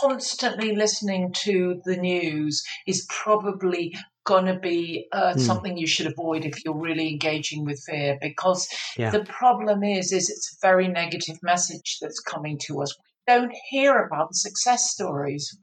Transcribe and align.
constantly 0.00 0.74
listening 0.74 1.32
to 1.32 1.80
the 1.84 1.96
news 1.96 2.64
is 2.86 3.06
probably 3.08 3.94
going 4.24 4.44
to 4.44 4.58
be 4.58 5.06
uh, 5.12 5.32
mm. 5.34 5.40
something 5.40 5.76
you 5.76 5.86
should 5.86 6.06
avoid 6.06 6.44
if 6.44 6.64
you're 6.64 6.76
really 6.76 7.08
engaging 7.08 7.64
with 7.64 7.82
fear 7.86 8.18
because 8.20 8.68
yeah. 8.96 9.10
the 9.10 9.24
problem 9.24 9.82
is 9.82 10.12
is 10.12 10.28
it's 10.28 10.54
a 10.54 10.66
very 10.66 10.86
negative 10.86 11.38
message 11.42 11.98
that's 12.00 12.20
coming 12.20 12.58
to 12.58 12.82
us 12.82 12.94
we 12.98 13.32
don't 13.34 13.54
hear 13.70 14.04
about 14.04 14.28
the 14.28 14.34
success 14.34 14.90
stories 14.90 15.56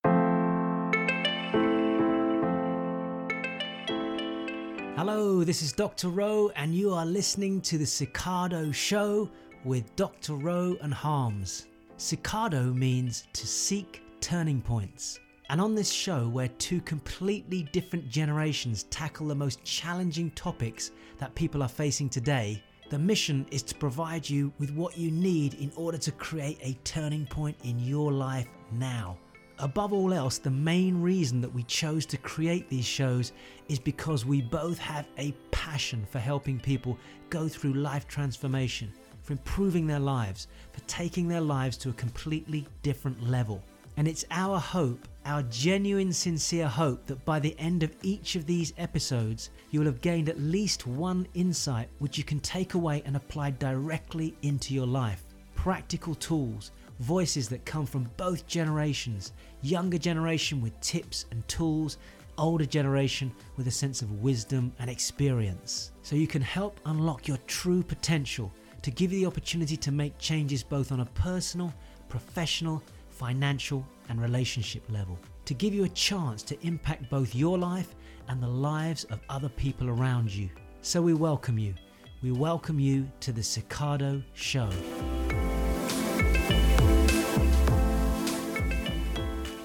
Hello, 4.97 5.43
this 5.43 5.61
is 5.61 5.71
Dr. 5.73 6.07
Rowe, 6.07 6.49
and 6.55 6.73
you 6.73 6.91
are 6.91 7.05
listening 7.05 7.61
to 7.61 7.77
the 7.77 7.83
Cicado 7.83 8.73
Show 8.73 9.29
with 9.63 9.95
Dr. 9.95 10.33
Rowe 10.33 10.77
and 10.81 10.91
Harms. 10.91 11.67
Cicado 11.97 12.73
means 12.73 13.27
to 13.33 13.45
seek 13.45 14.04
turning 14.25 14.59
points. 14.59 15.19
And 15.49 15.61
on 15.61 15.75
this 15.75 15.91
show, 15.91 16.27
where 16.27 16.47
two 16.47 16.81
completely 16.81 17.69
different 17.71 18.09
generations 18.09 18.85
tackle 18.85 19.27
the 19.27 19.35
most 19.35 19.63
challenging 19.63 20.31
topics 20.31 20.89
that 21.19 21.35
people 21.35 21.61
are 21.61 21.69
facing 21.69 22.09
today, 22.09 22.63
the 22.89 22.97
mission 22.97 23.45
is 23.51 23.61
to 23.61 23.75
provide 23.75 24.27
you 24.27 24.51
with 24.57 24.71
what 24.71 24.97
you 24.97 25.11
need 25.11 25.53
in 25.53 25.71
order 25.75 25.99
to 25.99 26.11
create 26.11 26.57
a 26.63 26.73
turning 26.83 27.27
point 27.27 27.55
in 27.63 27.77
your 27.77 28.11
life 28.11 28.47
now. 28.71 29.15
Above 29.59 29.93
all 29.93 30.11
else, 30.11 30.39
the 30.39 30.49
main 30.49 30.99
reason 30.99 31.39
that 31.39 31.53
we 31.53 31.61
chose 31.61 32.03
to 32.07 32.17
create 32.17 32.67
these 32.67 32.83
shows 32.83 33.31
is 33.69 33.77
because 33.77 34.25
we 34.25 34.41
both 34.41 34.79
have 34.79 35.07
a 35.19 35.33
passion 35.51 36.03
for 36.09 36.17
helping 36.17 36.59
people 36.59 36.97
go 37.29 37.47
through 37.47 37.73
life 37.73 38.07
transformation, 38.07 38.91
for 39.21 39.33
improving 39.33 39.85
their 39.85 39.99
lives, 39.99 40.47
for 40.71 40.81
taking 40.87 41.27
their 41.27 41.41
lives 41.41 41.77
to 41.77 41.89
a 41.89 41.93
completely 41.93 42.65
different 42.81 43.21
level. 43.21 43.63
And 43.97 44.07
it's 44.07 44.25
our 44.29 44.59
hope, 44.59 45.07
our 45.25 45.43
genuine, 45.43 46.11
sincere 46.11 46.67
hope, 46.67 47.05
that 47.05 47.23
by 47.23 47.39
the 47.39 47.57
end 47.57 47.81
of 47.81 47.95
each 48.01 48.35
of 48.35 48.45
these 48.45 48.73
episodes, 48.77 49.49
you 49.71 49.79
will 49.79 49.87
have 49.87 50.01
gained 50.01 50.27
at 50.27 50.39
least 50.39 50.85
one 50.85 51.27
insight 51.33 51.87
which 51.99 52.17
you 52.17 52.23
can 52.23 52.39
take 52.41 52.73
away 52.73 53.01
and 53.05 53.15
apply 53.15 53.51
directly 53.51 54.35
into 54.41 54.73
your 54.73 54.87
life. 54.87 55.23
Practical 55.55 56.15
tools, 56.15 56.71
voices 56.99 57.47
that 57.49 57.65
come 57.65 57.85
from 57.85 58.09
both 58.17 58.45
generations 58.47 59.31
younger 59.61 59.97
generation 59.97 60.61
with 60.61 60.79
tips 60.81 61.25
and 61.31 61.47
tools, 61.47 61.97
older 62.37 62.65
generation 62.65 63.31
with 63.57 63.67
a 63.67 63.71
sense 63.71 64.01
of 64.01 64.21
wisdom 64.21 64.71
and 64.79 64.89
experience. 64.89 65.91
So 66.03 66.15
you 66.15 66.27
can 66.27 66.41
help 66.41 66.79
unlock 66.85 67.27
your 67.27 67.37
true 67.47 67.81
potential 67.81 68.51
to 68.81 68.91
give 68.91 69.11
you 69.11 69.21
the 69.21 69.25
opportunity 69.25 69.77
to 69.77 69.91
make 69.91 70.17
changes 70.19 70.61
both 70.63 70.91
on 70.91 70.99
a 70.99 71.05
personal, 71.05 71.73
professional, 72.09 72.83
financial, 73.15 73.85
and 74.09 74.21
relationship 74.21 74.83
level. 74.89 75.17
To 75.45 75.53
give 75.53 75.73
you 75.73 75.85
a 75.85 75.89
chance 75.89 76.43
to 76.43 76.67
impact 76.67 77.09
both 77.09 77.33
your 77.33 77.57
life 77.57 77.95
and 78.27 78.41
the 78.41 78.47
lives 78.47 79.05
of 79.05 79.19
other 79.29 79.49
people 79.49 79.89
around 79.89 80.33
you. 80.33 80.49
So 80.81 81.01
we 81.01 81.13
welcome 81.13 81.57
you. 81.57 81.73
We 82.21 82.31
welcome 82.31 82.79
you 82.79 83.09
to 83.21 83.31
the 83.31 83.41
Cicado 83.41 84.23
Show. 84.33 84.69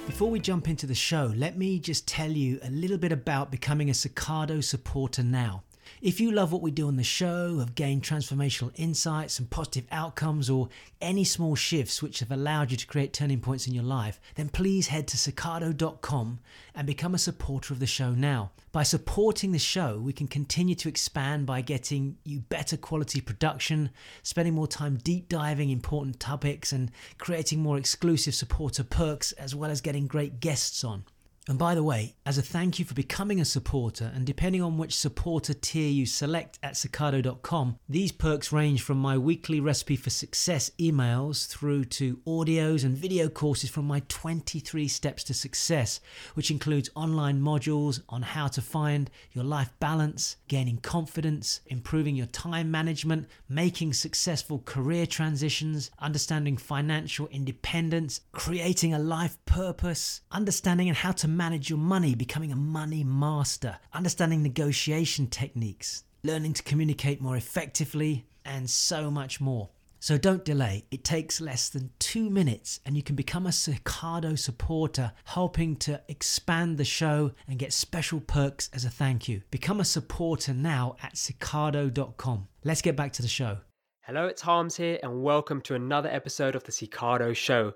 Before 0.07 0.31
we 0.31 0.39
jump 0.41 0.69
into 0.69 0.87
the 0.87 0.95
show, 0.95 1.33
let 1.35 1.57
me 1.57 1.79
just 1.79 2.07
tell 2.07 2.31
you 2.31 2.61
a 2.63 2.71
little 2.71 2.99
bit 2.99 3.13
about 3.13 3.51
becoming 3.51 3.89
a 3.89 3.95
Cicado 3.95 4.63
supporter 4.63 5.23
now. 5.23 5.63
If 6.01 6.19
you 6.19 6.31
love 6.31 6.53
what 6.53 6.63
we 6.63 6.71
do 6.71 6.89
on 6.89 6.97
the 6.97 7.03
show, 7.03 7.59
have 7.59 7.75
gained 7.75 8.03
transformational 8.03 8.73
insights 8.75 9.39
and 9.39 9.51
positive 9.51 9.87
outcomes, 9.93 10.49
or 10.49 10.69
any 11.01 11.25
small 11.25 11.55
shifts 11.55 12.03
which 12.03 12.21
have 12.21 12.33
allowed 12.33 12.71
you 12.71 12.77
to 12.77 12.87
create 12.87 13.13
turning 13.13 13.41
points 13.41 13.67
in 13.67 13.75
your 13.75 13.85
life, 13.85 14.19
then 14.35 14.49
please 14.49 14.89
head 14.89 15.07
to 15.09 15.17
cicado.com 15.17 16.41
and 16.75 16.87
become 16.87 17.15
a 17.15 17.19
supporter 17.19 17.75
of 17.75 17.81
the 17.81 17.87
show 17.87 18.13
now. 18.13 18.51
By 18.73 18.83
supporting 18.83 19.53
the 19.53 19.59
show, 19.59 19.99
we 19.99 20.13
can 20.13 20.29
continue 20.29 20.75
to 20.77 20.89
expand 20.89 21.45
by 21.45 21.61
getting 21.61 22.17
you 22.25 22.41
better 22.41 22.77
quality 22.77 23.21
production, 23.21 23.91
spending 24.23 24.55
more 24.55 24.69
time 24.69 24.97
deep 24.97 25.29
diving 25.29 25.71
important 25.71 26.19
topics, 26.21 26.73
and 26.73 26.91
creating 27.19 27.61
more 27.61 27.77
exclusive 27.77 28.35
supporter 28.35 28.85
perks, 28.85 29.33
as 29.33 29.55
well 29.55 29.71
as 29.71 29.81
getting 29.81 30.07
great 30.07 30.41
guests 30.41 30.85
on. 30.85 31.05
And 31.51 31.59
by 31.59 31.75
the 31.75 31.83
way, 31.83 32.15
as 32.25 32.39
a 32.39 32.43
thank 32.43 32.79
you 32.79 32.85
for 32.85 32.95
becoming 32.95 33.41
a 33.41 33.45
supporter, 33.45 34.13
and 34.15 34.25
depending 34.25 34.63
on 34.63 34.79
which 34.79 34.95
supporter 34.95 35.53
tier 35.53 35.91
you 35.91 36.07
select 36.07 36.61
at 36.63 36.75
Cicado.com, 36.75 37.77
these 37.89 38.13
perks 38.13 38.53
range 38.53 38.83
from 38.83 38.99
my 38.99 39.19
weekly 39.19 39.59
recipe 39.59 39.97
for 39.97 40.11
success 40.11 40.71
emails 40.79 41.49
through 41.49 41.87
to 41.87 42.19
audios 42.19 42.85
and 42.85 42.97
video 42.97 43.29
courses 43.29 43.69
from 43.69 43.85
my 43.85 44.01
23 44.07 44.87
steps 44.87 45.25
to 45.25 45.35
success, 45.35 45.99
which 46.35 46.53
includes 46.53 46.89
online 46.95 47.41
modules 47.41 48.01
on 48.09 48.23
how 48.23 48.47
to 48.47 48.63
find 48.63 49.11
your 49.33 49.43
life 49.43 49.73
balance, 49.81 50.37
gaining 50.47 50.77
confidence, 50.77 51.63
improving 51.67 52.15
your 52.15 52.27
time 52.27 52.71
management, 52.71 53.27
making 53.49 53.93
successful 53.93 54.61
career 54.65 55.05
transitions, 55.05 55.91
understanding 55.99 56.57
financial 56.57 57.27
independence, 57.33 58.21
creating 58.31 58.95
a 58.95 59.01
life 59.01 59.37
purpose, 59.47 60.21
understanding 60.31 60.87
and 60.87 60.97
how 60.97 61.11
to 61.11 61.40
manage 61.41 61.71
your 61.71 61.79
money, 61.79 62.15
becoming 62.15 62.53
a 62.53 62.57
money 62.57 63.03
master, 63.03 63.79
understanding 63.95 64.43
negotiation 64.43 65.27
techniques, 65.27 66.05
learning 66.23 66.53
to 66.53 66.63
communicate 66.63 67.19
more 67.19 67.35
effectively, 67.35 68.27
and 68.45 68.69
so 68.69 69.11
much 69.11 69.41
more. 69.41 69.71
So 70.01 70.19
don't 70.19 70.45
delay. 70.45 70.85
It 70.91 71.03
takes 71.03 71.41
less 71.41 71.71
than 71.71 71.93
two 71.99 72.29
minutes 72.29 72.81
and 72.85 72.95
you 72.95 73.03
can 73.03 73.17
become 73.17 73.47
a 73.47 73.51
Cicado 73.51 74.39
supporter, 74.39 75.13
helping 75.25 75.77
to 75.77 76.03
expand 76.09 76.77
the 76.77 76.85
show 76.85 77.33
and 77.49 77.59
get 77.59 77.73
special 77.73 78.21
perks 78.21 78.69
as 78.75 78.85
a 78.85 78.91
thank 78.91 79.27
you. 79.27 79.41
Become 79.51 79.81
a 79.81 79.85
supporter 79.87 80.53
now 80.53 80.97
at 81.03 81.15
cicado.com. 81.15 82.49
Let's 82.65 82.83
get 82.83 82.97
back 82.97 83.15
to 83.15 83.23
the 83.23 83.29
show. 83.29 83.61
Hello, 84.03 84.27
it's 84.27 84.43
Harms 84.43 84.77
here, 84.77 84.99
and 85.03 85.23
welcome 85.23 85.63
to 85.63 85.75
another 85.75 86.11
episode 86.11 86.55
of 86.55 86.65
the 86.65 86.73
Cicado 86.73 87.35
Show. 87.35 87.73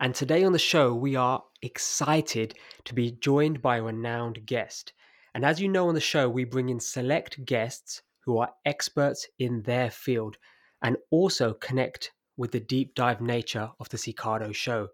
And 0.00 0.14
today 0.14 0.44
on 0.44 0.52
the 0.52 0.60
show, 0.60 0.94
we 0.94 1.16
are 1.16 1.42
excited 1.62 2.54
to 2.84 2.94
be 2.94 3.12
joined 3.12 3.62
by 3.62 3.78
a 3.78 3.82
renowned 3.82 4.46
guest. 4.46 4.92
And 5.34 5.44
as 5.44 5.60
you 5.60 5.68
know 5.68 5.88
on 5.88 5.94
the 5.94 6.00
show, 6.00 6.28
we 6.28 6.44
bring 6.44 6.68
in 6.68 6.80
select 6.80 7.44
guests 7.44 8.02
who 8.24 8.38
are 8.38 8.50
experts 8.64 9.26
in 9.38 9.62
their 9.62 9.90
field 9.90 10.36
and 10.82 10.96
also 11.10 11.54
connect 11.54 12.12
with 12.36 12.52
the 12.52 12.60
deep 12.60 12.94
dive 12.94 13.20
nature 13.20 13.70
of 13.80 13.88
the 13.88 13.96
Cicado 13.96 14.54
show. 14.54 14.88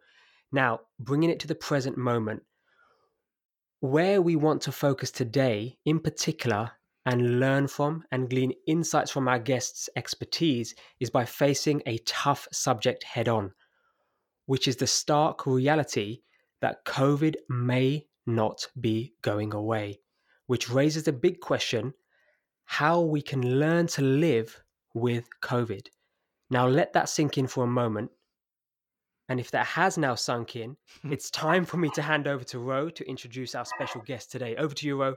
Now, 0.52 0.80
bringing 0.98 1.30
it 1.30 1.40
to 1.40 1.46
the 1.46 1.54
present 1.54 1.96
moment, 1.96 2.42
where 3.80 4.22
we 4.22 4.36
want 4.36 4.62
to 4.62 4.72
focus 4.72 5.10
today 5.10 5.78
in 5.84 6.00
particular 6.00 6.72
and 7.06 7.38
learn 7.38 7.66
from 7.66 8.04
and 8.10 8.30
glean 8.30 8.52
insights 8.66 9.10
from 9.10 9.28
our 9.28 9.38
guests' 9.38 9.90
expertise 9.94 10.74
is 11.00 11.10
by 11.10 11.24
facing 11.24 11.82
a 11.84 11.98
tough 11.98 12.48
subject 12.50 13.04
head 13.04 13.28
on 13.28 13.52
which 14.46 14.68
is 14.68 14.76
the 14.76 14.86
stark 14.86 15.46
reality 15.46 16.20
that 16.60 16.84
COVID 16.84 17.36
may 17.48 18.06
not 18.26 18.66
be 18.80 19.14
going 19.22 19.52
away, 19.52 20.00
which 20.46 20.70
raises 20.70 21.04
the 21.04 21.12
big 21.12 21.40
question 21.40 21.94
how 22.64 23.00
we 23.00 23.20
can 23.20 23.58
learn 23.58 23.86
to 23.86 24.02
live 24.02 24.62
with 24.94 25.28
COVID. 25.42 25.86
Now, 26.50 26.66
let 26.66 26.92
that 26.94 27.08
sink 27.08 27.36
in 27.36 27.46
for 27.46 27.64
a 27.64 27.68
moment. 27.68 28.10
And 29.28 29.40
if 29.40 29.50
that 29.52 29.66
has 29.66 29.96
now 29.96 30.14
sunk 30.14 30.56
in, 30.56 30.76
it's 31.04 31.30
time 31.30 31.64
for 31.64 31.76
me 31.76 31.90
to 31.94 32.02
hand 32.02 32.26
over 32.26 32.44
to 32.44 32.58
Ro 32.58 32.90
to 32.90 33.08
introduce 33.08 33.54
our 33.54 33.64
special 33.64 34.02
guest 34.02 34.30
today. 34.30 34.56
Over 34.56 34.74
to 34.74 34.86
you, 34.86 35.00
Ro. 35.00 35.14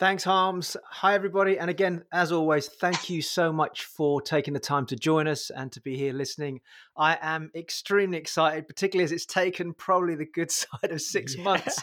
Thanks, 0.00 0.24
Harms. 0.24 0.76
Hi, 0.90 1.14
everybody. 1.14 1.56
And 1.56 1.70
again, 1.70 2.02
as 2.12 2.32
always, 2.32 2.66
thank 2.66 3.08
you 3.08 3.22
so 3.22 3.52
much 3.52 3.84
for 3.84 4.20
taking 4.20 4.52
the 4.52 4.58
time 4.58 4.86
to 4.86 4.96
join 4.96 5.28
us 5.28 5.50
and 5.50 5.70
to 5.70 5.80
be 5.80 5.96
here 5.96 6.12
listening. 6.12 6.62
I 6.96 7.16
am 7.22 7.52
extremely 7.54 8.18
excited, 8.18 8.66
particularly 8.66 9.04
as 9.04 9.12
it's 9.12 9.24
taken 9.24 9.72
probably 9.72 10.16
the 10.16 10.26
good 10.26 10.50
side 10.50 10.90
of 10.90 11.00
six 11.00 11.36
yeah. 11.36 11.44
months 11.44 11.80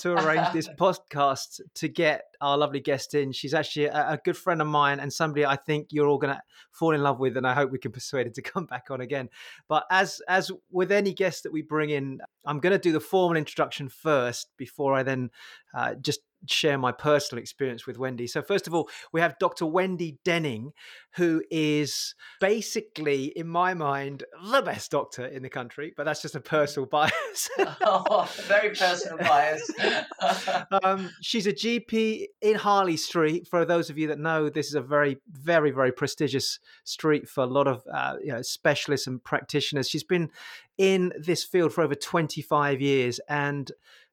to 0.00 0.12
arrange 0.12 0.52
this 0.52 0.68
podcast 0.78 1.62
to 1.76 1.88
get 1.88 2.24
our 2.42 2.58
lovely 2.58 2.80
guest 2.80 3.14
in. 3.14 3.32
She's 3.32 3.54
actually 3.54 3.86
a, 3.86 4.10
a 4.10 4.20
good 4.22 4.36
friend 4.36 4.60
of 4.60 4.68
mine 4.68 5.00
and 5.00 5.10
somebody 5.10 5.46
I 5.46 5.56
think 5.56 5.88
you're 5.90 6.06
all 6.06 6.18
going 6.18 6.34
to 6.34 6.42
fall 6.70 6.94
in 6.94 7.02
love 7.02 7.18
with, 7.18 7.34
and 7.38 7.46
I 7.46 7.54
hope 7.54 7.72
we 7.72 7.78
can 7.78 7.92
persuade 7.92 8.26
her 8.26 8.32
to 8.32 8.42
come 8.52 8.66
back 8.66 8.90
on 8.90 9.00
again. 9.00 9.30
But 9.68 9.86
as 9.90 10.20
as 10.28 10.52
with 10.70 10.92
any 10.92 11.14
guest 11.14 11.44
that 11.44 11.52
we 11.52 11.62
bring 11.62 11.88
in, 11.88 12.20
I'm 12.44 12.60
going 12.60 12.74
to 12.74 12.78
do 12.78 12.92
the 12.92 13.00
formal 13.00 13.38
introduction 13.38 13.88
first 13.88 14.48
before 14.58 14.92
I 14.92 15.02
then 15.02 15.30
uh, 15.74 15.94
just 15.94 16.20
share 16.46 16.78
my 16.78 16.92
personal 16.92 17.40
experience 17.40 17.86
with 17.86 17.98
Wendy. 17.98 18.26
So, 18.26 18.42
first 18.42 18.66
of 18.66 18.74
all, 18.74 18.88
we 19.12 19.20
have 19.20 19.38
Dr. 19.38 19.66
Wendy 19.66 20.18
Denning, 20.24 20.72
who 21.16 21.42
is 21.50 22.14
basically, 22.40 23.26
in 23.26 23.46
my 23.46 23.74
mind, 23.74 24.24
the 24.50 24.62
best 24.62 24.90
doctor 24.90 25.24
in 25.24 25.42
the 25.42 25.48
country, 25.48 25.92
but 25.96 26.04
that's 26.04 26.22
just 26.22 26.34
a 26.34 26.40
personal 26.40 26.86
bias. 26.86 27.50
oh, 27.82 28.28
very 28.46 28.70
personal 28.74 29.18
bias. 29.18 29.70
um, 30.82 31.10
she's 31.20 31.46
a 31.46 31.52
GP 31.52 32.26
in 32.40 32.56
Harley 32.56 32.96
Street. 32.96 33.46
For 33.46 33.64
those 33.64 33.90
of 33.90 33.98
you 33.98 34.08
that 34.08 34.18
know, 34.18 34.48
this 34.48 34.68
is 34.68 34.74
a 34.74 34.82
very, 34.82 35.18
very, 35.30 35.70
very 35.70 35.92
prestigious 35.92 36.58
street 36.84 37.28
for 37.28 37.42
a 37.42 37.46
lot 37.46 37.68
of 37.68 37.82
uh, 37.92 38.16
you 38.22 38.32
know, 38.32 38.42
specialists 38.42 39.06
and 39.06 39.22
practitioners. 39.22 39.88
She's 39.88 40.04
been 40.04 40.30
in 40.76 41.12
this 41.18 41.44
field 41.44 41.72
for 41.72 41.82
over 41.82 41.94
25 41.94 42.80
years 42.80 43.20
and 43.28 43.70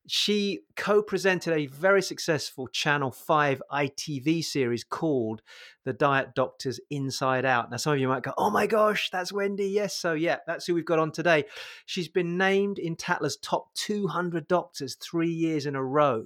she 0.07 0.61
co 0.75 1.01
presented 1.01 1.53
a 1.53 1.67
very 1.67 2.01
successful 2.01 2.67
Channel 2.67 3.11
5 3.11 3.61
ITV 3.71 4.43
series 4.43 4.83
called 4.83 5.41
The 5.83 5.93
Diet 5.93 6.33
Doctors 6.35 6.79
Inside 6.89 7.45
Out. 7.45 7.69
Now, 7.69 7.77
some 7.77 7.93
of 7.93 7.99
you 7.99 8.07
might 8.07 8.23
go, 8.23 8.33
oh 8.37 8.49
my 8.49 8.67
gosh, 8.67 9.09
that's 9.11 9.31
Wendy. 9.31 9.67
Yes. 9.67 9.95
So, 9.95 10.13
yeah, 10.13 10.37
that's 10.47 10.65
who 10.65 10.73
we've 10.73 10.85
got 10.85 10.99
on 10.99 11.11
today. 11.11 11.45
She's 11.85 12.07
been 12.07 12.37
named 12.37 12.79
in 12.79 12.95
Tatler's 12.95 13.37
top 13.37 13.73
200 13.75 14.47
doctors 14.47 14.95
three 14.95 15.31
years 15.31 15.65
in 15.65 15.75
a 15.75 15.83
row 15.83 16.25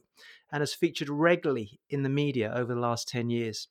and 0.52 0.62
has 0.62 0.74
featured 0.74 1.10
regularly 1.10 1.80
in 1.90 2.04
the 2.04 2.10
media 2.10 2.54
over 2.56 2.74
the 2.74 2.80
last 2.80 3.08
10 3.10 3.30
years. 3.30 3.68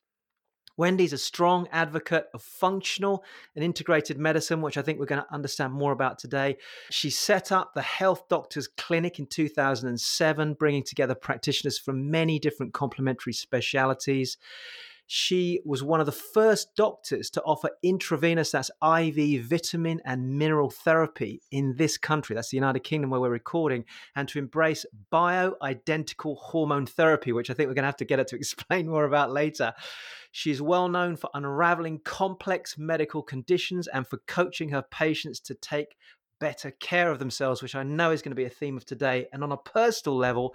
Wendy's 0.77 1.13
a 1.13 1.19
strong 1.19 1.69
advocate 1.71 2.27
of 2.35 2.43
functional 2.43 3.25
and 3.55 3.65
integrated 3.65 4.19
medicine, 4.19 4.61
which 4.61 4.77
I 4.77 4.83
think 4.83 4.99
we're 4.99 5.07
going 5.07 5.23
to 5.23 5.35
understand 5.35 5.73
more 5.73 5.93
about 5.93 6.19
today. 6.19 6.57
She 6.91 7.11
set 7.11 7.53
up 7.53 7.75
the 7.75 7.83
Health 7.83 8.29
Doctors 8.29 8.69
Clinic 8.69 9.19
in 9.19 9.27
2007, 9.27 10.55
bringing 10.55 10.83
together 10.83 11.15
practitioners 11.15 11.79
from 11.79 12.11
many 12.11 12.39
different 12.39 12.73
complementary 12.73 13.33
specialities. 13.33 14.37
She 15.07 15.61
was 15.65 15.83
one 15.83 16.01
of 16.01 16.07
the 16.07 16.13
first 16.13 16.75
doctors 16.77 17.29
to 17.31 17.43
offer 17.43 17.71
intravenous, 17.83 18.51
that's 18.51 18.71
IV, 18.83 19.45
vitamin 19.45 20.01
and 20.05 20.39
mineral 20.39 20.71
therapy 20.71 21.43
in 21.51 21.77
this 21.77 21.99
country. 21.99 22.35
That's 22.35 22.51
the 22.51 22.57
United 22.57 22.81
Kingdom 22.81 23.11
where 23.11 23.21
we're 23.21 23.31
recording, 23.31 23.85
and 24.17 24.27
to 24.29 24.39
embrace 24.39 24.87
bioidentical 25.13 26.37
hormone 26.39 26.87
therapy, 26.87 27.33
which 27.33 27.51
I 27.51 27.55
think 27.55 27.69
we're 27.69 27.75
going 27.75 27.83
to 27.83 27.89
have 27.89 27.97
to 27.99 28.05
get 28.05 28.19
her 28.19 28.25
to 28.25 28.37
explain 28.45 28.89
more 28.89 29.05
about 29.05 29.31
later. 29.31 29.75
She's 30.33 30.61
well 30.61 30.89
known 30.89 31.17
for 31.17 31.31
unraveling 31.35 32.01
complex 32.05 32.77
medical 32.77 33.23
conditions 33.23 33.87
and 33.87 34.07
for 34.07 34.19
coaching 34.27 34.71
her 34.71 34.83
patients 34.83 35.39
to 35.41 35.55
take 35.55 35.97
better 36.41 36.71
care 36.73 37.11
of 37.11 37.19
themselves, 37.19 37.63
which 37.63 37.75
I 37.75 37.83
know 37.83 38.11
is 38.11 38.23
going 38.23 38.33
to 38.33 38.37
be 38.37 38.45
a 38.45 38.51
theme 38.51 38.77
of 38.77 38.85
today. 38.85 39.29
And 39.33 39.43
on 39.43 39.53
a 39.53 39.57
personal 39.57 40.17
level, 40.17 40.55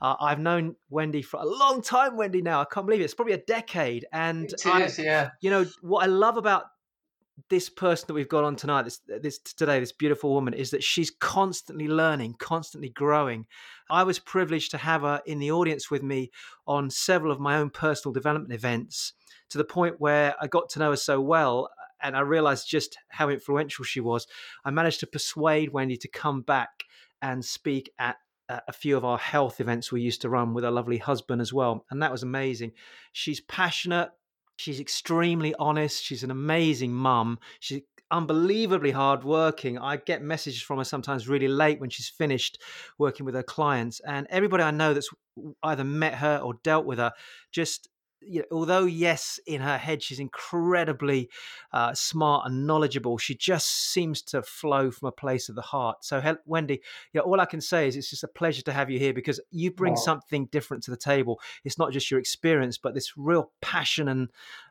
uh, 0.00 0.16
I've 0.20 0.38
known 0.38 0.76
Wendy 0.88 1.22
for 1.22 1.40
a 1.40 1.44
long 1.44 1.82
time, 1.82 2.16
Wendy, 2.16 2.42
now. 2.42 2.60
I 2.60 2.64
can't 2.64 2.86
believe 2.86 3.00
it. 3.00 3.04
It's 3.04 3.14
probably 3.14 3.34
a 3.34 3.38
decade. 3.38 4.06
And 4.12 4.44
it 4.44 4.66
is, 4.82 4.98
I, 4.98 5.02
yeah. 5.02 5.30
You 5.40 5.50
know, 5.50 5.66
what 5.82 6.04
I 6.04 6.06
love 6.06 6.36
about 6.36 6.64
this 7.48 7.70
person 7.70 8.06
that 8.06 8.14
we've 8.14 8.28
got 8.28 8.44
on 8.44 8.54
tonight, 8.54 8.82
this 8.82 9.00
this 9.06 9.38
today, 9.38 9.80
this 9.80 9.92
beautiful 9.92 10.32
woman, 10.32 10.52
is 10.52 10.70
that 10.70 10.84
she's 10.84 11.10
constantly 11.10 11.88
learning, 11.88 12.34
constantly 12.38 12.90
growing. 12.90 13.46
I 13.88 14.02
was 14.02 14.18
privileged 14.18 14.70
to 14.72 14.78
have 14.78 15.02
her 15.02 15.22
in 15.24 15.38
the 15.38 15.50
audience 15.50 15.90
with 15.90 16.02
me 16.02 16.30
on 16.66 16.90
several 16.90 17.32
of 17.32 17.40
my 17.40 17.56
own 17.56 17.70
personal 17.70 18.12
development 18.12 18.52
events, 18.52 19.14
to 19.48 19.58
the 19.58 19.64
point 19.64 19.96
where 19.98 20.34
I 20.40 20.48
got 20.48 20.68
to 20.70 20.78
know 20.78 20.90
her 20.90 20.96
so 20.96 21.20
well, 21.20 21.70
and 22.02 22.16
I 22.16 22.20
realized 22.20 22.68
just 22.68 22.98
how 23.08 23.28
influential 23.28 23.84
she 23.84 24.00
was. 24.00 24.26
I 24.64 24.70
managed 24.70 25.00
to 25.00 25.06
persuade 25.06 25.72
Wendy 25.72 25.96
to 25.98 26.08
come 26.08 26.42
back 26.42 26.84
and 27.22 27.44
speak 27.44 27.92
at 27.98 28.16
a 28.48 28.72
few 28.72 28.96
of 28.96 29.04
our 29.04 29.18
health 29.18 29.60
events 29.60 29.92
we 29.92 30.02
used 30.02 30.22
to 30.22 30.28
run 30.28 30.54
with 30.54 30.64
her 30.64 30.70
lovely 30.70 30.98
husband 30.98 31.40
as 31.40 31.52
well. 31.52 31.86
And 31.90 32.02
that 32.02 32.10
was 32.10 32.24
amazing. 32.24 32.72
She's 33.12 33.40
passionate. 33.40 34.10
She's 34.56 34.80
extremely 34.80 35.54
honest. 35.58 36.02
She's 36.02 36.24
an 36.24 36.32
amazing 36.32 36.92
mum. 36.92 37.38
She's 37.60 37.82
unbelievably 38.10 38.90
hardworking. 38.90 39.78
I 39.78 39.96
get 39.98 40.20
messages 40.20 40.62
from 40.62 40.78
her 40.78 40.84
sometimes 40.84 41.28
really 41.28 41.46
late 41.46 41.80
when 41.80 41.90
she's 41.90 42.08
finished 42.08 42.60
working 42.98 43.24
with 43.24 43.36
her 43.36 43.42
clients. 43.44 44.00
And 44.00 44.26
everybody 44.30 44.64
I 44.64 44.72
know 44.72 44.94
that's 44.94 45.10
either 45.62 45.84
met 45.84 46.14
her 46.14 46.38
or 46.38 46.54
dealt 46.64 46.86
with 46.86 46.98
her 46.98 47.12
just 47.52 47.88
you 48.22 48.40
know, 48.40 48.46
although 48.52 48.84
yes, 48.84 49.40
in 49.46 49.60
her 49.60 49.78
head 49.78 50.02
she's 50.02 50.18
incredibly 50.18 51.28
uh, 51.72 51.94
smart 51.94 52.46
and 52.46 52.66
knowledgeable, 52.66 53.18
she 53.18 53.34
just 53.34 53.92
seems 53.92 54.22
to 54.22 54.42
flow 54.42 54.90
from 54.90 55.08
a 55.08 55.12
place 55.12 55.48
of 55.48 55.54
the 55.54 55.62
heart. 55.62 56.04
So, 56.04 56.36
Wendy, 56.46 56.80
you 57.12 57.20
know, 57.20 57.22
all 57.22 57.40
I 57.40 57.46
can 57.46 57.60
say 57.60 57.88
is 57.88 57.96
it's 57.96 58.10
just 58.10 58.24
a 58.24 58.28
pleasure 58.28 58.62
to 58.62 58.72
have 58.72 58.90
you 58.90 58.98
here 58.98 59.12
because 59.12 59.40
you 59.50 59.70
bring 59.70 59.94
wow. 59.94 60.00
something 60.00 60.46
different 60.46 60.82
to 60.84 60.90
the 60.90 60.96
table. 60.96 61.40
It's 61.64 61.78
not 61.78 61.92
just 61.92 62.10
your 62.10 62.20
experience, 62.20 62.78
but 62.78 62.94
this 62.94 63.16
real 63.16 63.50
passion 63.60 64.08
and 64.08 64.28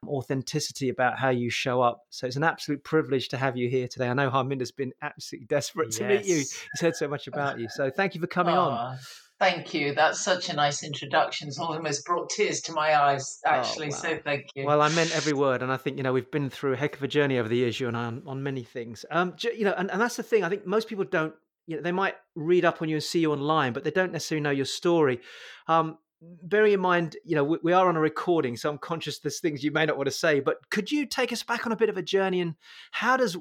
authenticity 0.07 0.89
about 0.89 1.17
how 1.17 1.29
you 1.29 1.49
show 1.49 1.81
up. 1.81 2.05
So, 2.09 2.27
it's 2.27 2.35
an 2.35 2.43
absolute 2.43 2.83
privilege 2.83 3.29
to 3.29 3.37
have 3.37 3.57
you 3.57 3.69
here 3.69 3.87
today. 3.87 4.09
I 4.09 4.13
know 4.13 4.29
Harminder's 4.29 4.71
been 4.71 4.93
absolutely 5.01 5.47
desperate 5.47 5.89
yes. 5.89 5.97
to 5.97 6.07
meet 6.07 6.25
you. 6.25 6.35
He's 6.37 6.81
heard 6.81 6.95
so 6.95 7.07
much 7.07 7.27
about 7.27 7.59
you. 7.59 7.69
So, 7.69 7.89
thank 7.89 8.15
you 8.15 8.21
for 8.21 8.27
coming 8.27 8.55
on. 8.55 8.97
Thank 9.39 9.73
you. 9.73 9.95
That's 9.95 10.19
such 10.19 10.49
a 10.49 10.53
nice 10.53 10.83
introduction. 10.83 11.47
It's 11.47 11.59
almost 11.59 12.05
brought 12.05 12.29
tears 12.29 12.59
to 12.61 12.73
my 12.73 13.01
eyes, 13.01 13.39
oh, 13.45 13.49
actually. 13.49 13.87
Oh, 13.87 13.91
wow. 13.91 13.97
So 13.97 14.19
thank 14.21 14.47
you. 14.53 14.65
Well, 14.65 14.81
I 14.81 14.89
meant 14.89 15.15
every 15.15 15.31
word, 15.31 15.61
and 15.61 15.71
I 15.71 15.77
think 15.77 15.95
you 15.95 16.03
know 16.03 16.11
we've 16.11 16.29
been 16.29 16.49
through 16.49 16.73
a 16.73 16.75
heck 16.75 16.97
of 16.97 17.03
a 17.03 17.07
journey 17.07 17.37
over 17.37 17.47
the 17.47 17.55
years, 17.55 17.79
you 17.79 17.87
and 17.87 17.95
I, 17.95 18.05
on, 18.05 18.23
on 18.27 18.43
many 18.43 18.63
things. 18.63 19.05
Um, 19.11 19.35
you 19.41 19.63
know, 19.63 19.73
and, 19.77 19.89
and 19.91 20.01
that's 20.01 20.17
the 20.17 20.23
thing. 20.23 20.43
I 20.43 20.49
think 20.49 20.65
most 20.65 20.89
people 20.89 21.05
don't. 21.05 21.33
You 21.67 21.77
know, 21.77 21.81
they 21.81 21.91
might 21.91 22.15
read 22.35 22.65
up 22.65 22.81
on 22.81 22.89
you 22.89 22.95
and 22.95 23.03
see 23.03 23.19
you 23.19 23.31
online, 23.31 23.71
but 23.71 23.83
they 23.83 23.91
don't 23.91 24.11
necessarily 24.11 24.41
know 24.41 24.49
your 24.49 24.65
story. 24.65 25.21
Um, 25.67 25.99
bearing 26.43 26.73
in 26.73 26.79
mind, 26.79 27.15
you 27.23 27.35
know, 27.35 27.43
we, 27.43 27.59
we, 27.63 27.73
are 27.73 27.87
on 27.87 27.95
a 27.95 27.99
recording, 27.99 28.57
so 28.57 28.69
I'm 28.69 28.77
conscious 28.77 29.19
there's 29.19 29.39
things 29.39 29.63
you 29.63 29.71
may 29.71 29.85
not 29.85 29.95
want 29.95 30.07
to 30.07 30.11
say, 30.11 30.39
but 30.39 30.57
could 30.69 30.91
you 30.91 31.05
take 31.05 31.31
us 31.31 31.43
back 31.43 31.65
on 31.65 31.71
a 31.71 31.77
bit 31.77 31.89
of 31.89 31.95
a 31.95 32.01
journey 32.01 32.41
and 32.41 32.55
how 32.91 33.15
does 33.15 33.37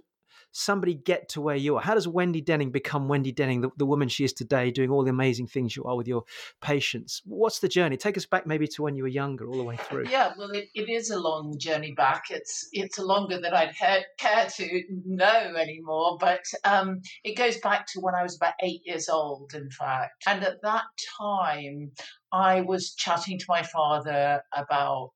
somebody 0.53 0.95
get 0.95 1.29
to 1.31 1.41
where 1.41 1.57
you 1.57 1.77
are? 1.77 1.83
How 1.83 1.95
does 1.95 2.09
Wendy 2.09 2.41
Denning 2.41 2.71
become 2.71 3.09
Wendy 3.09 3.33
Denning, 3.33 3.61
the, 3.61 3.71
the 3.77 3.87
woman 3.87 4.09
she 4.09 4.25
is 4.25 4.33
today, 4.33 4.71
doing 4.71 4.91
all 4.91 5.05
the 5.05 5.11
amazing 5.11 5.47
things 5.47 5.77
you 5.77 5.85
are 5.85 5.97
with 5.97 6.09
your 6.09 6.25
patients? 6.61 7.23
What's 7.25 7.61
the 7.61 7.69
journey? 7.69 7.97
Take 7.97 8.17
us 8.17 8.27
back 8.27 8.47
maybe 8.47 8.67
to 8.69 8.83
when 8.83 8.97
you 8.97 9.03
were 9.03 9.09
younger, 9.09 9.49
all 9.49 9.57
the 9.57 9.65
way 9.65 9.77
through. 9.77 10.09
Yeah, 10.09 10.33
well, 10.39 10.51
it, 10.51 10.69
it 10.75 10.89
is 10.89 11.11
a 11.11 11.19
long 11.19 11.59
journey 11.59 11.93
back. 11.93 12.25
It's 12.31 12.69
it's 12.73 12.99
longer 12.99 13.41
than 13.41 13.55
I'd 13.55 13.77
care 13.77 14.47
to 14.57 14.83
know 15.05 15.55
anymore, 15.57 16.19
but 16.19 16.45
um, 16.65 17.01
it 17.25 17.37
goes 17.37 17.59
back 17.59 17.87
to 17.89 18.01
when 18.01 18.15
I 18.15 18.23
was 18.23 18.37
about 18.37 18.55
eight 18.63 18.83
years 18.85 19.09
old, 19.09 19.53
in 19.55 19.71
fact. 19.71 20.25
And 20.27 20.43
at 20.43 20.63
that 20.63 20.85
time, 21.19 21.93
I 22.33 22.63
was 22.63 22.95
chatting 22.95 23.39
to 23.39 23.47
my 23.49 23.63
father 23.63 24.43
about 24.55 25.13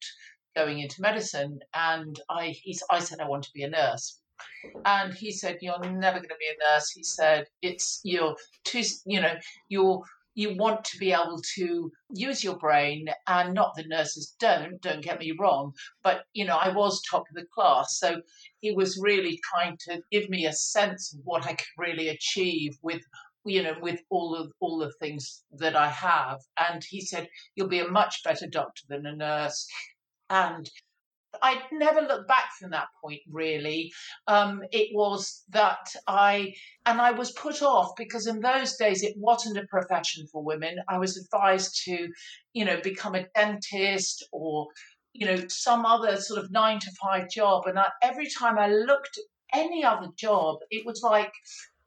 going 0.54 0.80
into 0.80 1.00
medicine, 1.00 1.60
and 1.74 2.20
I 2.28 2.48
he's, 2.48 2.82
I 2.90 3.00
said 3.00 3.20
I 3.20 3.28
want 3.28 3.44
to 3.44 3.52
be 3.54 3.62
a 3.62 3.70
nurse 3.70 4.18
and 4.84 5.14
he 5.14 5.30
said, 5.32 5.58
"You're 5.60 5.78
never 5.78 6.18
going 6.18 6.28
to 6.28 6.36
be 6.38 6.46
a 6.46 6.74
nurse." 6.74 6.90
He 6.90 7.02
said, 7.02 7.46
"It's 7.62 8.00
you're 8.04 8.36
too, 8.64 8.82
you 9.06 9.20
know, 9.20 9.36
you're." 9.68 10.02
You 10.34 10.56
want 10.56 10.86
to 10.86 10.96
be 10.96 11.12
able 11.12 11.42
to 11.56 11.92
use 12.14 12.42
your 12.42 12.56
brain, 12.56 13.10
and 13.26 13.52
not 13.52 13.74
the 13.76 13.84
nurses 13.86 14.34
don't. 14.40 14.80
Don't 14.80 15.04
get 15.04 15.20
me 15.20 15.32
wrong, 15.38 15.74
but 16.02 16.24
you 16.32 16.46
know 16.46 16.56
I 16.56 16.70
was 16.74 17.02
top 17.02 17.24
of 17.28 17.34
the 17.34 17.44
class, 17.54 17.98
so 17.98 18.22
he 18.62 18.72
was 18.72 18.98
really 18.98 19.38
trying 19.44 19.76
to 19.88 20.02
give 20.10 20.30
me 20.30 20.46
a 20.46 20.54
sense 20.54 21.12
of 21.12 21.20
what 21.24 21.44
I 21.44 21.52
could 21.52 21.66
really 21.76 22.08
achieve 22.08 22.78
with 22.80 23.02
you 23.44 23.62
know, 23.62 23.74
with 23.80 24.00
all 24.10 24.34
of 24.34 24.52
all 24.60 24.78
the 24.78 24.92
things 25.00 25.44
that 25.52 25.74
I 25.76 25.88
have. 25.88 26.40
And 26.56 26.82
he 26.84 27.00
said, 27.00 27.28
You'll 27.54 27.68
be 27.68 27.80
a 27.80 27.88
much 27.88 28.22
better 28.24 28.46
doctor 28.46 28.82
than 28.88 29.06
a 29.06 29.16
nurse. 29.16 29.66
And 30.30 30.70
I'd 31.40 31.62
never 31.72 32.00
looked 32.00 32.28
back 32.28 32.52
from 32.58 32.70
that 32.70 32.88
point, 33.00 33.20
really. 33.30 33.92
Um, 34.26 34.62
it 34.70 34.90
was 34.92 35.44
that 35.50 35.86
I, 36.06 36.54
and 36.86 37.00
I 37.00 37.12
was 37.12 37.32
put 37.32 37.62
off 37.62 37.92
because 37.96 38.26
in 38.26 38.40
those 38.40 38.76
days 38.76 39.02
it 39.02 39.14
wasn't 39.16 39.58
a 39.58 39.66
profession 39.66 40.26
for 40.30 40.42
women. 40.42 40.78
I 40.88 40.98
was 40.98 41.16
advised 41.16 41.82
to, 41.84 42.08
you 42.52 42.64
know, 42.64 42.80
become 42.82 43.14
a 43.14 43.26
dentist 43.34 44.26
or, 44.32 44.68
you 45.12 45.26
know, 45.26 45.46
some 45.48 45.86
other 45.86 46.16
sort 46.20 46.42
of 46.42 46.50
nine 46.50 46.78
to 46.80 46.90
five 47.02 47.30
job. 47.30 47.66
And 47.66 47.78
I, 47.78 47.88
every 48.02 48.28
time 48.28 48.58
I 48.58 48.68
looked 48.68 49.18
at 49.18 49.58
any 49.58 49.84
other 49.84 50.08
job, 50.16 50.58
it 50.70 50.84
was 50.84 51.02
like, 51.02 51.32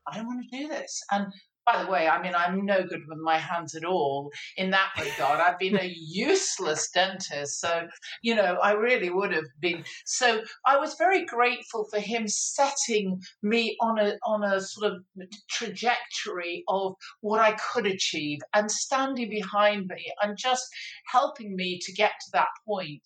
I 0.07 0.17
don't 0.17 0.27
want 0.27 0.45
to 0.49 0.57
do 0.57 0.67
this. 0.67 1.03
And 1.11 1.27
by 1.65 1.83
the 1.83 1.89
way, 1.89 2.07
I 2.07 2.21
mean, 2.21 2.33
I'm 2.35 2.65
no 2.65 2.83
good 2.83 3.01
with 3.07 3.17
my 3.17 3.37
hands 3.37 3.75
at 3.75 3.85
all 3.85 4.31
in 4.57 4.69
that 4.71 4.91
regard. 4.99 5.39
I've 5.39 5.57
been 5.57 5.79
a 5.79 5.93
useless 5.97 6.89
dentist. 6.91 7.59
So, 7.59 7.87
you 8.21 8.35
know, 8.35 8.57
I 8.61 8.73
really 8.73 9.09
would 9.09 9.33
have 9.33 9.49
been. 9.59 9.83
So 10.05 10.43
I 10.65 10.77
was 10.77 10.95
very 10.95 11.25
grateful 11.25 11.87
for 11.89 11.99
him 11.99 12.27
setting 12.27 13.19
me 13.41 13.75
on 13.81 13.99
a, 13.99 14.17
on 14.25 14.43
a 14.43 14.61
sort 14.61 14.91
of 14.91 15.03
trajectory 15.49 16.63
of 16.67 16.93
what 17.21 17.41
I 17.41 17.53
could 17.53 17.87
achieve 17.87 18.39
and 18.53 18.69
standing 18.69 19.29
behind 19.29 19.87
me 19.87 20.11
and 20.21 20.37
just 20.37 20.67
helping 21.07 21.55
me 21.55 21.79
to 21.81 21.93
get 21.93 22.11
to 22.11 22.31
that 22.33 22.49
point. 22.67 23.01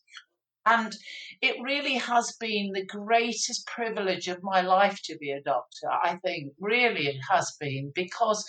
And 0.69 0.95
it 1.41 1.55
really 1.63 1.95
has 1.95 2.35
been 2.39 2.71
the 2.73 2.85
greatest 2.85 3.65
privilege 3.65 4.27
of 4.27 4.43
my 4.43 4.61
life 4.61 4.99
to 5.05 5.17
be 5.17 5.31
a 5.31 5.41
doctor. 5.41 5.89
I 5.91 6.17
think 6.23 6.53
really 6.59 7.07
it 7.07 7.19
has 7.29 7.55
been 7.59 7.91
because 7.95 8.45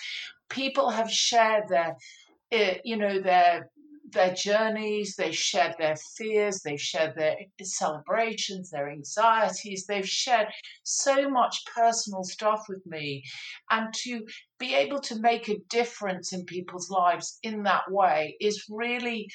people 0.50 0.90
have 0.90 1.10
shared 1.10 1.64
their, 1.68 1.96
eh, 2.52 2.78
you 2.84 2.96
know, 2.98 3.20
their 3.20 3.70
their 4.12 4.34
journeys, 4.34 5.14
they've 5.16 5.36
shared 5.36 5.74
their 5.78 5.96
fears, 6.16 6.62
they've 6.62 6.80
shared 6.80 7.14
their 7.16 7.36
celebrations, 7.62 8.70
their 8.70 8.90
anxieties, 8.90 9.86
they've 9.86 10.08
shared 10.08 10.48
so 10.82 11.30
much 11.30 11.64
personal 11.74 12.24
stuff 12.24 12.64
with 12.68 12.84
me. 12.86 13.22
And 13.70 13.92
to 14.02 14.26
be 14.58 14.74
able 14.74 15.00
to 15.02 15.20
make 15.20 15.48
a 15.48 15.60
difference 15.68 16.32
in 16.32 16.44
people's 16.44 16.90
lives 16.90 17.38
in 17.42 17.62
that 17.64 17.90
way 17.90 18.36
is 18.40 18.66
really 18.68 19.30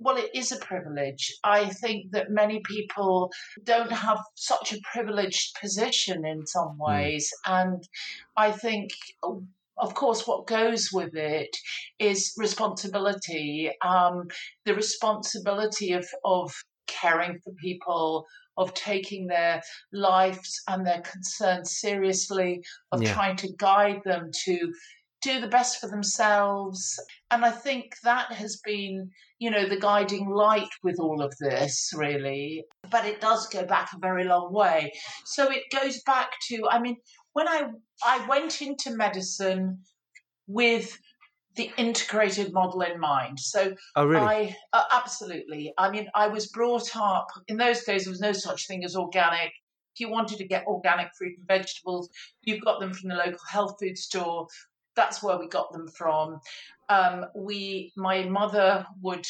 well, 0.00 0.16
it 0.16 0.30
is 0.34 0.50
a 0.50 0.56
privilege. 0.56 1.32
I 1.44 1.66
think 1.66 2.12
that 2.12 2.30
many 2.30 2.60
people 2.64 3.30
don't 3.62 3.92
have 3.92 4.18
such 4.34 4.72
a 4.72 4.80
privileged 4.92 5.58
position 5.60 6.24
in 6.24 6.46
some 6.46 6.76
hmm. 6.78 6.82
ways. 6.82 7.30
Mm. 7.46 7.62
And 7.62 7.88
I 8.36 8.50
think, 8.50 8.90
of 9.22 9.94
course, 9.94 10.26
what 10.26 10.46
goes 10.46 10.88
with 10.92 11.14
it 11.14 11.54
is 11.98 12.32
responsibility 12.38 13.70
um, 13.84 14.28
the 14.64 14.74
responsibility 14.74 15.92
of, 15.92 16.06
of 16.24 16.52
caring 16.86 17.38
for 17.44 17.52
people, 17.54 18.26
of 18.56 18.72
taking 18.74 19.26
their 19.26 19.62
lives 19.92 20.62
and 20.66 20.86
their 20.86 21.02
concerns 21.02 21.78
seriously, 21.78 22.62
of 22.92 23.02
yeah. 23.02 23.12
trying 23.12 23.36
to 23.36 23.48
guide 23.58 24.00
them 24.04 24.30
to 24.44 24.72
do 25.22 25.40
the 25.40 25.48
best 25.48 25.80
for 25.80 25.88
themselves. 25.88 26.98
And 27.30 27.44
I 27.44 27.50
think 27.50 27.94
that 28.02 28.32
has 28.32 28.60
been, 28.64 29.10
you 29.38 29.50
know, 29.50 29.68
the 29.68 29.78
guiding 29.78 30.28
light 30.28 30.68
with 30.82 30.98
all 30.98 31.22
of 31.22 31.34
this, 31.38 31.92
really. 31.94 32.64
But 32.90 33.06
it 33.06 33.20
does 33.20 33.46
go 33.48 33.64
back 33.64 33.90
a 33.94 33.98
very 33.98 34.24
long 34.24 34.52
way. 34.52 34.92
So 35.24 35.50
it 35.50 35.64
goes 35.72 36.02
back 36.02 36.30
to, 36.48 36.68
I 36.70 36.80
mean, 36.80 36.96
when 37.32 37.48
I 37.48 37.68
I 38.04 38.26
went 38.26 38.62
into 38.62 38.96
medicine 38.96 39.80
with 40.46 40.98
the 41.56 41.70
integrated 41.76 42.52
model 42.52 42.80
in 42.82 42.98
mind. 42.98 43.38
So, 43.38 43.74
oh, 43.96 44.06
really? 44.06 44.24
I 44.24 44.56
uh, 44.72 44.84
absolutely. 44.92 45.72
I 45.76 45.90
mean, 45.90 46.08
I 46.14 46.28
was 46.28 46.48
brought 46.48 46.96
up 46.96 47.26
in 47.48 47.56
those 47.56 47.82
days. 47.84 48.04
There 48.04 48.12
was 48.12 48.20
no 48.20 48.32
such 48.32 48.66
thing 48.66 48.84
as 48.84 48.96
organic. 48.96 49.52
If 49.94 50.00
you 50.00 50.08
wanted 50.08 50.38
to 50.38 50.46
get 50.46 50.66
organic 50.66 51.08
fruit 51.18 51.36
and 51.36 51.46
vegetables, 51.46 52.08
you 52.42 52.60
got 52.60 52.78
them 52.78 52.94
from 52.94 53.10
the 53.10 53.16
local 53.16 53.40
health 53.50 53.74
food 53.80 53.98
store 53.98 54.46
that's 54.96 55.22
where 55.22 55.38
we 55.38 55.48
got 55.48 55.72
them 55.72 55.88
from. 55.88 56.40
Um, 56.88 57.26
we, 57.34 57.92
my 57.96 58.24
mother 58.24 58.86
would, 59.02 59.26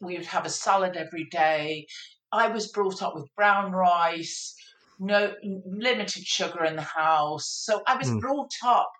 we 0.00 0.16
would 0.16 0.26
have 0.26 0.46
a 0.46 0.50
salad 0.50 0.96
every 0.96 1.24
day. 1.30 1.86
I 2.32 2.48
was 2.48 2.72
brought 2.72 3.02
up 3.02 3.14
with 3.14 3.34
brown 3.36 3.72
rice, 3.72 4.54
no 4.98 5.34
limited 5.66 6.24
sugar 6.24 6.64
in 6.64 6.76
the 6.76 6.82
house. 6.82 7.48
So 7.48 7.82
I 7.86 7.96
was 7.96 8.08
mm. 8.08 8.20
brought 8.20 8.52
up, 8.64 8.90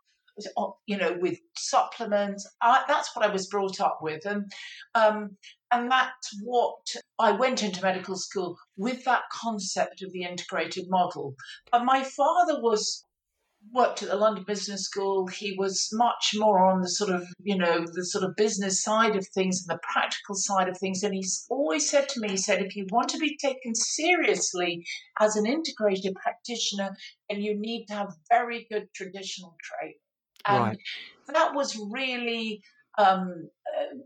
you 0.87 0.97
know, 0.97 1.17
with 1.21 1.39
supplements. 1.57 2.49
I, 2.61 2.83
that's 2.89 3.15
what 3.15 3.25
I 3.25 3.33
was 3.33 3.47
brought 3.47 3.81
up 3.81 3.99
with, 4.03 4.27
and 4.27 4.51
um, 4.95 5.37
and 5.71 5.91
that's 5.91 6.41
what 6.43 6.85
I 7.19 7.33
went 7.33 7.63
into 7.63 7.83
medical 7.83 8.17
school 8.17 8.57
with 8.77 9.05
that 9.05 9.23
concept 9.33 10.03
of 10.03 10.13
the 10.13 10.25
integrated 10.25 10.89
model. 10.89 11.35
But 11.71 11.85
my 11.85 12.03
father 12.03 12.61
was 12.61 13.05
worked 13.73 14.03
at 14.03 14.09
the 14.09 14.17
London 14.17 14.45
Business 14.47 14.85
School. 14.85 15.27
He 15.27 15.55
was 15.59 15.89
much 15.93 16.33
more 16.35 16.65
on 16.65 16.81
the 16.81 16.89
sort 16.89 17.11
of, 17.11 17.27
you 17.43 17.57
know, 17.57 17.85
the 17.93 18.05
sort 18.05 18.25
of 18.25 18.37
business 18.37 18.83
side 18.83 19.17
of 19.17 19.27
things 19.29 19.65
and 19.67 19.77
the 19.77 19.81
practical 19.83 20.35
side 20.35 20.69
of 20.69 20.79
things. 20.79 21.03
And 21.03 21.15
he's 21.15 21.47
always 21.51 21.89
said 21.89 22.09
to 22.11 22.21
me, 22.21 22.31
he 22.31 22.37
said, 22.37 22.63
if 22.63 22.77
you 22.77 22.87
want 22.91 23.09
to 23.11 23.19
be 23.19 23.37
taken 23.37 23.75
seriously 23.75 24.85
as 25.21 25.37
an 25.37 25.47
integrated 25.47 26.15
practitioner, 26.15 26.97
then 27.29 27.41
you 27.41 27.59
need 27.59 27.87
to 27.87 27.95
have 27.95 28.15
very 28.31 28.67
good 28.71 28.89
traditional 28.95 29.57
training. 29.63 29.99
And 30.47 30.63
right. 30.63 30.79
that 31.33 31.55
was 31.55 31.79
really 31.91 32.63
um, 32.99 33.49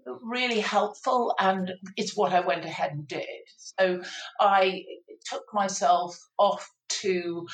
uh, 0.07 0.15
really 0.23 0.61
helpful, 0.61 1.35
and 1.39 1.73
it's 1.97 2.17
what 2.17 2.33
I 2.33 2.41
went 2.41 2.65
ahead 2.65 2.93
and 2.93 3.07
did. 3.07 3.27
So 3.59 4.03
I 4.41 4.85
took 5.27 5.45
myself 5.53 6.19
off 6.39 6.71
to 6.89 7.47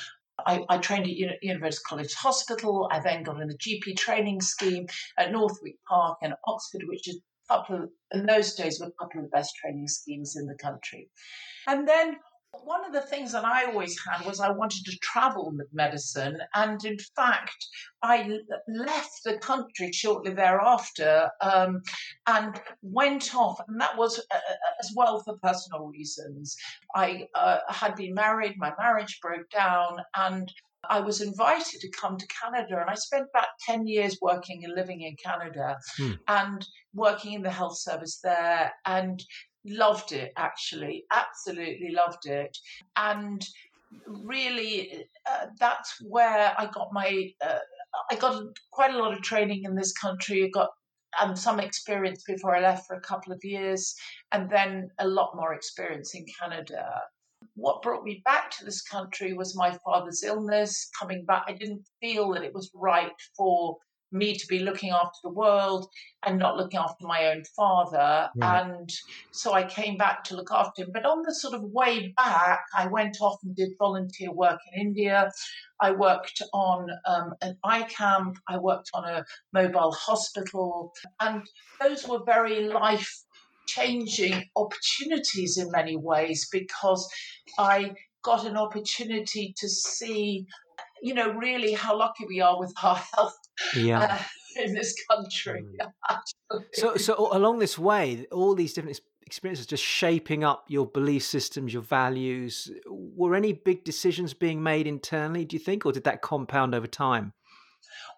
I, 0.45 0.65
I, 0.69 0.77
trained 0.79 1.05
at 1.05 1.43
University 1.43 1.83
College 1.87 2.13
Hospital. 2.13 2.89
I 2.91 2.99
then 2.99 3.23
got 3.23 3.41
in 3.41 3.47
the 3.47 3.57
GP 3.57 3.97
training 3.97 4.41
scheme 4.41 4.87
at 5.17 5.31
Northwick 5.31 5.77
Park 5.87 6.17
and 6.21 6.33
Oxford, 6.45 6.83
which 6.87 7.07
is 7.07 7.21
couple 7.47 7.75
of, 7.75 7.89
in 8.11 8.25
those 8.25 8.55
days 8.55 8.79
were 8.79 8.87
a 8.87 8.91
couple 8.91 9.19
of 9.19 9.25
the 9.25 9.29
best 9.29 9.55
training 9.55 9.87
schemes 9.87 10.35
in 10.35 10.45
the 10.45 10.55
country. 10.55 11.09
And 11.67 11.87
then 11.87 12.17
one 12.63 12.85
of 12.85 12.93
the 12.93 13.01
things 13.01 13.31
that 13.31 13.45
I 13.45 13.65
always 13.65 13.97
had 14.05 14.25
was 14.25 14.39
I 14.39 14.49
wanted 14.49 14.85
to 14.85 14.97
travel 14.99 15.51
with 15.55 15.67
medicine. 15.73 16.39
And 16.53 16.83
in 16.85 16.97
fact, 17.15 17.67
I 18.01 18.39
left 18.67 19.23
the 19.23 19.37
country 19.39 19.91
shortly 19.91 20.33
thereafter 20.33 21.29
um, 21.41 21.81
and 22.27 22.59
went 22.81 23.35
off. 23.35 23.59
And 23.67 23.79
that 23.81 23.97
was 23.97 24.19
uh, 24.19 24.35
uh, 24.35 24.55
as 24.79 24.91
well 24.95 25.21
for 25.23 25.37
personal 25.37 25.87
reasons. 25.87 26.55
I 26.95 27.27
uh, 27.35 27.59
had 27.69 27.95
been 27.95 28.13
married, 28.13 28.57
my 28.57 28.73
marriage 28.77 29.19
broke 29.21 29.49
down, 29.49 30.01
and 30.15 30.51
I 30.89 30.99
was 30.99 31.21
invited 31.21 31.81
to 31.81 31.89
come 31.89 32.17
to 32.17 32.27
Canada, 32.27 32.79
and 32.79 32.89
I 32.89 32.95
spent 32.95 33.27
about 33.33 33.47
10 33.65 33.87
years 33.87 34.17
working 34.21 34.63
and 34.63 34.75
living 34.75 35.01
in 35.01 35.15
Canada 35.15 35.77
hmm. 35.97 36.13
and 36.27 36.65
working 36.93 37.33
in 37.33 37.41
the 37.41 37.51
health 37.51 37.77
service 37.77 38.19
there. 38.23 38.71
And 38.85 39.23
loved 39.65 40.11
it 40.11 40.31
actually, 40.37 41.05
absolutely 41.11 41.91
loved 41.91 42.25
it. 42.25 42.57
And 42.95 43.45
really, 44.07 45.05
uh, 45.29 45.47
that's 45.59 45.97
where 46.01 46.53
I 46.57 46.65
got 46.67 46.89
my, 46.91 47.31
uh, 47.45 47.59
I 48.11 48.15
got 48.15 48.43
quite 48.71 48.93
a 48.93 48.97
lot 48.97 49.13
of 49.13 49.21
training 49.21 49.63
in 49.63 49.75
this 49.75 49.93
country. 49.93 50.43
I 50.43 50.49
got 50.49 50.69
um, 51.21 51.35
some 51.35 51.59
experience 51.59 52.23
before 52.25 52.55
I 52.55 52.61
left 52.61 52.87
for 52.87 52.95
a 52.95 53.01
couple 53.01 53.31
of 53.31 53.43
years, 53.43 53.95
and 54.31 54.49
then 54.49 54.89
a 54.99 55.07
lot 55.07 55.35
more 55.35 55.53
experience 55.53 56.13
in 56.13 56.25
Canada. 56.39 57.01
What 57.55 57.81
brought 57.81 58.03
me 58.03 58.21
back 58.25 58.51
to 58.51 58.65
this 58.65 58.81
country 58.81 59.33
was 59.33 59.55
my 59.55 59.77
father's 59.85 60.23
illness. 60.23 60.89
Coming 60.99 61.25
back, 61.25 61.43
I 61.47 61.53
didn't 61.53 61.85
feel 62.01 62.33
that 62.33 62.43
it 62.43 62.53
was 62.53 62.69
right 62.73 63.11
for 63.37 63.77
me 64.15 64.35
to 64.35 64.47
be 64.47 64.59
looking 64.59 64.91
after 64.91 65.19
the 65.23 65.29
world 65.29 65.87
and 66.25 66.39
not 66.39 66.57
looking 66.57 66.79
after 66.79 67.05
my 67.05 67.27
own 67.27 67.43
father. 67.55 68.29
Right. 68.35 68.61
And 68.61 68.89
so 69.31 69.53
I 69.53 69.63
came 69.63 69.97
back 69.97 70.23
to 70.25 70.35
look 70.35 70.51
after 70.51 70.83
him. 70.83 70.89
But 70.93 71.05
on 71.05 71.21
the 71.23 71.33
sort 71.33 71.53
of 71.53 71.61
way 71.63 72.13
back, 72.17 72.61
I 72.75 72.87
went 72.87 73.17
off 73.21 73.39
and 73.43 73.55
did 73.55 73.69
volunteer 73.77 74.31
work 74.31 74.59
in 74.73 74.81
India. 74.87 75.31
I 75.81 75.91
worked 75.91 76.41
on 76.53 76.87
um, 77.05 77.33
an 77.41 77.57
eye 77.63 77.83
camp. 77.83 78.37
I 78.47 78.57
worked 78.57 78.89
on 78.93 79.03
a 79.05 79.25
mobile 79.53 79.91
hospital. 79.91 80.93
And 81.19 81.43
those 81.81 82.07
were 82.07 82.23
very 82.25 82.67
life 82.67 83.11
changing 83.67 84.43
opportunities 84.55 85.57
in 85.57 85.71
many 85.71 85.97
ways 85.97 86.47
because 86.51 87.07
I 87.59 87.95
got 88.23 88.45
an 88.45 88.57
opportunity 88.57 89.53
to 89.57 89.69
see 89.69 90.47
you 91.01 91.13
know, 91.13 91.33
really 91.33 91.73
how 91.73 91.97
lucky 91.97 92.25
we 92.27 92.41
are 92.41 92.59
with 92.59 92.73
our 92.81 92.95
health 93.13 93.37
yeah. 93.75 93.99
Uh, 93.99 94.17
in 94.63 94.73
this 94.73 94.95
country. 95.09 95.65
Mm. 96.51 96.61
so, 96.73 96.95
so 96.95 97.29
along 97.31 97.59
this 97.59 97.77
way, 97.77 98.25
all 98.31 98.55
these 98.55 98.73
different 98.73 98.99
experiences 99.25 99.65
just 99.65 99.83
shaping 99.83 100.43
up 100.43 100.65
your 100.67 100.85
belief 100.85 101.23
systems, 101.23 101.73
your 101.73 101.81
values. 101.81 102.71
Were 102.87 103.35
any 103.35 103.53
big 103.53 103.83
decisions 103.83 104.33
being 104.33 104.61
made 104.61 104.87
internally, 104.87 105.45
do 105.45 105.55
you 105.55 105.59
think, 105.59 105.85
or 105.85 105.91
did 105.91 106.03
that 106.05 106.21
compound 106.21 106.75
over 106.75 106.87
time? 106.87 107.33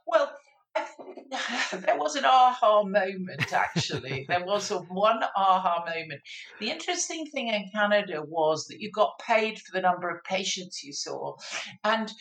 Well, 0.06 0.32
there 1.72 1.98
was 1.98 2.15
an 2.15 2.25
aha 2.25 2.84
moment 2.84 3.51
actually. 3.51 4.25
there 4.27 4.46
was 4.46 4.72
a 4.72 4.79
one 4.79 5.22
aha 5.36 5.84
moment. 5.86 6.22
The 6.60 6.70
interesting 6.70 7.25
thing 7.27 7.48
in 7.48 7.70
Canada 7.74 8.22
was 8.22 8.67
that 8.67 8.79
you 8.79 8.91
got 8.91 9.20
paid 9.20 9.60
for 9.60 9.72
the 9.74 9.82
number 9.82 10.10
of 10.10 10.24
patients 10.24 10.84
you 10.84 10.94
saw. 10.94 11.36
And 11.84 12.12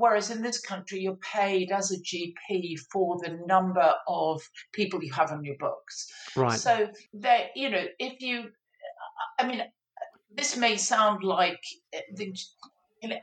Whereas 0.00 0.30
in 0.30 0.40
this 0.40 0.58
country, 0.58 1.00
you're 1.00 1.16
paid 1.16 1.70
as 1.72 1.90
a 1.90 1.98
GP 1.98 2.78
for 2.90 3.18
the 3.22 3.38
number 3.46 3.92
of 4.08 4.40
people 4.72 5.04
you 5.04 5.12
have 5.12 5.30
on 5.30 5.44
your 5.44 5.56
books. 5.58 6.10
Right. 6.34 6.58
So 6.58 6.88
that 7.14 7.48
you 7.54 7.68
know, 7.68 7.84
if 7.98 8.22
you, 8.22 8.48
I 9.38 9.46
mean, 9.46 9.62
this 10.34 10.56
may 10.56 10.76
sound 10.78 11.22
like 11.22 11.62
the. 12.14 12.34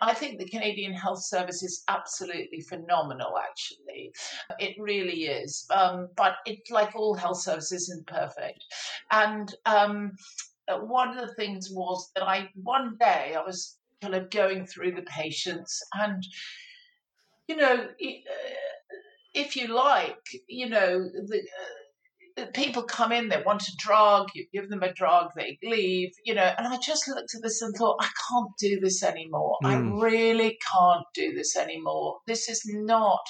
I 0.01 0.15
think 0.15 0.39
the 0.39 0.49
Canadian 0.49 0.93
Health 0.93 1.23
Service 1.23 1.61
is 1.61 1.83
absolutely 1.87 2.61
phenomenal. 2.61 3.33
Actually, 3.37 4.11
it 4.59 4.75
really 4.79 5.25
is. 5.25 5.67
Um, 5.69 6.09
but 6.15 6.37
it's 6.47 6.71
like 6.71 6.95
all 6.95 7.13
health 7.13 7.41
services, 7.41 7.83
isn't 7.83 8.07
perfect. 8.07 8.63
And 9.11 9.53
um, 9.67 10.13
one 10.67 11.15
of 11.15 11.27
the 11.27 11.33
things 11.35 11.69
was 11.71 12.09
that 12.15 12.23
I 12.23 12.49
one 12.55 12.97
day 12.99 13.35
I 13.35 13.43
was 13.43 13.77
kind 14.01 14.15
of 14.15 14.29
going 14.29 14.65
through 14.65 14.91
the 14.91 15.03
patients 15.03 15.81
and 15.93 16.23
you 17.47 17.55
know 17.55 17.73
uh, 17.73 18.95
if 19.33 19.55
you 19.55 19.67
like 19.67 20.23
you 20.47 20.69
know 20.69 20.99
the 20.99 21.41
uh, 22.37 22.45
people 22.53 22.83
come 22.83 23.11
in 23.11 23.29
they 23.29 23.41
want 23.45 23.67
a 23.67 23.75
drug 23.77 24.27
you 24.33 24.45
give 24.53 24.69
them 24.69 24.83
a 24.83 24.93
drug 24.93 25.31
they 25.35 25.57
leave 25.63 26.11
you 26.23 26.35
know 26.35 26.53
and 26.57 26.67
i 26.67 26.77
just 26.77 27.07
looked 27.07 27.33
at 27.35 27.41
this 27.41 27.61
and 27.61 27.75
thought 27.75 27.97
i 27.99 28.09
can't 28.29 28.51
do 28.59 28.79
this 28.79 29.03
anymore 29.03 29.57
mm. 29.63 29.69
i 29.69 30.03
really 30.03 30.57
can't 30.71 31.05
do 31.13 31.33
this 31.33 31.55
anymore 31.55 32.17
this 32.27 32.47
is 32.47 32.61
not 32.65 33.21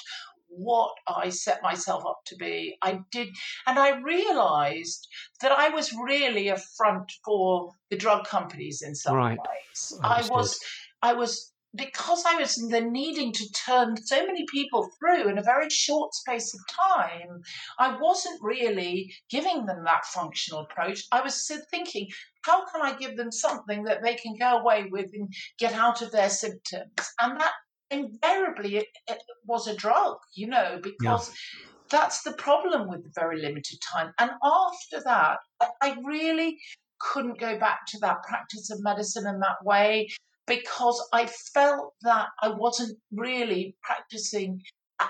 what 0.48 0.92
I 1.06 1.28
set 1.28 1.62
myself 1.62 2.04
up 2.06 2.20
to 2.26 2.36
be. 2.36 2.76
I 2.82 3.00
did, 3.12 3.28
and 3.66 3.78
I 3.78 4.00
realized 4.00 5.06
that 5.40 5.52
I 5.52 5.68
was 5.68 5.92
really 5.92 6.48
a 6.48 6.58
front 6.76 7.12
for 7.24 7.70
the 7.90 7.96
drug 7.96 8.26
companies 8.26 8.82
in 8.82 8.94
some 8.94 9.16
right. 9.16 9.38
ways. 9.38 9.98
Understood. 10.02 10.32
I 10.32 10.36
was, 10.36 10.60
I 11.02 11.12
was 11.14 11.52
because 11.74 12.24
I 12.26 12.36
was 12.36 12.56
then 12.70 12.92
needing 12.92 13.32
to 13.32 13.52
turn 13.52 13.96
so 13.96 14.26
many 14.26 14.44
people 14.50 14.88
through 14.98 15.28
in 15.28 15.38
a 15.38 15.42
very 15.42 15.68
short 15.68 16.14
space 16.14 16.54
of 16.54 16.60
time, 17.00 17.42
I 17.78 17.98
wasn't 18.00 18.42
really 18.42 19.12
giving 19.30 19.66
them 19.66 19.84
that 19.84 20.06
functional 20.06 20.62
approach. 20.62 21.04
I 21.12 21.20
was 21.20 21.50
thinking, 21.70 22.08
how 22.44 22.64
can 22.66 22.82
I 22.82 22.96
give 22.96 23.16
them 23.16 23.30
something 23.30 23.84
that 23.84 24.02
they 24.02 24.14
can 24.14 24.34
go 24.38 24.58
away 24.58 24.88
with 24.90 25.10
and 25.12 25.32
get 25.58 25.74
out 25.74 26.00
of 26.00 26.10
their 26.10 26.30
symptoms? 26.30 26.90
And 27.20 27.38
that 27.38 27.52
invariably 27.90 28.76
it, 28.76 28.86
it 29.06 29.18
was 29.46 29.66
a 29.66 29.76
drug, 29.76 30.16
you 30.34 30.48
know, 30.48 30.80
because. 30.82 31.28
Yeah. 31.28 31.64
That's 31.90 32.22
the 32.22 32.34
problem 32.34 32.86
with 32.86 33.02
the 33.02 33.10
very 33.14 33.40
limited 33.40 33.78
time. 33.80 34.12
And 34.20 34.30
after 34.44 35.02
that, 35.06 35.38
I 35.80 35.96
really 36.04 36.58
couldn't 37.00 37.40
go 37.40 37.58
back 37.58 37.86
to 37.86 37.98
that 38.00 38.22
practice 38.24 38.68
of 38.70 38.82
medicine 38.82 39.26
in 39.26 39.40
that 39.40 39.64
way 39.64 40.08
because 40.48 41.06
I 41.12 41.26
felt 41.26 41.94
that 42.02 42.28
I 42.42 42.48
wasn't 42.48 42.98
really 43.12 43.76
practicing. 43.82 44.60
I, 44.98 45.08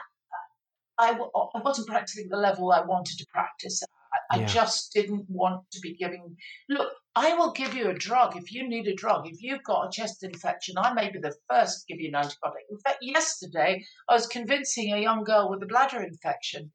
I 1.01 1.61
wasn't 1.61 1.87
practicing 1.87 2.29
the 2.29 2.37
level 2.37 2.73
I 2.73 2.85
wanted 2.85 3.19
to 3.19 3.27
practice. 3.33 3.83
I, 4.31 4.39
yeah. 4.39 4.43
I 4.43 4.47
just 4.47 4.93
didn't 4.93 5.27
want 5.29 5.63
to 5.71 5.81
be 5.81 5.95
giving. 5.95 6.37
Look, 6.69 6.93
I 7.15 7.35
will 7.35 7.53
give 7.53 7.75
you 7.75 7.89
a 7.89 7.95
drug 7.95 8.37
if 8.37 8.53
you 8.53 8.69
need 8.69 8.89
a 8.89 8.95
drug. 8.95 9.27
If 9.27 9.43
you've 9.43 9.63
got 9.63 9.87
a 9.87 9.91
chest 9.91 10.25
infection, 10.25 10.77
I 10.77 10.93
may 10.93 11.11
be 11.11 11.19
the 11.19 11.35
first 11.49 11.81
to 11.87 11.93
give 11.93 12.01
you 12.01 12.09
an 12.09 12.23
antibiotic. 12.23 12.67
In 12.71 12.79
fact, 12.79 12.99
yesterday 13.01 13.85
I 14.09 14.15
was 14.15 14.27
convincing 14.27 14.93
a 14.93 15.01
young 15.01 15.25
girl 15.25 15.49
with 15.51 15.63
a 15.63 15.67
bladder 15.67 16.03
infection 16.03 16.73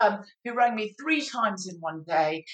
um, 0.00 0.22
who 0.44 0.54
rang 0.54 0.74
me 0.74 0.94
three 1.00 1.24
times 1.24 1.66
in 1.68 1.76
one 1.80 2.04
day, 2.06 2.44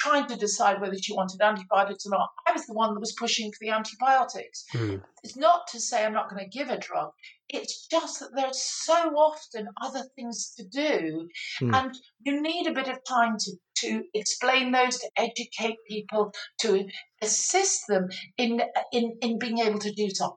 trying 0.00 0.26
to 0.26 0.36
decide 0.36 0.80
whether 0.80 0.96
she 0.98 1.14
wanted 1.14 1.40
antibiotics 1.40 2.06
or 2.06 2.10
not. 2.10 2.28
I 2.46 2.52
was 2.52 2.66
the 2.66 2.74
one 2.74 2.94
that 2.94 3.00
was 3.00 3.12
pushing 3.12 3.50
for 3.50 3.58
the 3.60 3.70
antibiotics. 3.70 4.64
Mm. 4.74 5.02
It's 5.22 5.36
not 5.36 5.66
to 5.68 5.80
say 5.80 6.04
I'm 6.04 6.12
not 6.12 6.28
going 6.28 6.44
to 6.44 6.58
give 6.58 6.68
a 6.68 6.78
drug. 6.78 7.10
It's 7.48 7.86
just 7.86 8.20
that 8.20 8.30
there's 8.34 8.62
so 8.62 8.94
often 8.94 9.68
other 9.80 10.02
things 10.16 10.54
to 10.56 10.64
do, 10.64 11.28
mm. 11.60 11.74
and 11.74 11.94
you 12.20 12.40
need 12.40 12.66
a 12.66 12.72
bit 12.72 12.88
of 12.88 12.98
time 13.06 13.36
to, 13.38 13.52
to 13.76 14.02
explain 14.14 14.72
those, 14.72 14.98
to 14.98 15.10
educate 15.16 15.76
people, 15.88 16.32
to 16.62 16.86
assist 17.20 17.82
them 17.88 18.08
in 18.38 18.62
in, 18.92 19.16
in 19.20 19.38
being 19.38 19.58
able 19.58 19.78
to 19.80 19.92
do 19.92 20.08
some, 20.10 20.32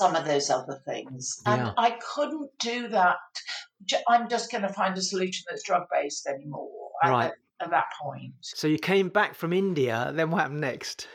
some 0.00 0.16
of 0.16 0.24
those 0.24 0.50
other 0.50 0.80
things. 0.86 1.40
And 1.46 1.66
yeah. 1.66 1.72
I 1.76 1.98
couldn't 2.14 2.50
do 2.58 2.88
that 2.88 3.16
I'm 4.08 4.28
just 4.28 4.50
going 4.50 4.62
to 4.62 4.72
find 4.72 4.96
a 4.96 5.02
solution 5.02 5.44
that's 5.48 5.62
drug 5.62 5.84
based 5.92 6.26
anymore. 6.26 6.70
Right. 7.04 7.26
At, 7.60 7.66
at, 7.66 7.70
that 7.70 7.86
point. 8.00 8.32
So 8.40 8.68
you 8.68 8.78
came 8.78 9.08
back 9.08 9.34
from 9.34 9.52
India. 9.52 10.12
Then 10.14 10.30
what 10.30 10.42
happened 10.42 10.60
next? 10.60 11.08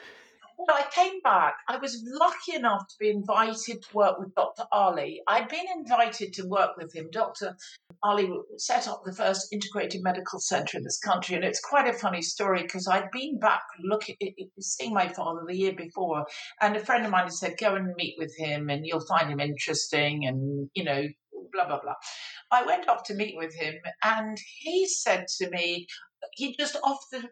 Well, 0.58 0.76
I 0.76 0.86
came 0.92 1.22
back. 1.22 1.56
I 1.68 1.78
was 1.78 2.04
lucky 2.04 2.56
enough 2.56 2.88
to 2.88 2.96
be 3.00 3.12
invited 3.12 3.84
to 3.84 3.94
work 3.94 4.18
with 4.18 4.34
Dr. 4.34 4.64
Ali. 4.72 5.22
I'd 5.28 5.50
been 5.50 5.66
invited 5.76 6.34
to 6.34 6.48
work 6.48 6.72
with 6.78 6.96
him. 6.96 7.10
Dr. 7.12 7.56
Ali 8.04 8.28
set 8.58 8.88
up 8.88 9.04
the 9.06 9.14
first 9.14 9.54
integrated 9.54 10.02
medical 10.02 10.40
centre 10.40 10.78
in 10.78 10.84
this 10.84 11.00
country, 11.00 11.36
and 11.36 11.46
it's 11.46 11.60
quite 11.60 11.88
a 11.88 11.98
funny 11.98 12.24
story 12.24 12.64
because 12.64 12.88
I'd 12.88 13.12
been 13.12 13.40
back 13.40 13.62
looking, 13.84 14.16
seeing 14.60 14.94
my 14.94 15.08
father 15.08 15.42
the 15.48 15.56
year 15.56 15.74
before, 15.74 16.26
and 16.60 16.76
a 16.76 16.84
friend 16.84 17.06
of 17.06 17.12
mine 17.12 17.26
had 17.26 17.34
said, 17.34 17.58
"Go 17.60 17.76
and 17.76 17.94
meet 17.96 18.16
with 18.18 18.36
him, 18.36 18.70
and 18.70 18.86
you'll 18.86 19.06
find 19.06 19.30
him 19.30 19.40
interesting, 19.40 20.26
and 20.26 20.72
you 20.74 20.84
know, 20.84 21.04
blah 21.52 21.68
blah 21.68 21.82
blah." 21.82 21.96
I 22.52 22.66
went 22.66 22.88
off 22.88 23.04
to 23.06 23.14
meet 23.14 23.36
with 23.36 23.54
him, 23.54 23.76
and 24.04 24.38
he 24.62 24.88
said 24.88 25.28
to 25.38 25.50
me, 25.50 25.88
he 26.34 26.56
just 26.56 26.78
off 26.84 27.00
the 27.12 27.24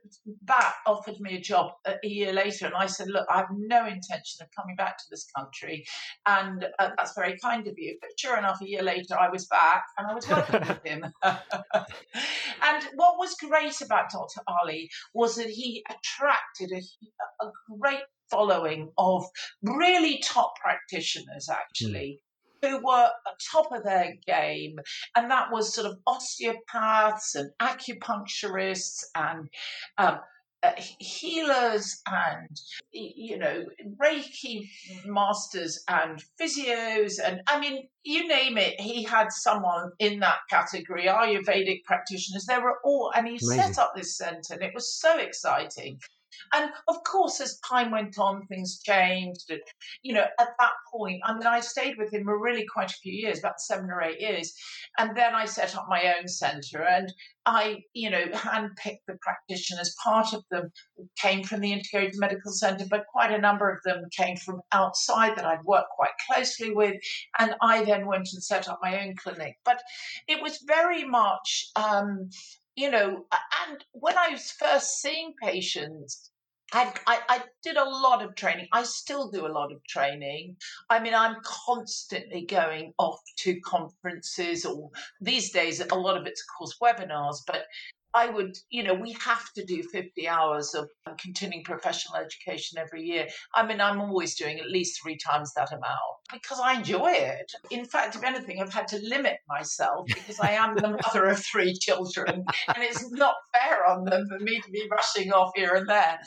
bat 0.44 0.74
offered 0.86 1.20
me 1.20 1.36
a 1.36 1.42
job 1.42 1.72
a 1.86 2.08
year 2.08 2.34
later, 2.34 2.66
and 2.66 2.76
I 2.76 2.86
said, 2.88 3.08
"Look, 3.08 3.28
I 3.30 3.38
have 3.38 3.50
no 3.52 3.86
intention 3.86 4.42
of 4.42 4.48
coming 4.56 4.76
back 4.76 4.98
to 4.98 5.04
this 5.10 5.26
country, 5.36 5.86
and 6.26 6.66
uh, 6.80 6.90
that's 6.98 7.14
very 7.16 7.38
kind 7.40 7.68
of 7.68 7.76
you." 7.78 7.98
But 8.02 8.12
sure 8.18 8.38
enough, 8.38 8.62
a 8.62 8.68
year 8.68 8.84
later, 8.84 9.18
I 9.20 9.30
was 9.30 9.46
back, 9.48 9.84
and 9.98 10.08
I 10.08 10.14
was 10.14 10.28
working 10.28 10.68
with 10.68 10.84
him. 10.86 11.06
and 11.24 12.84
what 12.96 13.18
was 13.18 13.36
great 13.36 13.82
about 13.82 14.12
Dr. 14.12 14.42
Ali 14.48 14.90
was 15.14 15.36
that 15.36 15.50
he 15.50 15.84
attracted 15.90 16.72
a, 16.72 17.46
a 17.46 17.52
great 17.80 18.04
following 18.30 18.92
of 18.98 19.26
really 19.62 20.20
top 20.20 20.54
practitioners, 20.62 21.48
actually 21.50 22.22
who 22.62 22.86
were 22.86 23.10
at 23.28 23.40
top 23.52 23.72
of 23.72 23.84
their 23.84 24.14
game, 24.26 24.80
and 25.16 25.30
that 25.32 25.52
was 25.52 25.74
sort 25.74 25.88
of 25.88 25.98
osteopaths 26.08 27.36
and 27.36 27.52
acupuncturists 27.62 29.04
and 29.16 29.50
um, 29.98 30.20
uh, 30.66 30.72
healers 31.00 32.02
and 32.08 32.60
you 32.92 33.38
know 33.38 33.64
reiki 34.02 34.68
masters 35.06 35.84
and 35.88 36.24
physios 36.40 37.20
and 37.24 37.42
i 37.48 37.60
mean 37.60 37.88
you 38.04 38.28
name 38.28 38.58
it 38.58 38.80
he 38.80 39.04
had 39.04 39.32
someone 39.32 39.92
in 40.00 40.20
that 40.20 40.38
category 40.50 41.04
ayurvedic 41.04 41.84
practitioners 41.84 42.46
there 42.48 42.64
were 42.64 42.80
all 42.84 43.12
and 43.16 43.28
he 43.28 43.34
Amazing. 43.34 43.74
set 43.74 43.78
up 43.78 43.94
this 43.96 44.18
center 44.18 44.54
and 44.54 44.64
it 44.64 44.74
was 44.74 45.00
so 45.00 45.20
exciting 45.20 46.00
and 46.54 46.72
of 46.88 47.04
course, 47.04 47.42
as 47.42 47.60
time 47.60 47.92
went 47.92 48.18
on, 48.20 48.46
things 48.48 48.82
changed. 48.82 49.50
And, 49.50 49.62
you 50.02 50.14
know, 50.14 50.26
at 50.40 50.50
that 50.60 50.72
point, 50.92 51.22
I 51.26 51.34
mean, 51.34 51.48
I 51.48 51.60
stayed 51.60 51.98
with 51.98 52.14
him 52.14 52.26
for 52.26 52.42
really 52.42 52.66
quite 52.66 52.92
a 52.92 52.98
few 53.02 53.14
years, 53.14 53.40
about 53.40 53.60
seven 53.60 53.90
or 53.90 54.02
eight 54.02 54.22
years. 54.22 54.54
And 54.98 55.16
then 55.16 55.36
I 55.36 55.46
set 55.46 55.76
up 55.76 55.88
my 55.90 56.14
own 56.18 56.28
centre 56.28 56.84
and 56.84 57.12
I, 57.46 57.82
you 57.94 58.10
know, 58.10 58.26
handpicked 58.28 59.06
the 59.08 59.18
practitioners. 59.22 59.96
Part 60.04 60.34
of 60.34 60.44
them 60.50 60.72
came 61.20 61.44
from 61.44 61.62
the 61.62 61.74
Integrated 61.74 62.16
Medical 62.18 62.52
Centre, 62.52 62.86
but 62.90 63.06
quite 63.12 63.32
a 63.32 63.42
number 63.42 63.70
of 63.70 63.80
them 63.84 64.04
came 64.12 64.38
from 64.38 64.62
outside 64.72 65.36
that 65.38 65.46
I'd 65.46 65.64
worked 65.64 65.90
quite 65.96 66.12
closely 66.28 66.72
with. 66.74 66.96
And 67.40 67.56
I 67.62 67.84
then 67.84 68.08
went 68.08 68.30
and 68.34 68.44
set 68.44 68.68
up 68.68 68.80
my 68.82 69.04
own 69.04 69.16
clinic. 69.16 69.56
But 69.64 69.82
it 70.28 70.42
was 70.42 70.64
very 70.66 71.06
much, 71.06 71.68
um, 71.76 72.30
you 72.76 72.92
know, 72.92 73.26
and 73.68 73.84
when 73.92 74.18
I 74.18 74.30
was 74.30 74.52
first 74.52 75.02
seeing 75.02 75.34
patients, 75.42 76.32
I, 76.74 76.94
I, 77.08 77.20
I, 77.30 77.42
did 77.64 77.78
a 77.78 77.84
lot 77.84 78.24
of 78.24 78.36
training. 78.36 78.68
I 78.74 78.84
still 78.84 79.30
do 79.30 79.46
a 79.46 79.48
lot 79.48 79.72
of 79.72 79.84
training. 79.88 80.58
I 80.90 81.00
mean, 81.00 81.14
I'm 81.14 81.38
constantly 81.44 82.46
going 82.46 82.92
off 82.98 83.20
to 83.38 83.60
conferences, 83.62 84.66
or 84.66 84.90
these 85.22 85.52
days, 85.52 85.80
a 85.80 85.96
lot 85.96 86.18
of 86.18 86.26
it's, 86.26 86.42
of 86.42 86.48
course, 86.58 86.78
webinars, 86.82 87.38
but 87.46 87.66
I 88.16 88.30
would, 88.30 88.56
you 88.70 88.84
know, 88.84 88.94
we 88.94 89.12
have 89.26 89.52
to 89.56 89.66
do 89.66 89.84
50 89.84 90.28
hours 90.28 90.74
of 90.74 90.90
continuing 91.20 91.64
professional 91.66 92.16
education 92.16 92.80
every 92.80 93.04
year. 93.04 93.28
I 93.54 93.66
mean, 93.66 93.82
I'm 93.82 94.00
always 94.00 94.36
doing 94.36 94.60
at 94.60 94.70
least 94.70 95.02
three 95.02 95.18
times 95.18 95.52
that 95.56 95.72
amount 95.72 96.16
because 96.32 96.60
I 96.60 96.76
enjoy 96.76 97.12
it. 97.12 97.52
In 97.70 97.86
fact, 97.86 98.16
if 98.16 98.24
anything, 98.24 98.62
I've 98.62 98.74
had 98.74 98.88
to 98.90 99.00
limit 99.04 99.38
myself 99.48 100.08
because 100.08 100.40
I 100.40 100.52
am 100.52 100.76
the 100.76 100.98
mother 101.04 101.26
of 101.26 101.44
three 101.46 101.74
children 101.74 102.46
and 102.68 102.78
it's 102.84 103.12
not 103.12 103.36
fair 103.54 103.86
on 103.86 104.06
them 104.06 104.26
for 104.30 104.40
me 104.40 104.60
to 104.60 104.72
be 104.72 104.88
rushing 104.90 105.32
off 105.32 105.52
here 105.56 105.76
and 105.76 105.88
there. 105.88 106.20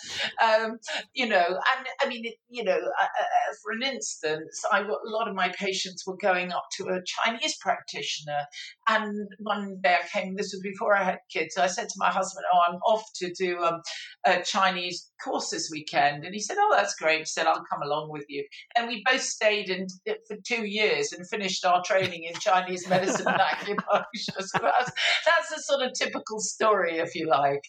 Um, 0.42 0.78
you 1.14 1.26
know, 1.26 1.46
and 1.46 1.86
I 2.02 2.08
mean, 2.08 2.24
you 2.48 2.64
know, 2.64 2.76
uh, 2.76 3.04
uh, 3.04 3.54
for 3.62 3.72
an 3.72 3.82
instance, 3.82 4.62
I, 4.70 4.80
a 4.80 4.86
lot 5.04 5.28
of 5.28 5.34
my 5.34 5.48
patients 5.58 6.04
were 6.06 6.16
going 6.20 6.52
up 6.52 6.64
to 6.76 6.88
a 6.88 7.00
Chinese 7.04 7.56
practitioner 7.60 8.44
and 8.88 9.28
one 9.38 9.80
day 9.82 9.96
I 10.02 10.18
came, 10.18 10.36
this 10.36 10.52
was 10.52 10.60
before 10.62 10.94
I 10.94 11.04
had 11.04 11.18
kids, 11.32 11.56
I 11.56 11.66
said 11.66 11.77
to 11.86 11.94
my 11.96 12.10
husband, 12.10 12.44
"Oh, 12.52 12.60
I'm 12.68 12.76
off 12.86 13.04
to 13.16 13.32
do 13.34 13.62
um, 13.62 13.80
a 14.24 14.42
Chinese 14.42 15.10
course 15.22 15.50
this 15.50 15.68
weekend," 15.70 16.24
and 16.24 16.34
he 16.34 16.40
said, 16.40 16.56
"Oh, 16.58 16.74
that's 16.76 16.94
great." 16.94 17.20
He 17.20 17.24
said, 17.24 17.46
"I'll 17.46 17.64
come 17.70 17.82
along 17.82 18.10
with 18.10 18.24
you," 18.28 18.44
and 18.76 18.88
we 18.88 19.02
both 19.10 19.22
stayed 19.22 19.70
in 19.70 19.86
for 20.26 20.36
two 20.46 20.64
years 20.66 21.12
and 21.12 21.28
finished 21.28 21.64
our 21.64 21.82
training 21.84 22.24
in 22.24 22.34
Chinese 22.34 22.88
medicine 22.88 23.26
and 23.28 23.40
acupuncture. 23.40 24.04
So 24.48 24.58
that's 24.62 24.92
that's 25.26 25.52
a 25.56 25.62
sort 25.62 25.82
of 25.82 25.92
typical 25.92 26.40
story, 26.40 26.98
if 26.98 27.14
you 27.14 27.28
like. 27.28 27.62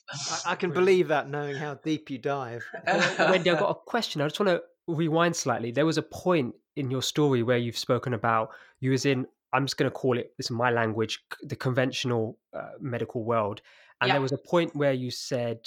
I, 0.46 0.52
I 0.52 0.56
can 0.56 0.72
believe 0.72 1.08
that, 1.10 1.30
knowing 1.30 1.56
how 1.56 1.76
deep 1.76 2.10
you 2.10 2.18
dive. 2.18 2.64
Wendy, 3.20 3.50
I've 3.50 3.60
got 3.60 3.72
a 3.72 3.76
question. 3.76 4.22
I 4.22 4.28
just 4.28 4.40
want 4.40 4.50
to 4.50 4.62
rewind 4.88 5.36
slightly. 5.36 5.72
There 5.72 5.86
was 5.86 5.98
a 5.98 6.04
point 6.04 6.56
in 6.76 6.90
your 6.90 7.02
story 7.02 7.44
where 7.44 7.58
you've 7.58 7.78
spoken 7.78 8.14
about 8.14 8.52
you 8.80 8.92
was 8.92 9.06
in 9.06 9.28
I'm 9.52 9.66
just 9.66 9.78
going 9.78 9.90
to 9.90 9.94
call 9.94 10.18
it 10.18 10.32
this 10.38 10.48
is 10.48 10.52
my 10.52 10.72
language 10.72 11.20
the 11.44 11.56
conventional 11.56 12.38
uh, 12.54 12.72
medical 12.80 13.24
world 13.24 13.62
and 14.02 14.08
yeah. 14.08 14.14
there 14.14 14.22
was 14.22 14.32
a 14.32 14.38
point 14.38 14.76
where 14.76 14.94
you 14.94 15.12
said 15.12 15.60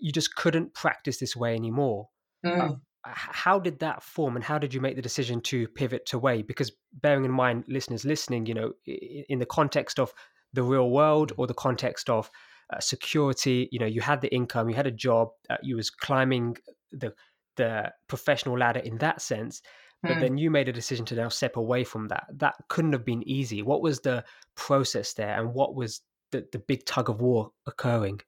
you 0.00 0.12
just 0.12 0.34
couldn't 0.34 0.74
practice 0.74 1.18
this 1.18 1.36
way 1.36 1.54
anymore. 1.54 2.08
Mm. 2.44 2.72
Uh, 2.72 2.74
how 3.04 3.58
did 3.58 3.78
that 3.78 4.02
form 4.02 4.36
and 4.36 4.44
how 4.44 4.58
did 4.58 4.74
you 4.74 4.80
make 4.80 4.96
the 4.96 5.02
decision 5.02 5.40
to 5.40 5.68
pivot 5.68 6.04
to 6.06 6.18
Whey? 6.18 6.42
Because 6.42 6.72
bearing 6.92 7.24
in 7.24 7.30
mind, 7.30 7.64
listeners 7.68 8.04
listening, 8.04 8.46
you 8.46 8.54
know, 8.54 8.72
in 8.86 9.38
the 9.38 9.46
context 9.46 9.98
of 9.98 10.12
the 10.52 10.62
real 10.62 10.90
world 10.90 11.32
or 11.36 11.46
the 11.46 11.54
context 11.54 12.10
of 12.10 12.30
uh, 12.72 12.80
security, 12.80 13.68
you 13.72 13.78
know, 13.78 13.86
you 13.86 14.00
had 14.00 14.20
the 14.20 14.32
income, 14.34 14.68
you 14.68 14.76
had 14.76 14.86
a 14.86 14.92
job, 14.92 15.28
uh, 15.48 15.56
you 15.62 15.76
was 15.76 15.90
climbing 15.90 16.56
the 16.92 17.12
the 17.56 17.92
professional 18.08 18.56
ladder 18.56 18.80
in 18.80 18.96
that 18.98 19.20
sense, 19.20 19.60
but 20.02 20.12
mm. 20.12 20.20
then 20.20 20.38
you 20.38 20.50
made 20.50 20.68
a 20.68 20.72
decision 20.72 21.04
to 21.04 21.14
now 21.14 21.28
step 21.28 21.56
away 21.56 21.84
from 21.84 22.08
that. 22.08 22.24
That 22.32 22.54
couldn't 22.68 22.92
have 22.92 23.04
been 23.04 23.26
easy. 23.28 23.62
What 23.62 23.82
was 23.82 24.00
the 24.00 24.24
process 24.56 25.14
there, 25.14 25.38
and 25.38 25.52
what 25.52 25.74
was 25.74 26.00
the, 26.30 26.46
the 26.52 26.58
big 26.58 26.84
tug 26.84 27.08
of 27.08 27.20
war 27.20 27.52
occurring? 27.66 28.20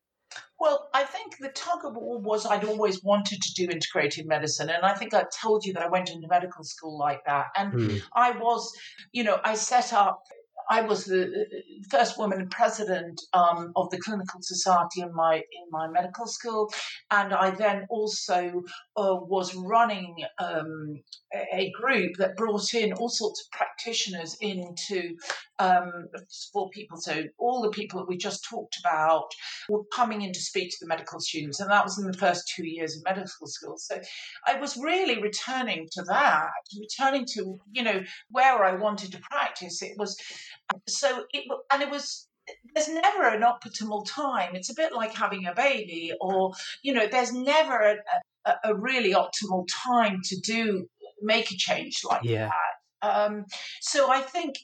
Well, 0.59 0.89
I 0.95 1.03
think 1.05 1.39
the 1.39 1.49
tug 1.49 1.85
of 1.85 1.97
war 1.97 2.21
was 2.21 2.47
I'd 2.47 2.65
always 2.65 3.03
wanted 3.03 3.43
to 3.43 3.55
do 3.55 3.71
integrated 3.71 4.27
medicine. 4.27 4.71
And 4.71 4.85
I 4.85 4.95
think 4.95 5.13
I 5.13 5.25
told 5.43 5.65
you 5.65 5.73
that 5.73 5.83
I 5.83 5.89
went 5.89 6.11
into 6.11 6.29
medical 6.29 6.63
school 6.63 6.97
like 6.97 7.25
that. 7.27 7.47
And 7.57 7.73
mm. 7.73 8.03
I 8.15 8.31
was, 8.31 8.73
you 9.11 9.25
know, 9.25 9.41
I 9.43 9.55
set 9.55 9.93
up 9.93 10.23
I 10.71 10.83
was 10.83 11.05
the 11.05 11.47
first 11.91 12.19
woman 12.19 12.49
president 12.49 13.21
um, 13.33 13.73
of 13.77 13.91
the 13.91 13.99
clinical 13.99 14.41
society 14.43 15.01
in 15.01 15.15
my 15.15 15.37
in 15.37 15.71
my 15.71 15.89
medical 15.89 16.27
school, 16.27 16.73
and 17.11 17.33
I 17.33 17.51
then 17.51 17.87
also 17.91 18.63
uh, 18.97 19.17
was 19.17 19.55
running 19.55 20.17
um, 20.39 21.01
a 21.53 21.71
group 21.81 22.17
that 22.19 22.37
brought 22.37 22.75
in 22.75 22.93
all 22.93 23.09
sorts 23.09 23.43
of 23.43 23.51
practitioners 23.51 24.37
into 24.41 25.17
um, 25.59 26.09
for 26.53 26.69
people. 26.71 26.99
So 26.99 27.25
all 27.39 27.63
the 27.63 27.71
people 27.71 28.01
that 28.01 28.09
we 28.09 28.17
just 28.17 28.45
talked 28.45 28.79
about 28.81 29.31
were 29.69 29.85
coming 29.95 30.23
in 30.23 30.33
to 30.33 30.41
speak 30.41 30.71
to 30.71 30.77
the 30.81 30.89
medical 30.89 31.21
students, 31.21 31.61
and 31.61 31.71
that 31.71 31.85
was 31.85 31.99
in 31.99 32.11
the 32.11 32.19
first 32.19 32.51
two 32.55 32.67
years 32.67 32.97
of 32.97 33.05
medical 33.05 33.47
school. 33.47 33.77
So 33.79 34.01
I 34.47 34.59
was 34.59 34.77
really 34.77 35.23
returning 35.23 35.89
to 35.93 36.03
that, 36.05 36.51
returning 36.79 37.27
to 37.35 37.59
you 37.71 37.83
know 37.83 38.03
where 38.31 38.65
I 38.65 38.75
wanted 38.75 39.13
to 39.13 39.21
practice. 39.21 39.83
It 39.83 39.97
was 39.99 40.17
so 40.89 41.25
it 41.33 41.45
and 41.73 41.83
it 41.83 41.91
was 41.91 42.29
there's 42.75 42.89
never 42.89 43.29
an 43.29 43.43
optimal 43.43 44.07
time. 44.09 44.55
It's 44.55 44.71
a 44.71 44.75
bit 44.75 44.93
like 44.93 45.15
having 45.15 45.47
a 45.47 45.55
baby, 45.55 46.13
or 46.21 46.53
you 46.83 46.93
know, 46.93 47.07
there's 47.07 47.33
never 47.33 47.79
a, 47.79 47.97
a, 48.45 48.55
a 48.65 48.75
really 48.75 49.15
optimal 49.15 49.67
time 49.71 50.21
to 50.25 50.41
do 50.41 50.87
make 51.21 51.51
a 51.51 51.57
change 51.57 52.01
like 52.09 52.23
yeah. 52.25 52.49
that. 52.49 53.09
Um, 53.09 53.47
so 53.81 54.11
I 54.11 54.21
think 54.21 54.57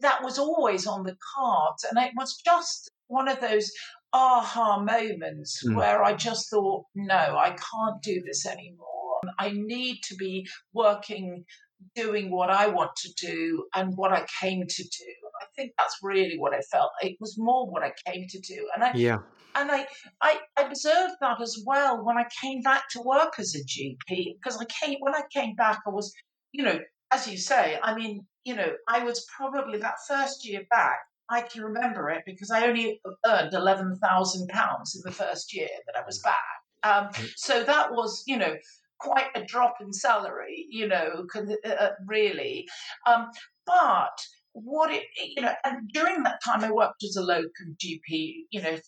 that 0.00 0.22
was 0.22 0.38
always 0.38 0.86
on 0.86 1.04
the 1.04 1.16
cards, 1.36 1.84
and 1.84 1.98
it 1.98 2.12
was 2.16 2.40
just 2.44 2.90
one 3.08 3.28
of 3.28 3.40
those 3.40 3.70
aha 4.12 4.80
moments 4.80 5.62
mm. 5.66 5.74
where 5.74 6.02
I 6.02 6.14
just 6.14 6.50
thought, 6.50 6.84
no, 6.94 7.14
I 7.14 7.50
can't 7.50 8.02
do 8.02 8.22
this 8.24 8.46
anymore. 8.46 9.20
I 9.38 9.52
need 9.54 10.00
to 10.04 10.14
be 10.14 10.46
working, 10.72 11.44
doing 11.94 12.30
what 12.30 12.50
I 12.50 12.68
want 12.68 12.92
to 12.96 13.12
do 13.14 13.64
and 13.74 13.96
what 13.96 14.12
I 14.12 14.24
came 14.40 14.66
to 14.66 14.82
do. 14.82 15.23
I 15.56 15.62
think 15.62 15.72
that's 15.78 15.98
really 16.02 16.36
what 16.38 16.54
I 16.54 16.60
felt. 16.60 16.90
It 17.00 17.16
was 17.20 17.36
more 17.38 17.70
what 17.70 17.82
I 17.82 17.92
came 18.06 18.26
to 18.28 18.40
do, 18.40 18.68
and 18.74 18.84
I 18.84 18.92
yeah. 18.94 19.18
And 19.56 19.70
I, 19.70 19.86
I 20.20 20.40
observed 20.58 21.14
that 21.20 21.40
as 21.40 21.62
well 21.64 22.04
when 22.04 22.18
I 22.18 22.26
came 22.42 22.60
back 22.60 22.88
to 22.90 23.00
work 23.00 23.34
as 23.38 23.54
a 23.54 23.62
GP 23.62 24.34
because 24.34 24.60
I 24.60 24.64
came 24.64 24.96
when 24.98 25.14
I 25.14 25.22
came 25.32 25.54
back 25.54 25.78
I 25.86 25.90
was 25.90 26.12
you 26.50 26.64
know 26.64 26.80
as 27.12 27.28
you 27.28 27.38
say 27.38 27.78
I 27.80 27.94
mean 27.94 28.26
you 28.44 28.56
know 28.56 28.72
I 28.88 29.04
was 29.04 29.24
probably 29.36 29.78
that 29.78 29.94
first 30.08 30.44
year 30.44 30.62
back 30.70 30.98
I 31.30 31.42
can 31.42 31.62
remember 31.62 32.10
it 32.10 32.24
because 32.26 32.50
I 32.50 32.66
only 32.66 33.00
earned 33.24 33.54
eleven 33.54 33.96
thousand 34.02 34.48
pounds 34.48 34.96
in 34.96 35.02
the 35.04 35.16
first 35.16 35.54
year 35.54 35.68
that 35.86 35.96
I 35.96 36.04
was 36.04 36.18
back. 36.18 36.34
Um, 36.82 37.08
mm. 37.10 37.30
so 37.36 37.62
that 37.62 37.92
was 37.92 38.24
you 38.26 38.36
know 38.36 38.56
quite 38.98 39.28
a 39.34 39.44
drop 39.44 39.76
in 39.80 39.92
salary, 39.92 40.66
you 40.70 40.88
know, 40.88 41.26
uh, 41.34 41.68
uh, 41.68 41.90
really. 42.06 42.66
Um, 43.06 43.28
but 43.66 44.18
what 44.54 44.92
it, 44.92 45.02
you 45.36 45.42
know, 45.42 45.52
and 45.64 45.88
during 45.92 46.22
that 46.22 46.40
time 46.44 46.64
I 46.64 46.70
worked 46.70 47.02
as 47.04 47.16
a 47.16 47.22
locum 47.22 47.76
GP, 47.76 48.46
you 48.50 48.62
know, 48.62 48.78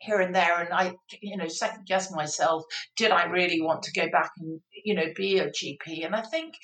here 0.00 0.20
and 0.20 0.34
there, 0.34 0.60
and 0.60 0.72
I, 0.72 0.94
you 1.20 1.36
know, 1.36 1.46
second 1.46 1.86
guess 1.86 2.10
myself, 2.10 2.64
did 2.96 3.10
I 3.10 3.24
really 3.26 3.60
want 3.60 3.82
to 3.82 4.00
go 4.00 4.10
back 4.10 4.32
and, 4.38 4.60
you 4.84 4.94
know, 4.94 5.12
be 5.14 5.38
a 5.38 5.50
GP? 5.50 6.06
And 6.06 6.16
I 6.16 6.22
think 6.22 6.54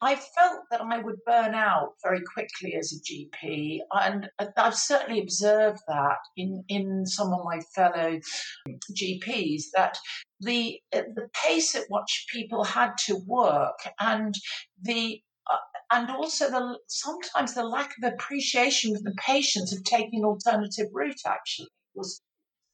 I 0.00 0.16
felt 0.16 0.62
that 0.70 0.80
I 0.80 0.98
would 0.98 1.16
burn 1.24 1.54
out 1.54 1.94
very 2.02 2.20
quickly 2.34 2.74
as 2.76 2.92
a 2.92 3.00
GP, 3.00 3.78
and 3.92 4.28
I've 4.56 4.74
certainly 4.74 5.22
observed 5.22 5.78
that 5.88 6.18
in, 6.36 6.64
in 6.68 7.06
some 7.06 7.32
of 7.32 7.44
my 7.44 7.60
fellow 7.74 8.18
GPs 8.92 9.62
that 9.74 9.96
the 10.40 10.78
the 10.92 11.28
pace 11.32 11.74
at 11.74 11.84
which 11.88 12.26
people 12.30 12.64
had 12.64 12.92
to 13.06 13.16
work 13.26 13.78
and 13.98 14.34
the 14.82 15.22
Uh, 15.50 15.56
and 15.90 16.10
also 16.10 16.50
the 16.50 16.78
sometimes 16.88 17.54
the 17.54 17.64
lack 17.64 17.92
of 18.02 18.12
appreciation 18.12 18.96
of 18.96 19.02
the 19.02 19.14
patients 19.18 19.72
of 19.72 19.84
taking 19.84 20.24
alternative 20.24 20.86
route 20.92 21.20
actually 21.26 21.68
was 21.94 22.20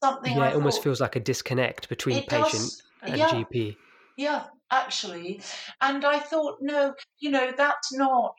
something. 0.03 0.35
Yeah, 0.35 0.43
I 0.43 0.49
it 0.49 0.55
almost 0.55 0.81
feels 0.81 1.01
like 1.01 1.15
a 1.15 1.19
disconnect 1.19 1.89
between 1.89 2.23
patient 2.23 2.51
does, 2.51 2.83
and 3.03 3.17
yeah, 3.17 3.29
GP. 3.29 3.75
Yeah, 4.17 4.45
actually, 4.71 5.41
and 5.81 6.05
I 6.05 6.19
thought, 6.19 6.57
no, 6.61 6.93
you 7.19 7.31
know, 7.31 7.51
that's 7.55 7.93
not 7.93 8.35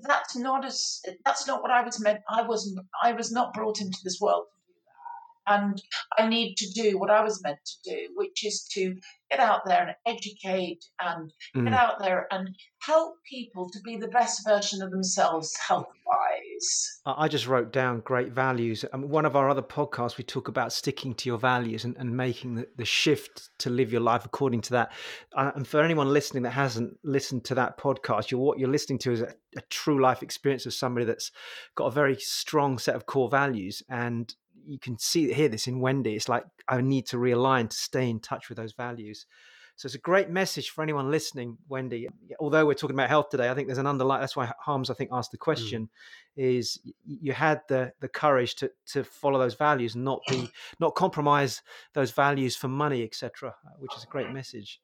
that's 0.00 0.36
not 0.36 0.64
as 0.64 1.00
that's 1.24 1.46
not 1.46 1.62
what 1.62 1.70
I 1.70 1.82
was 1.82 2.00
meant. 2.00 2.20
I 2.28 2.42
was 2.42 2.78
I 3.02 3.12
was 3.12 3.32
not 3.32 3.52
brought 3.54 3.80
into 3.80 3.98
this 4.04 4.18
world 4.20 4.44
and 5.46 5.82
I 6.18 6.28
need 6.28 6.56
to 6.56 6.70
do 6.70 6.98
what 6.98 7.10
I 7.10 7.22
was 7.22 7.42
meant 7.42 7.58
to 7.64 7.90
do, 7.90 8.08
which 8.14 8.44
is 8.44 8.64
to 8.74 8.94
get 9.32 9.40
out 9.40 9.62
there 9.64 9.82
and 9.82 9.96
educate 10.06 10.84
and 11.00 11.32
mm. 11.56 11.64
get 11.64 11.72
out 11.72 11.98
there 12.00 12.26
and 12.30 12.54
help 12.80 13.14
people 13.28 13.70
to 13.70 13.80
be 13.80 13.96
the 13.96 14.08
best 14.08 14.42
version 14.46 14.82
of 14.82 14.90
themselves 14.90 15.56
health 15.56 15.88
wise. 16.06 17.00
I 17.06 17.28
just 17.28 17.46
wrote 17.46 17.72
down 17.72 18.00
great 18.00 18.32
values. 18.32 18.84
I 18.92 18.96
mean, 18.96 19.08
one 19.08 19.24
of 19.24 19.34
our 19.34 19.48
other 19.48 19.62
podcasts, 19.62 20.18
we 20.18 20.24
talk 20.24 20.48
about 20.48 20.72
sticking 20.72 21.14
to 21.14 21.28
your 21.28 21.38
values 21.38 21.84
and, 21.84 21.96
and 21.96 22.14
making 22.14 22.56
the, 22.56 22.68
the, 22.76 22.84
shift 22.84 23.50
to 23.58 23.70
live 23.70 23.90
your 23.90 24.02
life 24.02 24.24
according 24.24 24.60
to 24.62 24.70
that. 24.72 24.92
Uh, 25.34 25.52
and 25.54 25.66
for 25.66 25.82
anyone 25.82 26.12
listening 26.12 26.42
that 26.42 26.50
hasn't 26.50 26.98
listened 27.02 27.44
to 27.44 27.54
that 27.54 27.78
podcast, 27.78 28.30
you're, 28.30 28.40
what 28.40 28.58
you're 28.58 28.68
listening 28.68 28.98
to 28.98 29.12
is 29.12 29.22
a, 29.22 29.34
a 29.56 29.62
true 29.70 30.00
life 30.00 30.22
experience 30.22 30.66
of 30.66 30.74
somebody 30.74 31.06
that's 31.06 31.30
got 31.74 31.86
a 31.86 31.90
very 31.90 32.16
strong 32.16 32.78
set 32.78 32.94
of 32.94 33.06
core 33.06 33.30
values 33.30 33.82
and 33.88 34.34
you 34.66 34.78
can 34.78 34.98
see 34.98 35.32
hear 35.32 35.48
this 35.48 35.66
in 35.66 35.80
Wendy. 35.80 36.14
It's 36.14 36.28
like 36.28 36.44
I 36.68 36.80
need 36.80 37.06
to 37.08 37.16
realign 37.16 37.68
to 37.68 37.76
stay 37.76 38.08
in 38.08 38.20
touch 38.20 38.48
with 38.48 38.56
those 38.56 38.72
values. 38.72 39.26
So 39.76 39.86
it's 39.86 39.94
a 39.94 39.98
great 39.98 40.28
message 40.28 40.70
for 40.70 40.82
anyone 40.82 41.10
listening, 41.10 41.56
Wendy. 41.68 42.08
Although 42.38 42.66
we're 42.66 42.74
talking 42.74 42.94
about 42.94 43.08
health 43.08 43.30
today, 43.30 43.48
I 43.48 43.54
think 43.54 43.68
there's 43.68 43.78
an 43.78 43.86
underlying. 43.86 44.20
That's 44.20 44.36
why 44.36 44.52
Harms, 44.60 44.90
I 44.90 44.94
think, 44.94 45.10
asked 45.12 45.32
the 45.32 45.38
mm. 45.38 45.40
question: 45.40 45.88
mm. 46.38 46.56
is 46.56 46.78
you 47.04 47.32
had 47.32 47.62
the 47.68 47.92
the 48.00 48.08
courage 48.08 48.54
to 48.56 48.70
to 48.88 49.02
follow 49.02 49.38
those 49.38 49.54
values 49.54 49.94
and 49.94 50.04
not 50.04 50.20
be 50.28 50.50
not 50.78 50.94
compromise 50.94 51.62
those 51.94 52.10
values 52.10 52.54
for 52.54 52.68
money, 52.68 53.02
etc. 53.02 53.54
Which 53.78 53.96
is 53.96 54.04
a 54.04 54.08
great 54.08 54.30
message. 54.32 54.80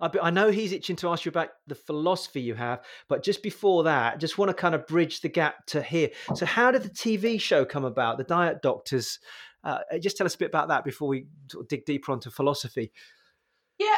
I, 0.00 0.30
know 0.30 0.50
he's 0.50 0.72
itching 0.72 0.96
to 0.96 1.08
ask 1.08 1.24
you 1.24 1.28
about 1.30 1.50
the 1.66 1.74
philosophy 1.74 2.40
you 2.40 2.54
have, 2.54 2.84
but 3.08 3.22
just 3.22 3.42
before 3.42 3.84
that, 3.84 4.18
just 4.18 4.38
want 4.38 4.48
to 4.48 4.54
kind 4.54 4.74
of 4.74 4.86
bridge 4.86 5.20
the 5.20 5.28
gap 5.28 5.66
to 5.66 5.82
here. 5.82 6.10
So, 6.34 6.46
how 6.46 6.70
did 6.70 6.82
the 6.82 6.90
TV 6.90 7.40
show 7.40 7.64
come 7.64 7.84
about, 7.84 8.18
The 8.18 8.24
Diet 8.24 8.62
Doctors? 8.62 9.18
Uh, 9.62 9.78
just 10.00 10.16
tell 10.16 10.26
us 10.26 10.34
a 10.34 10.38
bit 10.38 10.48
about 10.48 10.68
that 10.68 10.84
before 10.84 11.08
we 11.08 11.26
dig 11.68 11.84
deeper 11.86 12.12
onto 12.12 12.30
philosophy. 12.30 12.92
Yeah, 13.78 13.96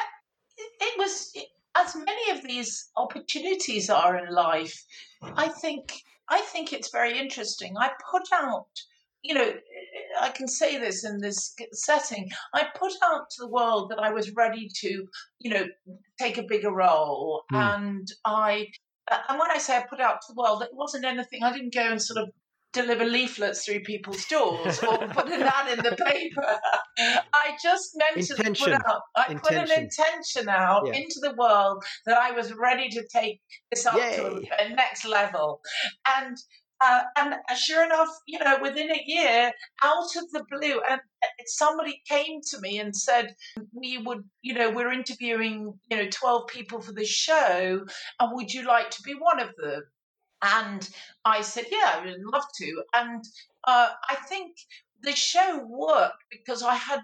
it 0.56 0.98
was 0.98 1.32
as 1.76 1.96
many 1.96 2.30
of 2.30 2.42
these 2.42 2.90
opportunities 2.96 3.90
are 3.90 4.16
in 4.16 4.32
life. 4.32 4.84
I 5.22 5.48
think 5.48 6.02
I 6.28 6.40
think 6.40 6.72
it's 6.72 6.90
very 6.90 7.18
interesting. 7.18 7.76
I 7.76 7.90
put 8.10 8.24
out 8.32 8.66
you 9.26 9.34
know, 9.34 9.52
I 10.20 10.30
can 10.30 10.48
say 10.48 10.78
this 10.78 11.04
in 11.04 11.18
this 11.20 11.54
setting. 11.72 12.28
I 12.54 12.66
put 12.76 12.92
out 13.04 13.28
to 13.30 13.36
the 13.40 13.48
world 13.48 13.90
that 13.90 13.98
I 13.98 14.10
was 14.12 14.30
ready 14.34 14.68
to, 14.80 15.06
you 15.40 15.50
know, 15.50 15.66
take 16.18 16.38
a 16.38 16.42
bigger 16.42 16.72
role, 16.72 17.42
mm. 17.52 17.76
and 17.76 18.08
I. 18.24 18.68
And 19.28 19.38
when 19.38 19.52
I 19.52 19.58
say 19.58 19.76
I 19.76 19.84
put 19.88 20.00
out 20.00 20.20
to 20.22 20.32
the 20.32 20.42
world, 20.42 20.62
it 20.62 20.70
wasn't 20.72 21.04
anything. 21.04 21.44
I 21.44 21.52
didn't 21.52 21.72
go 21.72 21.92
and 21.92 22.02
sort 22.02 22.20
of 22.20 22.30
deliver 22.76 23.04
leaflets 23.04 23.64
through 23.64 23.80
people's 23.80 24.24
doors 24.26 24.82
or 24.82 24.98
put 25.08 25.28
an 25.28 25.42
ad 25.42 25.78
in 25.78 25.84
the 25.84 25.96
paper. 25.96 26.44
I 27.32 27.56
just 27.62 27.96
meant 27.96 28.28
intention. 28.28 28.54
to 28.54 28.78
put 28.78 28.86
out. 28.86 29.00
I 29.16 29.32
intention. 29.32 29.40
put 29.40 29.70
an 29.70 29.82
intention 29.84 30.48
out 30.48 30.82
yeah. 30.86 30.94
into 30.94 31.20
the 31.20 31.34
world 31.38 31.84
that 32.04 32.18
I 32.18 32.32
was 32.32 32.52
ready 32.52 32.88
to 32.90 33.02
take 33.12 33.40
this 33.70 33.86
up 33.86 33.96
Yay. 33.96 34.16
to 34.16 34.42
a 34.60 34.68
next 34.74 35.06
level, 35.06 35.60
and 36.18 36.36
uh, 36.80 37.02
and 37.16 37.34
sure 37.56 37.84
enough, 37.84 38.08
you 38.26 38.38
know, 38.38 38.58
within 38.60 38.90
a 38.90 39.02
year, 39.06 39.52
out 39.82 40.16
of 40.16 40.30
the 40.30 40.44
blue, 40.50 40.80
and 40.88 41.00
somebody 41.46 42.02
came 42.08 42.40
to 42.50 42.60
me 42.60 42.78
and 42.78 42.94
said, 42.94 43.34
"We 43.72 43.98
would, 43.98 44.24
you 44.42 44.54
know, 44.54 44.70
we're 44.70 44.92
interviewing, 44.92 45.78
you 45.90 45.96
know, 45.96 46.08
twelve 46.10 46.48
people 46.48 46.80
for 46.80 46.92
this 46.92 47.08
show, 47.08 47.86
and 48.20 48.32
would 48.34 48.52
you 48.52 48.66
like 48.66 48.90
to 48.90 49.02
be 49.02 49.14
one 49.14 49.40
of 49.40 49.54
them?" 49.56 49.82
And 50.42 50.88
I 51.24 51.40
said, 51.40 51.66
"Yeah, 51.70 51.92
I 51.94 52.04
would 52.04 52.20
love 52.32 52.46
to." 52.58 52.82
And 52.94 53.24
uh, 53.64 53.90
I 54.08 54.16
think 54.28 54.56
the 55.02 55.12
show 55.12 55.64
worked 55.66 56.24
because 56.30 56.62
I 56.62 56.74
had 56.74 57.00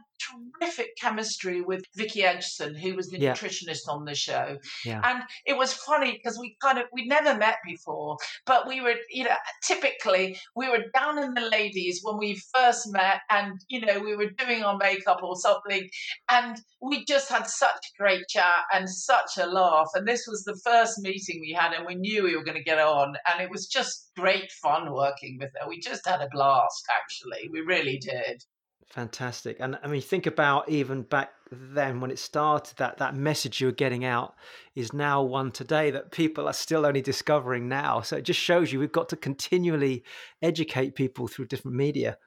terrific 0.61 0.97
chemistry 1.01 1.61
with 1.61 1.85
Vicki 1.97 2.25
Edgson, 2.25 2.75
who 2.75 2.95
was 2.95 3.09
the 3.09 3.19
yeah. 3.19 3.33
nutritionist 3.33 3.89
on 3.89 4.05
the 4.05 4.15
show. 4.15 4.57
Yeah. 4.85 5.01
And 5.05 5.23
it 5.47 5.57
was 5.57 5.73
funny 5.73 6.13
because 6.13 6.39
we 6.39 6.57
kind 6.63 6.79
of 6.79 6.85
we 6.93 7.07
never 7.07 7.37
met 7.37 7.57
before, 7.65 8.17
but 8.47 8.67
we 8.67 8.81
were, 8.81 8.95
you 9.11 9.25
know, 9.25 9.37
typically 9.67 10.37
we 10.57 10.69
were 10.69 10.85
down 10.95 11.23
in 11.23 11.35
the 11.35 11.49
ladies 11.51 12.01
when 12.03 12.19
we 12.19 12.41
first 12.55 12.91
met, 12.93 13.21
and 13.31 13.53
you 13.69 13.81
know 13.81 14.01
we 14.01 14.17
were 14.17 14.31
doing 14.31 14.63
our 14.63 14.77
makeup 14.77 15.21
or 15.23 15.37
something, 15.37 15.89
and 16.31 16.57
we 16.81 17.05
just 17.05 17.29
had 17.29 17.47
such 17.47 17.71
a 17.71 18.03
great 18.03 18.27
chat 18.29 18.65
and 18.73 18.89
such 18.89 19.39
a 19.39 19.47
laugh. 19.47 19.89
And 19.95 20.07
this 20.07 20.27
was 20.27 20.43
the 20.45 20.61
first 20.65 20.99
meeting 21.01 21.41
we 21.41 21.53
had, 21.53 21.73
and 21.73 21.87
we 21.87 21.95
knew 21.95 22.25
we 22.25 22.37
were 22.37 22.45
going 22.45 22.57
to 22.57 22.65
get 22.65 22.79
on, 22.79 23.15
and 23.31 23.43
it 23.43 23.51
was 23.51 23.67
just 23.67 24.11
great 24.17 24.51
fun 24.63 24.93
working 24.93 25.39
with 25.41 25.51
her. 25.59 25.69
We 25.69 25.81
just 25.81 26.07
had 26.07 26.21
a 26.21 26.29
blast, 26.31 26.85
actually. 27.01 27.49
We 27.51 27.61
really 27.61 27.99
did. 27.99 28.45
Fantastic. 28.93 29.57
And 29.59 29.79
I 29.83 29.87
mean, 29.87 30.03
think 30.03 30.27
about 30.27 30.69
even 30.69 31.01
back 31.01 31.33
then 31.51 32.03
when 32.03 32.11
it 32.11 32.19
started, 32.19 32.77
that 32.77 32.99
that 32.99 33.17
message 33.17 33.59
you 33.59 33.69
were 33.69 33.73
getting 33.73 34.05
out 34.05 34.35
is 34.75 34.93
now 34.93 35.23
one 35.23 35.51
today 35.51 35.91
that 35.91 36.11
people 36.11 36.47
are 36.47 36.53
still 36.53 36.85
only 36.85 37.01
discovering 37.01 37.69
now. 37.69 38.03
So 38.03 38.19
it 38.19 38.25
just 38.27 38.39
shows 38.39 38.71
you 38.71 38.79
we've 38.79 38.93
got 38.93 39.09
to 39.09 39.17
continually 39.17 40.05
educate 40.43 40.95
people 40.95 41.27
through 41.27 41.47
different 41.47 41.75
media. 41.75 42.19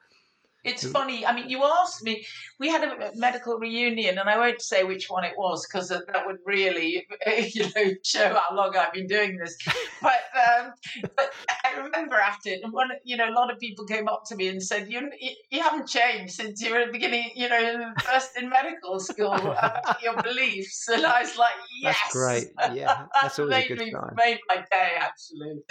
It's 0.64 0.86
funny. 0.86 1.24
I 1.24 1.34
mean, 1.34 1.48
you 1.48 1.62
asked 1.62 2.02
me. 2.02 2.26
We 2.58 2.68
had 2.68 2.82
a 2.82 3.12
medical 3.14 3.56
reunion, 3.58 4.18
and 4.18 4.28
I 4.28 4.36
won't 4.36 4.60
say 4.60 4.82
which 4.82 5.08
one 5.08 5.24
it 5.24 5.34
was 5.36 5.66
because 5.66 5.88
that 5.88 6.26
would 6.26 6.38
really, 6.44 7.06
you 7.54 7.64
know, 7.64 7.92
show 8.04 8.34
how 8.34 8.54
long 8.54 8.76
I've 8.76 8.92
been 8.92 9.06
doing 9.06 9.36
this. 9.36 9.56
But 10.02 10.20
um, 10.34 10.72
but 11.16 11.32
I 11.64 11.78
remember 11.80 12.16
at 12.16 12.40
it, 12.46 12.62
and 12.64 12.72
one, 12.72 12.90
you 13.04 13.16
know, 13.16 13.28
a 13.28 13.32
lot 13.32 13.52
of 13.52 13.60
people 13.60 13.84
came 13.84 14.08
up 14.08 14.24
to 14.26 14.36
me 14.36 14.48
and 14.48 14.60
said, 14.62 14.90
"You 14.90 15.08
you 15.50 15.62
haven't 15.62 15.86
changed 15.86 16.34
since 16.34 16.60
you 16.60 16.72
were 16.72 16.78
at 16.78 16.86
the 16.86 16.92
beginning, 16.92 17.30
you 17.36 17.48
know, 17.48 17.92
first 18.02 18.36
in 18.36 18.48
medical 18.48 18.98
school 18.98 19.34
about 19.34 20.00
your 20.02 20.20
beliefs." 20.20 20.88
And 20.88 21.06
I 21.06 21.22
was 21.22 21.36
like, 21.38 21.54
"Yes, 21.80 21.96
that's 22.02 22.12
great. 22.12 22.48
Yeah, 22.74 23.06
that's 23.20 23.38
always 23.38 23.52
made 23.52 23.64
a 23.66 23.68
good 23.68 23.78
me, 23.78 23.90
sign. 23.92 24.10
Made 24.16 24.38
my 24.48 24.56
day 24.56 24.96
actually. 24.98 25.62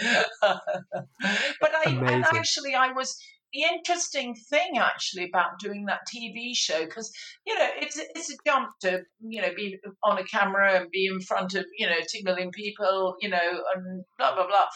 but 1.60 1.74
I 1.74 1.90
and 1.90 2.24
actually 2.24 2.74
I 2.74 2.92
was 2.92 3.18
the 3.56 3.62
interesting 3.62 4.34
thing 4.50 4.78
actually 4.78 5.24
about 5.24 5.58
doing 5.58 5.86
that 5.86 6.00
TV 6.14 6.50
show 6.54 6.84
because 6.84 7.10
you 7.46 7.54
know 7.54 7.68
it's 7.76 7.98
it's 8.14 8.30
a 8.30 8.36
jump 8.46 8.68
to 8.82 9.02
you 9.20 9.40
know 9.40 9.54
be 9.56 9.78
on 10.04 10.18
a 10.18 10.24
camera 10.24 10.78
and 10.78 10.90
be 10.90 11.06
in 11.06 11.20
front 11.20 11.54
of 11.54 11.64
you 11.78 11.86
know 11.86 11.96
two 12.08 12.22
million 12.22 12.50
people 12.50 13.16
you 13.20 13.28
know 13.28 13.62
and 13.74 14.04
blah 14.18 14.34
blah 14.34 14.46
blah. 14.46 14.66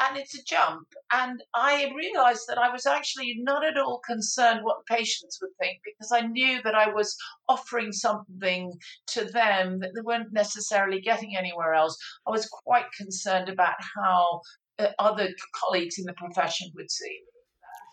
And 0.00 0.16
it's 0.16 0.34
a 0.34 0.42
jump. 0.42 0.88
And 1.12 1.40
I 1.54 1.92
realized 1.96 2.44
that 2.48 2.58
I 2.58 2.70
was 2.70 2.86
actually 2.86 3.36
not 3.38 3.64
at 3.64 3.78
all 3.78 4.00
concerned 4.04 4.60
what 4.64 4.84
patients 4.86 5.38
would 5.40 5.52
think 5.60 5.78
because 5.84 6.10
I 6.10 6.26
knew 6.26 6.60
that 6.62 6.74
I 6.74 6.88
was 6.92 7.14
offering 7.48 7.92
something 7.92 8.72
to 9.08 9.26
them 9.26 9.78
that 9.78 9.90
they 9.94 10.00
weren't 10.00 10.32
necessarily 10.32 11.00
getting 11.00 11.36
anywhere 11.36 11.74
else. 11.74 11.96
I 12.26 12.32
was 12.32 12.48
quite 12.48 12.90
concerned 12.98 13.48
about 13.48 13.76
how 13.94 14.40
uh, 14.80 14.88
other 14.98 15.28
colleagues 15.54 15.98
in 15.98 16.04
the 16.04 16.14
profession 16.14 16.72
would 16.74 16.90
see 16.90 17.20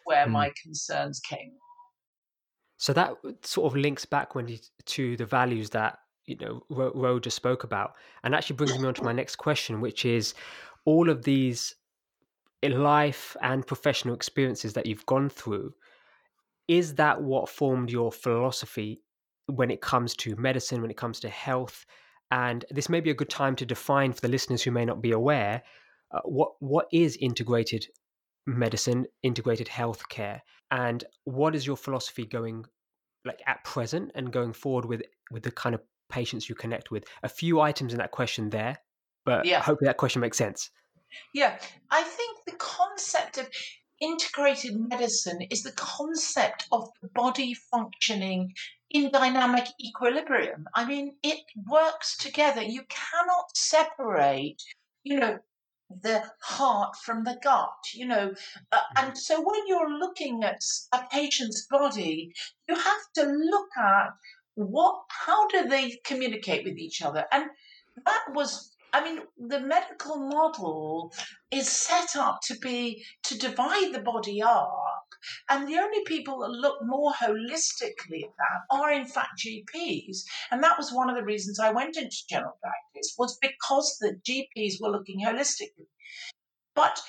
where 0.10 0.26
mm. 0.26 0.32
my 0.32 0.52
concerns 0.62 1.20
came. 1.20 1.52
So 2.78 2.94
that 2.94 3.14
sort 3.44 3.72
of 3.72 3.78
links 3.78 4.06
back 4.06 4.34
when 4.34 4.58
to 4.86 5.18
the 5.18 5.26
values 5.26 5.70
that 5.72 6.00
you 6.26 6.36
know 6.38 6.64
Ro, 6.70 6.92
Ro 6.96 7.20
just 7.20 7.38
spoke 7.38 7.64
about, 7.64 7.94
and 8.24 8.34
actually 8.34 8.56
brings 8.56 8.78
me 8.80 8.88
on 8.88 8.96
to 8.96 9.04
my 9.04 9.12
next 9.12 9.36
question, 9.36 9.82
which 9.82 10.06
is 10.06 10.34
all 10.86 11.10
of 11.10 11.24
these 11.24 11.76
life 12.64 13.38
and 13.42 13.68
professional 13.68 14.16
experiences 14.16 14.74
that 14.74 14.88
you've 14.88 15.06
gone 15.06 15.30
through. 15.30 15.74
Is 16.68 16.96
that 16.96 17.22
what 17.22 17.50
formed 17.50 17.92
your 17.92 18.12
philosophy 18.12 19.02
when 19.48 19.70
it 19.70 19.82
comes 19.82 20.16
to 20.16 20.36
medicine, 20.36 20.82
when 20.82 20.92
it 20.92 20.98
comes 20.98 21.20
to 21.20 21.30
health? 21.30 21.86
And 22.32 22.66
this 22.72 22.90
may 22.90 23.00
be 23.00 23.10
a 23.12 23.16
good 23.16 23.30
time 23.30 23.56
to 23.58 23.66
define 23.66 24.14
for 24.14 24.22
the 24.22 24.28
listeners 24.28 24.64
who 24.64 24.72
may 24.72 24.86
not 24.86 25.02
be 25.02 25.12
aware 25.12 25.62
uh, 26.12 26.22
what 26.26 26.54
what 26.60 26.88
is 26.92 27.18
integrated 27.18 27.86
medicine, 28.58 29.06
integrated 29.24 29.68
healthcare, 29.68 30.42
and 30.72 31.04
what 31.26 31.56
is 31.56 31.66
your 31.66 31.78
philosophy 31.78 32.26
going 32.26 32.66
like 33.26 33.42
at 33.48 33.64
present 33.64 34.12
and 34.16 34.32
going 34.32 34.54
forward 34.54 34.86
with 34.86 35.02
with 35.32 35.44
the 35.44 35.52
kind 35.52 35.76
of 35.76 35.82
patients 36.10 36.50
you 36.50 36.56
connect 36.56 36.92
with? 36.92 37.06
A 37.24 37.30
few 37.30 37.60
items 37.60 37.94
in 37.94 38.00
that 38.00 38.12
question 38.12 38.50
there, 38.50 38.78
but 39.26 39.46
yeah. 39.46 39.62
hopefully 39.62 39.88
that 39.88 39.98
question 39.98 40.22
makes 40.22 40.38
sense. 40.38 40.70
Yeah, 41.34 41.58
I 41.90 42.04
think 42.04 42.38
the 42.46 42.56
concept 42.58 43.38
of 43.38 43.50
integrated 44.02 44.76
medicine 44.90 45.42
is 45.50 45.64
the 45.64 45.72
concept 45.74 46.68
of 46.72 46.90
the 47.02 47.10
body 47.10 47.54
functioning 47.54 48.54
in 48.92 49.12
dynamic 49.12 49.68
equilibrium. 49.84 50.66
I 50.74 50.86
mean, 50.86 51.16
it 51.24 51.40
works 51.70 52.18
together. 52.18 52.62
You 52.62 52.84
cannot 52.90 53.56
separate, 53.56 54.62
you 55.04 55.20
know, 55.20 55.40
the 55.90 56.24
heart 56.42 56.96
from 57.04 57.24
the 57.24 57.38
gut, 57.44 57.74
you 57.94 58.06
know. 58.06 58.34
Uh, 58.72 58.78
mm-hmm. 58.78 59.06
and 59.06 59.18
so 59.18 59.42
when 59.42 59.68
you're 59.68 59.98
looking 59.98 60.44
at 60.44 60.62
a 60.94 61.02
patient's 61.12 61.66
body, 61.70 62.34
you 62.68 62.76
have 62.76 63.02
to 63.16 63.24
look 63.24 63.70
at 63.78 64.10
what, 64.56 65.04
how 65.10 65.48
do 65.48 65.68
they 65.68 66.00
communicate 66.04 66.64
with 66.66 66.78
each 66.78 67.02
other? 67.02 67.26
And 67.32 67.46
that 68.06 68.24
was, 68.34 68.76
I 68.94 69.04
mean, 69.04 69.22
the 69.38 69.60
medical 69.60 70.18
model 70.18 71.14
is 71.52 71.68
set 71.68 72.16
up 72.16 72.40
to 72.44 72.58
be, 72.60 73.04
to 73.24 73.38
divide 73.38 73.94
the 73.94 74.02
body 74.02 74.42
up 74.42 74.89
and 75.50 75.68
the 75.68 75.78
only 75.78 76.04
people 76.06 76.40
that 76.40 76.50
look 76.50 76.78
more 76.84 77.12
holistically 77.12 78.24
at 78.24 78.36
that 78.38 78.62
are, 78.72 78.92
in 78.92 79.06
fact, 79.06 79.40
GPs. 79.40 80.20
And 80.52 80.64
that 80.64 80.78
was 80.78 80.94
one 80.94 81.10
of 81.10 81.16
the 81.16 81.24
reasons 81.24 81.60
I 81.60 81.72
went 81.72 81.98
into 81.98 82.26
general 82.30 82.58
practice 82.62 83.16
was 83.18 83.38
because 83.42 83.98
the 84.00 84.20
GPs 84.28 84.82
were 84.82 84.92
looking 84.92 85.22
holistically. 85.22 85.88
But 86.76 87.02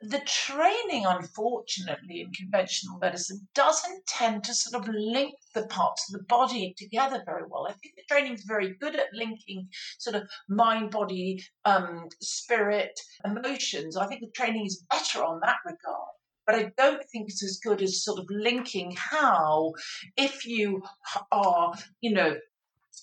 the 0.00 0.20
training, 0.20 1.06
unfortunately, 1.06 2.20
in 2.20 2.32
conventional 2.32 2.98
medicine 2.98 3.48
doesn't 3.54 4.06
tend 4.06 4.44
to 4.44 4.54
sort 4.54 4.80
of 4.80 4.94
link 4.94 5.34
the 5.54 5.66
parts 5.66 6.08
of 6.08 6.20
the 6.20 6.24
body 6.26 6.72
together 6.78 7.20
very 7.26 7.42
well. 7.48 7.66
I 7.66 7.72
think 7.72 7.96
the 7.96 8.04
training 8.08 8.34
is 8.34 8.44
very 8.44 8.74
good 8.74 8.94
at 8.94 9.12
linking 9.12 9.68
sort 9.98 10.14
of 10.14 10.30
mind, 10.48 10.92
body, 10.92 11.42
um, 11.64 12.08
spirit, 12.20 12.98
emotions. 13.24 13.96
I 13.96 14.06
think 14.06 14.20
the 14.20 14.30
training 14.30 14.66
is 14.66 14.84
better 14.88 15.24
on 15.24 15.40
that 15.40 15.58
regard 15.64 16.17
but 16.48 16.56
I 16.56 16.72
don't 16.78 17.04
think 17.12 17.28
it's 17.28 17.44
as 17.44 17.60
good 17.62 17.82
as 17.82 18.02
sort 18.02 18.18
of 18.18 18.26
linking 18.30 18.96
how, 18.96 19.74
if 20.16 20.46
you 20.46 20.82
are, 21.30 21.74
you 22.00 22.14
know, 22.14 22.36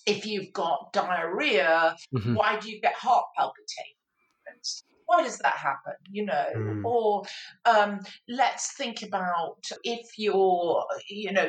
if 0.04 0.26
you've 0.26 0.52
got 0.52 0.92
diarrhea, 0.92 1.94
mm-hmm. 2.12 2.34
why 2.34 2.58
do 2.58 2.68
you 2.68 2.80
get 2.80 2.94
heart 2.94 3.24
palpitations? 3.36 4.82
Why 5.06 5.22
does 5.22 5.38
that 5.38 5.54
happen? 5.54 5.94
You 6.10 6.24
know, 6.24 6.46
mm. 6.56 6.84
or 6.84 7.22
um, 7.64 8.00
let's 8.28 8.76
think 8.76 9.04
about 9.04 9.64
if 9.84 10.18
you're, 10.18 10.84
you 11.08 11.30
know, 11.30 11.48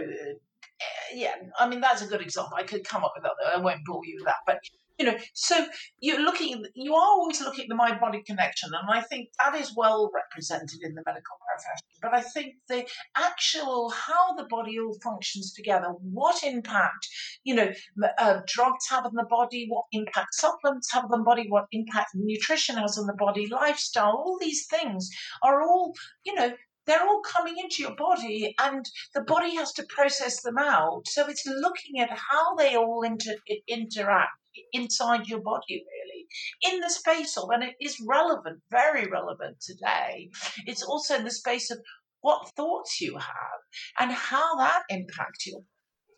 yeah, 1.12 1.34
I 1.58 1.68
mean 1.68 1.82
that's 1.82 2.04
a 2.04 2.08
good 2.08 2.22
example. 2.22 2.56
I 2.56 2.62
could 2.62 2.88
come 2.88 3.04
up 3.04 3.14
with 3.16 3.26
other. 3.26 3.56
I 3.56 3.60
won't 3.60 3.84
bore 3.84 4.06
you 4.06 4.18
with 4.18 4.26
that, 4.26 4.36
but 4.46 4.60
you 4.98 5.06
know, 5.06 5.18
so 5.34 5.66
you're 6.00 6.22
looking, 6.22 6.66
you 6.74 6.94
are 6.96 7.02
always 7.02 7.40
looking 7.42 7.66
at 7.66 7.70
the 7.70 7.76
mind 7.76 8.00
body 8.00 8.24
connection, 8.26 8.70
and 8.74 8.90
I 8.90 9.02
think 9.02 9.30
that 9.40 9.56
is 9.56 9.74
well 9.76 10.12
represented 10.14 10.82
in 10.82 10.96
the 10.96 11.04
medical 11.06 11.38
profession. 11.48 11.88
But 12.02 12.14
I 12.14 12.22
think 12.22 12.56
the 12.68 12.86
actual 13.16 13.90
how 13.90 14.34
the 14.36 14.46
body 14.46 14.80
all 14.80 14.98
functions 15.04 15.54
together, 15.54 15.88
what 16.02 16.44
impact, 16.44 17.08
you 17.44 17.56
know, 17.56 17.72
uh, 18.18 18.40
drugs 18.48 18.88
have 18.90 19.06
on 19.06 19.14
the 19.14 19.26
body, 19.30 19.68
what 19.70 19.86
impact 19.92 20.34
supplements 20.34 20.92
have 20.94 21.06
on 21.06 21.12
the 21.12 21.24
body, 21.24 21.46
what 21.48 21.66
impact 21.72 22.12
nutrition 22.16 22.78
has 22.78 22.98
on 22.98 23.08
the 23.08 23.14
body, 23.14 23.48
lifestyle, 23.48 24.12
all 24.12 24.38
these 24.40 24.68
things 24.68 25.10
are 25.44 25.62
all, 25.62 25.94
you 26.26 26.34
know, 26.34 26.54
they're 26.88 27.06
all 27.06 27.22
coming 27.22 27.56
into 27.58 27.84
your 27.84 27.96
body 27.96 28.56
and 28.60 28.90
the 29.14 29.22
body 29.22 29.56
has 29.56 29.74
to 29.74 29.86
process 29.90 30.42
them 30.42 30.58
out. 30.58 31.02
So 31.06 31.28
it's 31.28 31.46
looking 31.46 32.00
at 32.00 32.10
how 32.10 32.56
they 32.56 32.76
all 32.76 33.04
inter- 33.04 33.36
interact 33.68 34.32
inside 34.74 35.28
your 35.28 35.42
body, 35.42 35.84
really, 35.86 36.74
in 36.74 36.80
the 36.80 36.90
space 36.90 37.38
of, 37.38 37.50
and 37.52 37.64
it 37.64 37.76
is 37.80 38.02
relevant, 38.08 38.60
very 38.70 39.08
relevant 39.08 39.60
today. 39.62 40.30
It's 40.66 40.84
also 40.84 41.16
in 41.16 41.24
the 41.24 41.32
space 41.32 41.72
of 41.72 41.80
what 42.22 42.50
thoughts 42.56 43.00
you 43.00 43.18
have 43.18 43.60
and 44.00 44.12
how 44.12 44.58
that 44.58 44.84
impacts 44.90 45.46
you. 45.46 45.64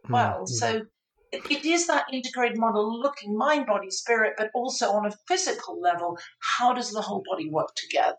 Hmm, 0.06 0.14
well. 0.14 0.44
Mm-hmm. 0.44 0.54
So 0.54 0.82
it, 1.32 1.52
it 1.52 1.66
is 1.66 1.88
that 1.88 2.06
integrated 2.12 2.58
model 2.58 3.00
looking 3.00 3.38
mind, 3.38 3.68
body, 3.68 3.90
spirit, 3.90 4.34
but 4.38 4.50
also 4.54 4.92
on 4.92 5.06
a 5.06 5.12
physical 5.28 5.80
level, 5.80 6.18
how 6.40 6.74
does 6.74 6.92
the 6.92 7.02
whole 7.02 7.24
body 7.30 7.50
work 7.50 7.70
together? 7.76 8.18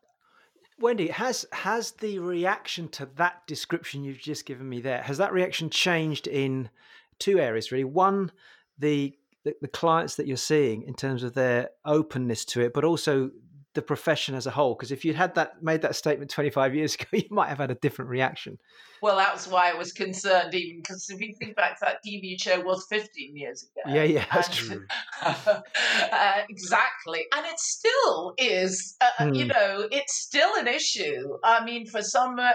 Wendy, 0.78 1.09
has 1.09 1.44
has 1.52 1.92
the 1.92 2.18
reaction 2.18 2.88
to 2.88 3.06
that 3.16 3.46
description 3.46 4.02
you've 4.02 4.18
just 4.18 4.46
given 4.46 4.66
me 4.66 4.80
there 4.80 5.02
has 5.02 5.18
that 5.18 5.33
reaction 5.33 5.68
changed 5.68 6.26
in 6.26 6.70
two 7.18 7.38
areas 7.38 7.70
really? 7.70 7.85
One, 7.85 8.33
the 8.78 9.14
the, 9.44 9.55
the 9.61 9.68
clients 9.68 10.16
that 10.16 10.26
you're 10.26 10.37
seeing 10.37 10.83
in 10.83 10.94
terms 10.94 11.22
of 11.22 11.35
their 11.35 11.70
openness 11.85 12.44
to 12.46 12.61
it, 12.61 12.72
but 12.74 12.85
also 12.85 13.31
the 13.74 13.83
profession 13.83 14.35
as 14.35 14.46
a 14.46 14.50
whole? 14.50 14.74
Because 14.74 14.90
if 14.90 15.05
you'd 15.05 15.16
had 15.16 15.35
that 15.37 15.62
made 15.62 15.83
that 15.83 15.96
statement 15.96 16.31
25 16.31 16.74
years 16.74 16.94
ago, 17.00 17.07
you 17.12 17.29
might 17.31 17.48
have 17.48 17.59
had 17.59 17.70
a 17.70 17.76
different 17.76 18.11
reaction. 18.11 18.59
Well, 19.03 19.16
that's 19.16 19.46
why 19.46 19.70
I 19.70 19.74
was 19.74 19.92
concerned, 19.92 20.55
even 20.55 20.83
because 20.83 21.09
if 21.09 21.20
you 21.20 21.35
think 21.38 21.57
back, 21.57 21.81
that 21.81 21.98
TV 22.07 22.38
show 22.38 22.61
was 22.61 22.87
15 22.90 23.35
years 23.35 23.62
ago. 23.62 23.94
Yeah, 23.94 24.03
yeah, 24.03 24.26
that's 24.33 24.48
and, 24.48 24.57
true. 24.57 24.87
uh, 25.22 26.42
exactly, 26.50 27.24
and 27.35 27.46
it 27.46 27.59
still 27.59 28.35
is. 28.37 28.96
Uh, 29.00 29.24
mm. 29.24 29.37
You 29.37 29.46
know, 29.46 29.88
it's 29.90 30.16
still 30.16 30.50
an 30.59 30.68
issue. 30.68 31.38
I 31.42 31.64
mean, 31.64 31.87
for 31.87 32.03
some 32.03 32.38
uh, 32.38 32.50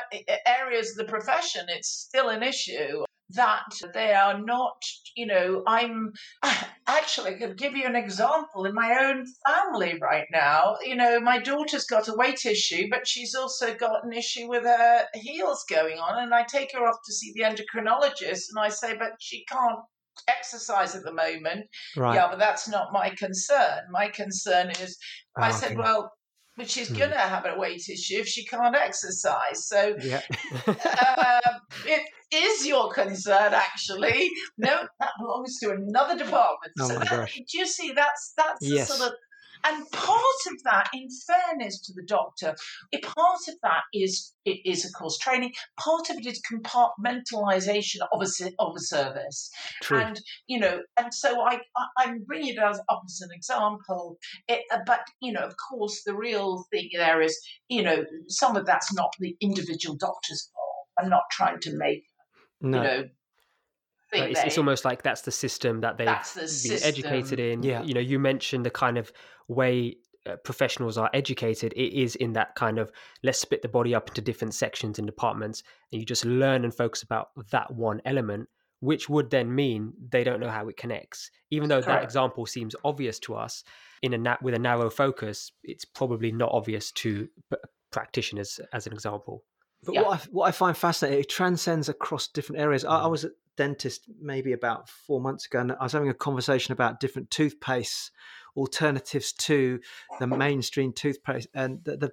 areas 0.45 0.91
of 0.91 0.98
the 0.98 1.12
profession, 1.12 1.65
it's 1.69 1.89
still 1.89 2.30
an 2.30 2.43
issue 2.43 3.06
that 3.32 3.74
they 3.93 4.13
are 4.13 4.39
not, 4.39 4.84
you 5.15 5.26
know, 5.26 5.63
I'm 5.65 6.13
actually, 6.88 7.36
I 7.36 7.38
could 7.38 7.58
give 7.58 7.76
you 7.76 7.86
an 7.86 7.95
example 7.95 8.65
in 8.65 8.74
my 8.74 8.98
own 9.02 9.26
family 9.45 9.98
right 10.02 10.28
now. 10.32 10.76
You 10.84 10.95
know, 10.95 11.19
my 11.19 11.39
daughter's 11.39 11.86
got 11.86 12.08
a 12.08 12.15
weight 12.15 12.45
issue, 12.45 12.88
but 12.89 13.08
she's 13.08 13.36
also 13.36 13.74
got 13.74 14.06
an 14.06 14.13
issue 14.13 14.48
with 14.48 14.63
her 14.63 15.06
heels 15.13 15.65
going 15.69 16.00
on. 16.00 16.24
And 16.24 16.34
I 16.34 16.43
take 16.43 16.74
her 16.74 16.86
off 16.86 16.98
to 17.06 17.13
see 17.13 17.34
the 17.36 17.43
endocrinologist, 17.43 18.50
and 18.50 18.60
I 18.60 18.69
say, 18.69 18.95
but 18.98 19.13
she 19.19 19.45
can't 19.45 19.80
exercise 20.28 20.95
at 20.95 21.04
the 21.04 21.13
moment. 21.13 21.65
Right. 21.95 22.15
Yeah, 22.15 22.28
but 22.30 22.39
that's 22.39 22.67
not 22.67 22.93
my 22.93 23.10
concern. 23.10 23.82
My 23.91 24.08
concern 24.08 24.69
is, 24.82 24.98
oh, 25.38 25.43
I 25.43 25.50
ah, 25.50 25.52
said, 25.52 25.78
well, 25.78 26.12
but 26.58 26.70
she's 26.70 26.89
hmm. 26.89 26.96
going 26.96 27.12
to 27.12 27.18
have 27.18 27.46
a 27.46 27.58
weight 27.58 27.88
issue 27.89 28.20
if 28.20 28.28
she 28.28 28.46
can't 28.46 28.76
exercise. 28.76 29.68
So 29.68 29.96
yeah. 30.02 30.22
uh, 30.68 31.39
it 31.86 32.08
is 32.34 32.65
your 32.65 32.91
concern, 32.91 33.54
actually. 33.54 34.30
No, 34.58 34.88
that 35.00 35.10
belongs 35.20 35.60
to 35.60 35.72
another 35.72 36.18
department. 36.18 36.74
Oh 36.80 36.88
so 36.88 37.00
that, 37.00 37.30
do 37.34 37.58
you 37.58 37.68
see? 37.68 37.91
That's 37.94 38.34
that's 38.38 38.60
yes. 38.62 38.88
sort 38.88 39.12
of 39.12 39.18
and 39.65 39.89
part 39.91 40.21
of 40.47 40.63
that, 40.63 40.89
in 40.93 41.08
fairness 41.10 41.82
to 41.82 41.93
the 41.93 42.04
doctor, 42.04 42.56
part 43.04 43.39
of 43.47 43.56
that 43.63 43.82
is 43.93 44.34
it 44.45 44.60
is 44.63 44.86
of 44.86 44.91
course 44.93 45.17
training. 45.17 45.54
Part 45.80 46.10
of 46.10 46.17
it 46.17 46.25
is 46.25 46.41
compartmentalization 46.51 48.01
of 48.12 48.21
a 48.21 48.51
of 48.60 48.75
a 48.75 48.80
service, 48.80 49.49
True. 49.82 49.99
and 49.99 50.21
you 50.47 50.60
know, 50.60 50.82
and 50.97 51.13
so 51.13 51.41
I, 51.41 51.60
I 51.97 52.04
am 52.04 52.23
bringing 52.25 52.54
it 52.56 52.60
as 52.60 52.80
up 52.89 53.01
as 53.06 53.21
an 53.21 53.30
example. 53.34 54.17
It, 54.47 54.62
uh, 54.71 54.80
but 54.86 55.01
you 55.19 55.34
know, 55.34 55.41
of 55.41 55.56
course, 55.69 56.04
the 56.06 56.15
real 56.15 56.65
thing 56.71 56.89
there 56.93 57.21
is 57.21 57.38
you 57.67 57.82
know 57.82 58.06
some 58.28 58.56
of 58.56 58.65
that's 58.65 58.93
not 58.93 59.13
the 59.19 59.36
individual 59.41 59.95
doctor's 59.95 60.49
fault. 60.54 60.88
I'm 60.99 61.10
not 61.10 61.23
trying 61.32 61.60
to 61.62 61.75
make 61.75 62.04
no. 62.62 62.78
you 62.78 62.84
know 62.84 63.10
it's, 64.13 64.43
it's, 64.43 64.58
almost 64.58 64.86
like 64.86 65.04
that's 65.04 65.21
the 65.21 65.32
system 65.32 65.82
that 65.82 65.97
they've 65.97 66.08
the 66.08 66.39
been 66.39 66.47
system. 66.47 66.88
educated 66.88 67.39
in. 67.39 67.63
Yeah. 67.63 67.84
You 67.84 67.93
know, 67.93 67.99
you 67.99 68.19
mentioned 68.19 68.65
the 68.65 68.69
kind 68.69 68.97
of 68.97 69.12
way 69.47 69.97
uh, 70.27 70.36
professionals 70.38 70.97
are 70.97 71.10
educated. 71.13 71.73
It 71.73 71.93
is 71.93 72.15
in 72.15 72.34
that 72.34 72.55
kind 72.55 72.79
of 72.79 72.91
let's 73.23 73.39
split 73.39 73.62
the 73.62 73.67
body 73.67 73.93
up 73.93 74.10
into 74.10 74.21
different 74.21 74.53
sections 74.53 74.97
and 74.97 75.05
departments, 75.05 75.63
and 75.91 76.01
you 76.01 76.05
just 76.05 76.25
learn 76.25 76.63
and 76.63 76.73
focus 76.73 77.03
about 77.03 77.29
that 77.51 77.71
one 77.73 78.01
element, 78.05 78.49
which 78.79 79.08
would 79.08 79.29
then 79.29 79.53
mean 79.53 79.93
they 80.10 80.23
don't 80.23 80.39
know 80.39 80.49
how 80.49 80.67
it 80.67 80.77
connects. 80.77 81.29
Even 81.51 81.69
though 81.69 81.81
Correct. 81.81 82.01
that 82.01 82.03
example 82.03 82.45
seems 82.45 82.75
obvious 82.84 83.19
to 83.19 83.36
us, 83.36 83.63
in 84.01 84.13
a 84.13 84.17
na- 84.17 84.38
with 84.41 84.53
a 84.53 84.60
narrow 84.60 84.89
focus, 84.89 85.51
it's 85.63 85.86
probably 85.86 86.31
not 86.31 86.51
obvious 86.51 86.91
to 86.93 87.27
practitioners 87.91 88.60
as 88.73 88.88
an 88.88 88.93
example. 88.93 89.43
But 89.84 89.95
yeah. 89.95 90.01
what 90.01 90.19
I, 90.19 90.23
what 90.31 90.47
I 90.47 90.51
find 90.51 90.75
fascinating, 90.75 91.21
it 91.21 91.29
transcends 91.29 91.89
across 91.89 92.27
different 92.27 92.62
areas. 92.62 92.84
I, 92.84 93.01
I, 93.01 93.03
mm. 93.03 93.12
was 93.12 93.25
at 93.25 93.31
dentist 93.58 94.10
maybe 94.19 94.53
about 94.53 94.89
four 94.89 95.21
months 95.21 95.45
ago, 95.45 95.60
and 95.60 95.71
I 95.71 95.84
was 95.84 95.93
having 95.93 96.10
a 96.10 96.13
conversation 96.13 96.71
about 96.71 96.99
different 96.99 97.29
toothpastes, 97.29 98.10
alternatives 98.56 99.34
to 99.34 99.80
the 100.20 100.28
mainstream 100.28 100.94
toothpaste, 100.94 101.48
and 101.54 101.84
the 101.84 101.98
the 101.98 102.12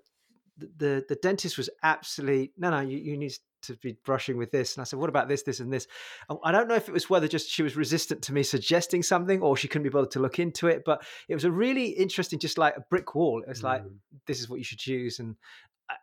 the, 0.77 1.05
the 1.09 1.17
dentist 1.17 1.57
was 1.57 1.71
absolutely 1.83 2.53
no, 2.57 2.71
no, 2.71 2.81
you, 2.81 2.99
you 2.99 3.17
need 3.17 3.33
to 3.63 3.77
be 3.77 3.97
brushing 4.05 4.37
with 4.37 4.51
this. 4.51 4.77
And 4.77 4.83
I 4.83 4.85
said, 4.85 4.99
what 4.99 5.09
about 5.09 5.29
this, 5.29 5.43
this, 5.43 5.61
and 5.61 5.73
this? 5.73 5.87
I 6.45 6.53
don't 6.53 6.69
know 6.69 6.75
if 6.75 6.89
it 6.89 6.93
was 6.93 7.09
whether 7.09 7.29
just 7.29 7.49
she 7.49 7.63
was 7.63 7.77
resistant 7.77 8.23
to 8.23 8.33
me 8.33 8.43
suggesting 8.43 9.03
something 9.03 9.41
or 9.41 9.57
she 9.57 9.69
couldn't 9.69 9.85
be 9.85 9.89
bothered 9.89 10.11
to 10.13 10.21
look 10.21 10.39
into 10.39 10.67
it, 10.67 10.83
but 10.85 11.05
it 11.29 11.35
was 11.35 11.45
a 11.45 11.51
really 11.51 11.87
interesting, 11.87 12.39
just 12.39 12.59
like 12.59 12.77
a 12.77 12.85
brick 12.91 13.15
wall. 13.15 13.41
It 13.41 13.49
was 13.49 13.61
mm. 13.61 13.65
like, 13.65 13.85
this 14.27 14.41
is 14.41 14.49
what 14.49 14.59
you 14.59 14.65
should 14.65 14.85
use. 14.85 15.21
And 15.21 15.37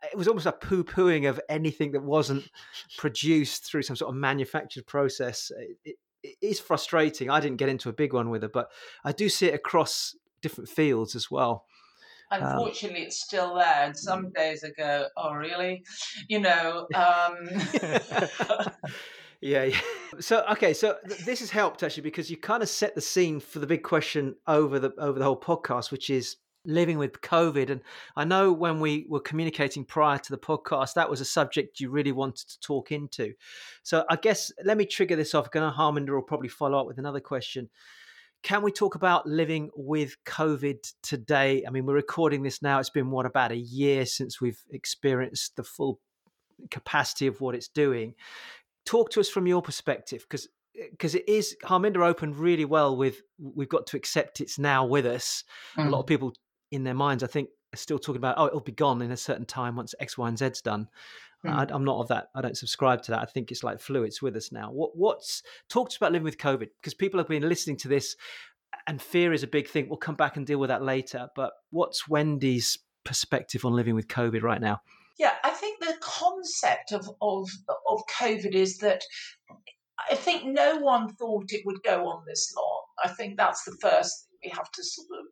it 0.10 0.17
was 0.17 0.28
almost 0.28 0.45
a 0.45 0.52
poo 0.52 0.84
pooing 0.84 1.30
of 1.30 1.39
anything 1.49 1.91
that 1.91 2.04
wasn't 2.04 2.49
produced 2.97 3.65
through 3.65 3.84
some 3.84 3.95
sort 3.95 4.10
of 4.10 4.15
manufactured 4.15 4.88
process. 4.88 5.52
It, 5.84 5.97
it 6.23 6.38
is 6.41 6.60
frustrating. 6.60 7.30
I 7.30 7.39
didn't 7.39 7.58
get 7.58 7.69
into 7.69 7.89
a 7.89 7.93
big 7.93 8.13
one 8.13 8.30
with 8.30 8.43
her, 8.43 8.49
but 8.49 8.69
I 9.04 9.12
do 9.12 9.30
see 9.30 9.47
it 9.47 9.54
across 9.54 10.15
different 10.41 10.69
fields 10.69 11.15
as 11.15 11.30
well. 11.30 11.65
Um, 12.32 12.43
Unfortunately, 12.43 13.02
um, 13.02 13.08
it's 13.08 13.19
still 13.19 13.56
there. 13.56 13.86
And 13.86 13.97
some 13.97 14.28
mm. 14.28 14.34
days 14.34 14.63
I 14.63 14.69
go, 14.78 15.08
oh, 15.17 15.34
really? 15.34 15.84
You 16.28 16.39
know. 16.39 16.88
Um... 16.93 17.49
yeah, 19.41 19.63
yeah. 19.63 19.80
So 20.19 20.45
okay, 20.52 20.73
so 20.73 20.97
th- 21.08 21.21
this 21.21 21.39
has 21.39 21.49
helped 21.49 21.82
actually 21.82 22.04
because 22.04 22.30
you 22.30 22.38
kind 22.38 22.62
of 22.62 22.69
set 22.69 22.93
the 22.93 23.02
scene 23.02 23.39
for 23.39 23.60
the 23.60 23.67
big 23.67 23.84
question 23.84 24.36
over 24.47 24.80
the 24.80 24.91
over 24.99 25.17
the 25.17 25.25
whole 25.25 25.39
podcast, 25.39 25.91
which 25.91 26.10
is 26.10 26.38
living 26.65 26.97
with 26.97 27.21
COVID. 27.21 27.69
And 27.69 27.82
I 28.15 28.25
know 28.25 28.52
when 28.52 28.80
we 28.80 29.06
were 29.10 29.19
communicating 29.19 29.86
prior 29.86 30.19
to 30.19 30.32
the 30.32 30.38
podcast, 30.38 30.93
that 30.93 31.10
was 31.10 31.21
a 31.21 31.25
subject 31.25 31.80
you 31.80 31.89
really 31.89 32.12
wanted 32.12 32.47
to 32.49 32.60
talk 32.60 32.91
into. 32.91 33.34
So 33.84 34.06
I 34.10 34.17
guess 34.17 34.52
let 34.63 34.78
me 34.78 34.86
trigger 34.86 35.15
this 35.15 35.34
off. 35.34 35.52
Gunnar 35.52 35.73
Harminder 35.73 36.13
will 36.13 36.21
probably 36.21 36.49
follow 36.49 36.80
up 36.80 36.86
with 36.86 36.99
another 36.99 37.21
question. 37.21 37.69
Can 38.41 38.62
we 38.62 38.71
talk 38.71 38.95
about 38.95 39.28
living 39.28 39.69
with 39.75 40.15
COVID 40.25 40.78
today? 41.04 41.63
I 41.67 41.71
mean, 41.71 41.86
we're 41.86 41.95
recording 41.95 42.41
this 42.41 42.62
now. 42.62 42.80
It's 42.80 42.89
been 42.89 43.12
what 43.12 43.25
about 43.25 43.52
a 43.52 43.58
year 43.58 44.06
since 44.06 44.39
we've 44.39 44.62
experienced 44.71 45.56
the 45.56 45.63
full 45.63 45.99
capacity 46.71 47.28
of 47.28 47.41
what 47.41 47.56
it's 47.56 47.67
doing. 47.67 48.15
Talk 48.86 49.12
to 49.12 49.19
us 49.19 49.30
from 49.30 49.45
your 49.45 49.62
perspective, 49.62 50.21
because 50.21 50.47
because 50.91 51.15
it 51.15 51.28
is 51.28 51.58
Harminder 51.63 52.06
opened 52.06 52.38
really 52.38 52.63
well 52.63 52.95
with 52.95 53.21
we've 53.38 53.67
got 53.67 53.88
to 53.88 53.97
accept 53.97 54.39
it's 54.39 54.58
now 54.58 54.86
with 54.86 55.06
us. 55.06 55.43
Mm. 55.75 55.88
A 55.88 55.89
lot 55.89 55.99
of 55.99 56.06
mm. 56.06 56.10
people 56.10 56.34
in 56.71 56.84
their 56.84 56.93
minds, 56.93 57.23
I 57.23 57.28
think, 57.28 57.49
are 57.73 57.78
still 57.78 57.99
talking 57.99 58.17
about, 58.17 58.36
oh, 58.38 58.47
it'll 58.47 58.62
be 58.62 58.71
gone 58.71 59.02
in 59.02 59.12
a 59.12 59.17
certain 59.17 59.45
time 59.45 59.75
once 59.75 59.93
X, 59.99 60.17
Y, 60.17 60.28
and 60.28 60.38
Z's 60.38 60.62
done. 60.62 60.88
Mm. 61.45 61.71
I, 61.71 61.75
am 61.75 61.86
not 61.86 61.99
of 61.99 62.08
that. 62.10 62.28
I 62.36 62.41
don't 62.41 62.58
subscribe 62.58 63.02
to 63.04 63.12
that. 63.12 63.21
I 63.21 63.25
think 63.25 63.52
it's 63.52 63.63
like 63.63 63.80
flu. 63.80 64.04
It's 64.04 64.21
with 64.21 64.36
us 64.36 64.52
now. 64.52 64.71
What, 64.71 64.95
what's 64.95 65.41
talked 65.69 65.95
about 65.95 66.12
living 66.12 66.25
with 66.25 66.38
COVID 66.38 66.67
because 66.82 66.93
people 66.93 67.19
have 67.19 67.30
been 67.30 67.47
listening 67.47 67.78
to 67.78 67.88
this, 67.88 68.15
and 68.88 69.02
fear 69.02 69.34
is 69.34 69.43
a 69.43 69.47
big 69.47 69.67
thing. 69.67 69.88
We'll 69.88 69.97
come 69.97 70.15
back 70.15 70.38
and 70.38 70.45
deal 70.45 70.60
with 70.60 70.69
that 70.69 70.84
later. 70.84 71.30
But 71.36 71.54
what's 71.69 72.08
Wendy's 72.08 72.78
perspective 73.06 73.65
on 73.65 73.73
living 73.73 73.95
with 73.95 74.08
COVID 74.08 74.41
right 74.41 74.62
now? 74.62 74.82
Yeah, 75.17 75.34
I 75.43 75.52
think 75.52 75.80
the 75.80 75.95
concept 76.02 76.91
of 76.91 77.10
of 77.21 77.49
of 77.89 78.02
COVID 78.19 78.54
is 78.54 78.78
that 78.78 79.04
I 80.10 80.15
think 80.15 80.45
no 80.45 80.78
one 80.78 81.13
thought 81.15 81.52
it 81.52 81.65
would 81.65 81.84
go 81.84 82.08
on 82.08 82.23
this 82.25 82.54
long. 82.56 82.84
I 83.04 83.10
think 83.10 83.38
that's 83.38 83.63
the 83.63 83.78
first 83.82 84.28
thing 84.28 84.39
we 84.43 84.49
have 84.56 84.71
to 84.71 84.84
sort 84.84 85.08
of 85.19 85.25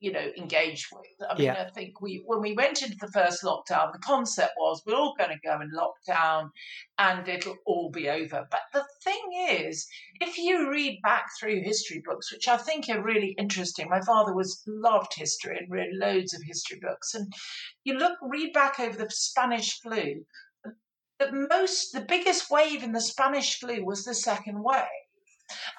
you 0.00 0.10
know, 0.10 0.30
engage 0.36 0.88
with. 0.90 1.28
I 1.28 1.34
mean, 1.34 1.44
yeah. 1.44 1.64
I 1.66 1.70
think 1.70 2.00
we 2.00 2.22
when 2.26 2.40
we 2.40 2.54
went 2.54 2.82
into 2.82 2.96
the 2.98 3.12
first 3.12 3.42
lockdown, 3.42 3.92
the 3.92 3.98
concept 4.02 4.54
was 4.58 4.82
we're 4.86 4.94
all 4.94 5.14
going 5.16 5.30
to 5.30 5.46
go 5.46 5.60
in 5.60 5.70
lockdown 5.70 6.50
and 6.98 7.28
it'll 7.28 7.56
all 7.66 7.90
be 7.90 8.08
over. 8.08 8.46
But 8.50 8.60
the 8.72 8.84
thing 9.04 9.20
is, 9.50 9.86
if 10.20 10.38
you 10.38 10.70
read 10.70 11.00
back 11.02 11.26
through 11.38 11.62
history 11.62 12.02
books, 12.04 12.32
which 12.32 12.48
I 12.48 12.56
think 12.56 12.88
are 12.88 13.02
really 13.02 13.34
interesting, 13.38 13.90
my 13.90 14.00
father 14.00 14.34
was 14.34 14.62
loved 14.66 15.12
history 15.14 15.58
and 15.58 15.70
read 15.70 15.90
loads 15.92 16.32
of 16.32 16.42
history 16.42 16.78
books, 16.80 17.14
and 17.14 17.30
you 17.84 17.98
look 17.98 18.16
read 18.22 18.54
back 18.54 18.80
over 18.80 18.96
the 18.96 19.10
Spanish 19.10 19.80
flu. 19.80 20.24
The 21.18 21.46
most, 21.50 21.92
the 21.92 22.00
biggest 22.00 22.50
wave 22.50 22.82
in 22.82 22.92
the 22.92 23.00
Spanish 23.02 23.60
flu 23.60 23.84
was 23.84 24.04
the 24.04 24.14
second 24.14 24.62
wave 24.62 24.86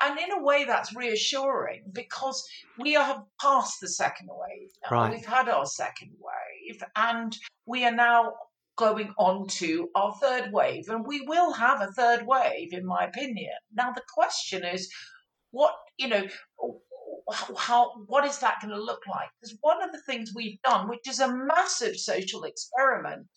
and 0.03 0.19
in 0.19 0.31
a 0.31 0.43
way, 0.43 0.65
that's 0.65 0.95
reassuring 0.95 1.83
because 1.91 2.47
we 2.77 2.93
have 2.93 3.23
passed 3.39 3.79
the 3.81 3.87
second 3.87 4.29
wave. 4.31 4.69
Now. 4.83 4.97
Right. 4.97 5.11
We've 5.11 5.25
had 5.25 5.49
our 5.49 5.65
second 5.65 6.11
wave, 6.19 6.83
and 6.95 7.37
we 7.65 7.85
are 7.85 7.91
now 7.91 8.33
going 8.77 9.13
on 9.17 9.47
to 9.47 9.89
our 9.95 10.13
third 10.21 10.51
wave. 10.51 10.89
And 10.89 11.05
we 11.05 11.21
will 11.21 11.53
have 11.53 11.81
a 11.81 11.91
third 11.91 12.25
wave, 12.25 12.73
in 12.73 12.85
my 12.85 13.05
opinion. 13.05 13.53
Now, 13.73 13.91
the 13.91 14.01
question 14.13 14.63
is, 14.63 14.91
what, 15.51 15.75
you 15.97 16.07
know, 16.07 16.27
how 17.31 17.91
what 18.07 18.25
is 18.25 18.39
that 18.39 18.59
going 18.61 18.73
to 18.73 18.81
look 18.81 19.01
like? 19.09 19.29
Because 19.39 19.57
one 19.61 19.83
of 19.83 19.91
the 19.91 20.01
things 20.01 20.33
we've 20.35 20.61
done, 20.61 20.89
which 20.89 21.07
is 21.07 21.19
a 21.19 21.33
massive 21.33 21.97
social 21.97 22.43
experiment, 22.43 23.27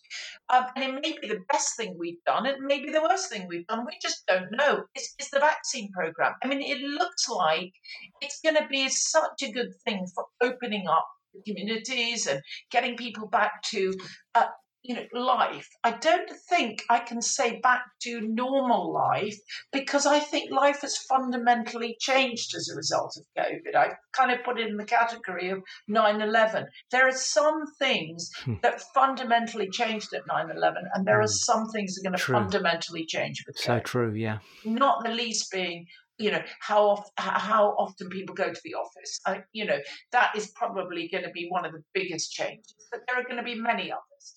um, 0.52 0.64
and 0.76 0.84
it 0.84 0.94
may 0.94 1.16
be 1.20 1.28
the 1.28 1.44
best 1.50 1.76
thing 1.76 1.96
we've 1.98 2.22
done, 2.26 2.46
it 2.46 2.60
may 2.60 2.84
be 2.84 2.90
the 2.90 3.02
worst 3.02 3.30
thing 3.30 3.46
we've 3.48 3.66
done. 3.66 3.84
We 3.86 3.98
just 4.00 4.26
don't 4.26 4.50
know. 4.52 4.84
It's, 4.94 5.14
the 5.32 5.40
vaccine 5.40 5.90
program. 5.92 6.34
I 6.44 6.48
mean, 6.48 6.62
it 6.62 6.78
looks 6.80 7.28
like 7.28 7.72
it's 8.20 8.40
going 8.40 8.56
to 8.56 8.68
be 8.68 8.88
such 8.88 9.42
a 9.42 9.50
good 9.50 9.72
thing 9.84 10.06
for 10.14 10.26
opening 10.40 10.86
up 10.86 11.08
communities 11.46 12.26
and 12.26 12.40
getting 12.70 12.96
people 12.96 13.26
back 13.26 13.62
to 13.62 13.92
uh, 14.34 14.46
you 14.84 14.94
know, 14.94 15.06
life. 15.14 15.68
I 15.82 15.92
don't 15.92 16.30
think 16.50 16.82
I 16.90 16.98
can 16.98 17.22
say 17.22 17.58
back 17.60 17.84
to 18.02 18.20
normal 18.20 18.92
life 18.92 19.38
because 19.72 20.04
I 20.04 20.20
think 20.20 20.50
life 20.50 20.82
has 20.82 20.98
fundamentally 21.08 21.96
changed 21.98 22.54
as 22.54 22.68
a 22.68 22.76
result 22.76 23.16
of 23.16 23.24
COVID. 23.42 23.74
I 23.74 23.94
kind 24.12 24.30
of 24.30 24.44
put 24.44 24.60
it 24.60 24.68
in 24.68 24.76
the 24.76 24.84
category 24.84 25.48
of 25.48 25.62
9 25.88 26.20
11. 26.20 26.66
There 26.90 27.08
are 27.08 27.16
some 27.16 27.64
things 27.78 28.30
hmm. 28.44 28.54
that 28.62 28.82
fundamentally 28.94 29.70
changed 29.70 30.12
at 30.12 30.26
9 30.28 30.50
11, 30.54 30.84
and 30.92 31.06
there 31.06 31.18
are 31.18 31.22
hmm. 31.22 31.28
some 31.28 31.68
things 31.70 31.94
that 31.94 32.02
are 32.02 32.10
going 32.10 32.18
to 32.18 32.24
fundamentally 32.24 33.06
change 33.06 33.42
with 33.46 33.56
COVID. 33.56 33.64
So 33.64 33.80
true, 33.80 34.12
yeah. 34.12 34.38
Not 34.66 35.02
the 35.02 35.10
least 35.10 35.50
being 35.50 35.86
you 36.18 36.30
know 36.30 36.42
how 36.60 37.04
how 37.16 37.74
often 37.78 38.08
people 38.08 38.34
go 38.34 38.52
to 38.52 38.60
the 38.62 38.74
office. 38.74 39.20
I, 39.26 39.42
you 39.52 39.64
know 39.64 39.78
that 40.12 40.36
is 40.36 40.52
probably 40.54 41.08
going 41.08 41.24
to 41.24 41.30
be 41.30 41.48
one 41.48 41.64
of 41.64 41.72
the 41.72 41.82
biggest 41.92 42.32
changes, 42.32 42.74
but 42.90 43.00
there 43.06 43.18
are 43.18 43.24
going 43.24 43.36
to 43.36 43.42
be 43.42 43.56
many 43.56 43.90
others. 43.90 44.34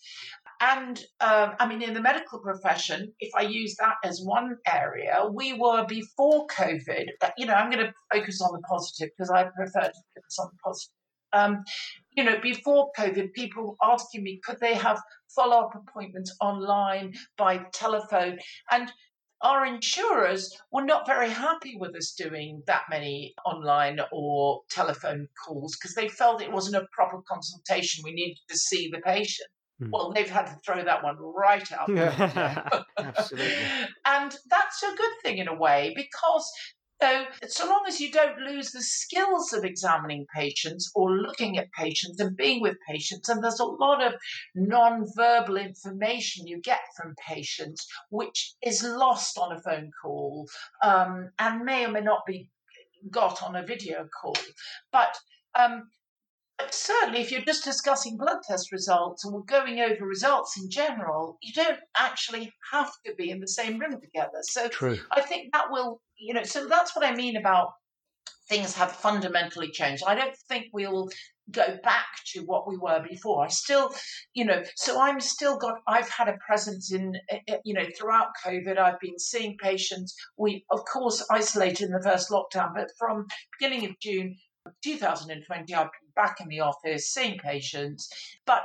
And 0.60 1.00
um, 1.20 1.54
I 1.60 1.68
mean, 1.68 1.82
in 1.82 1.94
the 1.94 2.02
medical 2.02 2.40
profession, 2.40 3.14
if 3.20 3.32
I 3.36 3.42
use 3.42 3.76
that 3.76 3.96
as 4.04 4.22
one 4.24 4.58
area, 4.68 5.28
we 5.32 5.54
were 5.54 5.86
before 5.86 6.48
COVID. 6.48 7.06
You 7.38 7.46
know, 7.46 7.54
I'm 7.54 7.70
going 7.70 7.86
to 7.86 7.94
focus 8.12 8.42
on 8.42 8.54
the 8.54 8.62
positive 8.68 9.10
because 9.16 9.30
I 9.30 9.44
prefer 9.44 9.82
to 9.82 10.04
focus 10.16 10.40
on 10.40 10.50
the 10.52 10.58
positive. 10.64 10.94
Um, 11.34 11.64
you 12.12 12.24
know, 12.24 12.40
before 12.42 12.90
COVID, 12.98 13.34
people 13.34 13.76
asking 13.84 14.24
me 14.24 14.40
could 14.44 14.60
they 14.60 14.74
have 14.74 15.00
follow 15.36 15.58
up 15.58 15.76
appointments 15.76 16.36
online 16.42 17.14
by 17.38 17.66
telephone, 17.74 18.40
and 18.72 18.92
our 19.42 19.66
insurers 19.66 20.58
were 20.72 20.84
not 20.84 21.06
very 21.06 21.30
happy 21.30 21.78
with 21.80 21.96
us 21.96 22.14
doing 22.18 22.64
that 22.66 22.84
many 22.90 23.36
online 23.46 24.00
or 24.12 24.62
telephone 24.72 25.28
calls 25.46 25.76
because 25.76 25.94
they 25.94 26.08
felt 26.08 26.42
it 26.42 26.52
wasn't 26.52 26.76
a 26.76 26.88
proper 26.92 27.22
consultation. 27.30 28.04
We 28.04 28.14
needed 28.14 28.40
to 28.50 28.58
see 28.58 28.90
the 28.90 29.00
patient. 29.02 29.50
Mm. 29.82 29.92
Well, 29.92 30.12
they've 30.12 30.30
had 30.30 30.48
to 30.48 30.58
throw 30.66 30.84
that 30.84 31.04
one 31.04 31.18
right 31.20 31.72
out. 31.72 31.90
Absolutely. 32.98 33.54
And 34.06 34.36
that's 34.50 34.84
a 34.84 34.96
good 34.96 35.12
thing 35.22 35.38
in 35.38 35.48
a 35.48 35.56
way 35.56 35.94
because 35.96 36.52
so, 37.02 37.26
so 37.48 37.68
long 37.68 37.84
as 37.88 38.02
you 38.02 38.12
don't 38.12 38.40
lose 38.40 38.72
the 38.72 38.82
skills 38.82 39.54
of 39.54 39.64
examining 39.64 40.26
patients 40.34 40.92
or 40.96 41.12
looking 41.12 41.58
at 41.58 41.72
patients 41.72 42.20
and 42.20 42.36
being 42.36 42.60
with 42.60 42.76
patients, 42.90 43.30
and 43.30 43.44
there's 43.44 43.60
a 43.60 43.66
lot 43.66 44.02
of 44.02 44.14
non-verbal 44.56 45.58
information 45.58 46.48
you 46.48 46.60
get 46.60 46.80
from 46.96 47.14
patients 47.16 47.88
which 48.10 48.54
is 48.64 48.84
lost 48.84 49.38
on 49.38 49.52
a 49.52 49.62
phone 49.62 49.92
call 50.02 50.48
um, 50.84 51.30
and 51.38 51.64
may 51.64 51.86
or 51.86 51.90
may 51.90 52.02
not 52.02 52.26
be 52.26 52.50
got 53.12 53.44
on 53.44 53.56
a 53.56 53.66
video 53.66 54.08
call. 54.20 54.36
But 54.92 55.16
um, 55.54 55.90
certainly, 56.72 57.22
if 57.22 57.32
you're 57.32 57.42
just 57.42 57.64
discussing 57.64 58.18
blood 58.18 58.40
test 58.48 58.72
results 58.72 59.24
and 59.24 59.34
we're 59.34 59.42
going 59.42 59.80
over 59.80 60.06
results 60.06 60.58
in 60.60 60.70
general, 60.70 61.38
you 61.42 61.54
don't 61.54 61.80
actually 61.98 62.52
have 62.72 62.92
to 63.06 63.14
be 63.16 63.30
in 63.30 63.40
the 63.40 63.48
same 63.48 63.80
room 63.80 64.00
together. 64.02 64.40
So 64.42 64.68
True. 64.68 65.00
I 65.12 65.22
think 65.22 65.54
that 65.54 65.66
will, 65.70 66.02
you 66.18 66.34
know, 66.34 66.44
so 66.44 66.68
that's 66.68 66.96
what 66.96 67.06
I 67.06 67.16
mean 67.16 67.38
about 67.38 67.74
things 68.50 68.76
have 68.76 68.92
fundamentally 68.92 69.70
changed. 69.70 70.04
I 70.08 70.16
don't 70.16 70.36
think 70.48 70.68
we'll 70.74 71.10
go 71.52 71.78
back 71.84 72.08
to 72.34 72.42
what 72.42 72.68
we 72.68 72.78
were 72.78 73.04
before. 73.08 73.44
I 73.44 73.48
still, 73.48 73.94
you 74.34 74.46
know, 74.46 74.64
so 74.76 75.00
I'm 75.02 75.20
still 75.20 75.58
got, 75.58 75.76
I've 75.88 76.10
had 76.10 76.28
a 76.28 76.38
presence 76.46 76.92
in, 76.92 77.16
eh, 77.30 77.40
eh, 77.48 77.58
you 77.64 77.74
know, 77.74 77.86
throughout 77.98 78.30
COVID, 78.46 78.78
I've 78.78 79.00
been 79.00 79.20
seeing 79.20 79.58
patients. 79.62 80.16
We, 80.38 80.66
of 80.72 80.84
course, 80.86 81.26
isolated 81.32 81.86
in 81.86 81.92
the 81.92 82.04
first 82.04 82.30
lockdown, 82.30 82.74
but 82.76 82.90
from 82.98 83.28
beginning 83.60 83.86
of 83.86 84.00
June, 84.00 84.38
2020, 84.84 85.74
I've 85.74 85.84
been 85.84 86.10
back 86.16 86.42
in 86.42 86.48
the 86.48 86.62
office 86.62 87.10
seeing 87.14 87.38
patients, 87.38 88.12
but 88.46 88.64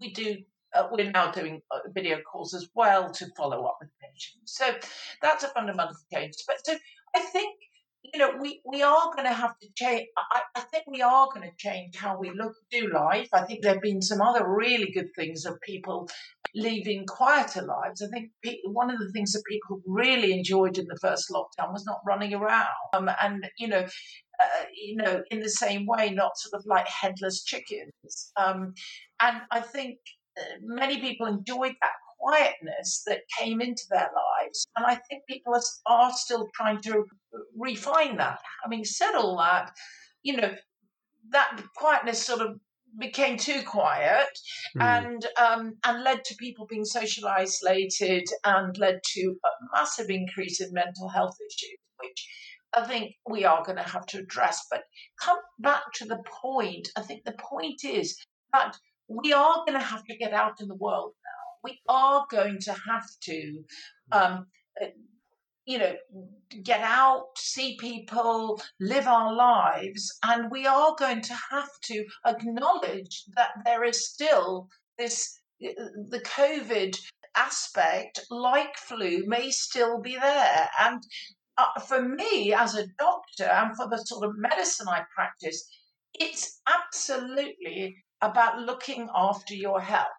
we 0.00 0.12
do. 0.12 0.36
Uh, 0.74 0.86
we're 0.92 1.10
now 1.10 1.30
doing 1.30 1.62
uh, 1.70 1.78
video 1.94 2.18
calls 2.30 2.52
as 2.52 2.68
well 2.74 3.10
to 3.10 3.26
follow 3.38 3.64
up 3.64 3.78
with 3.80 3.88
patients. 4.02 4.52
So 4.52 4.74
that's 5.22 5.42
a 5.42 5.48
fundamental 5.48 5.96
change. 6.12 6.34
But 6.46 6.56
so 6.62 6.76
I 7.16 7.20
think 7.20 7.54
you 8.02 8.18
know, 8.18 8.32
we, 8.40 8.60
we 8.64 8.82
are 8.82 9.10
going 9.14 9.26
to 9.26 9.32
have 9.32 9.58
to 9.58 9.68
change. 9.74 10.06
I, 10.16 10.40
I 10.56 10.60
think 10.60 10.84
we 10.86 11.02
are 11.02 11.28
going 11.34 11.48
to 11.48 11.56
change 11.56 11.96
how 11.96 12.18
we 12.18 12.30
look 12.30 12.54
do 12.70 12.90
life. 12.92 13.28
I 13.32 13.42
think 13.42 13.62
there 13.62 13.74
have 13.74 13.82
been 13.82 14.02
some 14.02 14.20
other 14.20 14.48
really 14.48 14.90
good 14.92 15.08
things 15.16 15.44
of 15.44 15.60
people 15.60 16.08
leading 16.54 17.06
quieter 17.06 17.62
lives. 17.62 18.02
I 18.02 18.08
think 18.08 18.30
one 18.64 18.90
of 18.90 18.98
the 18.98 19.10
things 19.12 19.32
that 19.32 19.42
people 19.48 19.80
really 19.86 20.32
enjoyed 20.32 20.78
in 20.78 20.86
the 20.86 20.98
first 21.00 21.30
lockdown 21.30 21.72
was 21.72 21.84
not 21.84 22.00
running 22.06 22.34
around. 22.34 22.68
Um, 22.94 23.10
and, 23.20 23.48
you 23.58 23.68
know, 23.68 23.84
uh, 24.40 24.64
you 24.72 24.96
know, 24.96 25.22
in 25.30 25.40
the 25.40 25.50
same 25.50 25.84
way, 25.86 26.10
not 26.10 26.38
sort 26.38 26.60
of 26.60 26.66
like 26.66 26.86
headless 26.86 27.42
chickens. 27.42 28.32
Um, 28.36 28.74
and 29.20 29.38
I 29.50 29.60
think 29.60 29.98
uh, 30.38 30.44
many 30.62 31.00
people 31.00 31.26
enjoyed 31.26 31.74
that 31.82 31.92
quietness 32.18 33.02
that 33.06 33.20
came 33.38 33.60
into 33.60 33.84
their 33.90 34.10
lives. 34.14 34.66
And 34.76 34.86
I 34.86 34.96
think 35.08 35.22
people 35.28 35.54
are, 35.54 35.62
are 35.86 36.12
still 36.12 36.48
trying 36.54 36.80
to 36.82 37.04
refine 37.56 38.16
that. 38.16 38.40
Having 38.64 38.84
said 38.84 39.14
all 39.14 39.36
that, 39.38 39.70
you 40.22 40.36
know, 40.36 40.54
that 41.30 41.60
quietness 41.76 42.24
sort 42.24 42.40
of 42.40 42.58
became 42.98 43.36
too 43.36 43.62
quiet 43.62 44.28
mm. 44.76 44.82
and 44.82 45.26
um, 45.38 45.74
and 45.84 46.02
led 46.02 46.24
to 46.24 46.34
people 46.36 46.66
being 46.68 46.84
socially 46.84 47.28
isolated 47.28 48.24
and 48.44 48.76
led 48.78 49.00
to 49.04 49.36
a 49.44 49.48
massive 49.74 50.08
increase 50.08 50.60
in 50.60 50.72
mental 50.72 51.08
health 51.08 51.36
issues, 51.40 51.78
which 52.02 52.28
I 52.74 52.86
think 52.86 53.14
we 53.28 53.44
are 53.44 53.64
going 53.64 53.76
to 53.76 53.82
have 53.82 54.06
to 54.06 54.18
address. 54.18 54.66
But 54.70 54.82
come 55.20 55.38
back 55.58 55.82
to 55.96 56.06
the 56.06 56.22
point. 56.42 56.88
I 56.96 57.02
think 57.02 57.24
the 57.24 57.36
point 57.38 57.84
is 57.84 58.16
that 58.52 58.76
we 59.08 59.32
are 59.32 59.64
going 59.66 59.78
to 59.78 59.84
have 59.84 60.04
to 60.04 60.16
get 60.16 60.32
out 60.32 60.60
in 60.60 60.68
the 60.68 60.74
world 60.74 61.12
we 61.64 61.80
are 61.88 62.26
going 62.30 62.58
to 62.60 62.72
have 62.72 63.06
to, 63.22 63.64
um, 64.12 64.46
uh, 64.80 64.86
you 65.66 65.78
know, 65.78 65.94
get 66.62 66.80
out, 66.80 67.26
see 67.36 67.76
people, 67.78 68.60
live 68.80 69.06
our 69.06 69.34
lives, 69.34 70.18
and 70.24 70.50
we 70.50 70.66
are 70.66 70.94
going 70.98 71.20
to 71.20 71.34
have 71.50 71.68
to 71.84 72.04
acknowledge 72.26 73.24
that 73.36 73.50
there 73.64 73.84
is 73.84 74.08
still 74.08 74.68
this 74.98 75.38
uh, 75.64 75.72
the 76.10 76.20
COVID 76.20 76.98
aspect, 77.36 78.20
like 78.30 78.76
flu, 78.76 79.24
may 79.26 79.50
still 79.50 80.00
be 80.00 80.16
there. 80.16 80.68
And 80.80 81.02
uh, 81.56 81.80
for 81.80 82.02
me, 82.02 82.52
as 82.52 82.74
a 82.74 82.86
doctor, 82.98 83.44
and 83.44 83.76
for 83.76 83.88
the 83.88 83.98
sort 83.98 84.24
of 84.24 84.36
medicine 84.36 84.88
I 84.88 85.02
practice, 85.14 85.68
it's 86.14 86.60
absolutely 86.68 87.96
about 88.20 88.60
looking 88.60 89.08
after 89.14 89.54
your 89.54 89.80
health 89.80 90.17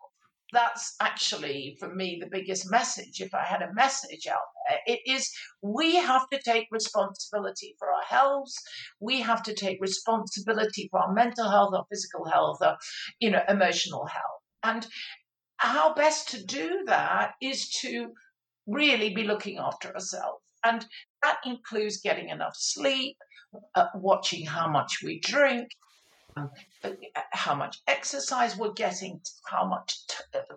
that's 0.51 0.95
actually 0.99 1.77
for 1.79 1.93
me 1.93 2.17
the 2.19 2.29
biggest 2.29 2.69
message. 2.71 3.21
If 3.21 3.33
i 3.33 3.43
had 3.43 3.61
a 3.61 3.73
message 3.73 4.27
out 4.27 4.47
there 4.67 4.79
it 4.87 4.99
is 5.05 5.31
we 5.61 5.95
have 5.95 6.27
to 6.29 6.41
take 6.41 6.67
responsibility 6.71 7.75
for 7.77 7.87
our 7.87 8.03
health 8.07 8.53
we 8.99 9.21
have 9.21 9.43
to 9.43 9.53
take 9.53 9.79
responsibility 9.81 10.87
for 10.91 10.99
our 10.99 11.13
mental 11.13 11.49
health 11.49 11.73
our 11.73 11.85
physical 11.89 12.25
health 12.25 12.57
our 12.61 12.77
you 13.19 13.29
know 13.29 13.41
emotional 13.47 14.05
health. 14.05 14.41
And 14.63 14.87
how 15.57 15.93
best 15.93 16.29
to 16.29 16.43
do 16.43 16.83
that 16.85 17.33
is 17.41 17.69
to 17.81 18.13
really 18.67 19.13
be 19.13 19.23
looking 19.23 19.57
after 19.57 19.93
ourselves. 19.93 20.43
And 20.63 20.85
that 21.21 21.39
includes 21.45 22.01
getting 22.01 22.29
enough 22.29 22.55
sleep 22.55 23.17
uh, 23.75 23.87
watching 23.95 24.45
how 24.45 24.69
much 24.69 24.99
we 25.03 25.19
drink 25.19 25.69
how 27.31 27.55
much 27.55 27.81
exercise 27.87 28.57
we're 28.57 28.73
getting, 28.73 29.21
how 29.45 29.65
much 29.65 30.07
t- 30.07 30.15
uh, 30.35 30.55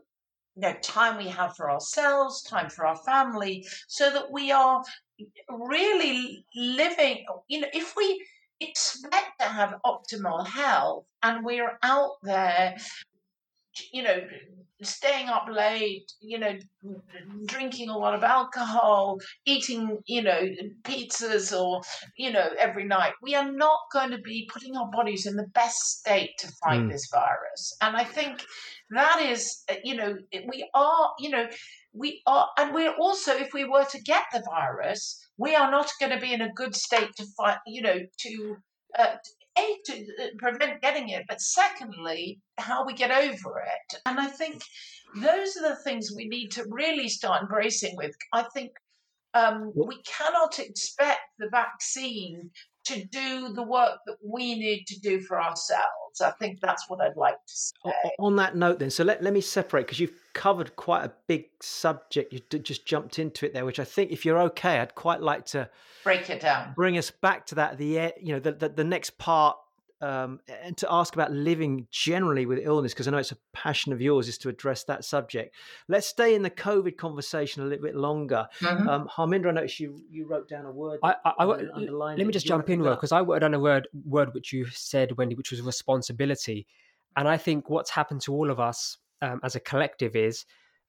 you 0.55 0.63
know, 0.63 0.75
time 0.83 1.17
we 1.17 1.29
have 1.29 1.57
for 1.57 1.71
ourselves, 1.71 2.43
time 2.43 2.69
for 2.69 2.87
our 2.87 2.97
family, 2.97 3.67
so 3.89 4.11
that 4.11 4.31
we 4.31 4.53
are 4.53 4.83
really 5.51 6.45
living. 6.55 7.25
You 7.49 7.63
know, 7.63 7.69
if 7.73 7.95
we 7.97 8.25
expect 8.61 9.41
to 9.41 9.47
have 9.47 9.81
optimal 9.85 10.47
health 10.47 11.07
and 11.23 11.45
we're 11.45 11.79
out 11.83 12.13
there, 12.23 12.77
you 13.93 14.03
know, 14.03 14.21
staying 14.83 15.29
up 15.29 15.47
late, 15.51 16.11
you 16.21 16.39
know, 16.39 16.57
drinking 17.47 17.89
a 17.89 17.97
lot 17.97 18.15
of 18.15 18.23
alcohol, 18.23 19.19
eating, 19.47 19.99
you 20.07 20.23
know, 20.23 20.49
pizzas 20.83 21.59
or, 21.59 21.83
you 22.17 22.33
know, 22.33 22.49
every 22.59 22.85
night, 22.85 23.13
we 23.23 23.35
are 23.35 23.51
not 23.51 23.79
going 23.93 24.11
to 24.11 24.19
be 24.19 24.49
putting 24.53 24.77
our 24.77 24.91
bodies 24.91 25.27
in 25.27 25.37
the 25.37 25.47
best 25.55 25.99
state 25.99 26.31
to 26.39 26.49
fight 26.65 26.81
mm. 26.81 26.91
this 26.91 27.09
virus. 27.13 27.77
And 27.81 27.97
I 27.97 28.05
think 28.05 28.45
that 28.91 29.21
is, 29.21 29.63
uh, 29.71 29.75
you 29.85 29.97
know, 29.97 30.17
we 30.33 30.69
are, 30.75 31.11
you 31.19 31.31
know, 31.31 31.49
we 31.93 32.23
are, 32.27 32.49
and 32.59 32.75
we're 32.75 32.95
also, 32.95 33.33
if 33.33 33.53
we 33.53 33.65
were 33.65 33.85
to 33.85 34.01
get 34.03 34.25
the 34.33 34.43
virus, 34.51 35.19
we 35.37 35.55
are 35.55 35.71
not 35.71 35.91
going 36.01 36.13
to 36.13 36.21
be 36.21 36.33
in 36.33 36.43
a 36.43 36.53
good 36.53 36.75
state 36.75 37.15
to 37.17 37.25
fight, 37.37 37.59
you 37.67 37.83
know, 37.83 37.99
to 38.19 38.57
uh, 38.99 39.17
a, 39.59 39.77
to 39.87 40.07
uh, 40.23 40.27
prevent 40.39 40.81
getting 40.81 41.11
it, 41.11 41.25
but 41.29 41.41
secondly, 41.41 42.41
how 42.59 42.85
we 42.85 42.95
get 42.95 43.11
over 43.11 43.61
it. 43.61 44.01
And 44.07 44.19
I 44.19 44.27
think 44.27 44.63
those 45.17 45.57
are 45.57 45.69
the 45.69 45.81
things 45.85 46.13
we 46.15 46.27
need 46.27 46.51
to 46.53 46.65
really 46.69 47.09
start 47.09 47.43
embracing 47.43 47.97
with. 47.97 48.15
I 48.33 48.45
think 48.55 48.73
um, 49.35 49.73
we 49.75 50.01
cannot 50.03 50.59
expect 50.59 51.21
the 51.39 51.49
vaccine 51.51 52.51
to 52.85 53.05
do 53.07 53.53
the 53.55 53.63
work 53.63 53.99
that 54.07 54.17
we 54.25 54.59
need 54.59 54.85
to 54.89 55.01
do 55.01 55.21
for 55.21 55.41
ourselves. 55.41 56.21
I 56.21 56.33
think 56.33 56.61
that's 56.61 56.89
what 56.89 57.01
I'd 57.01 57.17
like 57.17 57.35
to 57.35 57.55
say. 57.55 58.11
On 58.19 58.37
that 58.37 58.57
note, 58.57 58.79
then, 58.79 58.91
so 58.91 59.05
let, 59.05 59.23
let 59.23 59.33
me 59.33 59.41
separate 59.41 59.87
because 59.87 60.01
you've 60.01 60.15
covered 60.35 60.77
quite 60.77 61.05
a 61.05 61.13
big 61.27 61.47
subject. 61.61 62.33
You 62.33 62.41
just 62.59 62.87
jumped 62.87 63.19
into 63.19 63.47
it 63.47 63.55
there, 63.55 63.65
which 63.65 63.79
I 63.79 63.85
think, 63.85 64.11
if 64.11 64.25
you're 64.25 64.41
okay, 64.41 64.79
I'd 64.79 64.95
quite 64.95 65.21
like 65.21 65.47
to 65.47 65.69
break 66.05 66.31
it 66.31 66.41
down, 66.41 66.73
bring 66.75 66.99
us 66.99 67.11
back 67.11 67.47
to 67.47 67.55
that. 67.57 67.79
The 67.79 68.13
you 68.21 68.33
know 68.35 68.41
the 68.41 68.53
the, 68.53 68.69
the 68.69 68.85
next 68.85 69.19
part 69.19 69.57
um, 70.03 70.41
and 70.65 70.77
to 70.79 70.93
ask 70.93 71.15
about 71.15 71.31
living 71.31 71.87
generally 71.91 72.45
with 72.45 72.59
illness, 72.61 72.93
because 72.93 73.07
I 73.07 73.13
know 73.13 73.19
it's 73.19 73.31
a 73.31 73.39
passion 73.53 73.93
of 73.93 74.01
yours, 74.01 74.27
is 74.27 74.37
to 74.39 74.49
address 74.49 74.83
that 74.85 75.05
subject. 75.05 75.55
Let's 75.87 76.09
stay 76.09 76.35
in 76.35 76.43
the 76.43 76.51
COVID 76.51 76.97
conversation 76.97 77.63
a 77.63 77.67
little 77.67 77.85
bit 77.85 77.95
longer. 77.95 78.49
Mm-hmm. 78.59 78.89
Um, 78.89 79.09
Harminder, 79.09 79.49
I 79.49 79.53
noticed 79.53 79.79
you, 79.79 80.03
you 80.11 80.27
wrote 80.27 80.49
down 80.49 80.67
a 80.67 80.73
word. 80.73 80.99
I, 81.05 81.15
I, 81.25 81.33
I 81.39 81.45
let 81.45 82.19
me 82.19 82.33
just 82.33 82.47
jump 82.47 82.69
in, 82.69 82.83
real 82.83 82.97
because 82.97 83.13
I 83.13 83.21
wrote 83.21 83.39
down 83.39 83.55
a 83.55 83.61
word 83.61 83.87
word 84.05 84.35
which 84.35 84.53
you 84.53 84.67
said, 84.67 85.17
Wendy, 85.17 85.37
which 85.37 85.53
was 85.53 85.63
responsibility. 85.63 86.67
And 87.17 87.29
I 87.29 87.37
think 87.37 87.71
what's 87.71 87.91
happened 87.91 88.23
to 88.23 88.35
all 88.35 88.51
of 88.51 88.59
us 88.59 88.99
um, 89.23 89.41
as 89.43 89.55
a 89.57 89.61
collective 89.61 90.15
is 90.15 90.45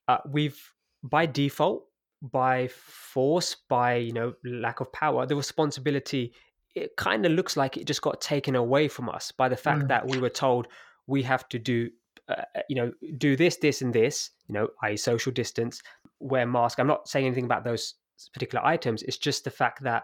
uh, 0.07 0.17
we've 0.29 0.59
by 1.03 1.25
default 1.25 1.85
by 2.21 2.67
force 2.67 3.55
by 3.69 3.95
you 3.95 4.13
know 4.13 4.33
lack 4.45 4.79
of 4.79 4.91
power 4.91 5.25
the 5.25 5.35
responsibility 5.35 6.33
it 6.75 6.95
kind 6.97 7.25
of 7.25 7.31
looks 7.31 7.55
like 7.55 7.77
it 7.77 7.85
just 7.85 8.01
got 8.01 8.19
taken 8.21 8.55
away 8.55 8.87
from 8.87 9.09
us 9.09 9.31
by 9.31 9.47
the 9.47 9.55
fact 9.55 9.83
mm. 9.83 9.87
that 9.89 10.07
we 10.07 10.17
were 10.17 10.29
told 10.29 10.67
we 11.07 11.21
have 11.21 11.47
to 11.49 11.59
do 11.59 11.89
uh, 12.29 12.41
uh, 12.55 12.61
you 12.69 12.75
know 12.75 12.91
do 13.17 13.35
this 13.35 13.57
this 13.57 13.81
and 13.81 13.93
this 13.93 14.31
you 14.47 14.53
know 14.53 14.67
i 14.81 14.95
social 14.95 15.31
distance 15.31 15.81
wear 16.19 16.45
mask 16.45 16.79
i'm 16.79 16.87
not 16.87 17.07
saying 17.07 17.25
anything 17.25 17.45
about 17.45 17.65
those 17.65 17.95
particular 18.33 18.65
items 18.65 19.03
it's 19.03 19.17
just 19.17 19.43
the 19.43 19.51
fact 19.51 19.83
that 19.83 20.03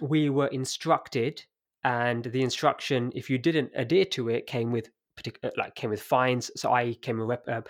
we 0.00 0.30
were 0.30 0.46
instructed 0.48 1.44
and 1.84 2.24
the 2.24 2.40
instruction 2.42 3.12
if 3.14 3.28
you 3.28 3.36
didn't 3.36 3.70
adhere 3.74 4.06
to 4.06 4.30
it 4.30 4.46
came 4.46 4.72
with 4.72 4.88
particular 5.20 5.52
like 5.56 5.74
came 5.74 5.90
with 5.90 6.02
fines 6.02 6.50
so 6.56 6.72
i 6.72 6.94
came 7.02 7.18
with 7.18 7.48
uh, 7.48 7.60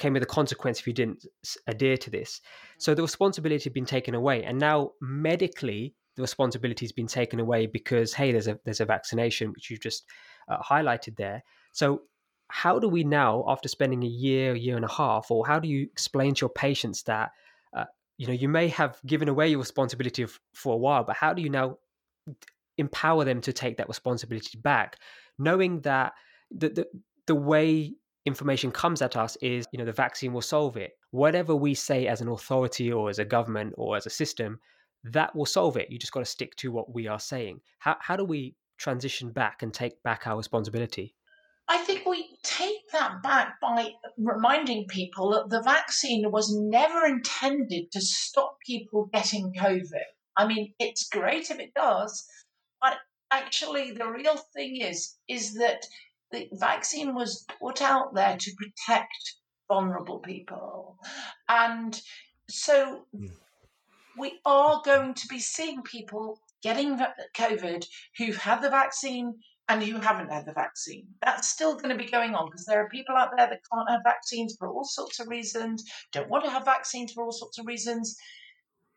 came 0.00 0.14
with 0.14 0.22
a 0.22 0.26
consequence 0.26 0.80
if 0.80 0.86
you 0.86 0.92
didn't 0.92 1.26
adhere 1.68 1.96
to 1.96 2.10
this. 2.10 2.40
So 2.78 2.94
the 2.94 3.02
responsibility 3.02 3.64
had 3.64 3.74
been 3.74 3.84
taken 3.84 4.14
away 4.14 4.42
and 4.42 4.58
now 4.58 4.92
medically 5.00 5.94
the 6.16 6.22
responsibility 6.22 6.84
has 6.86 6.90
been 6.90 7.06
taken 7.06 7.38
away 7.38 7.66
because 7.66 8.14
hey 8.14 8.32
there's 8.32 8.48
a 8.48 8.58
there's 8.64 8.80
a 8.80 8.86
vaccination 8.86 9.52
which 9.52 9.70
you've 9.70 9.80
just 9.80 10.04
uh, 10.48 10.58
highlighted 10.58 11.16
there. 11.16 11.44
So 11.72 12.02
how 12.48 12.80
do 12.80 12.88
we 12.88 13.04
now 13.04 13.44
after 13.46 13.68
spending 13.68 14.02
a 14.02 14.08
year 14.08 14.54
a 14.54 14.58
year 14.58 14.74
and 14.74 14.84
a 14.84 14.92
half 14.92 15.30
or 15.30 15.46
how 15.46 15.60
do 15.60 15.68
you 15.68 15.82
explain 15.82 16.34
to 16.34 16.40
your 16.40 16.50
patients 16.50 17.04
that 17.04 17.30
uh, 17.76 17.84
you 18.16 18.26
know 18.26 18.32
you 18.32 18.48
may 18.48 18.68
have 18.68 18.98
given 19.06 19.28
away 19.28 19.48
your 19.48 19.60
responsibility 19.60 20.22
of, 20.22 20.40
for 20.54 20.74
a 20.74 20.76
while 20.76 21.04
but 21.04 21.14
how 21.14 21.32
do 21.32 21.42
you 21.42 21.50
now 21.50 21.76
empower 22.78 23.24
them 23.24 23.40
to 23.42 23.52
take 23.52 23.76
that 23.76 23.88
responsibility 23.88 24.58
back, 24.58 24.96
knowing 25.38 25.80
that 25.82 26.14
the, 26.50 26.68
the, 26.68 26.86
the 27.26 27.34
way 27.34 27.94
information 28.26 28.70
comes 28.70 29.02
at 29.02 29.16
us 29.16 29.36
is, 29.36 29.66
you 29.72 29.78
know, 29.78 29.84
the 29.84 29.92
vaccine 29.92 30.32
will 30.32 30.42
solve 30.42 30.76
it. 30.76 30.92
Whatever 31.10 31.54
we 31.56 31.74
say 31.74 32.06
as 32.06 32.20
an 32.20 32.28
authority 32.28 32.92
or 32.92 33.08
as 33.08 33.18
a 33.18 33.24
government 33.24 33.74
or 33.76 33.96
as 33.96 34.06
a 34.06 34.10
system, 34.10 34.60
that 35.04 35.34
will 35.34 35.46
solve 35.46 35.76
it. 35.76 35.90
You 35.90 35.98
just 35.98 36.12
got 36.12 36.20
to 36.20 36.26
stick 36.26 36.56
to 36.56 36.70
what 36.70 36.92
we 36.92 37.06
are 37.06 37.20
saying. 37.20 37.60
How, 37.78 37.96
how 38.00 38.16
do 38.16 38.24
we 38.24 38.54
transition 38.78 39.30
back 39.30 39.62
and 39.62 39.72
take 39.72 40.02
back 40.02 40.26
our 40.26 40.36
responsibility? 40.36 41.14
I 41.68 41.78
think 41.78 42.04
we 42.04 42.36
take 42.42 42.90
that 42.92 43.22
back 43.22 43.60
by 43.60 43.90
reminding 44.18 44.88
people 44.88 45.30
that 45.30 45.50
the 45.50 45.62
vaccine 45.62 46.30
was 46.32 46.52
never 46.52 47.06
intended 47.06 47.92
to 47.92 48.00
stop 48.00 48.56
people 48.66 49.08
getting 49.12 49.52
COVID. 49.52 50.02
I 50.36 50.48
mean, 50.48 50.74
it's 50.80 51.08
great 51.08 51.50
if 51.50 51.60
it 51.60 51.72
does, 51.74 52.26
but 52.80 52.94
actually, 53.30 53.92
the 53.92 54.08
real 54.08 54.36
thing 54.52 54.80
is 54.80 55.16
is 55.28 55.54
that 55.54 55.86
the 56.32 56.48
vaccine 56.52 57.14
was 57.14 57.44
put 57.60 57.82
out 57.82 58.14
there 58.14 58.36
to 58.38 58.52
protect 58.56 59.36
vulnerable 59.68 60.18
people, 60.18 60.98
and 61.48 62.00
so 62.48 63.06
mm. 63.14 63.30
we 64.18 64.40
are 64.44 64.82
going 64.84 65.14
to 65.14 65.26
be 65.28 65.38
seeing 65.38 65.82
people 65.82 66.40
getting 66.62 67.00
COVID 67.36 67.86
who've 68.18 68.36
had 68.36 68.60
the 68.60 68.70
vaccine 68.70 69.34
and 69.70 69.84
who 69.84 70.00
haven't 70.00 70.32
had 70.32 70.44
the 70.46 70.52
vaccine. 70.52 71.06
That's 71.24 71.48
still 71.48 71.76
going 71.76 71.96
to 71.96 72.04
be 72.04 72.10
going 72.10 72.34
on 72.34 72.46
because 72.46 72.66
there 72.66 72.82
are 72.82 72.88
people 72.88 73.14
out 73.14 73.30
there 73.36 73.46
that 73.46 73.60
can't 73.72 73.88
have 73.88 74.00
vaccines 74.04 74.56
for 74.58 74.68
all 74.68 74.84
sorts 74.84 75.20
of 75.20 75.28
reasons, 75.28 75.84
don't 76.12 76.28
want 76.28 76.44
to 76.44 76.50
have 76.50 76.64
vaccines 76.64 77.12
for 77.12 77.22
all 77.22 77.30
sorts 77.30 77.56
of 77.58 77.66
reasons. 77.66 78.16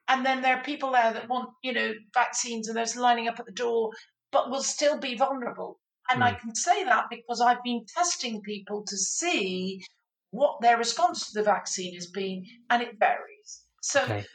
And 0.08 0.26
then 0.26 0.42
there 0.42 0.58
are 0.58 0.64
people 0.64 0.92
there 0.92 1.14
that 1.14 1.30
want, 1.30 1.52
you 1.64 1.74
know, 1.74 1.94
vaccines 2.14 2.68
and 2.68 2.76
they're 2.76 2.88
lining 2.98 3.28
up 3.28 3.40
at 3.40 3.46
the 3.46 3.52
door, 3.52 3.92
but 4.32 4.50
will 4.50 4.64
still 4.64 4.98
be 4.98 5.16
vulnerable. 5.16 5.80
And 6.10 6.22
mm. 6.22 6.26
I 6.26 6.34
can 6.34 6.54
say 6.54 6.84
that 6.84 7.06
because 7.10 7.42
I've 7.42 7.64
been 7.64 7.86
testing 7.96 8.42
people 8.42 8.84
to 8.88 8.98
see 8.98 9.84
what 10.32 10.62
their 10.62 10.78
response 10.78 11.28
to 11.28 11.40
the 11.40 11.44
vaccine 11.44 11.94
has 11.94 12.08
been, 12.08 12.46
and 12.70 12.82
it 12.82 12.98
varies. 13.00 13.64
So, 13.82 14.02
okay. 14.04 14.26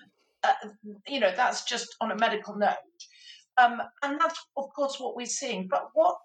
uh, 0.44 0.52
you 1.06 1.20
know, 1.20 1.32
that's 1.34 1.64
just 1.64 1.94
on 2.00 2.12
a 2.12 2.16
medical 2.16 2.56
note. 2.56 2.76
Um, 3.60 3.82
and 4.02 4.20
that's, 4.20 4.38
of 4.56 4.66
course, 4.74 5.00
what 5.00 5.16
we're 5.16 5.26
seeing. 5.26 5.66
But 5.68 5.88
what 5.94 6.16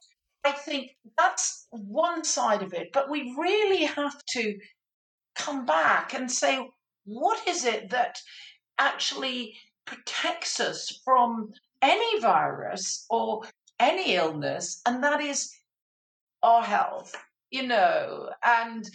I 0.43 0.51
think 0.51 0.91
that's 1.17 1.67
one 1.71 2.23
side 2.23 2.61
of 2.61 2.73
it. 2.73 2.89
But 2.93 3.09
we 3.09 3.33
really 3.37 3.85
have 3.85 4.23
to 4.33 4.55
come 5.35 5.65
back 5.65 6.13
and 6.13 6.29
say, 6.29 6.67
what 7.05 7.47
is 7.47 7.65
it 7.65 7.89
that 7.89 8.17
actually 8.77 9.55
protects 9.85 10.59
us 10.59 11.01
from 11.03 11.51
any 11.81 12.19
virus 12.19 13.05
or 13.09 13.41
any 13.83 14.15
illness, 14.15 14.81
and 14.85 15.03
that 15.03 15.21
is 15.21 15.51
our 16.41 16.63
health, 16.63 17.15
you 17.51 17.63
know, 17.63 18.29
and 18.43 18.89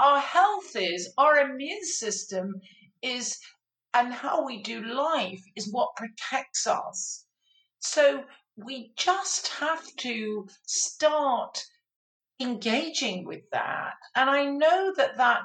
our 0.00 0.20
health 0.20 0.76
is 0.76 1.12
our 1.18 1.38
immune 1.38 1.84
system 1.84 2.54
is 3.02 3.38
and 3.94 4.12
how 4.12 4.44
we 4.44 4.62
do 4.62 4.84
life 4.84 5.42
is 5.56 5.72
what 5.72 5.96
protects 5.96 6.66
us. 6.66 7.24
So 7.80 8.24
we 8.56 8.92
just 8.96 9.48
have 9.48 9.84
to 9.98 10.46
start 10.66 11.64
engaging 12.40 13.24
with 13.24 13.42
that. 13.52 13.94
And 14.14 14.28
I 14.28 14.44
know 14.44 14.92
that 14.96 15.16
that 15.16 15.44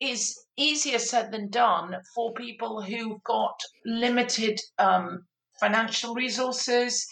is 0.00 0.36
easier 0.56 0.98
said 0.98 1.30
than 1.30 1.48
done 1.48 1.96
for 2.14 2.34
people 2.34 2.82
who've 2.82 3.22
got 3.24 3.58
limited 3.84 4.60
um, 4.78 5.24
financial 5.60 6.14
resources, 6.14 7.06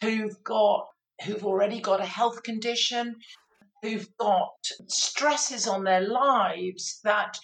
who've 0.00 0.42
got 0.44 0.86
who've 1.24 1.44
already 1.44 1.80
got 1.80 2.00
a 2.00 2.06
health 2.06 2.42
condition, 2.42 3.16
who've 3.82 4.08
got 4.18 4.50
stresses 4.86 5.66
on 5.66 5.84
their 5.84 6.06
lives 6.08 7.00
that 7.04 7.38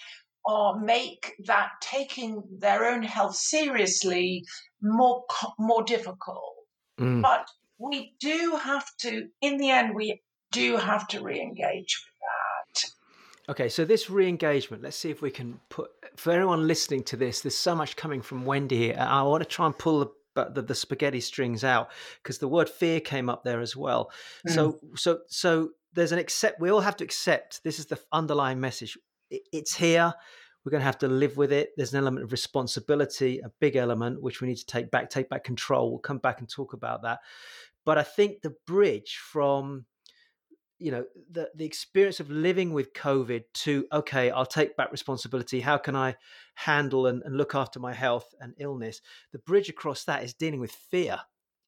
are 0.47 0.79
make 0.81 1.33
that 1.47 1.71
taking 1.81 2.43
their 2.59 2.85
own 2.85 3.03
health 3.03 3.37
seriously 3.37 4.45
more 4.83 5.25
more 5.59 5.83
difficult. 5.83 6.55
Mm. 7.01 7.23
But 7.23 7.49
we 7.79 8.15
do 8.21 8.59
have 8.63 8.87
to, 9.01 9.29
in 9.41 9.57
the 9.57 9.71
end, 9.71 9.95
we 9.95 10.21
do 10.53 10.77
have 10.77 11.09
to 11.09 11.21
re-engage 11.21 12.01
with 12.05 12.15
that. 12.21 13.51
Okay, 13.51 13.69
so 13.69 13.85
this 13.85 14.09
re-engagement, 14.09 14.83
let's 14.83 14.97
see 14.97 15.11
if 15.11 15.21
we 15.23 15.31
can 15.31 15.59
put 15.69 15.91
for 16.17 16.33
everyone 16.33 16.69
listening 16.69 17.03
to 17.05 17.17
this. 17.17 17.41
There's 17.41 17.57
so 17.57 17.75
much 17.75 17.97
coming 17.97 18.23
from 18.23 18.45
Wendy 18.45 18.77
here. 18.77 18.97
I 18.99 19.23
want 19.23 19.43
to 19.43 19.49
try 19.49 19.67
and 19.67 19.77
pull 19.77 20.01
the 20.01 20.11
the, 20.35 20.63
the 20.63 20.75
spaghetti 20.75 21.21
strings 21.21 21.65
out 21.65 21.91
because 22.23 22.39
the 22.39 22.49
word 22.49 22.69
fear 22.69 23.01
came 23.01 23.29
up 23.29 23.45
there 23.45 23.61
as 23.61 23.77
well. 23.77 24.11
Mm. 24.47 24.55
So 24.55 24.79
so 24.95 25.21
so 25.29 25.71
there's 25.93 26.13
an 26.13 26.19
accept. 26.19 26.61
We 26.61 26.71
all 26.71 26.81
have 26.81 26.97
to 26.97 27.05
accept. 27.05 27.63
This 27.65 27.79
is 27.79 27.87
the 27.87 28.01
underlying 28.13 28.61
message. 28.61 28.99
It, 29.31 29.43
it's 29.53 29.75
here. 29.75 30.13
We're 30.65 30.71
going 30.71 30.81
to 30.81 30.87
have 30.87 30.99
to 30.99 31.09
live 31.09 31.37
with 31.37 31.51
it. 31.53 31.71
There's 31.77 31.93
an 31.93 31.99
element 31.99 32.25
of 32.25 32.31
responsibility, 32.31 33.41
a 33.41 33.51
big 33.61 33.75
element 33.75 34.23
which 34.23 34.41
we 34.41 34.47
need 34.47 34.59
to 34.59 34.67
take 34.67 34.93
back, 34.93 35.11
take 35.11 35.29
back 35.29 35.43
control. 35.43 35.91
We'll 35.91 35.99
come 35.99 36.19
back 36.19 36.39
and 36.39 36.49
talk 36.49 36.73
about 36.73 37.03
that. 37.03 37.19
But 37.85 37.99
I 37.99 38.05
think 38.05 38.43
the 38.43 38.55
bridge 38.65 39.19
from 39.21 39.87
you 40.83 40.91
know 40.91 41.05
the 41.31 41.49
the 41.55 41.65
experience 41.65 42.21
of 42.21 42.31
living 42.31 42.73
with 42.73 42.93
covid 42.93 43.45
to 43.55 43.87
okay 43.93 44.31
i'll 44.31 44.47
take 44.47 44.77
back 44.77 44.91
responsibility. 44.91 45.61
How 45.61 45.79
can 45.79 45.97
i 45.97 46.17
handle 46.55 47.07
and, 47.07 47.23
and 47.23 47.37
look 47.37 47.55
after 47.55 47.79
my 47.81 47.95
health 47.95 48.35
and 48.41 48.55
illness? 48.59 49.01
The 49.33 49.39
bridge 49.39 49.69
across 49.69 50.05
that 50.05 50.25
is 50.25 50.35
dealing 50.35 50.61
with 50.61 50.73
fear 50.73 51.19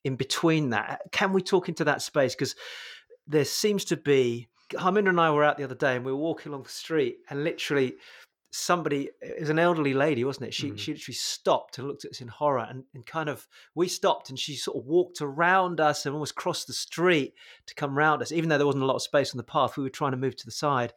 in 0.05 0.17
between 0.17 0.71
that. 0.71 1.01
Can 1.13 1.33
we 1.33 1.43
talk 1.43 1.69
into 1.69 1.85
that 1.85 2.03
space? 2.03 2.35
Because 2.35 2.55
there 3.27 3.45
seems 3.45 3.85
to 3.87 3.97
be 3.97 4.49
Harminder 4.73 5.09
and 5.11 5.21
I 5.21 5.31
were 5.31 5.45
out 5.45 5.57
the 5.57 5.65
other 5.65 5.75
day 5.75 5.97
and 5.97 6.05
we 6.05 6.13
were 6.13 6.19
walking 6.19 6.51
along 6.51 6.65
the 6.65 6.69
street 6.69 7.19
and 7.31 7.45
literally 7.45 7.95
somebody 8.55 9.11
it 9.21 9.41
was 9.41 9.51
an 9.51 9.59
elderly 9.59 9.93
lady 9.93 10.23
wasn't 10.23 10.47
it 10.47 10.55
she 10.55 10.71
mm. 10.71 10.79
she 10.79 10.93
literally 10.93 11.15
stopped 11.15 11.77
and 11.77 11.89
looked 11.89 12.05
at 12.05 12.13
us 12.13 12.21
in 12.21 12.29
horror 12.29 12.65
and, 12.71 12.85
and 12.95 13.05
kind 13.05 13.29
of 13.29 13.49
we 13.75 13.89
stopped 13.89 14.31
and 14.31 14.39
she 14.39 14.55
sort 14.55 14.77
of 14.77 14.87
walked 14.87 15.21
around 15.21 15.81
us 15.81 16.07
and 16.07 16.15
almost 16.15 16.37
crossed 16.37 16.69
the 16.69 16.73
street 16.73 17.35
to 17.67 17.75
come 17.75 17.99
round 17.99 18.23
us 18.23 18.31
even 18.31 18.49
though 18.49 18.57
there 18.57 18.67
wasn't 18.67 18.83
a 18.83 18.87
lot 18.87 18.95
of 18.95 19.03
space 19.03 19.33
on 19.33 19.39
the 19.39 19.43
path 19.43 19.77
we 19.77 19.83
were 19.83 19.91
trying 19.91 20.13
to 20.13 20.17
move 20.17 20.37
to 20.37 20.45
the 20.45 20.53
side 20.53 20.93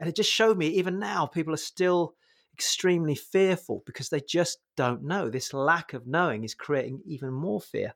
and 0.00 0.08
it 0.08 0.16
just 0.16 0.30
showed 0.30 0.56
me 0.56 0.68
even 0.68 0.98
now 0.98 1.26
people 1.26 1.52
are 1.52 1.58
still 1.58 2.14
extremely 2.54 3.14
fearful 3.14 3.82
because 3.84 4.08
they 4.08 4.20
just 4.20 4.60
don't 4.74 5.02
know 5.02 5.28
this 5.28 5.52
lack 5.52 5.92
of 5.92 6.06
knowing 6.06 6.44
is 6.44 6.54
creating 6.54 7.02
even 7.04 7.30
more 7.30 7.60
fear 7.60 7.92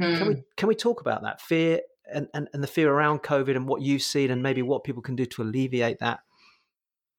mm. 0.00 0.16
can 0.16 0.26
we 0.26 0.34
hmm. 0.34 0.40
can 0.56 0.68
we 0.68 0.74
talk 0.74 1.02
about 1.02 1.22
that 1.22 1.38
fear 1.38 1.80
and, 2.10 2.28
and, 2.32 2.48
and 2.54 2.62
the 2.62 2.66
fear 2.66 2.90
around 2.90 3.22
covid 3.22 3.56
and 3.56 3.68
what 3.68 3.82
you've 3.82 4.02
seen 4.02 4.30
and 4.30 4.42
maybe 4.42 4.62
what 4.62 4.84
people 4.84 5.02
can 5.02 5.16
do 5.16 5.26
to 5.26 5.42
alleviate 5.42 5.98
that 5.98 6.20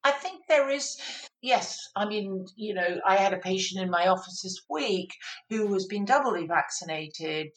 I 0.06 0.12
think 0.12 0.44
there 0.48 0.70
is, 0.70 1.02
yes. 1.46 1.92
I 1.96 2.06
mean, 2.06 2.46
you 2.56 2.74
know, 2.74 3.00
I 3.06 3.18
had 3.18 3.34
a 3.34 3.38
patient 3.38 3.82
in 3.82 3.90
my 3.90 4.08
office 4.08 4.42
this 4.42 4.60
week 4.70 5.14
who 5.50 5.72
has 5.74 5.86
been 5.86 6.04
doubly 6.04 6.48
vaccinated 6.48 7.50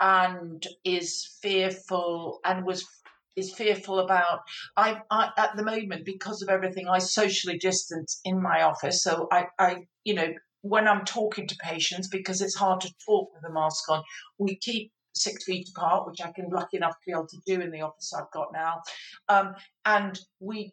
and 0.00 0.64
is 0.84 1.38
fearful 1.42 2.40
and 2.44 2.64
was 2.64 2.86
is 3.34 3.54
fearful 3.54 3.98
about 3.98 4.40
I, 4.76 5.00
I 5.10 5.30
at 5.38 5.56
the 5.56 5.64
moment 5.64 6.04
because 6.04 6.42
of 6.42 6.50
everything 6.50 6.86
I 6.86 6.98
socially 6.98 7.56
distance 7.56 8.20
in 8.24 8.42
my 8.42 8.62
office 8.62 9.02
so 9.02 9.26
I, 9.32 9.46
I 9.58 9.76
you 10.04 10.12
know 10.12 10.34
when 10.60 10.86
I'm 10.86 11.06
talking 11.06 11.46
to 11.46 11.56
patients 11.62 12.08
because 12.08 12.42
it's 12.42 12.56
hard 12.56 12.82
to 12.82 12.92
talk 13.06 13.30
with 13.34 13.50
a 13.50 13.52
mask 13.52 13.88
on 13.88 14.02
we 14.38 14.56
keep 14.56 14.92
six 15.14 15.44
feet 15.44 15.68
apart, 15.76 16.06
which 16.06 16.20
I 16.22 16.32
can 16.32 16.48
lucky 16.50 16.76
enough 16.76 16.92
to 16.92 17.06
be 17.06 17.12
able 17.12 17.26
to 17.28 17.40
do 17.46 17.60
in 17.60 17.70
the 17.70 17.82
office 17.82 18.12
I've 18.12 18.30
got 18.32 18.48
now. 18.52 18.82
Um, 19.28 19.54
and 19.84 20.18
we 20.40 20.72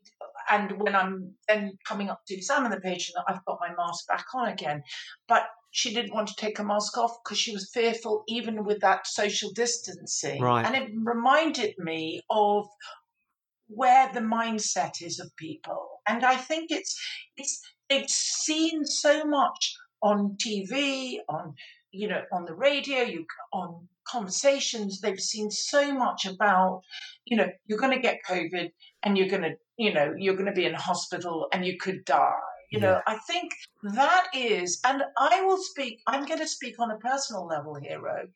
and 0.49 0.79
when 0.81 0.95
I'm 0.95 1.33
then 1.47 1.77
coming 1.87 2.09
up 2.09 2.21
to 2.27 2.35
examine 2.35 2.71
the 2.71 2.79
patient, 2.79 3.17
I've 3.27 3.43
got 3.45 3.59
my 3.59 3.69
mask 3.75 4.07
back 4.07 4.25
on 4.33 4.49
again. 4.49 4.83
But 5.27 5.43
she 5.71 5.93
didn't 5.93 6.13
want 6.13 6.27
to 6.29 6.35
take 6.35 6.57
her 6.57 6.63
mask 6.63 6.97
off 6.97 7.15
because 7.23 7.37
she 7.37 7.53
was 7.53 7.69
fearful, 7.71 8.23
even 8.27 8.63
with 8.63 8.81
that 8.81 9.05
social 9.05 9.51
distancing. 9.51 10.41
Right. 10.41 10.65
And 10.65 10.75
it 10.75 10.89
reminded 10.95 11.75
me 11.77 12.21
of 12.29 12.67
where 13.67 14.11
the 14.13 14.21
mindset 14.21 15.01
is 15.01 15.19
of 15.19 15.35
people. 15.35 15.87
And 16.07 16.25
I 16.25 16.35
think 16.35 16.71
it's 16.71 16.99
it's 17.37 17.61
they've 17.89 18.09
seen 18.09 18.83
so 18.85 19.25
much 19.25 19.75
on 20.01 20.37
TV, 20.43 21.17
on 21.29 21.53
you 21.91 22.07
know, 22.07 22.21
on 22.31 22.45
the 22.45 22.53
radio, 22.53 23.01
you 23.01 23.25
on 23.53 23.87
conversations, 24.07 25.01
they've 25.01 25.19
seen 25.19 25.49
so 25.51 25.93
much 25.93 26.25
about, 26.25 26.81
you 27.25 27.37
know, 27.37 27.47
you're 27.65 27.79
going 27.79 27.93
to 27.93 28.01
get 28.01 28.19
COVID 28.27 28.71
and 29.03 29.17
you're 29.17 29.27
going 29.27 29.43
to, 29.43 29.55
you 29.77 29.93
know, 29.93 30.13
you're 30.17 30.35
going 30.35 30.45
to 30.45 30.51
be 30.51 30.65
in 30.65 30.73
hospital 30.73 31.47
and 31.53 31.65
you 31.65 31.77
could 31.77 32.05
die. 32.05 32.31
You 32.71 32.79
know, 32.79 33.01
I 33.07 33.17
think 33.25 33.51
that 33.81 34.27
is, 34.35 34.79
and 34.85 35.01
I 35.17 35.41
will 35.41 35.57
speak, 35.57 36.01
I'm 36.05 36.25
going 36.27 36.39
to 36.39 36.47
speak 36.47 36.79
on 36.79 36.91
a 36.91 36.97
personal 36.97 37.47
level 37.47 37.73
here, 37.73 37.99
Ro. 37.99 38.27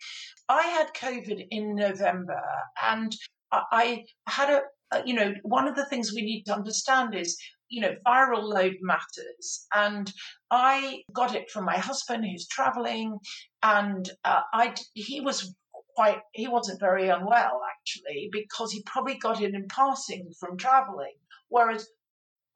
I 0.50 0.64
had 0.64 0.88
COVID 0.96 1.46
in 1.52 1.76
November 1.76 2.42
and 2.84 3.16
I 3.52 4.06
had 4.26 4.50
a, 4.50 5.04
you 5.06 5.14
know, 5.14 5.36
one 5.44 5.68
of 5.68 5.76
the 5.76 5.86
things 5.86 6.14
we 6.14 6.24
need 6.24 6.46
to 6.46 6.56
understand 6.56 7.14
is 7.14 7.38
you 7.74 7.82
know, 7.82 7.96
viral 8.06 8.44
load 8.44 8.76
matters. 8.82 9.66
And 9.74 10.12
I 10.52 11.02
got 11.12 11.34
it 11.34 11.50
from 11.50 11.66
my 11.66 11.78
husband 11.78 12.24
who's 12.24 12.48
traveling, 12.48 13.18
and 13.64 14.10
uh, 14.24 14.42
I 14.54 14.76
he 14.94 15.22
was 15.22 15.56
quite 15.96 16.20
he 16.34 16.48
wasn't 16.48 16.80
very 16.80 17.10
unwell 17.10 17.62
actually 17.72 18.30
because 18.32 18.72
he 18.72 18.84
probably 18.84 19.16
got 19.16 19.42
it 19.42 19.54
in 19.54 19.68
passing 19.68 20.32
from 20.40 20.58
traveling. 20.58 21.14
Whereas 21.50 21.88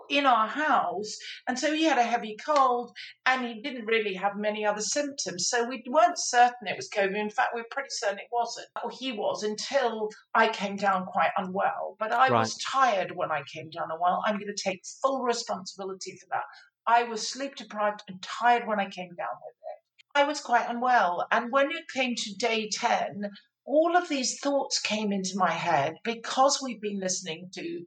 in 0.10 0.26
our 0.26 0.48
house. 0.48 1.18
And 1.48 1.58
so 1.58 1.74
he 1.74 1.84
had 1.84 1.98
a 1.98 2.04
heavy 2.04 2.38
cold 2.44 2.92
and 3.26 3.46
he 3.46 3.62
didn't 3.62 3.86
really 3.86 4.14
have 4.14 4.36
many 4.36 4.66
other 4.66 4.82
symptoms. 4.82 5.48
So 5.50 5.68
we 5.68 5.84
weren't 5.88 6.18
certain 6.18 6.68
it 6.68 6.76
was 6.76 6.90
COVID. 6.90 7.16
In 7.16 7.30
fact, 7.30 7.54
we 7.54 7.62
are 7.62 7.72
pretty 7.72 7.90
certain 7.92 8.20
it 8.20 8.30
wasn't. 8.32 8.68
Or 8.84 8.92
he 8.92 9.12
was 9.12 9.44
until 9.44 10.10
I 10.34 10.50
came 10.50 10.76
down 10.76 11.06
quite 11.06 11.32
unwell. 11.38 11.96
But 12.00 12.12
I 12.12 12.30
right. 12.30 12.40
was 12.40 12.58
tired 12.58 13.12
when 13.16 13.32
I 13.32 13.44
came 13.54 13.70
down 13.70 13.92
unwell. 13.92 14.24
I'm 14.26 14.38
going 14.38 14.54
to 14.54 14.64
take 14.64 14.82
full 15.02 15.24
responsibility 15.24 16.18
for 16.18 16.28
that. 16.32 16.44
I 16.86 17.04
was 17.04 17.28
sleep 17.28 17.56
deprived 17.56 18.04
and 18.08 18.22
tired 18.22 18.66
when 18.66 18.80
I 18.80 18.90
came 18.90 19.14
down 19.16 19.36
with 19.46 19.56
it. 19.56 19.67
I 20.18 20.24
was 20.24 20.42
quite 20.42 20.68
unwell. 20.68 21.28
And 21.30 21.52
when 21.52 21.70
it 21.70 21.88
came 21.94 22.16
to 22.16 22.36
day 22.38 22.70
10, 22.70 23.30
all 23.66 23.96
of 23.96 24.10
these 24.10 24.40
thoughts 24.40 24.80
came 24.80 25.12
into 25.14 25.38
my 25.38 25.52
head 25.52 25.94
because 26.04 26.60
we've 26.60 26.82
been 26.82 27.00
listening 27.00 27.52
to 27.54 27.86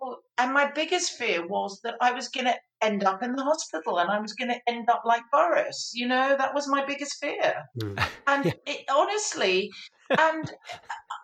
oh, 0.00 0.16
and 0.38 0.54
my 0.54 0.70
biggest 0.72 1.18
fear 1.18 1.46
was 1.46 1.80
that 1.82 1.96
I 2.00 2.12
was 2.12 2.28
going 2.28 2.46
to 2.46 2.56
end 2.82 3.04
up 3.04 3.22
in 3.22 3.34
the 3.34 3.42
hospital 3.42 3.98
and 3.98 4.10
I 4.10 4.20
was 4.20 4.32
going 4.34 4.50
to 4.50 4.60
end 4.66 4.88
up 4.90 5.02
like 5.04 5.22
Boris. 5.32 5.92
You 5.94 6.08
know, 6.08 6.36
that 6.36 6.54
was 6.54 6.68
my 6.68 6.84
biggest 6.84 7.16
fear. 7.20 7.54
Mm. 7.80 8.02
And 8.28 8.52
it, 8.66 8.84
honestly, 8.90 9.70
and 10.10 10.52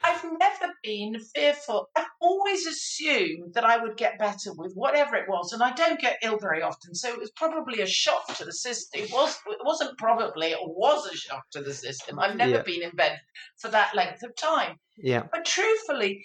I've 0.05 0.25
never 0.39 0.73
been 0.85 1.19
fearful. 1.35 1.89
I've 1.97 2.07
always 2.21 2.65
assumed 2.65 3.55
that 3.55 3.65
I 3.65 3.77
would 3.77 3.97
get 3.97 4.21
better 4.21 4.53
with 4.55 4.73
whatever 4.75 5.17
it 5.17 5.29
was, 5.29 5.53
and 5.53 5.65
I 5.65 5.73
don't 5.73 6.01
get 6.01 6.19
ill 6.23 6.39
very 6.39 6.63
often. 6.63 6.95
So 6.95 7.09
it 7.09 7.19
was 7.19 7.33
probably 7.33 7.83
a 7.83 7.87
shock 7.87 8.37
to 8.37 8.45
the 8.45 8.53
system. 8.53 9.03
It 9.03 9.13
was. 9.13 9.37
It 9.49 9.59
wasn't 9.65 9.99
probably. 9.99 10.49
It 10.49 10.59
was 10.63 11.07
a 11.07 11.17
shock 11.17 11.43
to 11.53 11.61
the 11.61 11.75
system. 11.75 12.21
I've 12.21 12.37
never 12.37 12.53
yeah. 12.53 12.63
been 12.63 12.83
in 12.83 12.91
bed 12.91 13.19
for 13.59 13.69
that 13.71 13.97
length 13.97 14.23
of 14.23 14.35
time. 14.37 14.77
Yeah. 14.97 15.25
But 15.33 15.45
truthfully, 15.45 16.25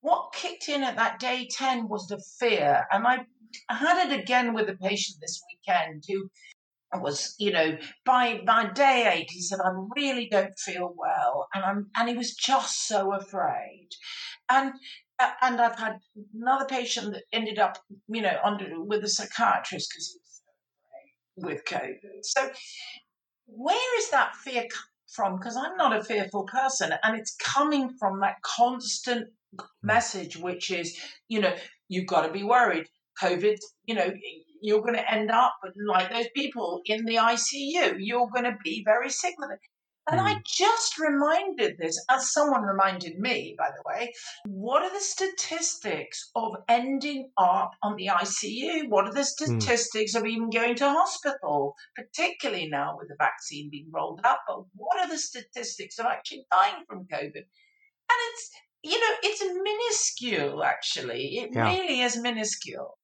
what 0.00 0.32
kicked 0.32 0.68
in 0.68 0.82
at 0.82 0.96
that 0.96 1.18
day 1.18 1.48
10 1.50 1.88
was 1.88 2.06
the 2.06 2.22
fear. 2.38 2.86
And 2.92 3.06
I 3.06 3.18
had 3.68 4.10
it 4.10 4.20
again 4.20 4.54
with 4.54 4.68
a 4.68 4.76
patient 4.76 5.18
this 5.20 5.40
weekend 5.50 6.04
who 6.08 6.30
was, 6.94 7.34
you 7.38 7.52
know, 7.52 7.76
by 8.04 8.40
by 8.46 8.70
day 8.72 9.10
eight, 9.12 9.30
he 9.30 9.42
said, 9.42 9.60
I 9.62 9.70
really 9.96 10.28
don't 10.28 10.58
feel 10.58 10.92
well. 10.96 11.48
And 11.54 11.64
I'm 11.64 11.90
and 11.96 12.08
he 12.08 12.16
was 12.16 12.34
just 12.34 12.86
so 12.86 13.12
afraid. 13.14 13.88
And 14.48 14.72
and 15.42 15.60
I've 15.60 15.78
had 15.78 15.98
another 16.34 16.64
patient 16.64 17.12
that 17.12 17.24
ended 17.32 17.58
up, 17.58 17.78
you 18.08 18.22
know, 18.22 18.38
under 18.44 18.82
with 18.82 19.04
a 19.04 19.08
psychiatrist 19.08 19.90
because 19.90 20.08
he 21.36 21.44
was 21.44 21.56
with 21.56 21.64
COVID. 21.64 22.22
So 22.22 22.50
where 23.46 23.98
is 24.00 24.10
that 24.10 24.36
fear 24.36 24.64
from? 25.12 25.38
Because 25.38 25.56
I'm 25.56 25.76
not 25.76 25.96
a 25.96 26.04
fearful 26.04 26.44
person, 26.44 26.92
and 27.02 27.18
it's 27.18 27.36
coming 27.36 27.90
from 27.98 28.20
that 28.20 28.36
constant 28.42 29.28
Hmm. 29.56 29.66
message, 29.82 30.36
which 30.36 30.70
is, 30.70 30.98
you 31.28 31.40
know, 31.40 31.54
you've 31.88 32.06
got 32.06 32.26
to 32.26 32.32
be 32.32 32.44
worried. 32.44 32.86
COVID, 33.22 33.56
you 33.84 33.94
know, 33.94 34.12
you're 34.60 34.82
going 34.82 34.94
to 34.94 35.12
end 35.12 35.30
up 35.30 35.54
like 35.86 36.12
those 36.12 36.28
people 36.34 36.80
in 36.84 37.04
the 37.04 37.16
ICU. 37.16 37.96
You're 37.98 38.28
going 38.32 38.44
to 38.44 38.56
be 38.62 38.82
very 38.84 39.10
sick 39.10 39.34
with 39.38 39.50
it. 39.52 39.60
And 40.10 40.20
I 40.22 40.34
hmm. 40.34 40.40
just 40.46 40.98
reminded 40.98 41.76
this, 41.76 42.02
as 42.10 42.32
someone 42.32 42.62
reminded 42.62 43.18
me, 43.18 43.54
by 43.58 43.68
the 43.68 43.82
way, 43.86 44.12
what 44.46 44.82
are 44.82 44.90
the 44.90 45.00
statistics 45.00 46.30
of 46.34 46.52
ending 46.66 47.30
up 47.36 47.72
on 47.82 47.96
the 47.96 48.06
ICU? 48.06 48.88
What 48.88 49.06
are 49.06 49.12
the 49.12 49.18
hmm. 49.18 49.58
statistics 49.60 50.14
mm. 50.14 50.20
of 50.20 50.26
even 50.26 50.48
going 50.48 50.76
to 50.76 50.88
hospital, 50.88 51.74
particularly 51.94 52.68
now 52.68 52.96
with 52.98 53.08
the 53.08 53.16
vaccine 53.18 53.68
being 53.70 53.90
rolled 53.92 54.20
out? 54.24 54.38
But 54.48 54.60
what 54.74 54.98
are 54.98 55.08
the 55.08 55.18
statistics 55.18 55.98
of 55.98 56.06
actually 56.06 56.46
dying 56.50 56.84
from 56.88 57.06
COVID? 57.12 57.44
And 58.10 58.18
it's 58.32 58.50
you 58.82 58.98
know, 58.98 59.16
it's 59.22 59.42
minuscule, 59.42 60.62
actually. 60.62 61.38
It 61.38 61.50
yeah. 61.52 61.64
really 61.64 62.00
is 62.00 62.16
minuscule. 62.16 62.96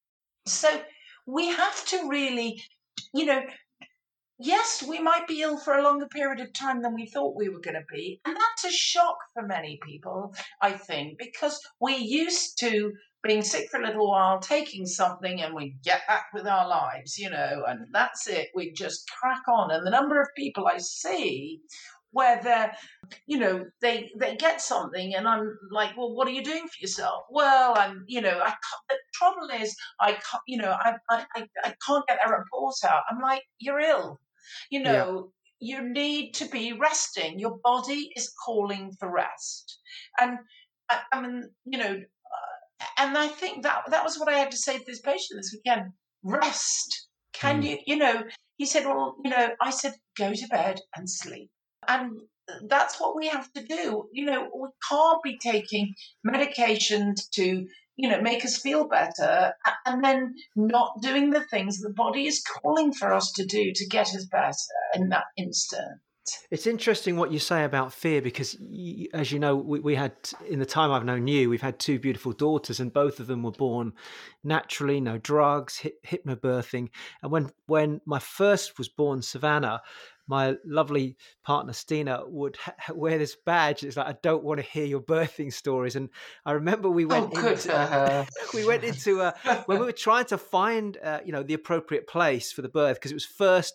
So 0.46 0.82
we 1.26 1.48
have 1.48 1.84
to 1.86 2.08
really, 2.08 2.62
you 3.12 3.24
know, 3.26 3.40
yes, 4.38 4.84
we 4.86 4.98
might 4.98 5.26
be 5.26 5.42
ill 5.42 5.58
for 5.58 5.74
a 5.74 5.82
longer 5.82 6.06
period 6.06 6.40
of 6.40 6.52
time 6.52 6.82
than 6.82 6.94
we 6.94 7.06
thought 7.06 7.36
we 7.36 7.48
were 7.48 7.60
going 7.60 7.74
to 7.74 7.84
be. 7.92 8.20
And 8.24 8.36
that's 8.36 8.64
a 8.64 8.76
shock 8.76 9.16
for 9.32 9.46
many 9.46 9.78
people, 9.82 10.34
I 10.60 10.72
think, 10.72 11.18
because 11.18 11.60
we're 11.80 11.98
used 11.98 12.58
to 12.60 12.92
being 13.22 13.42
sick 13.42 13.70
for 13.70 13.80
a 13.80 13.86
little 13.86 14.10
while, 14.10 14.38
taking 14.38 14.84
something, 14.84 15.40
and 15.40 15.54
we 15.54 15.76
get 15.82 16.06
back 16.06 16.26
with 16.34 16.46
our 16.46 16.68
lives, 16.68 17.18
you 17.18 17.30
know, 17.30 17.64
and 17.66 17.86
that's 17.90 18.28
it. 18.28 18.48
We 18.54 18.72
just 18.72 19.10
crack 19.18 19.48
on. 19.48 19.70
And 19.70 19.86
the 19.86 19.90
number 19.90 20.20
of 20.20 20.28
people 20.36 20.66
I 20.66 20.76
see 20.76 21.60
where 22.14 22.40
they're, 22.42 22.72
you 23.26 23.38
know, 23.38 23.66
they 23.82 24.10
they 24.18 24.36
get 24.36 24.62
something, 24.62 25.14
and 25.14 25.28
I'm 25.28 25.46
like, 25.70 25.96
well, 25.96 26.14
what 26.14 26.26
are 26.26 26.36
you 26.38 26.42
doing 26.42 26.66
for 26.66 26.80
yourself? 26.80 27.24
Well, 27.30 27.74
I'm, 27.76 28.04
you 28.06 28.22
know, 28.22 28.40
I 28.42 28.54
the 28.88 28.96
trouble 29.12 29.48
is, 29.62 29.76
I 30.00 30.12
can't, 30.12 30.42
you 30.48 30.58
know, 30.62 30.74
I 30.86 30.94
I 31.10 31.24
I 31.36 31.74
can't 31.86 32.06
get 32.08 32.18
a 32.26 32.30
report 32.30 32.76
out. 32.88 33.02
I'm 33.10 33.20
like, 33.20 33.42
you're 33.58 33.80
ill, 33.80 34.18
you 34.70 34.82
know. 34.82 35.08
Yeah. 35.14 35.30
You 35.60 35.88
need 35.88 36.34
to 36.34 36.46
be 36.48 36.74
resting. 36.74 37.38
Your 37.38 37.56
body 37.62 38.10
is 38.16 38.34
calling 38.44 38.92
for 38.98 39.10
rest, 39.10 39.78
and 40.20 40.38
I, 40.90 40.98
I 41.12 41.20
mean, 41.22 41.48
you 41.64 41.78
know, 41.78 41.94
uh, 41.94 42.86
and 42.98 43.16
I 43.16 43.28
think 43.28 43.62
that 43.62 43.84
that 43.88 44.04
was 44.04 44.18
what 44.18 44.28
I 44.28 44.38
had 44.38 44.50
to 44.50 44.58
say 44.58 44.76
to 44.76 44.84
this 44.86 45.00
patient 45.00 45.38
this 45.38 45.54
weekend. 45.54 45.92
Rest. 46.22 47.08
Can 47.32 47.62
mm. 47.62 47.66
you, 47.66 47.78
you 47.86 47.96
know, 47.96 48.24
he 48.56 48.66
said, 48.66 48.84
well, 48.84 49.16
you 49.24 49.30
know, 49.30 49.48
I 49.60 49.70
said, 49.70 49.94
go 50.18 50.34
to 50.34 50.46
bed 50.48 50.80
and 50.96 51.08
sleep. 51.08 51.50
And 51.88 52.20
that's 52.68 53.00
what 53.00 53.16
we 53.16 53.28
have 53.28 53.52
to 53.52 53.62
do. 53.62 54.08
You 54.12 54.26
know, 54.26 54.48
we 54.54 54.68
can't 54.88 55.22
be 55.22 55.38
taking 55.38 55.94
medications 56.26 57.28
to, 57.34 57.66
you 57.96 58.08
know, 58.08 58.20
make 58.20 58.44
us 58.44 58.58
feel 58.58 58.88
better 58.88 59.52
and 59.86 60.04
then 60.04 60.34
not 60.56 61.00
doing 61.00 61.30
the 61.30 61.44
things 61.44 61.78
the 61.78 61.92
body 61.92 62.26
is 62.26 62.42
calling 62.42 62.92
for 62.92 63.12
us 63.12 63.32
to 63.32 63.44
do 63.44 63.72
to 63.74 63.86
get 63.86 64.08
us 64.08 64.26
better 64.26 64.54
in 64.94 65.08
that 65.10 65.24
instant. 65.36 66.00
It's 66.50 66.66
interesting 66.66 67.16
what 67.16 67.32
you 67.32 67.38
say 67.38 67.64
about 67.64 67.92
fear 67.92 68.22
because, 68.22 68.56
as 69.12 69.30
you 69.30 69.38
know, 69.38 69.56
we, 69.56 69.80
we, 69.80 69.94
had 69.94 70.12
in 70.48 70.58
the 70.58 70.64
time 70.64 70.90
I've 70.90 71.04
known 71.04 71.26
you, 71.26 71.50
we've 71.50 71.60
had 71.60 71.78
two 71.78 71.98
beautiful 71.98 72.32
daughters, 72.32 72.80
and 72.80 72.92
both 72.92 73.20
of 73.20 73.26
them 73.26 73.42
were 73.42 73.50
born 73.50 73.92
naturally, 74.42 75.00
no 75.00 75.18
drugs, 75.18 75.86
hypnobirthing. 76.06 76.88
And 77.22 77.30
when 77.32 77.50
when 77.66 78.00
my 78.06 78.18
first 78.18 78.78
was 78.78 78.88
born, 78.88 79.20
Savannah, 79.20 79.82
my 80.26 80.56
lovely 80.64 81.16
partner 81.44 81.72
Stina 81.72 82.22
would 82.26 82.56
ha- 82.56 82.92
wear 82.94 83.18
this 83.18 83.36
badge. 83.36 83.82
It's 83.82 83.96
like 83.96 84.06
I 84.06 84.16
don't 84.22 84.44
want 84.44 84.58
to 84.58 84.66
hear 84.66 84.84
your 84.84 85.00
birthing 85.00 85.52
stories. 85.52 85.96
And 85.96 86.08
I 86.46 86.52
remember 86.52 86.88
we 86.88 87.04
went 87.04 87.32
oh, 87.36 87.46
into 87.46 88.26
we 88.54 88.66
went 88.66 88.84
into 88.84 89.20
uh, 89.20 89.32
when 89.66 89.78
we 89.78 89.86
were 89.86 89.92
trying 89.92 90.26
to 90.26 90.38
find 90.38 90.96
uh, 91.02 91.20
you 91.24 91.32
know 91.32 91.42
the 91.42 91.54
appropriate 91.54 92.06
place 92.06 92.52
for 92.52 92.62
the 92.62 92.68
birth 92.68 92.96
because 92.96 93.10
it 93.10 93.14
was 93.14 93.26
first 93.26 93.74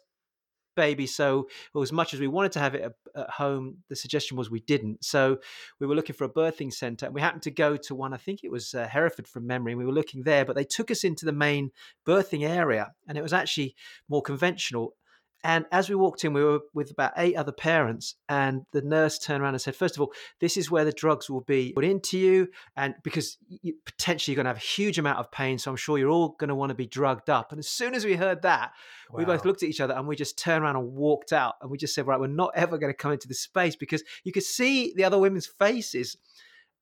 baby. 0.80 1.06
So 1.06 1.50
well, 1.74 1.84
as 1.84 1.92
much 1.92 2.14
as 2.14 2.20
we 2.20 2.28
wanted 2.28 2.54
to 2.54 2.60
have 2.60 2.74
it 2.74 2.82
at, 2.82 2.94
at, 3.16 3.30
home, 3.30 3.80
the 3.90 3.96
suggestion 3.96 4.38
was 4.38 4.50
we 4.50 4.62
didn't. 4.62 5.04
So 5.04 5.40
we 5.80 5.88
were 5.88 5.96
looking 5.96 6.16
for 6.16 6.24
a 6.24 6.30
birthing 6.30 6.72
centre, 6.74 7.06
and 7.06 7.14
we 7.14 7.22
happened 7.22 7.44
to 7.44 7.52
go 7.52 7.76
to 7.76 7.96
one. 7.96 8.14
I 8.14 8.18
think 8.18 8.44
it 8.44 8.52
was 8.52 8.74
uh, 8.74 8.88
Hereford 8.88 9.28
from 9.28 9.46
memory. 9.46 9.74
And 9.74 9.80
we 9.80 9.86
were 9.86 9.92
looking 9.92 10.24
there, 10.24 10.46
but 10.46 10.56
they 10.56 10.64
took 10.64 10.90
us 10.90 11.04
into 11.04 11.26
the 11.26 11.34
main 11.34 11.72
birthing 12.08 12.48
area, 12.48 12.94
and 13.08 13.18
it 13.18 13.22
was 13.22 13.34
actually 13.34 13.76
more 14.08 14.22
conventional 14.22 14.96
And 15.44 15.66
as 15.72 15.88
we 15.88 15.96
walked 15.96 16.26
in, 16.26 16.34
we 16.34 16.44
were 16.44 16.60
with 16.74 16.92
about 16.92 17.14
eight 17.16 17.36
other 17.36 17.54
parents, 17.54 18.16
and 18.28 18.64
the 18.74 18.82
nurse 18.82 19.18
turned 19.18 19.42
around 19.42 19.54
and 19.54 19.62
said, 19.62 19.76
First 19.76 19.96
of 19.96 20.02
all, 20.02 20.12
this 20.42 20.58
is 20.58 20.70
where 20.70 20.84
the 20.84 20.92
drugs 20.92 21.30
will 21.30 21.42
be 21.42 21.72
put 21.74 21.86
into 21.86 22.18
you. 22.18 22.50
And 22.76 22.96
because 23.04 23.38
you, 23.48 23.76
potentially 23.86 24.34
you're 24.34 24.44
going 24.44 24.54
to 24.54 24.58
have 24.60 24.64
a 24.64 24.68
huge 24.82 25.00
amount 25.00 25.20
of 25.20 25.32
pain. 25.32 25.58
So 25.58 25.72
I'm 25.72 25.78
sure 25.78 25.98
you're 25.98 26.10
all 26.10 26.36
going 26.40 26.50
to 26.50 26.56
want 26.56 26.72
to 26.72 26.76
be 26.76 26.88
drugged 26.88 27.30
up. 27.30 27.52
And 27.52 27.60
as 27.60 27.70
soon 27.70 27.96
as 27.96 28.04
we 28.04 28.16
heard 28.16 28.42
that, 28.42 28.72
wow. 29.10 29.18
we 29.18 29.26
both 29.26 29.46
looked 29.46 29.64
at 29.64 29.70
each 29.70 29.80
other 29.80 29.94
and 29.94 30.08
we 30.08 30.18
just 30.18 30.38
turned 30.38 30.64
around 30.64 30.76
and 30.76 30.92
walked 30.92 31.32
out. 31.32 31.56
And 31.62 31.72
we 31.72 31.78
just 31.78 31.96
said, 31.96 32.06
Right, 32.06 32.20
we're 32.20 32.28
not 32.28 32.52
ever 32.56 32.78
going 32.78 32.92
to 32.92 32.98
come 32.98 33.14
into 33.14 33.30
this 33.30 33.40
space 33.40 33.78
because 33.78 34.04
you 34.26 34.34
could 34.34 34.44
see 34.44 34.94
the 34.96 35.06
other 35.06 35.18
women's 35.18 35.48
faces. 35.48 36.18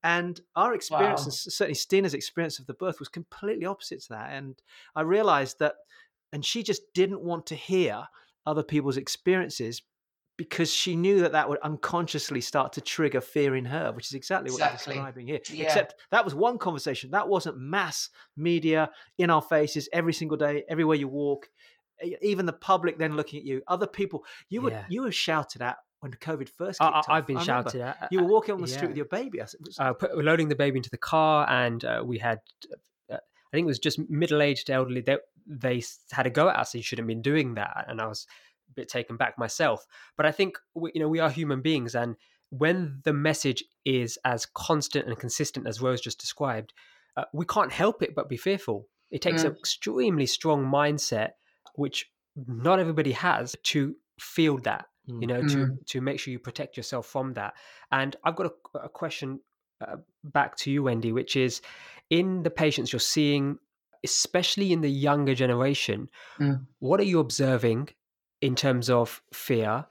And 0.02 0.40
our 0.56 0.74
experience, 0.74 1.20
wow. 1.20 1.24
and 1.24 1.32
certainly 1.34 1.74
Stina's 1.74 2.14
experience 2.14 2.58
of 2.58 2.66
the 2.66 2.74
birth, 2.74 2.98
was 2.98 3.08
completely 3.08 3.66
opposite 3.66 4.00
to 4.02 4.08
that. 4.10 4.32
And 4.32 4.60
I 4.96 5.02
realized 5.02 5.60
that, 5.60 5.74
and 6.32 6.44
she 6.44 6.62
just 6.64 6.82
didn't 6.92 7.22
want 7.22 7.46
to 7.46 7.54
hear 7.54 8.04
other 8.48 8.62
people's 8.62 8.96
experiences 8.96 9.82
because 10.36 10.72
she 10.72 10.94
knew 10.94 11.20
that 11.20 11.32
that 11.32 11.48
would 11.48 11.58
unconsciously 11.58 12.40
start 12.40 12.72
to 12.72 12.80
trigger 12.80 13.20
fear 13.20 13.56
in 13.56 13.64
her, 13.64 13.90
which 13.92 14.06
is 14.06 14.14
exactly, 14.14 14.50
exactly. 14.50 14.96
what 14.96 14.96
you're 14.96 15.04
describing 15.04 15.26
here. 15.26 15.40
Yeah. 15.50 15.64
Except 15.64 15.94
that 16.12 16.24
was 16.24 16.34
one 16.34 16.58
conversation. 16.58 17.10
That 17.10 17.28
wasn't 17.28 17.58
mass 17.58 18.08
media 18.36 18.90
in 19.18 19.30
our 19.30 19.42
faces 19.42 19.88
every 19.92 20.12
single 20.12 20.36
day, 20.36 20.64
everywhere 20.68 20.96
you 20.96 21.08
walk, 21.08 21.48
even 22.22 22.46
the 22.46 22.52
public 22.52 22.98
then 22.98 23.16
looking 23.16 23.40
at 23.40 23.44
you. 23.44 23.62
Other 23.66 23.86
people, 23.86 24.24
you 24.48 24.62
were 24.62 24.70
yeah. 24.70 24.84
you 24.88 25.02
were 25.02 25.12
shouted 25.12 25.62
at 25.62 25.76
when 26.00 26.12
COVID 26.12 26.48
first. 26.48 26.80
I, 26.80 27.02
have 27.08 27.26
been 27.26 27.40
shouted 27.40 27.80
at. 27.80 28.08
You 28.10 28.20
were 28.20 28.28
walking 28.28 28.54
on 28.54 28.60
the 28.60 28.68
street 28.68 28.88
with 28.88 28.96
your 28.96 29.06
baby. 29.06 29.40
I 29.40 29.44
Was... 29.44 29.76
Uh, 29.78 29.92
put, 29.92 30.16
loading 30.16 30.48
the 30.48 30.54
baby 30.54 30.76
into 30.78 30.90
the 30.90 30.98
car, 30.98 31.48
and 31.48 31.84
uh, 31.84 32.02
we 32.04 32.18
had. 32.18 32.40
I 33.52 33.56
think 33.56 33.64
it 33.64 33.66
was 33.66 33.78
just 33.78 33.98
middle-aged 34.10 34.70
elderly. 34.70 35.00
They 35.00 35.18
they 35.46 35.82
had 36.12 36.26
a 36.26 36.30
go 36.30 36.48
at 36.48 36.56
us. 36.56 36.74
You 36.74 36.82
shouldn't 36.82 37.04
have 37.04 37.08
been 37.08 37.22
doing 37.22 37.54
that, 37.54 37.86
and 37.88 38.00
I 38.00 38.06
was 38.06 38.26
a 38.70 38.72
bit 38.74 38.88
taken 38.88 39.16
back 39.16 39.38
myself. 39.38 39.86
But 40.16 40.26
I 40.26 40.32
think 40.32 40.58
we, 40.74 40.90
you 40.94 41.00
know 41.00 41.08
we 41.08 41.20
are 41.20 41.30
human 41.30 41.62
beings, 41.62 41.94
and 41.94 42.16
when 42.50 43.00
the 43.04 43.12
message 43.12 43.64
is 43.84 44.18
as 44.24 44.46
constant 44.46 45.06
and 45.06 45.18
consistent 45.18 45.66
as 45.66 45.80
Rose 45.80 46.00
just 46.00 46.20
described, 46.20 46.72
uh, 47.16 47.24
we 47.32 47.44
can't 47.46 47.72
help 47.72 48.02
it 48.02 48.14
but 48.14 48.28
be 48.28 48.36
fearful. 48.36 48.88
It 49.10 49.22
takes 49.22 49.42
mm. 49.42 49.46
an 49.46 49.56
extremely 49.56 50.26
strong 50.26 50.66
mindset, 50.66 51.30
which 51.74 52.10
not 52.46 52.78
everybody 52.78 53.12
has, 53.12 53.56
to 53.64 53.96
feel 54.20 54.58
that. 54.58 54.86
You 55.06 55.26
know, 55.26 55.40
mm. 55.40 55.52
to 55.52 55.78
to 55.86 56.00
make 56.02 56.20
sure 56.20 56.32
you 56.32 56.38
protect 56.38 56.76
yourself 56.76 57.06
from 57.06 57.32
that. 57.32 57.54
And 57.90 58.14
I've 58.24 58.36
got 58.36 58.52
a, 58.74 58.78
a 58.80 58.88
question 58.90 59.40
uh, 59.80 59.96
back 60.22 60.54
to 60.56 60.70
you, 60.70 60.82
Wendy, 60.82 61.12
which 61.12 61.34
is 61.34 61.62
in 62.10 62.42
the 62.42 62.50
patients 62.50 62.92
you're 62.92 63.00
seeing 63.00 63.58
especially 64.04 64.72
in 64.72 64.80
the 64.80 64.90
younger 64.90 65.34
generation, 65.34 66.08
mm. 66.38 66.64
what 66.78 67.00
are 67.00 67.04
you 67.04 67.18
observing 67.18 67.88
in 68.40 68.54
terms 68.54 68.88
of 68.88 69.22
fear 69.32 69.84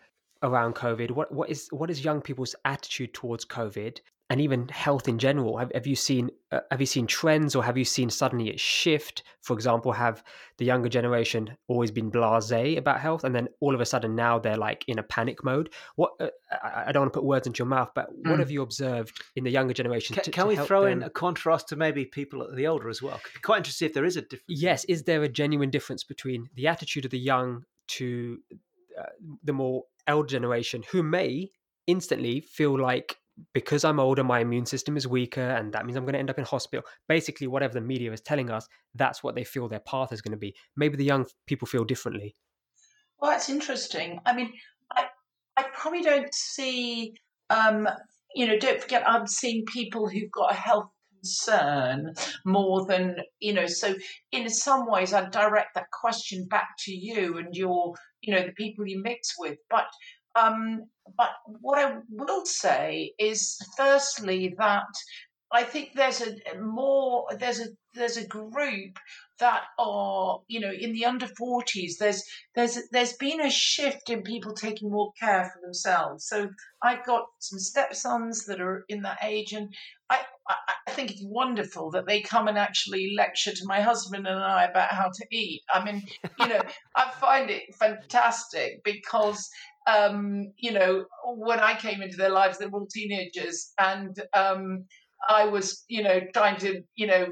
around 0.44 0.76
COVID? 0.76 1.12
What 1.12 1.32
what 1.32 1.50
is 1.50 1.68
what 1.72 1.90
is 1.90 2.04
young 2.04 2.22
people's 2.22 2.56
attitude 2.66 3.14
towards 3.14 3.46
COVID? 3.46 4.00
And 4.30 4.42
even 4.42 4.68
health 4.68 5.08
in 5.08 5.18
general 5.18 5.58
have, 5.58 5.72
have 5.74 5.88
you 5.88 5.96
seen 5.96 6.30
uh, 6.52 6.60
have 6.72 6.80
you 6.80 6.86
seen 6.86 7.08
trends 7.08 7.56
or 7.56 7.64
have 7.64 7.78
you 7.78 7.86
seen 7.86 8.10
suddenly 8.10 8.50
it 8.50 8.60
shift 8.60 9.24
for 9.42 9.54
example 9.54 9.92
have 9.92 10.24
the 10.58 10.66
younger 10.66 10.90
generation 10.90 11.56
always 11.68 11.92
been 11.92 12.12
blasé 12.12 12.78
about 12.78 13.00
health 13.00 13.24
and 13.24 13.34
then 13.34 13.48
all 13.60 13.74
of 13.74 13.82
a 13.82 13.86
sudden 13.86 14.16
now 14.16 14.38
they're 14.38 14.58
like 14.58 14.84
in 14.88 15.00
a 15.00 15.04
panic 15.04 15.44
mode 15.44 15.70
what 15.96 16.12
uh, 16.20 16.28
I, 16.64 16.92
don't 16.92 17.04
want 17.04 17.14
to 17.14 17.20
put 17.20 17.26
words 17.26 17.48
into 17.48 17.60
your 17.60 17.68
mouth 17.68 17.92
but 17.96 18.10
what 18.10 18.36
mm. 18.36 18.40
have 18.40 18.52
you 18.52 18.62
observed 18.62 19.22
in 19.36 19.44
the 19.44 19.52
younger 19.52 19.74
generation 19.74 20.16
can, 20.16 20.24
to, 20.26 20.32
can 20.32 20.44
to 20.44 20.50
we 20.50 20.56
throw 20.56 20.84
them? 20.84 20.94
in 20.94 21.04
a 21.04 21.10
contrast 21.10 21.70
to 21.70 21.76
maybe 21.76 22.06
people 22.06 22.44
at 22.44 22.56
the 22.56 22.68
older 22.68 22.90
as 22.90 23.02
well 23.02 23.20
quite 23.44 23.58
interested 23.58 23.86
if 23.86 23.94
there 23.94 24.06
is 24.06 24.18
a 24.18 24.22
difference 24.22 24.44
yes 24.48 24.84
is 24.86 25.04
there 25.04 25.24
a 25.24 25.30
genuine 25.30 25.70
difference 25.70 26.04
between 26.04 26.50
the 26.56 26.68
attitude 26.68 27.06
of 27.06 27.12
the 27.12 27.20
young 27.20 27.64
to 27.88 28.40
uh, 29.00 29.04
the 29.44 29.54
more 29.54 29.84
elder 30.08 30.28
generation 30.28 30.84
who 30.92 31.04
may 31.04 31.50
instantly 31.86 32.42
feel 32.42 32.80
like 32.80 33.18
because 33.54 33.84
I'm 33.84 34.00
older, 34.00 34.24
my 34.24 34.40
immune 34.40 34.66
system 34.66 34.98
is 34.98 35.08
weaker, 35.08 35.42
and 35.42 35.74
that 35.74 35.86
means 35.86 35.98
I'm 35.98 36.04
going 36.04 36.14
to 36.14 36.20
end 36.20 36.30
up 36.30 36.40
in 36.40 36.46
hospital. 36.46 36.86
Basically, 37.08 37.48
whatever 37.48 37.74
the 37.74 37.82
media 37.82 38.12
is 38.12 38.22
telling 38.22 38.50
us, 38.50 38.68
that's 38.96 39.24
what 39.24 39.36
they 39.36 39.44
feel 39.44 39.68
their 39.68 39.80
path 39.80 40.12
is 40.12 40.22
going 40.22 40.32
to 40.32 40.38
be. 40.38 40.56
Maybe 40.76 40.98
the 40.98 41.06
young 41.06 41.26
people 41.46 41.68
feel 41.68 41.84
differently. 41.84 42.36
Well, 43.20 43.32
that's 43.32 43.50
interesting. 43.50 44.20
I 44.26 44.36
mean, 44.36 44.54
I, 44.96 45.06
I 45.58 45.66
probably 45.74 46.02
don't 46.02 46.34
see, 46.34 47.14
um, 47.50 47.88
you 48.36 48.48
know, 48.48 48.58
don't 48.60 48.82
forget, 48.82 49.08
I'm 49.08 49.28
seeing 49.28 49.66
people 49.66 50.08
who've 50.08 50.32
got 50.32 50.52
a 50.52 50.56
health 50.56 50.90
concern 51.20 52.14
more 52.46 52.86
than, 52.86 53.16
you 53.40 53.54
know, 53.54 53.66
so 53.66 53.96
in 54.32 54.50
some 54.50 54.90
ways, 54.90 55.14
I'd 55.14 55.32
direct 55.32 55.76
that 55.76 55.90
question 55.92 56.46
back 56.48 56.70
to 56.80 56.92
you 56.92 57.38
and 57.38 57.56
your, 57.56 57.96
you 58.22 58.36
know, 58.36 58.46
the 58.46 58.52
people 58.52 58.88
you 58.88 59.02
mix 59.02 59.34
with. 59.38 59.58
But 59.70 59.86
um, 60.38 60.86
but 61.18 61.32
what 61.62 61.80
I 61.80 61.98
will 62.10 62.46
say 62.46 63.14
is, 63.18 63.58
firstly, 63.76 64.56
that 64.58 64.86
I 65.52 65.64
think 65.64 65.94
there's 65.94 66.22
a 66.22 66.36
more 66.60 67.26
there's 67.40 67.60
a 67.60 67.68
there's 67.94 68.18
a 68.18 68.28
group 68.28 69.00
that 69.40 69.64
are 69.80 70.42
you 70.48 70.60
know 70.60 70.72
in 70.72 70.92
the 70.94 71.06
under 71.06 71.28
40s 71.28 71.98
there's 72.00 72.24
there's 72.56 72.78
there's 72.92 73.14
been 73.14 73.40
a 73.42 73.50
shift 73.50 74.10
in 74.10 74.24
people 74.24 74.54
taking 74.54 74.92
more 74.92 75.14
care 75.20 75.50
for 75.54 75.62
themselves. 75.62 76.28
So 76.28 76.50
i've 76.84 77.06
got 77.06 77.28
some 77.40 77.60
stepsons 77.60 78.46
that 78.46 78.60
are 78.60 78.84
in 78.90 79.02
that 79.04 79.20
age 79.24 79.54
and 79.54 79.74
I, 80.10 80.22
I 80.88 80.92
think 80.92 81.12
it's 81.12 81.24
wonderful 81.24 81.92
that 81.92 82.08
they 82.08 82.22
come 82.22 82.48
and 82.48 82.58
actually 82.58 83.14
lecture 83.16 83.52
to 83.52 83.66
my 83.66 83.82
husband 83.82 84.26
and 84.28 84.40
I 84.40 84.66
about 84.66 84.92
how 84.92 85.10
to 85.10 85.26
eat. 85.32 85.62
I 85.74 85.84
mean, 85.84 86.04
you 86.40 86.48
know, 86.48 86.62
I 86.96 87.12
find 87.20 87.50
it 87.50 87.76
fantastic 87.76 88.84
because 88.84 89.50
um, 89.88 90.52
you 90.58 90.74
know, 90.74 91.06
when 91.26 91.60
I 91.60 91.76
came 91.76 92.02
into 92.02 92.18
their 92.18 92.30
lives, 92.30 92.58
they 92.58 92.68
were 92.68 92.80
all 92.82 92.88
teenagers, 92.88 93.72
and 93.80 94.22
um, 94.34 94.84
I 95.30 95.46
was, 95.46 95.86
you 95.88 96.04
know, 96.04 96.20
trying 96.34 96.58
to, 96.58 96.82
you 96.96 97.08
know, 97.08 97.28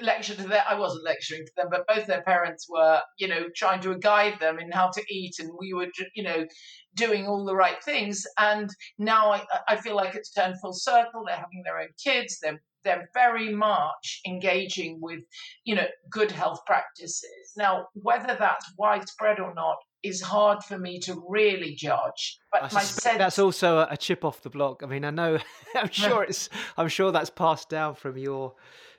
lecture 0.00 0.34
to 0.34 0.42
them. 0.42 0.62
I 0.68 0.74
wasn't 0.74 1.04
lecturing 1.04 1.44
to 1.44 1.52
them, 1.56 1.68
but 1.70 1.86
both 1.86 2.06
their 2.06 2.22
parents 2.22 2.66
were, 2.68 3.00
you 3.18 3.28
know, 3.28 3.46
trying 3.54 3.80
to 3.82 3.96
guide 3.98 4.38
them 4.40 4.58
in 4.58 4.70
how 4.70 4.90
to 4.90 5.02
eat, 5.08 5.34
and 5.38 5.50
we 5.58 5.72
were, 5.74 5.88
you 6.14 6.22
know, 6.22 6.46
doing 6.94 7.26
all 7.26 7.44
the 7.44 7.56
right 7.56 7.82
things. 7.82 8.24
And 8.38 8.70
now 8.98 9.32
I, 9.32 9.44
I 9.68 9.76
feel 9.76 9.96
like 9.96 10.14
it's 10.14 10.32
turned 10.32 10.60
full 10.60 10.72
circle. 10.72 11.24
They're 11.26 11.36
having 11.36 11.62
their 11.64 11.78
own 11.78 11.88
kids. 12.02 12.38
They're 12.42 12.60
they're 12.84 13.08
very 13.14 13.52
much 13.52 14.20
engaging 14.26 14.98
with, 15.00 15.20
you 15.64 15.74
know, 15.74 15.86
good 16.10 16.30
health 16.30 16.60
practices. 16.66 17.52
Now, 17.56 17.86
whether 17.94 18.36
that's 18.38 18.72
widespread 18.78 19.40
or 19.40 19.54
not, 19.54 19.78
is 20.04 20.20
hard 20.20 20.62
for 20.62 20.78
me 20.78 21.00
to 21.00 21.20
really 21.26 21.74
judge. 21.74 22.38
But 22.52 22.72
my 22.72 22.82
sense 22.82 23.18
that's 23.18 23.38
also 23.38 23.86
a 23.90 23.96
chip 23.96 24.22
off 24.22 24.42
the 24.42 24.50
block. 24.50 24.82
I 24.82 24.86
mean, 24.86 25.04
I 25.04 25.10
know, 25.10 25.38
I'm 25.74 25.88
sure 25.90 26.22
it's, 26.22 26.50
I'm 26.76 26.88
sure 26.88 27.10
that's 27.10 27.30
passed 27.30 27.70
down 27.70 27.94
from 27.94 28.18
your, 28.18 28.54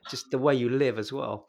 just 0.10 0.32
the 0.32 0.38
way 0.38 0.56
you 0.56 0.70
live 0.70 1.00
as 1.00 1.12
well. 1.12 1.48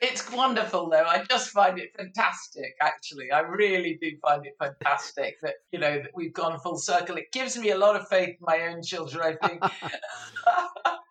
It's 0.00 0.30
wonderful, 0.30 0.90
though. 0.90 1.04
I 1.04 1.24
just 1.28 1.50
find 1.50 1.76
it 1.78 1.90
fantastic. 1.96 2.76
Actually, 2.80 3.32
I 3.32 3.40
really 3.40 3.98
do 4.00 4.12
find 4.22 4.46
it 4.46 4.54
fantastic 4.56 5.40
that 5.42 5.54
you 5.72 5.80
know 5.80 5.98
that 5.98 6.12
we've 6.14 6.32
gone 6.32 6.60
full 6.60 6.78
circle. 6.78 7.16
It 7.16 7.32
gives 7.32 7.58
me 7.58 7.70
a 7.70 7.78
lot 7.78 7.96
of 7.96 8.06
faith 8.06 8.28
in 8.28 8.36
my 8.40 8.68
own 8.68 8.82
children. 8.82 9.36
I 9.42 9.48
think. 9.48 9.62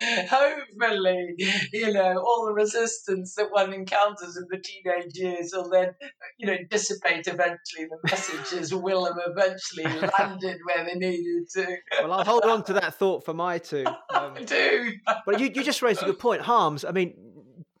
Hopefully, 0.00 1.34
you 1.72 1.92
know, 1.92 2.18
all 2.18 2.46
the 2.46 2.52
resistance 2.52 3.34
that 3.34 3.50
one 3.50 3.72
encounters 3.72 4.36
in 4.36 4.46
the 4.48 4.58
teenage 4.58 5.16
years 5.16 5.50
will 5.52 5.68
then, 5.68 5.88
you 6.38 6.46
know, 6.46 6.56
dissipate 6.70 7.26
eventually. 7.26 7.86
The 7.86 7.98
messages 8.04 8.72
will 8.72 9.04
have 9.06 9.18
eventually 9.26 10.08
landed 10.18 10.58
where 10.64 10.84
they 10.84 10.94
needed 10.94 11.50
to. 11.54 11.76
well, 12.02 12.12
I'll 12.12 12.24
hold 12.24 12.44
on 12.44 12.62
to 12.64 12.74
that 12.74 12.94
thought 12.94 13.24
for 13.24 13.34
my 13.34 13.58
two. 13.58 13.84
Um, 14.24 14.34
I 14.36 14.42
do. 14.42 14.92
But 15.26 15.40
you, 15.40 15.46
you 15.46 15.62
just 15.62 15.82
raised 15.82 16.02
a 16.02 16.06
good 16.06 16.18
point. 16.18 16.42
Harms, 16.42 16.84
I 16.84 16.92
mean, 16.92 17.14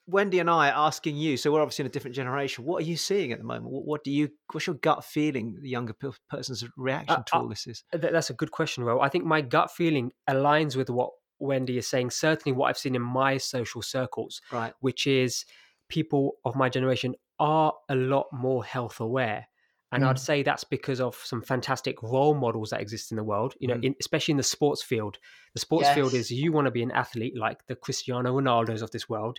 Wendy 0.08 0.38
and 0.38 0.48
I 0.48 0.70
are 0.70 0.86
asking 0.86 1.16
you, 1.16 1.36
so 1.36 1.52
we're 1.52 1.60
obviously 1.60 1.82
in 1.82 1.86
a 1.86 1.90
different 1.90 2.16
generation. 2.16 2.64
What 2.64 2.82
are 2.82 2.86
you 2.86 2.96
seeing 2.96 3.30
at 3.32 3.38
the 3.38 3.44
moment? 3.44 3.66
What, 3.66 3.84
what 3.84 4.04
do 4.04 4.10
you? 4.10 4.30
What's 4.52 4.66
your 4.66 4.76
gut 4.76 5.04
feeling? 5.04 5.58
The 5.60 5.68
younger 5.68 5.94
person's 6.30 6.64
reaction 6.76 7.16
uh, 7.16 7.22
to 7.24 7.36
uh, 7.36 7.40
all 7.40 7.48
this 7.48 7.66
is. 7.66 7.84
That's 7.92 8.30
a 8.30 8.34
good 8.34 8.50
question, 8.50 8.84
Ro. 8.84 9.00
I 9.00 9.10
think 9.10 9.26
my 9.26 9.42
gut 9.42 9.70
feeling 9.70 10.12
aligns 10.28 10.76
with 10.76 10.88
what 10.88 11.10
Wendy 11.38 11.76
is 11.76 11.86
saying. 11.86 12.10
Certainly, 12.10 12.56
what 12.56 12.68
I've 12.68 12.78
seen 12.78 12.94
in 12.94 13.02
my 13.02 13.36
social 13.36 13.82
circles, 13.82 14.40
right, 14.50 14.72
which 14.80 15.06
is 15.06 15.44
people 15.90 16.32
of 16.44 16.56
my 16.56 16.70
generation 16.70 17.14
are 17.38 17.74
a 17.90 17.94
lot 17.94 18.26
more 18.32 18.64
health 18.64 19.00
aware. 19.00 19.46
And 19.90 20.02
mm. 20.02 20.08
I'd 20.08 20.18
say 20.18 20.42
that's 20.42 20.64
because 20.64 21.00
of 21.00 21.16
some 21.16 21.40
fantastic 21.40 22.02
role 22.02 22.34
models 22.34 22.70
that 22.70 22.80
exist 22.80 23.10
in 23.10 23.16
the 23.16 23.24
world, 23.24 23.54
you 23.58 23.68
know, 23.68 23.76
mm. 23.76 23.84
in, 23.84 23.94
especially 24.00 24.32
in 24.32 24.36
the 24.36 24.42
sports 24.42 24.82
field. 24.82 25.18
The 25.54 25.60
sports 25.60 25.86
yes. 25.86 25.94
field 25.94 26.14
is 26.14 26.30
you 26.30 26.52
want 26.52 26.66
to 26.66 26.70
be 26.70 26.82
an 26.82 26.90
athlete 26.90 27.36
like 27.36 27.66
the 27.66 27.74
Cristiano 27.76 28.38
Ronaldos 28.38 28.82
of 28.82 28.90
this 28.90 29.08
world. 29.08 29.38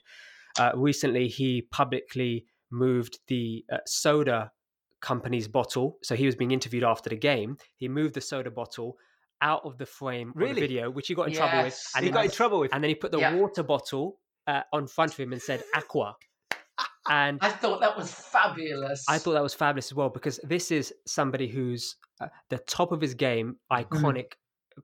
Uh, 0.58 0.72
recently, 0.76 1.28
he 1.28 1.62
publicly 1.62 2.45
moved 2.72 3.20
the 3.28 3.64
uh, 3.72 3.78
soda 3.86 4.52
company's 5.02 5.47
bottle. 5.47 5.97
So 6.04 6.16
he 6.16 6.26
was 6.26 6.36
being 6.36 6.52
interviewed 6.52 6.84
after 6.84 7.10
the 7.10 7.18
game. 7.18 7.58
He 7.76 7.88
moved 7.88 8.16
the 8.16 8.22
soda 8.22 8.52
bottle 8.52 8.97
out 9.41 9.62
of 9.64 9.78
the 9.78 9.86
frame 9.86 10.34
really? 10.36 10.56
the 10.56 10.62
video, 10.62 10.89
which 10.89 11.08
he 11.08 11.16
got 11.16 11.28
in 11.28 11.34
yes. 11.34 11.39
trouble 11.39 11.64
with. 11.64 11.91
And 11.95 12.06
he 12.06 12.12
got 12.12 12.26
in 12.26 12.32
trouble 12.32 12.60
with. 12.60 12.74
And 12.74 12.84
then 12.84 12.89
he 12.89 12.95
put 12.95 13.12
the 13.12 13.20
yeah. 13.20 13.36
water 13.36 13.64
bottle 13.64 14.20
uh, 14.47 14.62
on 14.74 14.88
front 14.88 15.14
of 15.14 15.20
him 15.20 15.32
and 15.32 15.41
said 15.41 15.64
"Aqua." 15.76 16.16
And 17.10 17.39
I 17.41 17.49
thought 17.49 17.82
that 17.82 17.97
was 17.97 18.12
fabulous. 18.12 19.03
I 19.10 19.18
thought 19.18 19.34
that 19.34 19.43
was 19.43 19.53
fabulous 19.53 19.88
as 19.88 19.95
well 19.95 20.10
because 20.10 20.39
this 20.43 20.72
is 20.72 20.93
somebody 21.07 21.47
who's 21.47 21.95
uh, 22.22 22.28
the 22.49 22.60
top 22.60 22.91
of 22.91 23.01
his 23.01 23.14
game, 23.16 23.57
mm-hmm. 23.72 23.95
iconic. 23.95 24.16
Mm. 24.16 24.34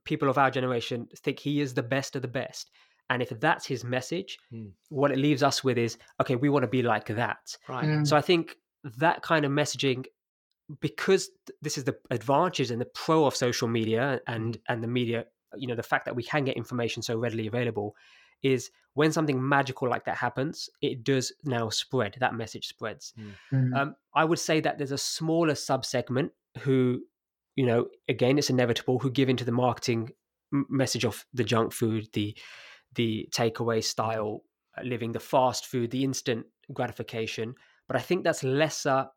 People 0.03 0.29
of 0.29 0.37
our 0.37 0.51
generation 0.51 1.07
think 1.19 1.39
he 1.39 1.61
is 1.61 1.73
the 1.73 1.83
best 1.83 2.17
of 2.17 2.21
the 2.21 2.27
best. 2.27 2.69
And 3.09 3.21
if 3.21 3.29
that's 3.39 3.65
his 3.65 3.83
message, 3.83 4.37
mm. 4.51 4.71
what 4.89 5.11
it 5.11 5.17
leaves 5.17 5.43
us 5.43 5.63
with 5.63 5.77
is 5.77 5.97
okay, 6.19 6.35
we 6.35 6.49
want 6.49 6.63
to 6.63 6.67
be 6.67 6.81
like 6.81 7.07
that. 7.07 7.55
Right. 7.69 7.85
Mm. 7.85 8.07
So 8.07 8.17
I 8.17 8.21
think 8.21 8.57
that 8.97 9.21
kind 9.21 9.45
of 9.45 9.51
messaging, 9.51 10.05
because 10.81 11.29
this 11.61 11.77
is 11.77 11.83
the 11.83 11.95
advantages 12.09 12.71
and 12.71 12.81
the 12.81 12.85
pro 12.85 13.25
of 13.25 13.35
social 13.35 13.67
media 13.67 14.19
and 14.27 14.57
and 14.67 14.83
the 14.83 14.87
media, 14.87 15.25
you 15.55 15.67
know, 15.67 15.75
the 15.75 15.83
fact 15.83 16.05
that 16.05 16.15
we 16.15 16.23
can 16.23 16.43
get 16.43 16.57
information 16.57 17.03
so 17.03 17.17
readily 17.17 17.47
available, 17.47 17.95
is 18.41 18.71
when 18.95 19.11
something 19.11 19.47
magical 19.47 19.89
like 19.89 20.05
that 20.05 20.15
happens, 20.17 20.69
it 20.81 21.03
does 21.03 21.31
now 21.43 21.69
spread. 21.69 22.15
That 22.19 22.33
message 22.33 22.67
spreads. 22.67 23.13
Mm. 23.53 23.75
Um, 23.75 23.95
I 24.15 24.23
would 24.23 24.39
say 24.39 24.61
that 24.61 24.77
there's 24.77 24.93
a 24.93 24.97
smaller 24.97 25.53
subsegment 25.53 26.31
who, 26.59 27.01
you 27.55 27.65
know, 27.65 27.87
again, 28.07 28.37
it's 28.37 28.49
inevitable, 28.49 28.99
who 28.99 29.11
give 29.11 29.29
into 29.29 29.43
the 29.43 29.51
marketing 29.51 30.11
message 30.51 31.05
of 31.05 31.25
the 31.33 31.43
junk 31.43 31.73
food, 31.73 32.07
the 32.13 32.35
the 32.95 33.27
takeaway 33.31 33.83
style 33.83 34.43
uh, 34.77 34.81
living, 34.83 35.11
the 35.11 35.19
fast 35.19 35.65
food, 35.67 35.91
the 35.91 36.05
instant 36.05 36.45
gratification. 36.73 37.53
But 37.87 37.97
I 37.97 37.99
think 37.99 38.23
that's 38.23 38.43
lesser 38.43 39.09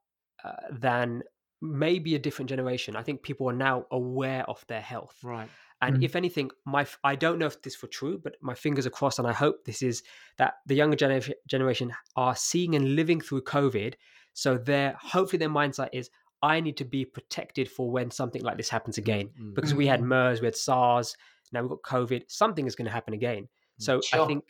uh, 0.45 0.53
than 0.73 1.23
maybe 1.63 2.17
a 2.17 2.19
different 2.19 2.49
generation. 2.49 2.97
I 2.97 3.03
think 3.03 3.23
people 3.23 3.49
are 3.49 3.53
now 3.55 3.87
aware 3.93 4.45
of 4.51 4.65
their 4.67 4.81
health. 4.81 5.17
Right. 5.23 5.49
And 5.81 5.99
mm. 5.99 6.05
if 6.05 6.17
anything, 6.17 6.51
my 6.67 6.87
I 7.05 7.15
don't 7.15 7.39
know 7.39 7.47
if 7.47 7.63
this 7.63 7.77
for 7.77 7.87
true, 7.87 8.21
but 8.23 8.37
my 8.41 8.55
fingers 8.55 8.87
are 8.87 8.91
crossed, 8.91 9.19
and 9.19 9.29
I 9.29 9.33
hope 9.33 9.65
this 9.65 9.83
is 9.83 10.03
that 10.37 10.55
the 10.67 10.75
younger 10.75 10.97
gener- 10.97 11.33
generation 11.49 11.93
are 12.17 12.35
seeing 12.35 12.75
and 12.75 12.97
living 12.97 13.21
through 13.21 13.43
COVID. 13.43 13.95
So 14.33 14.59
their 14.59 14.97
hopefully 15.01 15.39
their 15.39 15.49
mindset 15.49 15.91
is 15.93 16.11
I 16.43 16.61
need 16.61 16.77
to 16.79 16.85
be 16.85 17.05
protected 17.05 17.71
for 17.71 17.91
when 17.91 18.11
something 18.11 18.43
like 18.43 18.57
this 18.57 18.69
happens 18.69 18.99
again. 18.99 19.31
Mm. 19.41 19.55
Because 19.55 19.75
we 19.75 19.87
had 19.87 20.01
mm. 20.01 20.07
MERS, 20.07 20.41
we 20.41 20.47
had 20.47 20.57
SARS, 20.57 21.17
now 21.53 21.63
we've 21.63 21.71
got 21.71 21.83
COVID. 21.83 22.25
Something 22.29 22.67
is 22.67 22.75
going 22.75 22.87
to 22.87 22.93
happen 22.93 23.15
again. 23.15 23.49
So 23.79 24.01
sure. 24.01 24.23
I 24.23 24.27
think 24.27 24.45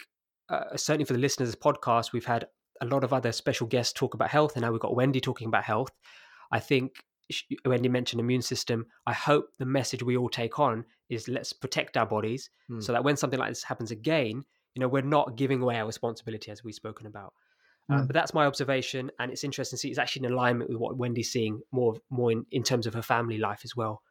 uh, 0.49 0.77
certainly 0.77 1.05
for 1.05 1.13
the 1.13 1.19
listeners 1.19 1.51
of 1.51 1.55
this 1.55 1.63
podcast, 1.63 2.13
we've 2.13 2.25
had 2.25 2.47
a 2.81 2.87
lot 2.87 3.05
of 3.05 3.13
other 3.13 3.33
special 3.33 3.67
guests 3.67 3.93
talk 3.93 4.15
about 4.15 4.31
health, 4.31 4.55
and 4.55 4.63
now 4.63 4.73
we've 4.73 4.81
got 4.81 4.97
Wendy 4.97 5.21
talking 5.21 5.49
about 5.49 5.65
health. 5.65 5.91
I 6.51 6.61
think 6.61 7.05
Wendy 7.65 7.89
mentioned 7.89 8.21
immune 8.21 8.43
system. 8.43 8.87
I 9.07 9.13
hope 9.13 9.49
the 9.59 9.67
message 9.67 10.03
we 10.03 10.17
all 10.17 10.31
take 10.31 10.59
on 10.59 10.85
is 11.09 11.29
let's 11.29 11.53
protect 11.53 11.97
our 11.97 12.07
bodies 12.07 12.51
mm. 12.71 12.83
so 12.83 12.93
that 12.93 13.05
when 13.05 13.17
something 13.17 13.39
like 13.39 13.51
this 13.51 13.63
happens 13.63 13.91
again, 13.91 14.45
you 14.75 14.81
know, 14.81 14.89
we're 14.89 15.03
not 15.03 15.37
giving 15.37 15.63
away 15.63 15.79
our 15.79 15.87
responsibility 15.87 16.51
as 16.51 16.63
we've 16.63 16.75
spoken 16.75 17.07
about. 17.07 17.33
Mm. 17.91 18.01
Um, 18.01 18.07
but 18.07 18.15
that's 18.15 18.35
my 18.35 18.47
observation, 18.47 19.11
and 19.19 19.33
it's 19.33 19.45
interesting 19.45 19.77
to 19.77 19.81
see 19.81 19.89
it's 19.89 19.99
actually 19.99 20.27
in 20.27 20.33
alignment 20.33 20.71
with 20.71 20.79
what 20.79 20.97
Wendy's 20.97 21.33
seeing 21.33 21.61
more, 21.73 21.95
more 22.11 22.31
in, 22.31 22.45
in 22.51 22.63
terms 22.63 22.87
of 22.87 22.95
her 22.95 23.03
family 23.03 23.39
life 23.39 23.63
as 23.65 23.75
well. 23.75 24.03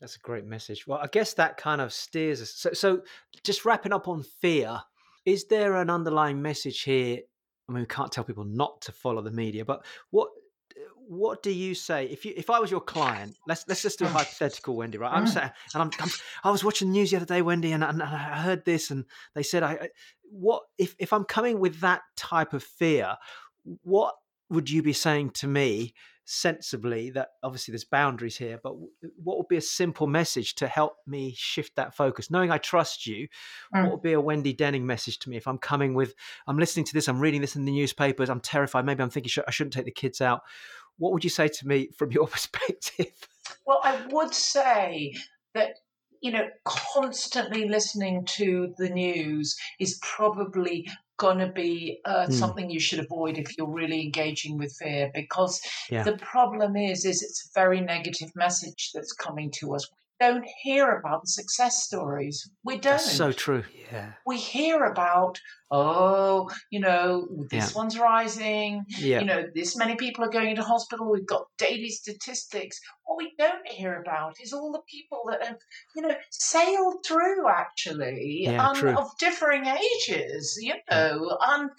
That's 0.00 0.16
a 0.16 0.20
great 0.20 0.44
message. 0.44 0.86
Well, 0.86 0.98
I 0.98 1.06
guess 1.06 1.34
that 1.34 1.56
kind 1.56 1.80
of 1.80 1.92
steers 1.92 2.42
us. 2.42 2.50
So, 2.50 2.72
so 2.72 3.02
just 3.44 3.64
wrapping 3.64 3.92
up 3.92 4.08
on 4.08 4.22
fear, 4.22 4.80
is 5.24 5.46
there 5.46 5.76
an 5.76 5.88
underlying 5.88 6.42
message 6.42 6.82
here? 6.82 7.20
I 7.68 7.72
mean, 7.72 7.82
we 7.82 7.86
can't 7.86 8.12
tell 8.12 8.24
people 8.24 8.44
not 8.44 8.82
to 8.82 8.92
follow 8.92 9.22
the 9.22 9.30
media, 9.30 9.64
but 9.64 9.84
what 10.10 10.28
what 11.08 11.42
do 11.42 11.50
you 11.50 11.74
say 11.74 12.06
if 12.06 12.24
you 12.24 12.32
if 12.36 12.50
I 12.50 12.58
was 12.58 12.70
your 12.70 12.80
client? 12.80 13.36
Let's 13.46 13.64
let's 13.68 13.82
just 13.82 13.98
do 13.98 14.04
a 14.04 14.08
hypothetical, 14.18 14.76
Wendy. 14.76 14.98
Right? 14.98 15.12
I'm 15.12 15.26
mm. 15.26 15.28
saying, 15.28 15.50
and 15.74 15.82
I'm, 15.82 15.90
I'm, 16.00 16.10
i 16.44 16.50
was 16.50 16.64
watching 16.64 16.88
the 16.88 16.92
news 16.92 17.10
the 17.10 17.16
other 17.18 17.26
day, 17.26 17.42
Wendy, 17.42 17.72
and, 17.72 17.84
and 17.84 18.02
I 18.02 18.40
heard 18.40 18.64
this, 18.64 18.90
and 18.90 19.04
they 19.34 19.42
said, 19.42 19.62
I 19.62 19.90
what 20.30 20.62
if 20.78 20.94
if 20.98 21.12
I'm 21.12 21.24
coming 21.24 21.60
with 21.60 21.80
that 21.80 22.02
type 22.16 22.52
of 22.52 22.62
fear? 22.62 23.16
What 23.82 24.14
would 24.50 24.70
you 24.70 24.82
be 24.82 24.92
saying 24.92 25.30
to 25.30 25.46
me 25.46 25.94
sensibly 26.28 27.10
that 27.10 27.28
obviously 27.44 27.70
there's 27.70 27.84
boundaries 27.84 28.36
here 28.36 28.58
but 28.60 28.74
what 29.22 29.38
would 29.38 29.46
be 29.46 29.56
a 29.56 29.60
simple 29.60 30.08
message 30.08 30.56
to 30.56 30.66
help 30.66 30.96
me 31.06 31.32
shift 31.36 31.76
that 31.76 31.94
focus 31.94 32.32
knowing 32.32 32.50
i 32.50 32.58
trust 32.58 33.06
you 33.06 33.28
mm. 33.72 33.82
what 33.84 33.92
would 33.92 34.02
be 34.02 34.12
a 34.12 34.20
wendy 34.20 34.52
denning 34.52 34.84
message 34.84 35.20
to 35.20 35.30
me 35.30 35.36
if 35.36 35.46
i'm 35.46 35.56
coming 35.56 35.94
with 35.94 36.14
i'm 36.48 36.58
listening 36.58 36.84
to 36.84 36.92
this 36.92 37.08
i'm 37.08 37.20
reading 37.20 37.40
this 37.40 37.54
in 37.54 37.64
the 37.64 37.70
newspapers 37.70 38.28
i'm 38.28 38.40
terrified 38.40 38.84
maybe 38.84 39.04
i'm 39.04 39.08
thinking 39.08 39.44
i 39.46 39.52
shouldn't 39.52 39.72
take 39.72 39.84
the 39.84 39.90
kids 39.92 40.20
out 40.20 40.40
what 40.98 41.12
would 41.12 41.24
you 41.24 41.30
say 41.30 41.48
to 41.48 41.66
me 41.66 41.88
from 41.96 42.12
your 42.12 42.26
perspective? 42.36 43.12
Well 43.66 43.80
i 43.82 44.06
would 44.10 44.34
say 44.34 45.14
that 45.54 45.74
you 46.20 46.32
know, 46.32 46.48
constantly 46.64 47.68
listening 47.68 48.24
to 48.24 48.74
the 48.78 48.88
news 48.88 49.56
is 49.78 49.98
probably 50.02 50.88
going 51.18 51.38
to 51.38 51.46
be 51.46 52.00
uh, 52.04 52.26
mm. 52.26 52.32
something 52.32 52.70
you 52.70 52.80
should 52.80 52.98
avoid 52.98 53.38
if 53.38 53.56
you're 53.56 53.70
really 53.70 54.02
engaging 54.02 54.58
with 54.58 54.74
fear 54.78 55.10
because 55.14 55.60
yeah. 55.90 56.02
the 56.02 56.16
problem 56.18 56.76
is 56.76 57.04
is 57.04 57.22
it's 57.22 57.48
a 57.48 57.58
very 57.58 57.80
negative 57.80 58.30
message 58.34 58.90
that's 58.94 59.12
coming 59.12 59.50
to 59.50 59.74
us. 59.74 59.88
We 60.20 60.26
don't 60.26 60.44
hear 60.62 60.96
about 60.96 61.22
the 61.22 61.28
success 61.28 61.84
stories. 61.84 62.50
We 62.64 62.74
don't 62.74 62.94
that's 62.94 63.12
so 63.12 63.32
true. 63.32 63.64
Yeah. 63.90 64.12
We 64.26 64.36
hear 64.36 64.84
about 64.84 65.40
oh, 65.70 66.48
you 66.70 66.80
know, 66.80 67.26
this 67.50 67.72
yeah. 67.72 67.78
one's 67.78 67.98
rising, 67.98 68.84
yeah. 68.98 69.20
you 69.20 69.26
know, 69.26 69.44
this 69.54 69.76
many 69.76 69.96
people 69.96 70.24
are 70.24 70.30
going 70.30 70.50
into 70.50 70.62
hospital, 70.62 71.10
we've 71.10 71.26
got 71.26 71.46
daily 71.58 71.88
statistics. 71.88 72.78
What 73.04 73.18
we 73.18 73.34
don't 73.38 73.66
hear 73.66 74.00
about 74.00 74.36
is 74.42 74.52
all 74.52 74.72
the 74.72 74.82
people 74.88 75.22
that 75.28 75.44
have, 75.44 75.58
you 75.94 76.02
know, 76.02 76.14
sailed 76.30 77.04
through 77.06 77.48
actually 77.48 78.44
yeah, 78.44 78.68
um, 78.68 78.96
of 78.96 79.16
differing 79.18 79.66
ages, 79.66 80.58
you 80.60 80.74
know, 80.90 81.36
and 81.46 81.70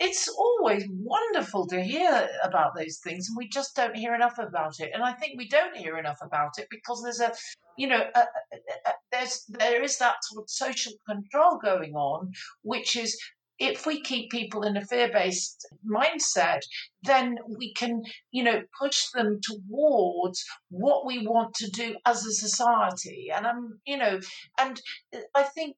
it's 0.00 0.28
always 0.28 0.84
wonderful 0.90 1.66
to 1.68 1.82
hear 1.82 2.28
about 2.42 2.74
those 2.76 2.98
things, 2.98 3.28
and 3.28 3.36
we 3.36 3.48
just 3.48 3.76
don't 3.76 3.96
hear 3.96 4.14
enough 4.14 4.38
about 4.38 4.80
it. 4.80 4.90
And 4.94 5.02
I 5.02 5.12
think 5.12 5.38
we 5.38 5.48
don't 5.48 5.76
hear 5.76 5.98
enough 5.98 6.18
about 6.22 6.58
it 6.58 6.66
because 6.70 7.02
there's 7.02 7.20
a, 7.20 7.32
you 7.76 7.86
know, 7.86 8.02
a, 8.14 8.20
a, 8.20 8.56
a, 8.86 8.92
there's 9.10 9.44
there 9.48 9.82
is 9.82 9.98
that 9.98 10.16
sort 10.22 10.42
of 10.42 10.50
social 10.50 10.92
control 11.08 11.58
going 11.62 11.94
on, 11.94 12.32
which 12.62 12.96
is 12.96 13.16
if 13.62 13.86
we 13.86 14.00
keep 14.02 14.28
people 14.30 14.64
in 14.64 14.76
a 14.76 14.84
fear-based 14.84 15.68
mindset 15.88 16.60
then 17.04 17.36
we 17.58 17.72
can 17.74 18.02
you 18.32 18.42
know 18.42 18.60
push 18.80 19.08
them 19.14 19.38
towards 19.42 20.44
what 20.68 21.06
we 21.06 21.26
want 21.26 21.54
to 21.54 21.70
do 21.70 21.94
as 22.04 22.26
a 22.26 22.32
society 22.32 23.30
and 23.34 23.46
i'm 23.46 23.80
you 23.86 23.96
know 23.96 24.18
and 24.58 24.80
i 25.34 25.44
think 25.44 25.76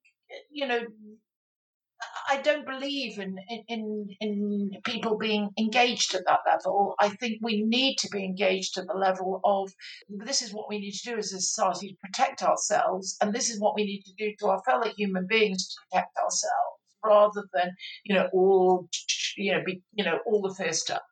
you 0.51 0.66
know 0.66 0.80
I 2.28 2.41
don't 2.43 2.66
believe 2.66 3.18
in, 3.18 3.37
in 3.68 4.09
in 4.20 4.70
people 4.85 5.16
being 5.16 5.51
engaged 5.59 6.14
at 6.14 6.26
that 6.26 6.41
level. 6.47 6.95
I 6.99 7.09
think 7.09 7.39
we 7.41 7.62
need 7.62 7.97
to 7.99 8.09
be 8.11 8.24
engaged 8.24 8.76
at 8.76 8.87
the 8.87 8.95
level 8.95 9.41
of 9.45 9.72
this 10.09 10.43
is 10.43 10.53
what 10.53 10.68
we 10.68 10.78
need 10.78 10.93
to 10.93 11.11
do 11.11 11.18
as 11.18 11.32
a 11.32 11.41
society 11.41 11.89
to 11.89 11.97
protect 12.05 12.43
ourselves, 12.43 13.16
and 13.20 13.32
this 13.32 13.49
is 13.49 13.61
what 13.61 13.74
we 13.74 13.85
need 13.85 14.03
to 14.03 14.12
do 14.18 14.35
to 14.39 14.49
our 14.49 14.62
fellow 14.64 14.91
human 14.91 15.26
beings 15.26 15.68
to 15.68 15.80
protect 15.82 16.16
ourselves 16.18 16.73
rather 17.05 17.44
than 17.52 17.70
you 18.05 18.14
know 18.14 18.28
all 18.32 18.88
you 19.36 19.52
know 19.52 19.62
be 19.64 19.82
you 19.92 20.05
know 20.05 20.18
all 20.26 20.42
the 20.42 20.55
first 20.55 20.82
stuff. 20.82 21.02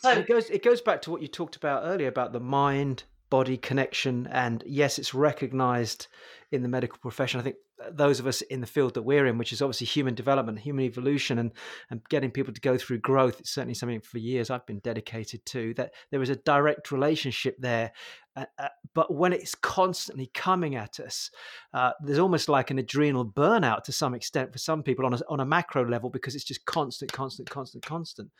So 0.00 0.10
it 0.10 0.26
goes 0.26 0.50
it 0.50 0.64
goes 0.64 0.80
back 0.80 1.02
to 1.02 1.10
what 1.10 1.22
you 1.22 1.28
talked 1.28 1.56
about 1.56 1.82
earlier 1.84 2.08
about 2.08 2.32
the 2.32 2.40
mind 2.40 3.04
body 3.32 3.56
connection 3.56 4.28
and 4.30 4.62
yes 4.66 4.98
it's 4.98 5.14
recognized 5.14 6.06
in 6.50 6.60
the 6.60 6.68
medical 6.68 6.98
profession 6.98 7.40
i 7.40 7.42
think 7.42 7.56
uh, 7.82 7.88
those 7.90 8.20
of 8.20 8.26
us 8.26 8.42
in 8.42 8.60
the 8.60 8.66
field 8.66 8.92
that 8.92 9.00
we're 9.00 9.24
in 9.24 9.38
which 9.38 9.54
is 9.54 9.62
obviously 9.62 9.86
human 9.86 10.14
development 10.14 10.58
human 10.58 10.84
evolution 10.84 11.38
and 11.38 11.50
and 11.88 12.02
getting 12.10 12.30
people 12.30 12.52
to 12.52 12.60
go 12.60 12.76
through 12.76 12.98
growth 12.98 13.40
it's 13.40 13.48
certainly 13.48 13.72
something 13.72 14.02
for 14.02 14.18
years 14.18 14.50
i've 14.50 14.66
been 14.66 14.80
dedicated 14.80 15.42
to 15.46 15.72
that 15.72 15.94
there 16.10 16.20
is 16.20 16.28
a 16.28 16.36
direct 16.36 16.92
relationship 16.92 17.56
there 17.58 17.90
uh, 18.36 18.46
uh, 18.58 18.68
but 18.94 19.14
when 19.14 19.32
it's 19.32 19.54
constantly 19.54 20.30
coming 20.34 20.74
at 20.74 21.00
us, 21.00 21.30
uh, 21.74 21.92
there's 22.00 22.18
almost 22.18 22.48
like 22.48 22.70
an 22.70 22.78
adrenal 22.78 23.26
burnout 23.26 23.84
to 23.84 23.92
some 23.92 24.14
extent 24.14 24.52
for 24.52 24.58
some 24.58 24.82
people 24.82 25.04
on 25.04 25.14
a, 25.14 25.20
on 25.28 25.40
a 25.40 25.44
macro 25.44 25.86
level 25.86 26.10
because 26.10 26.34
it's 26.34 26.44
just 26.44 26.64
constant, 26.64 27.12
constant, 27.12 27.48
constant, 27.50 27.84
constant. 27.84 28.30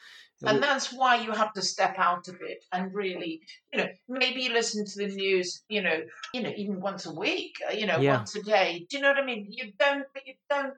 And 0.45 0.63
that's 0.63 0.93
why 0.93 1.17
you 1.17 1.33
have 1.33 1.53
to 1.55 1.63
step 1.63 1.95
out 1.99 2.29
of 2.29 2.37
it 2.41 2.65
and 2.73 2.93
really, 2.93 3.43
you 3.73 3.79
know, 3.79 3.87
maybe 4.09 4.49
listen 4.49 4.85
to 4.85 4.99
the 4.99 5.15
news, 5.15 5.63
you 5.69 5.83
know, 5.83 6.01
you 6.35 6.43
know, 6.43 6.53
even 6.57 6.81
once 6.81 7.07
a 7.07 7.15
week, 7.15 7.55
uh, 7.69 7.73
you 7.73 7.87
know, 7.87 7.99
yeah. 7.99 8.17
once 8.17 8.35
a 8.37 8.43
day. 8.43 8.87
Do 8.91 8.97
you 8.97 9.03
know 9.03 9.11
what 9.11 9.19
I 9.19 9.25
mean? 9.25 9.47
You 9.49 9.73
don't, 9.79 10.05
but 10.13 10.27
you 10.27 10.35
don't. 10.51 10.75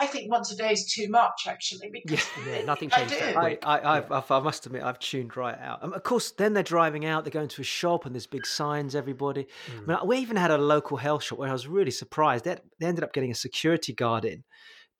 I 0.00 0.06
think 0.06 0.30
once 0.30 0.52
a 0.52 0.56
day 0.56 0.72
is 0.72 0.92
too 0.92 1.08
much, 1.08 1.46
actually. 1.48 1.90
Because 1.92 2.24
yeah, 2.46 2.56
yeah 2.58 2.64
nothing 2.64 2.90
changes. 2.90 3.20
I, 3.20 3.58
I, 3.62 3.78
I, 3.78 3.98
yeah. 4.00 4.22
I, 4.30 4.40
must 4.40 4.66
admit, 4.66 4.82
I've 4.82 4.98
tuned 4.98 5.36
right 5.36 5.58
out. 5.58 5.82
Um, 5.82 5.92
of 5.92 6.02
course, 6.02 6.32
then 6.32 6.52
they're 6.52 6.62
driving 6.62 7.06
out, 7.06 7.24
they're 7.24 7.30
going 7.30 7.48
to 7.48 7.62
a 7.62 7.64
shop, 7.64 8.04
and 8.04 8.14
there's 8.14 8.26
big 8.26 8.46
signs. 8.46 8.94
Everybody. 8.94 9.46
Mm. 9.66 9.84
I 9.84 9.98
mean, 9.98 10.08
we 10.08 10.18
even 10.18 10.36
had 10.36 10.50
a 10.50 10.58
local 10.58 10.96
health 10.96 11.22
shop 11.22 11.38
where 11.38 11.48
I 11.48 11.52
was 11.52 11.66
really 11.66 11.90
surprised. 11.90 12.44
They, 12.44 12.56
they 12.80 12.86
ended 12.86 13.04
up 13.04 13.12
getting 13.12 13.30
a 13.30 13.34
security 13.34 13.92
guard 13.92 14.24
in 14.24 14.44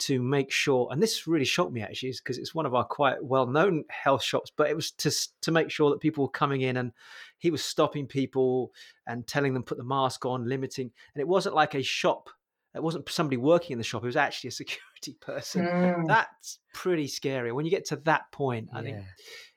to 0.01 0.23
make 0.23 0.51
sure, 0.51 0.89
and 0.91 1.03
this 1.03 1.27
really 1.27 1.45
shocked 1.45 1.73
me 1.73 1.83
actually, 1.83 2.11
is 2.11 2.21
because 2.21 2.39
it's 2.39 2.55
one 2.55 2.67
of 2.67 2.75
our 2.75 2.85
quite 2.85 3.23
well-known 3.23 3.85
health 3.91 4.23
shops, 4.23 4.53
but 4.55 4.69
it 4.69 4.77
was 4.77 4.91
to 4.93 5.11
to 5.43 5.53
make 5.53 5.71
sure 5.71 5.91
that 5.91 6.01
people 6.01 6.25
were 6.25 6.31
coming 6.31 6.63
in, 6.63 6.77
and 6.77 6.93
he 7.39 7.51
was 7.51 7.65
stopping 7.65 8.07
people 8.07 8.73
and 9.07 9.27
telling 9.27 9.55
them 9.55 9.63
put 9.63 9.79
the 9.79 9.85
mask 9.85 10.25
on, 10.25 10.49
limiting, 10.49 10.91
and 11.15 11.21
it 11.21 11.29
wasn't 11.29 11.55
like 11.55 11.75
a 11.75 11.83
shop 11.83 12.29
it 12.75 12.83
wasn't 12.83 13.09
somebody 13.09 13.37
working 13.37 13.75
in 13.75 13.79
the 13.79 13.85
shop; 13.85 14.03
it 14.03 14.07
was 14.07 14.17
actually 14.17 14.49
a 14.49 14.53
security 14.63 15.17
person. 15.21 15.65
Mm. 15.65 16.07
That's 16.07 16.59
pretty 16.73 17.07
scary. 17.07 17.53
When 17.53 17.65
you 17.65 17.71
get 17.71 17.87
to 17.87 17.97
that 18.05 18.33
point, 18.33 18.69
I 18.73 18.79
yeah. 18.79 18.85
think 18.85 19.05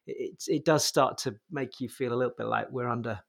it, 0.05 0.43
it 0.47 0.65
does 0.65 0.85
start 0.85 1.17
to 1.19 1.35
make 1.51 1.79
you 1.79 1.89
feel 1.89 2.13
a 2.13 2.15
little 2.15 2.33
bit 2.37 2.45
like 2.45 2.67
we're 2.71 2.87
under 2.87 3.19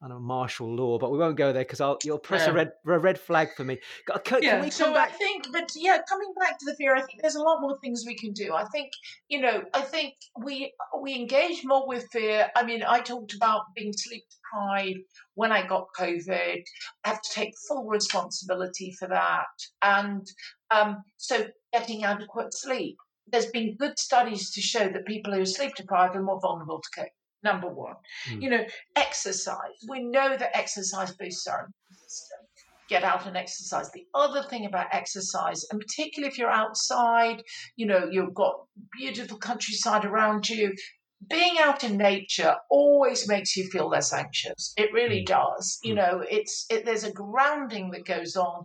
I 0.00 0.06
know 0.06 0.20
martial 0.20 0.72
law, 0.72 0.96
but 0.98 1.10
we 1.10 1.18
won't 1.18 1.36
go 1.36 1.52
there 1.52 1.64
because 1.64 1.80
I'll 1.80 1.98
you'll 2.04 2.18
press 2.18 2.42
yeah. 2.42 2.50
a 2.50 2.54
red 2.54 2.72
a 2.86 2.98
red 3.00 3.18
flag 3.18 3.48
for 3.56 3.64
me. 3.64 3.78
Can, 4.06 4.20
can 4.24 4.42
yeah, 4.42 4.56
we 4.56 4.62
come 4.62 4.70
so 4.70 4.94
back? 4.94 5.10
I 5.10 5.12
think, 5.12 5.46
but 5.52 5.72
yeah, 5.74 5.98
coming 6.08 6.32
back 6.38 6.56
to 6.60 6.66
the 6.66 6.76
fear, 6.76 6.94
I 6.94 7.02
think 7.02 7.20
there's 7.20 7.34
a 7.34 7.42
lot 7.42 7.60
more 7.60 7.76
things 7.80 8.04
we 8.06 8.14
can 8.14 8.32
do. 8.32 8.54
I 8.54 8.64
think 8.66 8.92
you 9.28 9.40
know, 9.40 9.64
I 9.74 9.80
think 9.80 10.14
we 10.40 10.72
we 11.02 11.14
engage 11.16 11.64
more 11.64 11.88
with 11.88 12.06
fear. 12.12 12.48
I 12.54 12.64
mean, 12.64 12.84
I 12.84 13.00
talked 13.00 13.34
about 13.34 13.62
being 13.74 13.92
sleep 13.92 14.22
deprived 14.30 15.00
when 15.34 15.50
I 15.50 15.66
got 15.66 15.88
COVID. 15.98 16.62
I 17.04 17.08
have 17.08 17.20
to 17.20 17.30
take 17.32 17.54
full 17.66 17.84
responsibility 17.88 18.94
for 18.96 19.08
that, 19.08 19.46
and 19.82 20.24
um, 20.70 21.02
so 21.16 21.48
getting 21.72 22.04
adequate 22.04 22.54
sleep. 22.54 22.96
There's 23.30 23.46
been 23.46 23.76
good 23.76 23.98
studies 23.98 24.50
to 24.52 24.60
show 24.60 24.88
that 24.88 25.06
people 25.06 25.34
who 25.34 25.42
are 25.42 25.46
sleep 25.46 25.74
deprived 25.74 26.16
are 26.16 26.22
more 26.22 26.40
vulnerable 26.40 26.80
to 26.80 27.00
COVID 27.00 27.08
number 27.42 27.68
one. 27.68 27.94
Mm. 28.30 28.42
You 28.42 28.50
know, 28.50 28.64
exercise. 28.96 29.78
We 29.88 30.02
know 30.02 30.36
that 30.36 30.56
exercise 30.56 31.14
boosts 31.14 31.46
our 31.46 31.68
system. 31.90 32.38
Get 32.88 33.04
out 33.04 33.26
and 33.26 33.36
exercise. 33.36 33.90
The 33.92 34.06
other 34.14 34.42
thing 34.48 34.64
about 34.64 34.86
exercise, 34.92 35.64
and 35.70 35.78
particularly 35.80 36.32
if 36.32 36.38
you're 36.38 36.50
outside, 36.50 37.42
you 37.76 37.86
know, 37.86 38.08
you've 38.10 38.34
got 38.34 38.54
beautiful 38.98 39.36
countryside 39.36 40.06
around 40.06 40.48
you, 40.48 40.72
being 41.28 41.56
out 41.58 41.84
in 41.84 41.98
nature 41.98 42.56
always 42.70 43.28
makes 43.28 43.56
you 43.56 43.68
feel 43.68 43.88
less 43.88 44.12
anxious. 44.12 44.72
It 44.76 44.92
really 44.92 45.20
hmm. 45.20 45.32
does. 45.32 45.78
You 45.82 45.92
hmm. 45.92 45.98
know, 45.98 46.24
it's 46.30 46.64
it, 46.70 46.84
there's 46.84 47.04
a 47.04 47.12
grounding 47.12 47.90
that 47.90 48.06
goes 48.06 48.36
on 48.36 48.64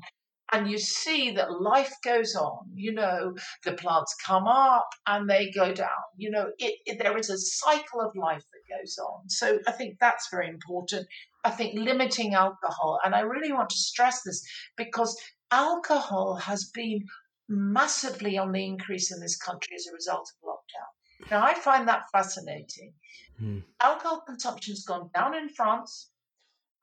and 0.53 0.69
you 0.69 0.77
see 0.77 1.31
that 1.31 1.61
life 1.61 1.93
goes 2.03 2.35
on. 2.35 2.59
You 2.75 2.93
know, 2.93 3.33
the 3.65 3.73
plants 3.73 4.15
come 4.25 4.47
up 4.47 4.87
and 5.07 5.27
they 5.27 5.51
go 5.51 5.73
down. 5.73 5.89
You 6.15 6.29
know, 6.29 6.51
it, 6.59 6.75
it, 6.85 6.99
there 6.99 7.17
is 7.17 7.29
a 7.29 7.37
cycle 7.37 8.01
of 8.01 8.15
life 8.15 8.43
goes 8.83 8.97
on. 8.97 9.29
So 9.29 9.59
I 9.67 9.71
think 9.71 9.97
that's 9.99 10.29
very 10.29 10.47
important. 10.47 11.07
I 11.43 11.51
think 11.51 11.77
limiting 11.77 12.33
alcohol, 12.33 12.99
and 13.03 13.15
I 13.15 13.21
really 13.21 13.51
want 13.51 13.69
to 13.69 13.77
stress 13.77 14.21
this 14.23 14.45
because 14.77 15.15
alcohol 15.51 16.35
has 16.35 16.69
been 16.73 17.05
massively 17.49 18.37
on 18.37 18.51
the 18.51 18.65
increase 18.65 19.11
in 19.11 19.19
this 19.19 19.37
country 19.37 19.75
as 19.75 19.87
a 19.87 19.93
result 19.93 20.29
of 20.29 20.49
lockdown. 20.49 21.31
Now, 21.31 21.45
I 21.45 21.53
find 21.53 21.87
that 21.87 22.03
fascinating. 22.11 22.93
Hmm. 23.37 23.59
Alcohol 23.81 24.23
consumption 24.25 24.73
has 24.73 24.85
gone 24.85 25.09
down 25.13 25.35
in 25.35 25.49
France, 25.49 26.09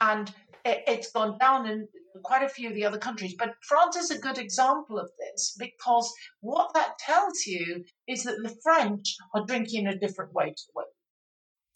and 0.01 0.33
it, 0.65 0.89
has 0.89 1.11
gone 1.13 1.39
down 1.39 1.67
in 1.67 1.89
quite 2.23 2.43
a 2.43 2.49
few 2.49 2.69
of 2.69 2.75
the 2.75 2.85
other 2.85 2.99
countries. 2.99 3.35
But 3.39 3.55
France 3.63 3.97
is 3.97 4.11
a 4.11 4.19
good 4.19 4.39
example 4.39 4.99
of 4.99 5.11
this 5.19 5.57
because 5.59 6.13
what 6.41 6.73
that 6.75 6.99
tells 6.99 7.47
you 7.47 7.85
is 8.09 8.25
that 8.25 8.43
the 8.43 8.57
French 8.63 9.17
are 9.35 9.47
drinking 9.47 9.87
in 9.87 9.89
a 9.89 9.99
different 9.99 10.33
way 10.33 10.51
to 10.51 10.63
the 10.67 10.73
way. 10.75 10.85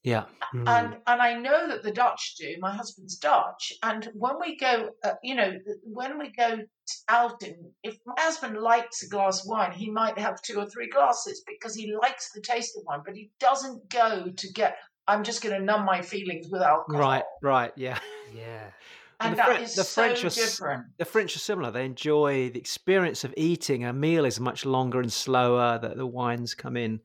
Yeah, 0.05 0.25
mm. 0.55 0.69
and 0.69 0.97
and 1.07 1.23
I 1.23 1.35
know 1.35 1.67
that 1.69 1.83
the 1.83 1.91
Dutch 1.91 2.35
do. 2.39 2.57
My 2.61 2.71
husband's 2.73 3.17
Dutch, 3.17 3.73
and 3.83 4.09
when 4.15 4.35
we 4.39 4.57
go, 4.57 4.91
uh, 5.03 5.15
you 5.23 5.35
know, 5.35 5.55
when 5.83 6.19
we 6.19 6.31
go 6.31 6.59
out, 7.09 7.43
and 7.43 7.57
if 7.83 7.97
my 8.05 8.15
husband 8.19 8.59
likes 8.59 9.03
a 9.03 9.09
glass 9.09 9.41
of 9.41 9.49
wine, 9.49 9.73
he 9.73 9.91
might 9.91 10.19
have 10.19 10.43
two 10.43 10.59
or 10.59 10.67
three 10.67 10.91
glasses 10.91 11.43
because 11.47 11.75
he 11.75 11.95
likes 12.01 12.31
the 12.33 12.43
taste 12.43 12.77
of 12.77 12.85
wine, 12.87 13.01
but 13.05 13.17
he 13.17 13.31
doesn't 13.41 13.89
go 13.89 14.31
to 14.37 14.53
get 14.53 14.77
I'm 15.07 15.25
just 15.25 15.43
going 15.43 15.59
to 15.59 15.65
numb 15.65 15.85
my 15.85 16.03
feelings 16.03 16.49
with 16.51 16.63
alcohol. 16.63 17.01
Right, 17.01 17.25
right, 17.43 17.73
yeah, 17.77 17.99
yeah. 18.35 18.71
And, 19.21 19.39
and 19.39 19.39
the, 19.39 19.43
Fre- 19.43 19.61
the 19.61 19.85
so 19.85 20.03
French 20.03 20.25
are 20.25 20.31
different. 20.31 20.85
The 20.99 21.05
French 21.05 21.37
are 21.37 21.41
similar. 21.41 21.71
They 21.71 21.85
enjoy 21.85 22.51
the 22.51 22.59
experience 22.59 23.23
of 23.25 23.33
eating. 23.37 23.85
A 23.85 23.93
meal 23.93 24.25
is 24.25 24.41
much 24.41 24.67
longer 24.67 25.01
and 25.01 25.13
slower. 25.13 25.79
The, 25.79 25.91
the 25.91 26.07
wines 26.07 26.55
come 26.55 26.77
in 26.77 27.01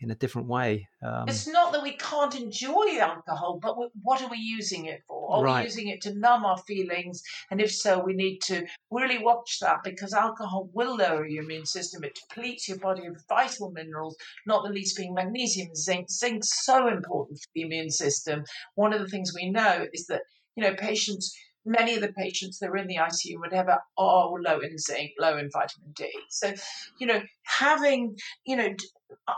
in 0.00 0.10
a 0.10 0.14
different 0.14 0.48
way. 0.48 0.88
Um, 1.02 1.28
it's 1.28 1.46
not 1.46 1.72
that 1.72 1.82
we 1.82 1.96
can't 1.96 2.34
enjoy 2.34 2.98
alcohol, 3.00 3.58
but 3.60 3.76
what 4.02 4.22
are 4.22 4.30
we 4.30 4.38
using 4.38 4.86
it 4.86 5.02
for? 5.08 5.36
Are 5.36 5.42
right. 5.42 5.60
we 5.60 5.64
using 5.64 5.88
it 5.88 6.00
to 6.02 6.14
numb 6.14 6.44
our 6.44 6.58
feelings? 6.58 7.22
And 7.50 7.60
if 7.60 7.72
so, 7.72 7.98
we 7.98 8.14
need 8.14 8.38
to 8.42 8.64
really 8.90 9.18
watch 9.18 9.58
that 9.60 9.78
because 9.82 10.12
alcohol 10.14 10.70
will 10.72 10.96
lower 10.96 11.26
your 11.26 11.42
immune 11.42 11.66
system. 11.66 12.04
It 12.04 12.18
depletes 12.28 12.68
your 12.68 12.78
body 12.78 13.06
of 13.06 13.16
vital 13.28 13.70
minerals, 13.70 14.16
not 14.46 14.64
the 14.64 14.72
least 14.72 14.96
being 14.96 15.14
magnesium 15.14 15.68
and 15.68 15.76
zinc. 15.76 16.10
Zinc's 16.10 16.64
so 16.64 16.88
important 16.88 17.38
for 17.40 17.48
the 17.54 17.62
immune 17.62 17.90
system. 17.90 18.44
One 18.76 18.92
of 18.92 19.00
the 19.00 19.08
things 19.08 19.32
we 19.34 19.50
know 19.50 19.86
is 19.92 20.06
that 20.06 20.22
you 20.56 20.62
know 20.62 20.74
patients 20.74 21.36
many 21.68 21.94
of 21.94 22.00
the 22.00 22.12
patients 22.12 22.58
that 22.58 22.70
are 22.70 22.76
in 22.76 22.86
the 22.86 22.96
ICU, 22.96 23.38
whatever, 23.38 23.78
are 23.98 24.30
low 24.40 24.58
in 24.60 24.78
zinc, 24.78 25.10
low 25.18 25.36
in 25.36 25.50
vitamin 25.52 25.92
D. 25.94 26.10
So, 26.30 26.54
you 26.98 27.06
know, 27.06 27.20
having, 27.44 28.16
you 28.46 28.56
know, 28.56 28.70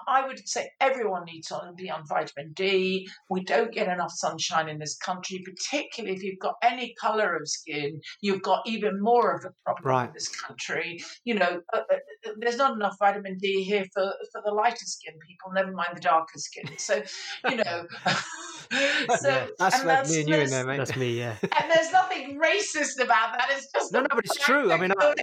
I 0.07 0.27
would 0.27 0.47
say 0.49 0.71
everyone 0.81 1.25
needs 1.25 1.49
to 1.49 1.61
be 1.77 1.91
on 1.91 2.07
vitamin 2.07 2.53
D. 2.55 3.09
We 3.29 3.45
don't 3.45 3.73
get 3.73 3.89
enough 3.89 4.13
sunshine 4.13 4.69
in 4.69 4.79
this 4.79 4.97
country, 4.97 5.43
particularly 5.45 6.17
if 6.17 6.23
you've 6.23 6.39
got 6.39 6.55
any 6.63 6.95
color 7.01 7.37
of 7.37 7.49
skin. 7.49 8.01
You've 8.21 8.43
got 8.43 8.63
even 8.67 9.01
more 9.01 9.35
of 9.35 9.45
a 9.45 9.53
problem 9.65 9.89
right. 9.89 10.09
in 10.09 10.13
this 10.13 10.29
country. 10.29 11.03
You 11.25 11.35
know, 11.35 11.61
uh, 11.73 11.77
uh, 11.79 11.95
uh, 12.27 12.31
there's 12.39 12.57
not 12.57 12.75
enough 12.75 12.97
vitamin 12.99 13.39
D 13.39 13.63
here 13.63 13.85
for, 13.95 14.13
for 14.33 14.43
the 14.45 14.53
lighter 14.53 14.85
skin 14.85 15.15
people, 15.27 15.53
never 15.53 15.73
mind 15.73 15.91
the 15.95 16.01
darker 16.01 16.39
skin. 16.39 16.71
So, 16.79 17.03
you 17.49 17.57
know. 17.57 17.87
so, 18.07 19.29
yeah, 19.29 19.47
that's, 19.59 19.83
that's 19.83 20.11
me 20.11 20.21
and 20.21 20.29
you 20.29 20.35
in 20.37 20.51
there, 20.51 20.67
mate. 20.67 20.79
That's 20.79 20.97
me, 20.97 21.19
yeah. 21.19 21.35
And 21.43 21.71
there's 21.71 21.93
nothing 21.93 22.41
racist 22.41 23.03
about 23.03 23.39
that. 23.39 23.49
It's 23.51 23.71
just 23.73 23.93
no, 23.93 24.01
no, 24.01 24.07
but 24.11 24.25
it's 24.25 24.37
true. 24.37 24.73
I 24.73 24.79
mean, 24.79 24.93
I, 24.99 25.15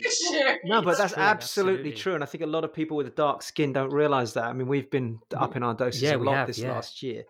no, 0.66 0.82
but 0.82 0.98
that's 0.98 1.14
true, 1.14 1.24
absolutely, 1.24 1.24
absolutely, 1.24 1.92
true. 1.94 2.16
And 2.16 2.24
I 2.24 2.28
think 2.28 2.44
a 2.44 2.48
lot 2.48 2.64
of 2.64 2.74
people 2.74 2.98
with 2.98 3.16
dark 3.16 3.42
skin 3.42 3.74
don't 3.74 3.92
realize 3.92 4.34
that. 4.38 4.46
I 4.46 4.54
mean, 4.54 4.68
we've 4.68 4.90
been 4.90 5.20
up 5.36 5.56
in 5.56 5.64
our 5.64 5.74
doses 5.74 6.02
yeah, 6.02 6.16
a 6.16 6.18
lot 6.18 6.36
have, 6.36 6.48
this 6.48 6.60
yeah. 6.60 6.72
last 6.72 7.04
year. 7.04 7.26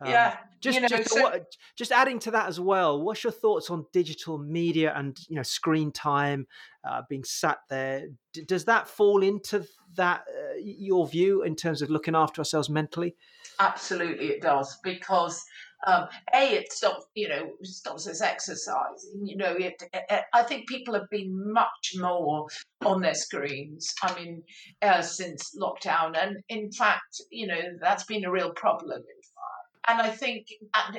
Um, 0.00 0.10
yeah. 0.10 0.36
Just, 0.60 0.74
you 0.76 0.80
know, 0.80 0.88
just, 0.88 1.10
so, 1.10 1.22
what, 1.22 1.56
just 1.76 1.92
adding 1.92 2.18
to 2.20 2.30
that 2.32 2.48
as 2.48 2.58
well. 2.58 3.00
What's 3.02 3.24
your 3.24 3.32
thoughts 3.32 3.70
on 3.70 3.84
digital 3.92 4.38
media 4.38 4.92
and 4.96 5.18
you 5.28 5.36
know 5.36 5.42
screen 5.42 5.90
time, 5.92 6.46
uh, 6.84 7.02
being 7.08 7.24
sat 7.24 7.58
there? 7.68 8.06
D- 8.32 8.44
does 8.44 8.64
that 8.66 8.86
fall 8.86 9.22
into 9.22 9.66
that 9.94 10.22
uh, 10.28 10.58
your 10.60 11.06
view 11.06 11.42
in 11.42 11.56
terms 11.56 11.82
of 11.82 11.90
looking 11.90 12.14
after 12.14 12.40
ourselves 12.40 12.70
mentally? 12.70 13.16
Absolutely, 13.58 14.26
it 14.26 14.40
does 14.40 14.78
because 14.82 15.44
um, 15.86 16.06
a 16.34 16.56
it 16.56 16.72
stops 16.72 17.06
you 17.14 17.28
know 17.28 17.50
stops 17.62 18.06
us 18.06 18.20
exercising. 18.20 19.24
You 19.24 19.36
know, 19.36 19.54
it, 19.56 19.82
it, 19.92 20.24
I 20.32 20.42
think 20.42 20.68
people 20.68 20.94
have 20.94 21.10
been 21.10 21.52
much 21.52 21.94
more 21.96 22.46
on 22.84 23.00
their 23.00 23.14
screens. 23.14 23.92
I 24.02 24.14
mean, 24.14 24.42
uh, 24.80 25.02
since 25.02 25.56
lockdown, 25.60 26.16
and 26.16 26.36
in 26.48 26.70
fact, 26.72 27.20
you 27.30 27.46
know, 27.46 27.60
that's 27.80 28.04
been 28.04 28.24
a 28.24 28.30
real 28.30 28.52
problem. 28.52 29.02
And 29.88 30.00
I 30.00 30.10
think 30.10 30.46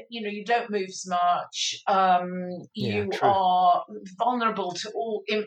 you 0.09 0.21
know 0.21 0.29
you 0.29 0.43
don't 0.43 0.69
move 0.69 0.89
as 0.89 1.05
much. 1.07 1.81
Um, 1.87 2.49
you 2.73 3.09
yeah, 3.11 3.19
are 3.21 3.85
vulnerable 4.17 4.73
to 4.73 4.91
all 4.91 5.23
in, 5.27 5.45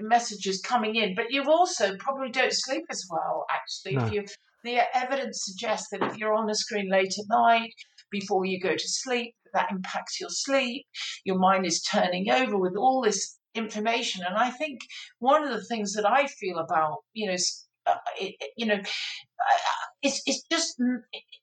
messages 0.00 0.60
coming 0.62 0.96
in, 0.96 1.14
but 1.14 1.30
you 1.30 1.44
also 1.44 1.96
probably 1.98 2.30
don't 2.30 2.52
sleep 2.52 2.84
as 2.90 3.06
well. 3.10 3.46
Actually, 3.50 3.96
no. 3.96 4.06
if 4.06 4.12
you 4.12 4.24
the 4.64 4.96
evidence 4.96 5.44
suggests 5.44 5.88
that 5.90 6.02
if 6.02 6.16
you're 6.16 6.34
on 6.34 6.50
a 6.50 6.54
screen 6.54 6.90
late 6.90 7.14
at 7.18 7.24
night, 7.28 7.72
before 8.10 8.44
you 8.44 8.60
go 8.60 8.72
to 8.72 8.88
sleep, 8.88 9.34
that 9.54 9.70
impacts 9.70 10.20
your 10.20 10.30
sleep. 10.30 10.86
Your 11.24 11.38
mind 11.38 11.66
is 11.66 11.82
turning 11.82 12.30
over 12.30 12.58
with 12.58 12.76
all 12.76 13.02
this 13.02 13.38
information. 13.54 14.24
And 14.26 14.36
I 14.36 14.50
think 14.50 14.80
one 15.18 15.44
of 15.44 15.52
the 15.52 15.64
things 15.64 15.92
that 15.94 16.06
I 16.06 16.26
feel 16.26 16.58
about, 16.58 16.98
you 17.14 17.28
know, 17.28 17.36
uh, 17.86 17.96
it, 18.18 18.34
you 18.56 18.66
know, 18.66 18.80
it's, 20.06 20.22
it's 20.26 20.42
just 20.50 20.80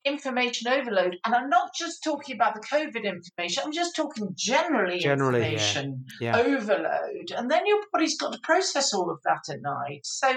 information 0.06 0.72
overload. 0.72 1.18
And 1.26 1.36
I'm 1.36 1.50
not 1.50 1.70
just 1.78 2.04
talking 2.04 2.36
about 2.36 2.56
the 2.56 2.62
COVID 2.62 3.04
information, 3.04 3.64
I'm 3.66 3.72
just 3.72 3.96
talking 3.96 4.30
generally, 4.36 5.00
generally 5.00 5.44
information 5.44 6.06
yeah. 6.20 6.38
Yeah. 6.38 6.44
overload. 6.44 7.32
And 7.36 7.50
then 7.50 7.66
your 7.66 7.80
body's 7.92 8.18
got 8.18 8.34
to 8.34 8.40
process 8.44 8.94
all 8.94 9.10
of 9.12 9.20
that 9.26 9.54
at 9.54 9.62
night. 9.62 10.02
So, 10.04 10.30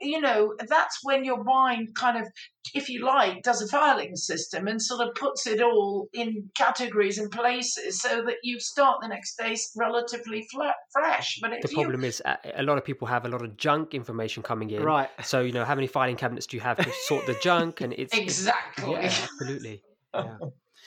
you 0.00 0.20
know, 0.20 0.54
that's 0.68 0.98
when 1.02 1.24
your 1.24 1.42
mind 1.44 1.94
kind 1.94 2.18
of, 2.18 2.26
if 2.74 2.88
you 2.88 3.04
like, 3.04 3.42
does 3.42 3.60
a 3.60 3.66
filing 3.66 4.14
system 4.16 4.68
and 4.68 4.80
sort 4.80 5.06
of 5.06 5.14
puts 5.14 5.46
it 5.46 5.60
all 5.60 6.08
in 6.12 6.48
categories 6.56 7.18
and 7.18 7.30
places 7.30 8.00
so 8.00 8.22
that 8.22 8.36
you 8.42 8.60
start 8.60 8.98
the 9.02 9.08
next 9.08 9.36
day 9.36 9.56
relatively 9.76 10.46
flat, 10.52 10.74
fresh. 10.92 11.38
But 11.40 11.50
the 11.60 11.68
problem 11.68 12.04
is 12.04 12.22
uh, 12.24 12.36
a 12.54 12.62
lot 12.62 12.78
of 12.78 12.84
people 12.84 13.06
have 13.08 13.24
a 13.24 13.28
lot 13.28 13.42
of 13.42 13.56
junk 13.56 13.94
information 13.94 14.42
coming 14.42 14.70
in. 14.70 14.82
Right. 14.82 15.08
So, 15.22 15.40
you 15.40 15.52
know, 15.52 15.64
how 15.64 15.74
many 15.74 15.86
filing 15.86 16.16
cabinets 16.16 16.46
do 16.46 16.56
you 16.56 16.62
have 16.62 16.78
to 16.78 16.90
sort 17.06 17.26
the 17.26 17.36
junk? 17.42 17.61
And 17.62 17.94
it's 17.94 18.16
exactly. 18.16 18.92
Yeah, 18.92 18.98
absolutely. 19.00 19.82
Yeah. 20.14 20.36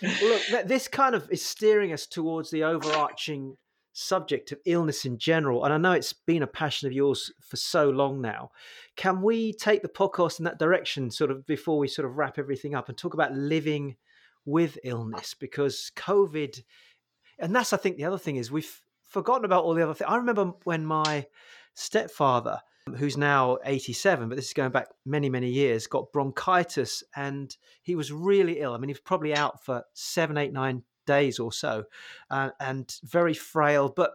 well, 0.01 0.39
look, 0.51 0.67
this 0.67 0.87
kind 0.87 1.15
of 1.15 1.29
is 1.31 1.41
steering 1.41 1.93
us 1.93 2.05
towards 2.05 2.51
the 2.51 2.63
overarching 2.63 3.57
subject 3.97 4.51
of 4.51 4.59
illness 4.65 5.05
in 5.05 5.17
general. 5.17 5.63
And 5.63 5.73
I 5.73 5.77
know 5.77 5.93
it's 5.93 6.11
been 6.11 6.43
a 6.43 6.47
passion 6.47 6.87
of 6.87 6.93
yours 6.93 7.31
for 7.41 7.55
so 7.55 7.89
long 7.89 8.19
now. 8.19 8.51
Can 8.97 9.21
we 9.21 9.53
take 9.53 9.81
the 9.81 9.87
podcast 9.87 10.39
in 10.39 10.45
that 10.45 10.59
direction, 10.59 11.09
sort 11.09 11.31
of 11.31 11.45
before 11.45 11.77
we 11.77 11.87
sort 11.87 12.05
of 12.05 12.17
wrap 12.17 12.37
everything 12.37 12.75
up 12.75 12.89
and 12.89 12.97
talk 12.97 13.13
about 13.13 13.33
living 13.33 13.95
with 14.45 14.77
illness? 14.83 15.33
Because 15.33 15.91
COVID, 15.95 16.61
and 17.39 17.55
that's, 17.55 17.71
I 17.71 17.77
think, 17.77 17.95
the 17.95 18.03
other 18.03 18.17
thing 18.17 18.35
is 18.35 18.51
we've 18.51 18.81
forgotten 19.05 19.45
about 19.45 19.63
all 19.63 19.73
the 19.73 19.83
other 19.83 19.93
things. 19.93 20.09
I 20.09 20.17
remember 20.17 20.51
when 20.65 20.85
my 20.85 21.27
stepfather, 21.73 22.59
who's 22.97 23.17
now 23.17 23.57
87, 23.65 24.29
but 24.29 24.35
this 24.35 24.47
is 24.47 24.53
going 24.53 24.71
back 24.71 24.89
many, 25.05 25.29
many 25.29 25.49
years, 25.49 25.87
got 25.87 26.11
bronchitis 26.11 27.03
and 27.15 27.55
he 27.81 27.95
was 27.95 28.11
really 28.11 28.59
ill. 28.59 28.73
I 28.73 28.77
mean, 28.77 28.89
he 28.89 28.93
was 28.93 28.99
probably 28.99 29.35
out 29.35 29.63
for 29.63 29.83
seven, 29.93 30.37
eight, 30.37 30.53
nine 30.53 30.83
days 31.05 31.39
or 31.39 31.51
so 31.51 31.85
uh, 32.29 32.49
and 32.59 32.93
very 33.03 33.33
frail. 33.33 33.89
But 33.89 34.11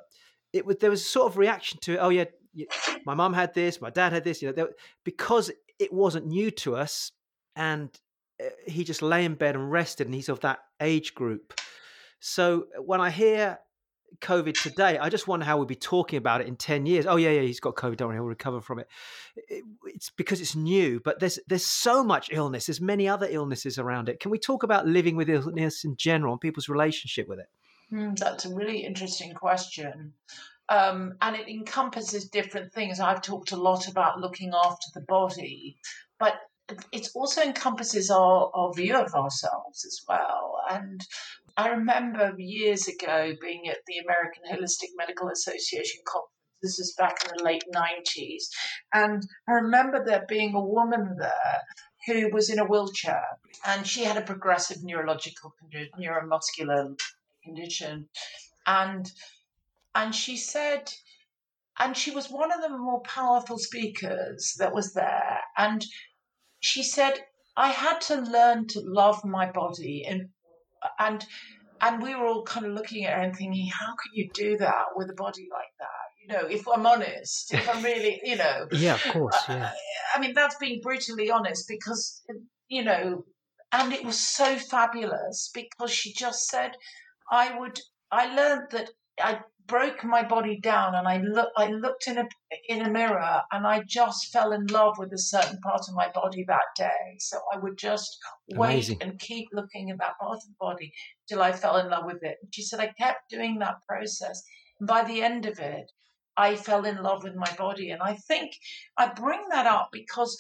it 0.53 0.65
was 0.65 0.77
there 0.77 0.91
was 0.91 1.03
a 1.03 1.05
sort 1.05 1.31
of 1.31 1.39
reaction 1.39 1.79
to 1.83 1.95
it. 1.95 1.99
Oh, 2.01 2.09
yeah, 2.11 2.25
my 3.05 3.15
mum 3.15 3.33
had 3.33 3.55
this, 3.55 3.81
my 3.81 3.91
dad 3.91 4.13
had 4.13 4.25
this, 4.25 4.41
you 4.41 4.49
know, 4.49 4.55
there, 4.55 4.69
because 5.05 5.51
it 5.79 5.93
wasn't 5.93 6.27
new 6.27 6.51
to 6.53 6.77
us. 6.77 7.13
And 7.57 7.91
uh, 8.41 8.49
he 8.67 8.85
just 8.85 9.03
lay 9.03 9.25
in 9.25 9.35
bed 9.35 9.57
and 9.57 9.71
rested, 9.71 10.07
and 10.07 10.15
he's 10.15 10.29
of 10.29 10.41
that 10.41 10.61
age 10.81 11.15
group. 11.15 11.61
So 12.21 12.67
when 12.79 13.01
I 13.01 13.11
hear 13.11 13.59
COVID 14.21 14.61
today, 14.61 14.99
I 14.99 15.09
just 15.09 15.29
wonder 15.29 15.45
how 15.47 15.57
we'll 15.57 15.67
be 15.67 15.75
talking 15.75 16.17
about 16.17 16.41
it 16.41 16.47
in 16.47 16.57
10 16.57 16.87
years. 16.87 17.07
Oh, 17.07 17.17
yeah, 17.17 17.31
yeah, 17.31 17.43
he's 17.43 17.61
got 17.61 17.77
COVID, 17.77 17.97
don't 17.97 18.09
worry, 18.09 18.17
he'll 18.17 18.25
recover 18.25 18.61
from 18.61 18.79
it. 18.79 18.89
It's 19.85 20.11
because 20.11 20.41
it's 20.41 20.57
new, 20.57 21.01
but 21.01 21.21
there's 21.21 21.39
there's 21.47 21.65
so 21.65 22.03
much 22.05 22.31
illness. 22.33 22.67
There's 22.67 22.81
many 22.81 23.09
other 23.09 23.29
illnesses 23.31 23.79
around 23.79 24.09
it. 24.09 24.21
Can 24.21 24.31
we 24.31 24.39
talk 24.39 24.63
about 24.63 24.87
living 24.87 25.17
with 25.17 25.31
illness 25.31 25.85
in 25.85 25.97
general 25.97 26.33
and 26.33 26.41
people's 26.41 26.69
relationship 26.69 27.29
with 27.29 27.39
it? 27.39 27.47
Mm, 27.93 28.19
that's 28.19 28.45
a 28.45 28.55
really 28.55 28.85
interesting 28.85 29.35
question. 29.35 30.13
Um, 30.69 31.15
and 31.21 31.35
it 31.35 31.49
encompasses 31.49 32.29
different 32.29 32.73
things. 32.73 33.01
I've 33.01 33.23
talked 33.23 33.53
a 33.53 33.57
lot 33.57 33.89
about 33.89 34.21
looking 34.21 34.53
after 34.55 34.87
the 34.95 35.01
body, 35.01 35.77
but 36.19 36.35
it 36.93 37.09
also 37.15 37.43
encompasses 37.43 38.11
our, 38.11 38.51
our 38.55 38.73
view 38.73 38.97
of 38.97 39.15
ourselves 39.15 39.85
as 39.85 40.01
well. 40.09 40.61
And 40.71 41.05
I 41.61 41.69
remember 41.69 42.35
years 42.39 42.89
ago 42.89 43.35
being 43.39 43.69
at 43.69 43.81
the 43.87 43.99
American 43.99 44.45
Holistic 44.51 44.89
Medical 44.97 45.29
Association 45.29 46.01
conference. 46.07 46.33
This 46.63 46.79
was 46.79 46.95
back 46.97 47.19
in 47.23 47.37
the 47.37 47.45
late 47.45 47.65
90s. 47.75 48.45
And 48.95 49.23
I 49.47 49.53
remember 49.53 50.03
there 50.03 50.25
being 50.27 50.55
a 50.55 50.65
woman 50.65 51.17
there 51.19 51.61
who 52.07 52.31
was 52.33 52.49
in 52.49 52.59
a 52.59 52.65
wheelchair 52.65 53.27
and 53.67 53.87
she 53.87 54.05
had 54.05 54.17
a 54.17 54.23
progressive 54.23 54.79
neurological 54.83 55.53
condition, 55.61 55.91
neuromuscular 56.01 56.99
condition. 57.45 58.09
And 58.67 59.13
and 59.95 60.15
she 60.15 60.39
said, 60.39 60.91
and 61.79 61.95
she 61.95 62.11
was 62.11 62.31
one 62.31 62.53
of 62.53 62.63
the 62.63 62.71
more 62.71 63.03
powerful 63.03 63.59
speakers 63.59 64.55
that 64.59 64.73
was 64.73 64.95
there. 64.95 65.41
And 65.59 65.85
she 66.61 66.83
said, 66.83 67.21
I 67.55 67.69
had 67.69 68.01
to 68.03 68.17
learn 68.17 68.67
to 68.69 68.81
love 68.81 69.27
my 69.27 69.51
body 69.51 70.07
and 70.09 70.31
and 70.99 71.25
and 71.81 72.03
we 72.03 72.15
were 72.15 72.27
all 72.27 72.43
kind 72.43 72.67
of 72.67 72.73
looking 72.73 73.07
at 73.07 73.15
her 73.15 73.23
and 73.23 73.35
thinking, 73.35 73.69
how 73.69 73.87
can 73.87 74.13
you 74.13 74.29
do 74.35 74.59
that 74.59 74.85
with 74.97 75.09
a 75.11 75.15
body 75.15 75.49
like 75.51 75.73
that? 75.79 75.87
You 76.21 76.29
know, 76.29 76.55
if 76.55 76.69
I'm 76.69 76.87
honest, 76.87 77.55
if 77.55 77.69
I'm 77.75 77.83
really, 77.83 78.21
you 78.23 78.37
know, 78.37 78.67
yeah, 78.73 78.95
of 78.95 79.05
course, 79.13 79.37
yeah. 79.49 79.71
I, 80.15 80.19
I 80.19 80.21
mean, 80.21 80.35
that's 80.35 80.57
being 80.57 80.81
brutally 80.83 81.31
honest 81.31 81.67
because 81.69 82.23
you 82.69 82.85
know, 82.85 83.25
and 83.73 83.93
it 83.93 84.05
was 84.05 84.21
so 84.21 84.57
fabulous 84.57 85.51
because 85.55 85.91
she 85.91 86.13
just 86.13 86.49
said, 86.49 86.73
I 87.31 87.59
would. 87.59 87.81
I 88.13 88.35
learned 88.35 88.71
that 88.73 88.91
I 89.23 89.41
broke 89.71 90.03
my 90.05 90.23
body 90.25 90.59
down 90.61 90.97
and 90.97 91.07
I 91.07 91.19
look 91.19 91.51
I 91.57 91.69
looked 91.69 92.09
in 92.09 92.19
a 92.19 92.29
in 92.69 92.83
a 92.83 92.91
mirror 92.91 93.43
and 93.53 93.67
I 93.67 93.83
just 93.87 94.33
fell 94.33 94.53
in 94.53 94.67
love 94.67 94.99
with 94.99 95.13
a 95.13 95.19
certain 95.19 95.61
part 95.61 95.83
of 95.89 95.95
my 95.95 96.11
body 96.13 96.45
that 96.49 96.69
day. 96.77 97.17
So 97.19 97.39
I 97.55 97.59
would 97.59 97.79
just 97.79 98.19
Amazing. 98.53 98.97
wait 98.99 99.09
and 99.09 99.19
keep 99.21 99.49
looking 99.53 99.91
at 99.91 99.99
that 99.99 100.19
part 100.21 100.39
of 100.39 100.43
the 100.43 100.55
body 100.59 100.93
till 101.29 101.41
I 101.41 101.53
fell 101.53 101.77
in 101.77 101.89
love 101.89 102.05
with 102.05 102.23
it. 102.23 102.39
And 102.43 102.53
she 102.53 102.63
said 102.63 102.81
I 102.81 102.93
kept 102.99 103.31
doing 103.31 103.61
that 103.61 103.77
process. 103.89 104.43
And 104.81 104.89
by 104.89 105.05
the 105.05 105.23
end 105.23 105.47
of 105.47 105.61
it, 105.61 105.91
I 106.37 106.57
fell 106.57 106.85
in 106.85 107.03
love 107.03 107.23
with 107.23 107.37
my 107.37 107.53
body. 107.57 107.91
And 107.91 108.03
I 108.03 108.15
think 108.15 108.53
I 108.99 109.13
bring 109.13 109.43
that 109.51 109.67
up 109.67 109.91
because 109.93 110.37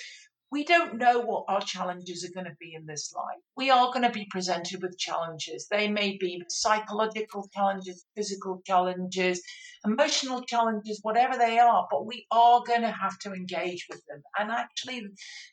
we 0.52 0.64
don't 0.64 0.98
know 0.98 1.20
what 1.20 1.44
our 1.48 1.60
challenges 1.60 2.24
are 2.24 2.32
going 2.32 2.46
to 2.46 2.56
be 2.58 2.74
in 2.74 2.84
this 2.84 3.12
life. 3.14 3.38
We 3.56 3.70
are 3.70 3.92
going 3.92 4.02
to 4.02 4.10
be 4.10 4.26
presented 4.30 4.82
with 4.82 4.98
challenges. 4.98 5.68
They 5.70 5.88
may 5.88 6.16
be 6.18 6.42
psychological 6.48 7.48
challenges, 7.54 8.04
physical 8.16 8.60
challenges, 8.66 9.40
emotional 9.84 10.42
challenges, 10.42 10.98
whatever 11.02 11.38
they 11.38 11.58
are, 11.60 11.86
but 11.90 12.04
we 12.04 12.26
are 12.32 12.62
going 12.66 12.82
to 12.82 12.90
have 12.90 13.16
to 13.20 13.32
engage 13.32 13.86
with 13.88 14.04
them. 14.06 14.22
And 14.38 14.50
actually, 14.50 15.06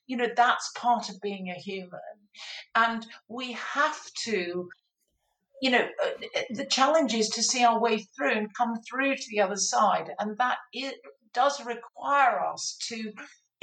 you 0.07 0.17
know, 0.17 0.29
that's 0.35 0.71
part 0.75 1.09
of 1.09 1.21
being 1.21 1.49
a 1.49 1.59
human. 1.59 1.99
And 2.75 3.05
we 3.27 3.53
have 3.53 3.99
to 4.25 4.69
you 5.59 5.71
know, 5.71 5.87
uh, 6.03 6.41
the 6.51 6.67
challenge 6.67 7.15
is 7.15 7.29
to 7.29 7.41
see 7.41 7.63
our 7.63 7.79
way 7.79 8.05
through 8.15 8.33
and 8.33 8.53
come 8.53 8.75
through 8.87 9.15
to 9.15 9.25
the 9.31 9.41
other 9.41 9.55
side. 9.55 10.11
And 10.19 10.37
that 10.37 10.57
it 10.71 10.93
does 11.33 11.65
require 11.65 12.45
us 12.45 12.77
to 12.89 13.11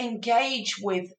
engage 0.01 0.77
with 0.83 1.13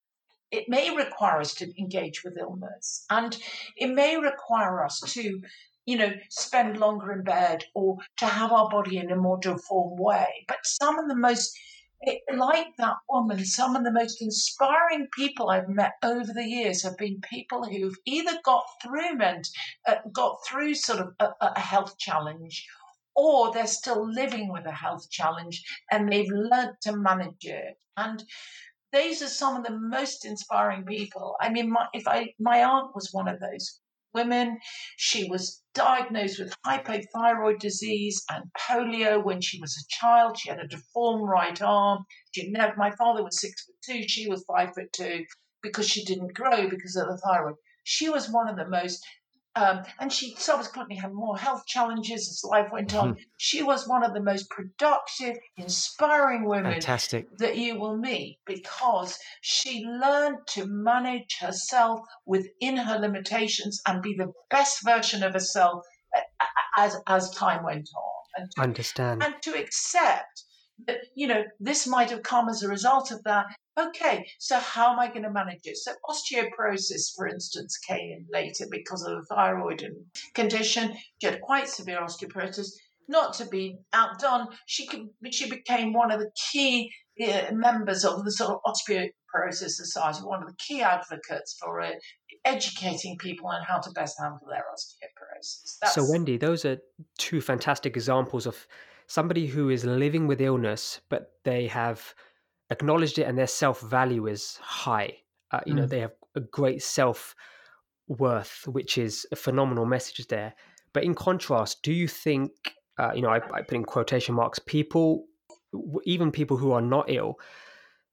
it 0.52 0.66
may 0.68 0.96
require 0.96 1.40
us 1.40 1.54
to 1.56 1.80
engage 1.80 2.24
with 2.24 2.38
illness 2.38 3.06
and 3.10 3.38
it 3.78 3.88
may 3.88 4.18
require 4.18 4.84
us 4.84 5.00
to 5.02 5.42
you 5.86 5.98
know 5.98 6.12
spend 6.30 6.78
longer 6.78 7.12
in 7.12 7.24
bed 7.24 7.64
or 7.74 7.98
to 8.18 8.26
have 8.26 8.52
our 8.52 8.70
body 8.70 8.98
in 8.98 9.12
a 9.12 9.16
more 9.16 9.38
deformed 9.40 10.00
way. 10.00 10.46
But 10.48 10.66
some 10.66 10.98
of 11.00 11.08
the 11.08 11.16
most 11.16 11.58
like 12.36 12.76
that 12.78 12.98
woman 13.10 13.44
some 13.46 13.76
of 13.76 13.84
the 13.84 13.92
most 13.92 14.22
inspiring 14.22 15.08
people 15.18 15.50
i've 15.50 15.70
met 15.70 15.94
over 16.04 16.34
the 16.34 16.44
years 16.44 16.84
have 16.84 16.96
been 16.98 17.20
people 17.22 17.64
who've 17.64 17.98
either 18.06 18.38
got 18.44 18.64
through 18.84 19.20
and 19.22 19.46
uh, 19.88 19.96
got 20.12 20.38
through 20.46 20.76
sort 20.76 21.00
of 21.00 21.14
a, 21.20 21.30
a 21.42 21.60
health 21.60 21.98
challenge 21.98 22.68
or 23.16 23.52
they're 23.54 23.66
still 23.66 24.08
living 24.12 24.52
with 24.52 24.66
a 24.66 24.72
health 24.72 25.10
challenge 25.10 25.64
and 25.92 26.12
they've 26.12 26.30
learned 26.30 26.76
to 26.82 26.96
manage 26.96 27.46
it. 27.46 27.78
And 27.98 28.24
these 28.96 29.22
are 29.22 29.28
some 29.28 29.58
of 29.58 29.64
the 29.64 29.78
most 29.78 30.26
inspiring 30.26 30.86
people. 30.86 31.36
I 31.42 31.50
mean, 31.50 31.72
my, 31.72 31.86
if 31.94 32.08
I, 32.08 32.34
my 32.40 32.64
aunt 32.64 32.96
was 32.96 33.10
one 33.12 33.28
of 33.28 33.40
those 33.40 33.82
women. 34.16 34.58
She 34.98 35.30
was 35.30 35.62
diagnosed 35.76 36.40
with 36.40 36.56
hypothyroid 36.66 37.60
disease 37.60 38.24
and 38.32 38.46
polio 38.58 39.24
when 39.24 39.42
she 39.42 39.60
was 39.60 39.78
a 39.78 39.88
child. 39.90 40.40
She 40.40 40.50
had 40.50 40.60
a 40.60 40.68
deformed 40.68 41.28
right 41.28 41.62
arm. 41.62 42.06
She 42.34 42.50
never, 42.50 42.74
my 42.78 42.92
father 42.92 43.24
was 43.24 43.40
six 43.40 43.66
foot 43.66 43.76
two. 43.86 44.08
She 44.08 44.28
was 44.28 44.46
five 44.48 44.74
foot 44.74 44.92
two 44.94 45.26
because 45.62 45.88
she 45.88 46.04
didn't 46.06 46.34
grow 46.34 46.70
because 46.70 46.96
of 46.96 47.08
the 47.08 47.18
thyroid. 47.18 47.56
She 47.84 48.10
was 48.10 48.32
one 48.32 48.48
of 48.48 48.56
the 48.56 48.68
most 48.68 49.06
um, 49.56 49.84
and 50.00 50.12
she 50.12 50.36
subsequently 50.38 50.98
had 50.98 51.14
more 51.14 51.38
health 51.38 51.66
challenges 51.66 52.30
as 52.30 52.50
life 52.50 52.72
went 52.72 52.94
on. 52.94 53.12
Mm-hmm. 53.12 53.22
She 53.38 53.64
was 53.64 53.88
one 53.88 54.04
of 54.04 54.14
the 54.14 54.22
most 54.22 54.50
productive, 54.50 55.38
inspiring 55.56 56.46
women 56.46 56.74
Fantastic. 56.74 57.38
that 57.38 57.56
you 57.58 57.80
will 57.80 57.98
meet 57.98 58.40
because 58.46 59.18
she 59.42 59.86
learned 59.86 60.40
to 60.48 60.66
manage 60.66 61.38
herself 61.40 62.02
within 62.26 62.76
her 62.76 63.00
limitations 63.00 63.82
and 63.88 64.02
be 64.02 64.16
the 64.18 64.34
best 64.50 64.84
version 64.84 65.24
of 65.24 65.34
herself 65.34 65.86
as 66.78 66.98
as 67.08 67.30
time 67.32 67.64
went 67.64 67.90
on. 67.96 68.12
And 68.38 68.52
to, 68.52 68.62
Understand. 68.62 69.24
And 69.24 69.36
to 69.44 69.58
accept 69.58 70.44
you 71.16 71.28
know, 71.28 71.44
this 71.60 71.88
might 71.88 72.10
have 72.10 72.24
come 72.24 72.50
as 72.50 72.64
a 72.64 72.68
result 72.68 73.12
of 73.12 73.24
that, 73.24 73.46
okay, 73.80 74.26
so 74.40 74.60
how 74.60 74.94
am 74.94 75.00
I 75.00 75.08
going 75.08 75.24
to 75.24 75.32
manage 75.32 75.62
it? 75.66 75.78
So 75.78 75.94
osteoporosis, 76.10 77.16
for 77.16 77.28
instance, 77.28 77.78
came 77.78 78.12
in 78.12 78.26
later 78.32 78.66
because 78.70 79.04
of 79.04 79.16
the 79.16 79.36
thyroid 79.36 79.86
condition. 80.34 80.94
She 81.22 81.28
had 81.28 81.42
quite 81.42 81.68
severe 81.68 82.00
osteoporosis. 82.00 82.70
Not 83.08 83.34
to 83.36 83.46
be 83.46 83.78
outdone, 83.94 84.48
she 84.66 84.88
could, 84.88 85.10
she 85.32 85.50
became 85.50 85.94
one 85.94 86.12
of 86.12 86.20
the 86.20 86.32
key 86.52 86.92
uh, 87.24 87.54
members 87.54 88.04
of 88.04 88.26
the 88.26 88.32
sort 88.32 88.52
of 88.52 88.60
osteoporosis 88.66 89.72
society, 89.72 90.20
one 90.24 90.42
of 90.42 90.50
the 90.50 90.56
key 90.58 90.82
advocates 90.82 91.56
for 91.62 91.82
uh, 91.82 91.92
educating 92.46 93.16
people 93.18 93.48
on 93.48 93.62
how 93.64 93.80
to 93.80 93.92
best 93.92 94.16
handle 94.20 94.48
their 94.50 94.64
osteoporosis. 94.74 95.78
That's... 95.82 95.94
So, 95.94 96.06
Wendy, 96.10 96.38
those 96.38 96.66
are 96.66 96.80
two 97.20 97.42
fantastic 97.42 97.96
examples 97.96 98.48
of 98.48 98.68
somebody 99.08 99.48
who 99.48 99.70
is 99.70 99.86
living 99.86 100.28
with 100.28 100.42
illness, 100.42 101.02
but 101.10 101.34
they 101.44 101.68
have 101.68 102.14
acknowledged 102.70 103.20
it 103.20 103.24
and 103.24 103.38
their 103.38 103.48
self 103.48 103.82
value 103.82 104.28
is 104.28 104.58
high. 104.62 105.18
Uh, 105.52 105.60
you 105.66 105.74
mm. 105.74 105.78
know, 105.78 105.86
they 105.86 106.00
have 106.00 106.14
a 106.36 106.42
great 106.42 106.82
self 106.82 107.36
worth, 108.08 108.68
which 108.68 108.98
is 108.98 109.26
a 109.32 109.36
phenomenal 109.36 109.86
message 109.86 110.28
there. 110.28 110.54
But 110.94 111.04
in 111.04 111.14
contrast, 111.14 111.84
do 111.84 111.92
you 111.92 112.08
think, 112.08 112.52
uh, 112.98 113.12
you 113.14 113.22
know, 113.22 113.30
I, 113.30 113.38
I 113.54 113.62
put 113.62 113.76
in 113.76 113.84
quotation 113.84 114.36
marks, 114.36 114.60
people, 114.60 115.26
even 116.06 116.32
people 116.32 116.58
who 116.58 116.72
are 116.72 116.82
not 116.82 117.10
ill, 117.10 117.36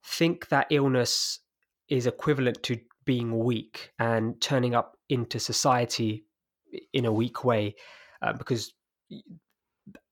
think 0.04 0.48
that 0.48 0.66
illness 0.70 1.38
is 1.88 2.06
equivalent 2.06 2.62
to 2.64 2.78
being 3.04 3.38
weak 3.38 3.92
and 3.98 4.40
turning 4.40 4.74
up 4.74 4.96
into 5.08 5.38
society 5.38 6.24
in 6.92 7.04
a 7.04 7.12
weak 7.12 7.44
way? 7.44 7.76
Uh, 8.20 8.32
because 8.32 8.72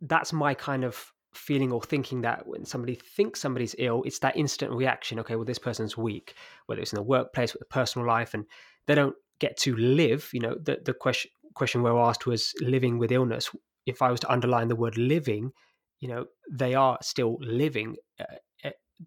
that's 0.00 0.32
my 0.32 0.54
kind 0.54 0.84
of 0.84 1.12
feeling 1.32 1.70
or 1.70 1.80
thinking 1.80 2.22
that 2.22 2.46
when 2.46 2.64
somebody 2.64 2.94
thinks 2.94 3.40
somebody's 3.40 3.74
ill, 3.78 4.02
it's 4.04 4.18
that 4.18 4.36
instant 4.36 4.72
reaction. 4.72 5.18
Okay, 5.20 5.36
well, 5.36 5.44
this 5.44 5.58
person's 5.58 5.96
weak, 5.96 6.34
whether 6.66 6.80
it's 6.80 6.92
in 6.92 6.96
the 6.96 7.02
workplace, 7.02 7.52
with 7.52 7.60
the 7.60 7.66
personal 7.66 8.06
life, 8.06 8.34
and 8.34 8.44
they 8.86 8.94
don't 8.94 9.16
get 9.38 9.56
to 9.58 9.76
live. 9.76 10.28
You 10.32 10.40
know, 10.40 10.54
the 10.60 10.80
the 10.84 10.94
question 10.94 11.30
question 11.54 11.82
we 11.82 11.90
were 11.90 12.00
asked 12.00 12.26
was 12.26 12.52
living 12.60 12.98
with 12.98 13.12
illness. 13.12 13.50
If 13.86 14.02
I 14.02 14.10
was 14.10 14.20
to 14.20 14.32
underline 14.32 14.68
the 14.68 14.76
word 14.76 14.96
living, 14.98 15.52
you 16.00 16.08
know, 16.08 16.26
they 16.50 16.74
are 16.74 16.98
still 17.02 17.36
living 17.40 17.96
uh, 18.18 18.36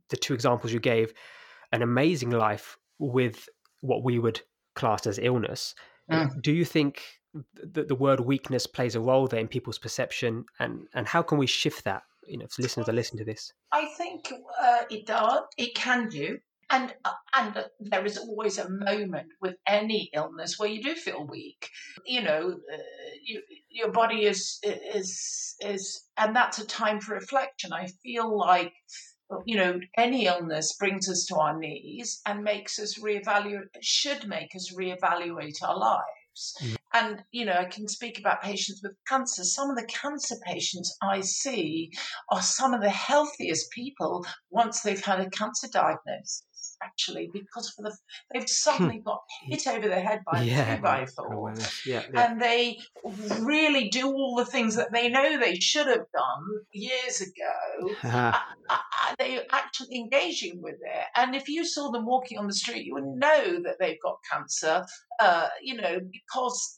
the 0.10 0.18
two 0.18 0.34
examples 0.34 0.74
you 0.74 0.80
gave, 0.80 1.14
an 1.72 1.82
amazing 1.82 2.32
life 2.32 2.78
with 3.00 3.48
what 3.82 4.04
we 4.04 4.20
would 4.20 4.42
class 4.76 5.06
as 5.08 5.20
illness. 5.20 5.76
Mm. 6.12 6.42
Do 6.42 6.52
you 6.52 6.66
think 6.66 7.02
that 7.74 7.88
the 7.88 7.96
word 7.96 8.20
weakness 8.20 8.68
plays 8.68 8.96
a 8.96 9.00
role 9.00 9.28
there 9.28 9.40
in 9.40 9.48
people's 9.48 9.80
perception, 9.80 10.46
and 10.60 10.88
and 10.94 11.08
how 11.08 11.22
can 11.22 11.38
we 11.38 11.48
shift 11.48 11.84
that? 11.86 12.04
You 12.28 12.38
know, 12.38 12.46
if 12.46 12.58
listeners 12.60 12.88
are 12.88 12.94
listening 12.94 13.26
to 13.26 13.32
this, 13.32 13.52
I 13.72 13.86
think 13.98 14.32
uh, 14.62 14.84
it 14.90 15.06
does. 15.06 15.42
It 15.58 15.76
can 15.76 16.10
do. 16.10 16.38
And 16.70 16.94
uh, 17.06 17.12
and 17.36 17.66
there 17.80 18.06
is 18.06 18.18
always 18.18 18.58
a 18.58 18.70
moment 18.70 19.28
with 19.42 19.56
any 19.68 20.10
illness 20.14 20.58
where 20.58 20.70
you 20.70 20.82
do 20.82 20.96
feel 20.96 21.28
weak. 21.28 21.70
You 22.06 22.24
know, 22.24 22.60
uh, 22.74 22.78
you, 23.24 23.42
your 23.70 23.92
body 23.92 24.26
is 24.26 24.60
is 24.64 25.56
is, 25.60 26.08
and 26.18 26.36
that's 26.36 26.60
a 26.60 26.66
time 26.66 27.00
for 27.00 27.14
reflection. 27.16 27.74
I 27.74 27.88
feel 28.04 28.36
like 28.38 28.74
you 29.46 29.58
know, 29.58 29.80
any 29.98 30.26
illness 30.26 30.76
brings 30.80 31.10
us 31.10 31.26
to 31.26 31.36
our 31.36 31.58
knees 31.58 32.22
and 32.26 32.44
makes 32.44 32.80
us 32.80 33.00
reevaluate, 33.00 33.68
should 33.82 34.28
make 34.28 34.56
us 34.56 34.74
reevaluate 34.74 35.64
our 35.64 35.78
lives. 35.78 36.56
Mm. 36.62 36.78
And, 36.94 37.24
you 37.32 37.46
know, 37.46 37.54
I 37.54 37.66
can 37.66 37.88
speak 37.88 38.20
about 38.20 38.42
patients 38.42 38.82
with 38.84 38.94
cancer. 39.08 39.44
Some 39.44 39.70
of 39.70 39.76
the 39.76 39.86
cancer 39.86 40.36
patients 40.46 40.96
I 41.02 41.22
see 41.22 41.92
are 42.30 42.42
some 42.42 42.74
of 42.74 42.82
the 42.82 42.90
healthiest 42.90 43.72
people 43.72 44.26
once 44.52 44.82
they've 44.82 45.04
had 45.04 45.20
a 45.20 45.30
cancer 45.30 45.68
diagnosis 45.72 46.44
actually 46.84 47.30
because 47.34 47.70
for 47.70 47.84
the 47.84 47.96
they've 48.34 48.50
suddenly 48.50 49.00
got 49.00 49.22
hit 49.44 49.68
over 49.68 49.88
the 49.88 50.00
head 50.00 50.22
by 50.30 50.42
yeah. 50.42 50.74
a 50.74 50.76
two 50.76 50.82
by 50.82 51.06
four, 51.06 51.54
yeah, 51.86 52.04
yeah. 52.14 52.26
and 52.26 52.42
they 52.42 52.78
really 53.42 53.90
do 53.90 54.08
all 54.08 54.36
the 54.36 54.46
things 54.46 54.76
that 54.76 54.92
they 54.92 55.10
know 55.10 55.40
they 55.40 55.56
should 55.56 55.88
have 55.88 56.06
done 56.14 56.44
years 56.72 57.22
ago. 57.22 57.94
Uh-huh. 58.04 58.34
Uh, 58.70 58.76
uh, 58.76 59.16
they're 59.20 59.44
actually 59.52 59.94
engaging 59.94 60.62
with 60.62 60.76
it, 60.76 61.06
and 61.18 61.36
if 61.36 61.50
you 61.50 61.66
saw 61.66 61.92
them 61.92 62.06
walking 62.06 62.38
on 62.38 62.48
the 62.48 62.54
street, 62.54 62.86
you 62.86 62.94
would 62.94 63.04
know 63.04 63.62
that 63.62 63.76
they've 63.78 64.02
got 64.02 64.16
cancer. 64.32 64.86
Uh, 65.20 65.48
you 65.62 65.76
know, 65.76 66.00
because 66.12 66.78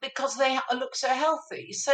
because 0.00 0.36
they 0.36 0.58
look 0.74 0.94
so 0.94 1.08
healthy. 1.08 1.72
So, 1.72 1.92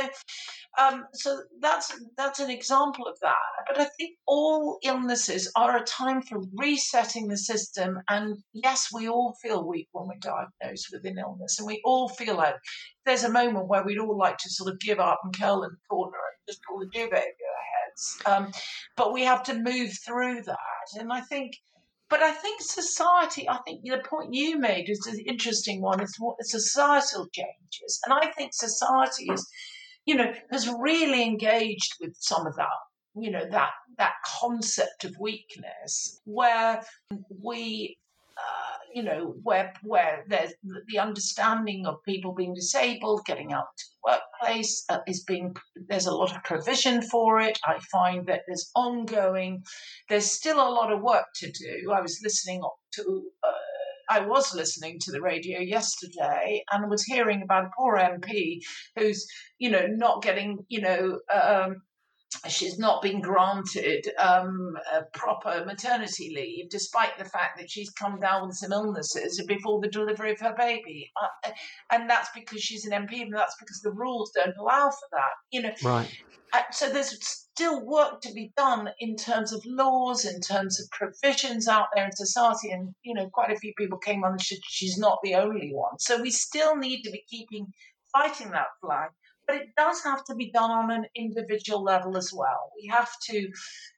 um, 0.79 1.05
so 1.13 1.43
that's 1.61 1.93
that's 2.17 2.41
an 2.41 2.51
example 2.51 3.07
of 3.07 3.19
that. 3.21 3.35
But 3.67 3.81
I 3.81 3.89
think 3.99 4.17
all 4.27 4.79
illnesses 4.83 5.51
are 5.57 5.77
a 5.77 5.85
time 5.85 6.23
for 6.23 6.41
resetting 6.55 7.29
the 7.29 7.37
system. 7.37 7.99
And 8.09 8.37
yes, 8.53 8.89
we 8.93 9.09
all 9.09 9.35
feel 9.43 9.67
weak 9.67 9.89
when 9.93 10.09
we're 10.09 10.15
diagnosed 10.21 10.89
with 10.93 11.05
an 11.05 11.19
illness, 11.19 11.59
and 11.59 11.67
we 11.67 11.81
all 11.85 12.09
feel 12.09 12.37
like 12.37 12.55
there's 13.05 13.25
a 13.25 13.33
moment 13.33 13.69
where 13.69 13.85
we'd 13.85 13.99
all 13.99 14.17
like 14.17 14.39
to 14.39 14.51
sort 14.51 14.73
of 14.73 14.81
give 14.81 15.01
up 15.01 15.21
and 15.25 15.39
curl 15.39 15.65
in 15.65 15.71
the 15.71 15.77
corner 15.91 16.17
and 16.17 16.49
just 16.49 16.61
pull 16.69 16.79
the 16.79 16.87
duvet 16.87 17.13
over 17.13 17.17
our 17.17 17.65
heads. 17.75 18.17
Um, 18.27 18.53
but 18.97 19.13
we 19.13 19.23
have 19.23 19.43
to 19.45 19.55
move 19.55 19.93
through 20.07 20.43
that, 20.43 21.01
and 21.01 21.13
I 21.13 21.21
think 21.23 21.55
but 22.15 22.23
I 22.23 22.31
think 22.31 22.63
society, 22.63 23.49
I 23.49 23.59
think 23.67 23.83
the 23.83 23.99
point 24.09 24.33
you 24.33 24.57
made 24.57 24.89
is 24.89 25.05
an 25.09 25.19
interesting 25.27 25.83
one. 25.83 26.01
It's 26.01 26.21
what 26.21 26.37
societal 26.43 27.27
changes. 27.33 28.01
And 28.05 28.15
I 28.15 28.31
think 28.31 28.55
society 28.55 29.25
is, 29.33 29.45
you 30.07 30.15
know, 30.15 30.33
has 30.53 30.73
really 30.79 31.25
engaged 31.25 31.95
with 32.01 32.15
some 32.21 32.47
of 32.47 32.55
that, 32.55 32.69
you 33.17 33.33
know, 33.33 33.45
that 33.51 33.73
that 33.99 34.13
concept 34.41 35.03
of 35.03 35.17
weakness 35.19 36.21
where 36.25 36.85
we 37.43 37.99
uh, 38.39 38.74
you 38.95 39.03
know, 39.03 39.35
where 39.43 39.73
where 39.83 40.25
there's 40.29 40.53
the 40.87 40.99
understanding 40.99 41.85
of 41.87 42.03
people 42.05 42.33
being 42.33 42.55
disabled, 42.55 43.23
getting 43.27 43.53
out 43.53 43.67
to 43.77 43.85
the 43.85 44.13
workplace 44.13 44.85
uh, 44.89 45.01
is 45.07 45.25
being 45.25 45.55
there's 45.89 46.07
a 46.07 46.15
lot 46.15 46.35
of 46.35 46.43
provision 46.45 47.03
for 47.03 47.41
it. 47.41 47.59
I 47.67 47.79
find 47.91 48.27
that 48.27 48.43
there's 48.47 48.71
ongoing, 48.77 49.63
there's 50.09 50.31
still 50.31 50.59
a 50.59 50.71
lot 50.71 50.93
of 50.93 51.03
work 51.03 51.27
to 51.37 51.51
do. 51.51 51.93
I 51.93 52.01
was 52.01 52.21
listening 52.23 52.63
to. 52.95 53.23
Uh, 53.43 53.53
I 54.11 54.21
was 54.21 54.55
listening 54.55 54.99
to 55.01 55.13
the 55.13 55.23
radio 55.23 55.61
yesterday 55.61 56.63
and 56.71 56.91
was 56.91 57.05
hearing 57.05 57.41
about 57.43 57.65
a 57.65 57.71
poor 57.75 57.97
MP 57.97 58.59
who's, 58.97 59.27
you 59.59 59.71
know, 59.71 59.87
not 59.87 60.23
getting, 60.23 60.59
you 60.69 60.83
know, 60.83 61.21
um, 61.33 61.77
she's 62.49 62.79
not 62.79 63.03
been 63.03 63.21
granted 63.21 64.09
um, 64.19 64.77
a 64.93 65.03
proper 65.17 65.65
maternity 65.65 66.33
leave, 66.35 66.69
despite 66.71 67.17
the 67.19 67.25
fact 67.25 67.59
that 67.59 67.71
she's 67.71 67.91
come 67.91 68.21
down 68.21 68.47
with 68.47 68.57
some 68.57 68.73
illnesses 68.73 69.43
before 69.47 69.81
the 69.81 69.89
delivery 69.89 70.33
of 70.33 70.41
her 70.41 70.55
baby, 70.57 71.11
uh, 71.21 71.51
and 71.91 72.09
that's 72.09 72.29
because 72.35 72.63
she's 72.63 72.85
an 72.85 72.93
MP, 72.93 73.23
and 73.23 73.35
that's 73.35 73.57
because 73.59 73.81
the 73.81 73.93
rules 73.93 74.33
don't 74.35 74.57
allow 74.59 74.91
for 74.91 75.09
that. 75.13 75.33
You 75.51 75.63
know, 75.63 75.73
right. 75.83 76.11
Uh, 76.53 76.63
so 76.71 76.89
there's 76.89 77.19
still 77.21 77.85
work 77.85 78.21
to 78.21 78.33
be 78.33 78.53
done 78.57 78.89
in 79.01 79.17
terms 79.17 79.53
of 79.53 79.61
laws, 79.67 80.25
in 80.25 80.41
terms 80.41 80.81
of 80.81 80.89
provisions 80.91 81.67
out 81.67 81.89
there 81.95 82.05
in 82.05 82.13
society, 82.13 82.71
and 82.71 82.95
you 83.03 83.15
know, 83.15 83.29
quite 83.33 83.51
a 83.51 83.57
few 83.57 83.73
people 83.77 83.99
came 83.99 84.25
on. 84.25 84.39
She's 84.39 84.99
not 84.99 85.19
the 85.23 85.35
only 85.35 85.71
one, 85.73 85.99
so 85.99 86.21
we 86.21 86.31
still 86.31 86.77
need 86.77 87.03
to 87.03 87.11
be 87.11 87.25
keeping 87.29 87.67
fighting 88.13 88.51
that 88.53 88.69
flag 88.81 89.11
but 89.47 89.57
it 89.57 89.69
does 89.77 90.03
have 90.03 90.25
to 90.25 90.35
be 90.35 90.51
done 90.51 90.71
on 90.71 90.91
an 90.91 91.07
individual 91.17 91.83
level 91.83 92.17
as 92.17 92.33
well. 92.35 92.71
We 92.81 92.89
have 92.89 93.11
to, 93.31 93.49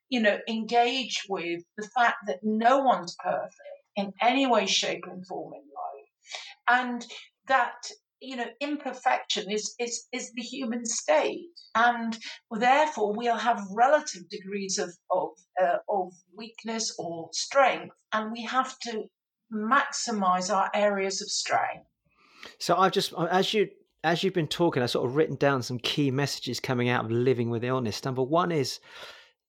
you 0.08 0.20
know, 0.20 0.38
engage 0.48 1.24
with 1.28 1.62
the 1.76 1.88
fact 1.94 2.16
that 2.26 2.40
no 2.42 2.78
one's 2.78 3.16
perfect 3.22 3.54
in 3.96 4.12
any 4.20 4.46
way, 4.46 4.66
shape, 4.66 5.04
and 5.10 5.26
form 5.26 5.54
in 5.54 5.60
life, 5.60 6.80
and 6.82 7.06
that 7.48 7.90
you 8.20 8.36
know 8.36 8.46
imperfection 8.60 9.50
is 9.50 9.74
is 9.78 10.06
is 10.12 10.32
the 10.34 10.42
human 10.42 10.84
state, 10.84 11.50
and 11.74 12.18
therefore 12.50 13.12
we'll 13.14 13.36
have 13.36 13.60
relative 13.72 14.28
degrees 14.28 14.78
of 14.78 14.90
of 15.10 15.28
uh, 15.62 15.78
of 15.88 16.12
weakness 16.36 16.94
or 16.98 17.28
strength, 17.32 17.94
and 18.12 18.32
we 18.32 18.42
have 18.42 18.78
to 18.80 19.04
maximize 19.52 20.54
our 20.54 20.70
areas 20.74 21.22
of 21.22 21.28
strength. 21.28 21.86
So 22.58 22.76
I've 22.76 22.92
just, 22.92 23.12
as 23.30 23.52
you 23.54 23.68
as 24.06 24.22
you've 24.22 24.32
been 24.32 24.46
talking, 24.46 24.84
I've 24.84 24.90
sort 24.90 25.04
of 25.04 25.16
written 25.16 25.34
down 25.34 25.62
some 25.62 25.80
key 25.80 26.12
messages 26.12 26.60
coming 26.60 26.88
out 26.88 27.04
of 27.04 27.10
living 27.10 27.50
with 27.50 27.64
illness. 27.64 28.04
Number 28.04 28.22
one 28.22 28.52
is 28.52 28.78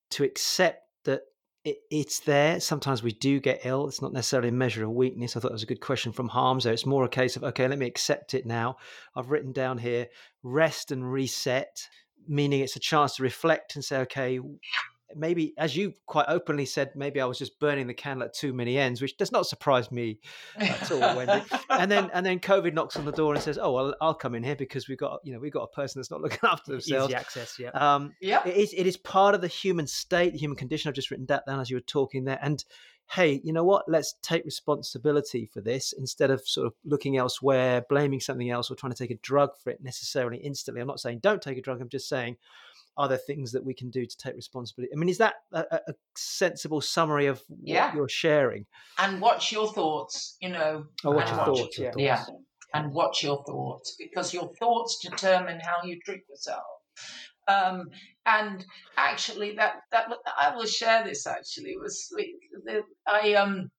to 0.10 0.24
accept 0.24 0.82
that 1.06 1.22
it, 1.64 1.78
it's 1.92 2.22
there. 2.22 2.60
Sometimes 2.60 3.04
we 3.04 3.12
do 3.12 3.40
get 3.40 3.62
ill. 3.66 3.88
It's 3.88 4.02
not 4.02 4.14
necessarily 4.14 4.50
a 4.50 4.54
measure 4.54 4.84
of 4.84 4.90
weakness. 4.90 5.38
I 5.38 5.40
thought 5.40 5.52
it 5.52 5.54
was 5.54 5.62
a 5.62 5.68
good 5.68 5.80
question 5.80 6.12
from 6.12 6.30
Hamza. 6.30 6.72
It's 6.72 6.88
more 6.88 7.06
a 7.06 7.10
case 7.10 7.36
of, 7.36 7.44
okay, 7.44 7.68
let 7.68 7.78
me 7.78 7.86
accept 7.86 8.34
it 8.34 8.48
now. 8.48 8.78
I've 9.16 9.30
written 9.30 9.52
down 9.52 9.78
here 9.78 10.08
rest 10.42 10.92
and 10.92 11.10
reset, 11.10 11.88
meaning 12.28 12.62
it's 12.62 12.76
a 12.76 12.80
chance 12.80 13.18
to 13.18 13.24
reflect 13.24 13.76
and 13.76 13.86
say, 13.86 14.00
okay, 14.00 14.40
maybe 15.16 15.54
as 15.58 15.76
you 15.76 15.94
quite 16.06 16.26
openly 16.28 16.66
said 16.66 16.92
maybe 16.96 17.20
i 17.20 17.26
was 17.26 17.38
just 17.38 17.60
burning 17.60 17.88
the 17.88 17.94
candle 17.94 18.26
at 18.26 18.34
too 18.34 18.54
many 18.54 18.78
ends 18.78 19.02
which 19.02 19.18
does 19.18 19.32
not 19.32 19.46
surprise 19.46 19.92
me 19.92 20.20
at 20.58 20.92
all 20.92 21.16
wendy. 21.16 21.44
And 21.70 21.92
then 21.92 22.10
and 22.14 22.26
then 22.26 22.40
covid 22.40 22.74
knocks 22.74 22.98
on 22.98 23.06
the 23.06 23.12
door 23.12 23.34
and 23.34 23.42
says 23.42 23.58
oh 23.62 23.72
well 23.72 23.96
i'll 24.02 24.14
come 24.14 24.36
in 24.36 24.44
here 24.44 24.56
because 24.56 24.88
we've 24.88 24.98
got 24.98 25.20
you 25.24 25.34
know 25.34 25.40
we've 25.40 25.54
got 25.54 25.64
a 25.64 25.68
person 25.68 26.00
that's 26.00 26.12
not 26.12 26.22
looking 26.22 26.40
after 26.44 26.72
themselves 26.72 27.10
easy 27.10 27.16
access 27.16 27.60
yeah 27.60 27.70
um 27.70 28.14
yeah 28.22 28.46
it 28.48 28.56
is, 28.56 28.74
it 28.74 28.88
is 28.88 28.98
part 28.98 29.36
of 29.36 29.42
the 29.42 29.48
human 29.48 29.88
state 29.88 30.34
the 30.34 30.40
human 30.40 30.58
condition. 30.58 30.90
I've 30.90 30.96
just 30.96 31.12
written 31.12 31.26
that 31.28 31.46
down 31.46 31.60
as 31.60 31.70
you 31.70 31.78
were 31.78 31.82
talking 31.82 32.26
there. 32.26 32.40
And 32.42 32.64
hey 33.10 33.42
you 33.44 33.54
know 33.54 33.64
what? 33.64 33.86
Let's 33.88 34.16
take 34.22 34.46
responsibility 34.46 35.46
for 35.46 35.62
this 35.62 35.94
instead 35.94 36.32
of 36.32 36.48
sort 36.48 36.68
of 36.68 36.74
looking 36.86 37.18
elsewhere 37.18 37.86
blaming 37.90 38.20
something 38.20 38.50
else 38.50 38.70
or 38.70 38.76
trying 38.76 38.94
to 38.94 38.98
take 38.98 39.12
a 39.12 39.22
drug 39.22 39.52
for 39.64 39.70
it 39.70 39.82
necessarily 39.82 40.38
instantly. 40.38 40.82
I'm 40.82 40.88
not 40.88 41.00
saying 41.00 41.20
don't 41.20 41.42
take 41.42 41.58
a 41.58 41.62
drug. 41.62 41.82
I'm 41.82 41.90
just 41.90 42.10
saying 42.10 42.38
are 42.98 43.08
there 43.08 43.18
things 43.18 43.52
that 43.52 43.64
we 43.64 43.74
can 43.74 43.90
do 43.90 44.06
to 44.06 44.18
take 44.18 44.36
responsibility? 44.36 44.92
I 44.94 44.98
mean, 44.98 45.10
is 45.10 45.20
that 45.20 45.36
a, 45.54 45.80
a 45.88 45.94
sensible 46.16 46.82
summary 46.82 47.28
of 47.28 47.42
what 47.48 47.60
yeah. 47.64 47.94
you're 47.94 48.10
sharing? 48.10 48.66
And 48.98 49.22
what's 49.22 49.52
your 49.52 49.72
thoughts? 49.72 50.36
You 50.42 50.50
know, 50.50 50.86
oh, 51.06 51.12
what's 51.12 51.30
your 51.30 51.46
thoughts? 51.46 51.80
yeah. 51.80 51.92
yeah, 51.96 52.26
and 52.74 52.92
what's 52.92 53.22
your 53.22 53.44
thoughts? 53.46 53.96
Because 54.00 54.34
your 54.34 54.52
thoughts 54.60 55.00
determine 55.02 55.60
how 55.64 55.88
you 55.88 56.00
treat 56.04 56.24
yourself. 56.28 56.64
Um, 57.48 57.86
and 58.26 58.66
actually, 58.98 59.56
that 59.56 59.76
that 59.92 60.08
I 60.38 60.56
will 60.56 60.66
share 60.66 61.04
this. 61.04 61.28
Actually, 61.28 61.78
was 61.78 62.12
I 63.08 63.34
um. 63.36 63.70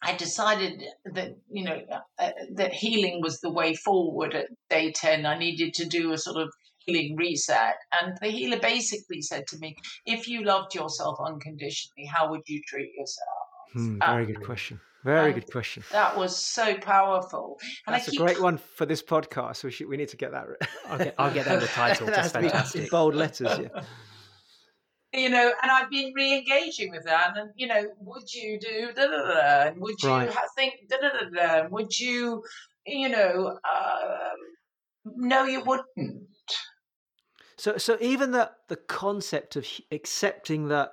I 0.00 0.14
decided 0.14 0.80
that 1.12 1.30
you 1.50 1.64
know 1.64 1.80
uh, 2.20 2.30
that 2.54 2.72
healing 2.72 3.20
was 3.20 3.40
the 3.40 3.50
way 3.50 3.74
forward 3.74 4.32
at 4.32 4.46
day 4.70 4.92
ten. 4.92 5.26
I 5.26 5.36
needed 5.36 5.74
to 5.74 5.86
do 5.86 6.12
a 6.12 6.18
sort 6.18 6.40
of 6.40 6.52
healing 6.88 7.16
reset. 7.16 7.76
And 8.00 8.16
the 8.20 8.28
healer 8.28 8.58
basically 8.58 9.22
said 9.22 9.46
to 9.48 9.58
me, 9.58 9.76
if 10.06 10.28
you 10.28 10.44
loved 10.44 10.74
yourself 10.74 11.18
unconditionally, 11.24 12.06
how 12.06 12.30
would 12.30 12.42
you 12.46 12.60
treat 12.66 12.92
yourself? 12.94 13.28
Hmm, 13.72 13.98
very 13.98 14.24
um, 14.24 14.32
good 14.32 14.44
question. 14.44 14.80
Very 15.04 15.32
good 15.32 15.50
question. 15.50 15.84
That 15.92 16.16
was 16.16 16.36
so 16.36 16.76
powerful. 16.76 17.58
And 17.86 17.94
That's 17.94 18.10
keep... 18.10 18.20
a 18.20 18.24
great 18.24 18.42
one 18.42 18.58
for 18.58 18.84
this 18.84 19.02
podcast. 19.02 19.62
We 19.62 19.70
should, 19.70 19.88
we 19.88 19.96
need 19.96 20.08
to 20.08 20.16
get 20.16 20.32
that. 20.32 20.46
I'll 20.88 20.98
get, 20.98 21.14
I'll 21.18 21.32
get 21.32 21.44
that 21.46 21.54
in 21.54 21.60
the 21.60 21.66
title. 21.66 22.06
That's 22.08 22.32
fantastic. 22.32 22.82
In 22.82 22.88
bold 22.88 23.14
letters. 23.14 23.58
Yeah. 23.58 23.82
you 25.12 25.30
know, 25.30 25.52
and 25.62 25.70
I've 25.70 25.88
been 25.88 26.12
re-engaging 26.14 26.90
with 26.90 27.04
that. 27.04 27.36
And 27.36 27.50
you 27.54 27.68
know, 27.68 27.84
would 28.00 28.34
you 28.34 28.58
do 28.58 28.92
da 28.94 29.06
da 29.06 29.32
da? 29.32 29.68
And 29.68 29.80
would 29.80 30.02
you 30.02 30.08
right. 30.08 30.30
think 30.56 30.74
da 30.90 30.96
da 30.96 31.08
da 31.10 31.62
da? 31.62 31.68
Would 31.68 31.98
you, 31.98 32.42
you 32.84 33.08
know, 33.08 33.56
uh, 33.64 34.28
no, 35.16 35.44
you 35.44 35.62
wouldn't. 35.62 36.28
So, 37.58 37.76
so 37.76 37.98
even 38.00 38.30
the 38.30 38.50
the 38.68 38.76
concept 38.76 39.56
of 39.56 39.66
accepting 39.90 40.68
that 40.68 40.92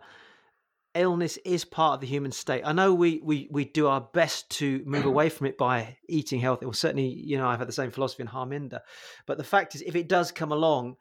illness 0.95 1.37
is 1.45 1.65
part 1.65 1.95
of 1.95 2.01
the 2.01 2.07
human 2.07 2.31
state. 2.31 2.63
I 2.65 2.71
know 2.71 2.93
we 2.93 3.19
we 3.23 3.47
we 3.51 3.65
do 3.65 3.87
our 3.87 4.01
best 4.01 4.49
to 4.51 4.81
move 4.85 5.05
away 5.05 5.29
from 5.29 5.47
it 5.47 5.57
by 5.57 5.97
eating 6.09 6.39
healthy. 6.39 6.65
Well, 6.65 6.73
certainly, 6.73 7.07
you 7.07 7.37
know, 7.37 7.47
I've 7.47 7.59
had 7.59 7.67
the 7.67 7.73
same 7.73 7.91
philosophy 7.91 8.23
in 8.23 8.29
Harminder. 8.29 8.79
But 9.27 9.37
the 9.37 9.43
fact 9.43 9.75
is, 9.75 9.81
if 9.81 9.95
it 9.95 10.07
does 10.07 10.31
come 10.31 10.51
along, 10.51 10.95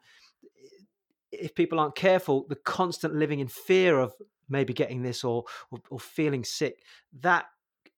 if 1.31 1.55
people 1.55 1.79
aren't 1.79 1.95
careful, 1.95 2.45
the 2.47 2.55
constant 2.55 3.15
living 3.15 3.39
in 3.39 3.47
fear 3.47 3.99
of 3.99 4.13
maybe 4.47 4.73
getting 4.73 5.01
this 5.01 5.23
or 5.23 5.45
or, 5.71 5.79
or 5.89 5.99
feeling 5.99 6.43
sick, 6.43 6.83
that 7.21 7.45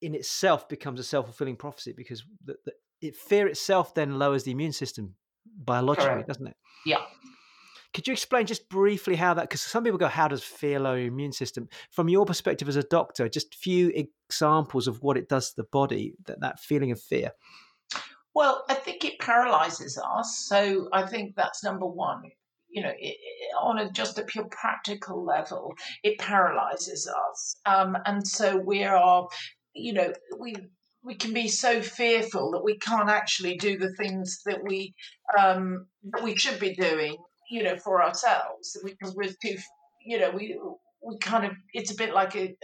in 0.01 0.15
itself 0.15 0.69
becomes 0.69 0.99
a 0.99 1.03
self 1.03 1.25
fulfilling 1.25 1.57
prophecy 1.57 1.93
because 1.97 2.23
the, 2.45 2.55
the, 2.65 2.71
it, 3.01 3.15
fear 3.15 3.47
itself 3.47 3.93
then 3.93 4.17
lowers 4.17 4.43
the 4.43 4.51
immune 4.51 4.71
system 4.71 5.15
biologically, 5.57 6.11
Correct. 6.11 6.27
doesn't 6.27 6.47
it? 6.47 6.55
Yeah. 6.85 7.01
Could 7.97 8.05
you 8.05 8.13
explain 8.13 8.45
just 8.45 8.69
briefly 8.69 9.15
how 9.15 9.33
that? 9.33 9.49
Because 9.49 9.61
some 9.61 9.83
people 9.83 9.97
go, 9.97 10.07
"How 10.07 10.27
does 10.27 10.43
fear 10.43 10.79
lower 10.79 10.99
your 10.99 11.07
immune 11.07 11.31
system?" 11.31 11.67
From 11.89 12.09
your 12.09 12.27
perspective 12.27 12.69
as 12.69 12.75
a 12.75 12.83
doctor, 12.83 13.27
just 13.27 13.55
few 13.55 13.91
examples 14.29 14.87
of 14.87 15.01
what 15.01 15.17
it 15.17 15.27
does 15.27 15.49
to 15.49 15.55
the 15.55 15.67
body. 15.71 16.13
That 16.27 16.39
that 16.41 16.59
feeling 16.59 16.91
of 16.91 17.01
fear. 17.01 17.31
Well, 18.35 18.65
I 18.69 18.75
think 18.75 19.03
it 19.03 19.17
paralyzes 19.17 19.97
us. 19.97 20.45
So 20.47 20.89
I 20.93 21.07
think 21.07 21.35
that's 21.35 21.63
number 21.63 21.87
one. 21.87 22.21
You 22.69 22.83
know, 22.83 22.93
it, 22.99 23.17
on 23.59 23.79
a 23.79 23.91
just 23.91 24.19
a 24.19 24.23
pure 24.23 24.45
practical 24.51 25.25
level, 25.25 25.73
it 26.03 26.19
paralyzes 26.19 27.07
us, 27.07 27.55
um, 27.65 27.97
and 28.05 28.27
so 28.27 28.57
we 28.57 28.83
are. 28.83 29.27
You 29.73 29.93
know, 29.93 30.13
we 30.39 30.55
we 31.01 31.15
can 31.15 31.33
be 31.33 31.47
so 31.47 31.81
fearful 31.81 32.51
that 32.51 32.63
we 32.63 32.77
can't 32.77 33.09
actually 33.09 33.57
do 33.57 33.79
the 33.79 33.95
things 33.95 34.41
that 34.45 34.61
we 34.63 34.93
um, 35.35 35.87
that 36.11 36.21
we 36.21 36.35
should 36.35 36.59
be 36.59 36.75
doing 36.75 37.17
you 37.49 37.63
know, 37.63 37.77
for 37.77 38.03
ourselves 38.03 38.77
because 38.83 39.15
we're 39.15 39.33
too, 39.41 39.57
you 40.05 40.19
know, 40.19 40.31
we 40.31 40.59
we 41.01 41.17
kind 41.19 41.45
of 41.45 41.51
it's 41.73 41.91
a 41.91 41.95
bit 41.95 42.13
like 42.13 42.35
a 42.35 42.55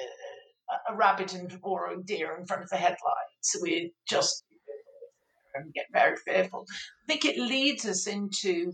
a 0.90 0.96
rabbit 0.96 1.34
and 1.34 1.58
or 1.62 1.92
a 1.92 2.04
deer 2.04 2.36
in 2.40 2.46
front 2.46 2.64
of 2.64 2.70
the 2.70 2.78
headlights. 2.78 3.56
We 3.62 3.94
just 4.08 4.44
get 5.74 5.86
very 5.92 6.16
fearful. 6.26 6.66
I 6.70 7.06
think 7.08 7.26
it 7.26 7.38
leads 7.38 7.86
us 7.86 8.08
into 8.08 8.74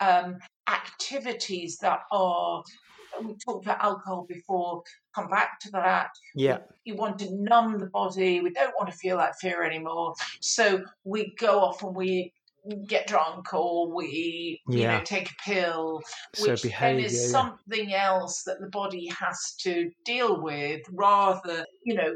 um, 0.00 0.38
activities 0.68 1.78
that 1.78 2.00
are. 2.12 2.62
We 3.24 3.34
talked 3.44 3.64
about 3.64 3.82
alcohol 3.82 4.26
before. 4.28 4.82
Come 5.14 5.28
back 5.28 5.58
to 5.60 5.70
that. 5.72 6.10
Yeah. 6.36 6.58
You 6.84 6.94
want 6.94 7.18
to 7.20 7.34
numb 7.34 7.80
the 7.80 7.86
body. 7.86 8.40
We 8.40 8.50
don't 8.50 8.74
want 8.78 8.92
to 8.92 8.96
feel 8.96 9.16
that 9.16 9.40
fear 9.40 9.64
anymore. 9.64 10.14
So 10.40 10.84
we 11.04 11.34
go 11.36 11.58
off 11.60 11.82
and 11.82 11.96
we 11.96 12.32
get 12.86 13.06
drunk 13.06 13.52
or 13.54 13.92
we 13.94 14.60
you 14.68 14.84
know 14.84 15.00
take 15.04 15.30
a 15.30 15.34
pill 15.44 16.00
which 16.40 16.60
so 16.60 16.68
behavior, 16.68 16.96
then 16.96 17.04
is 17.04 17.22
yeah. 17.22 17.28
something 17.28 17.94
else 17.94 18.42
that 18.44 18.60
the 18.60 18.68
body 18.68 19.06
has 19.06 19.54
to 19.60 19.90
deal 20.04 20.42
with 20.42 20.80
rather 20.92 21.64
you 21.84 21.94
know 21.94 22.14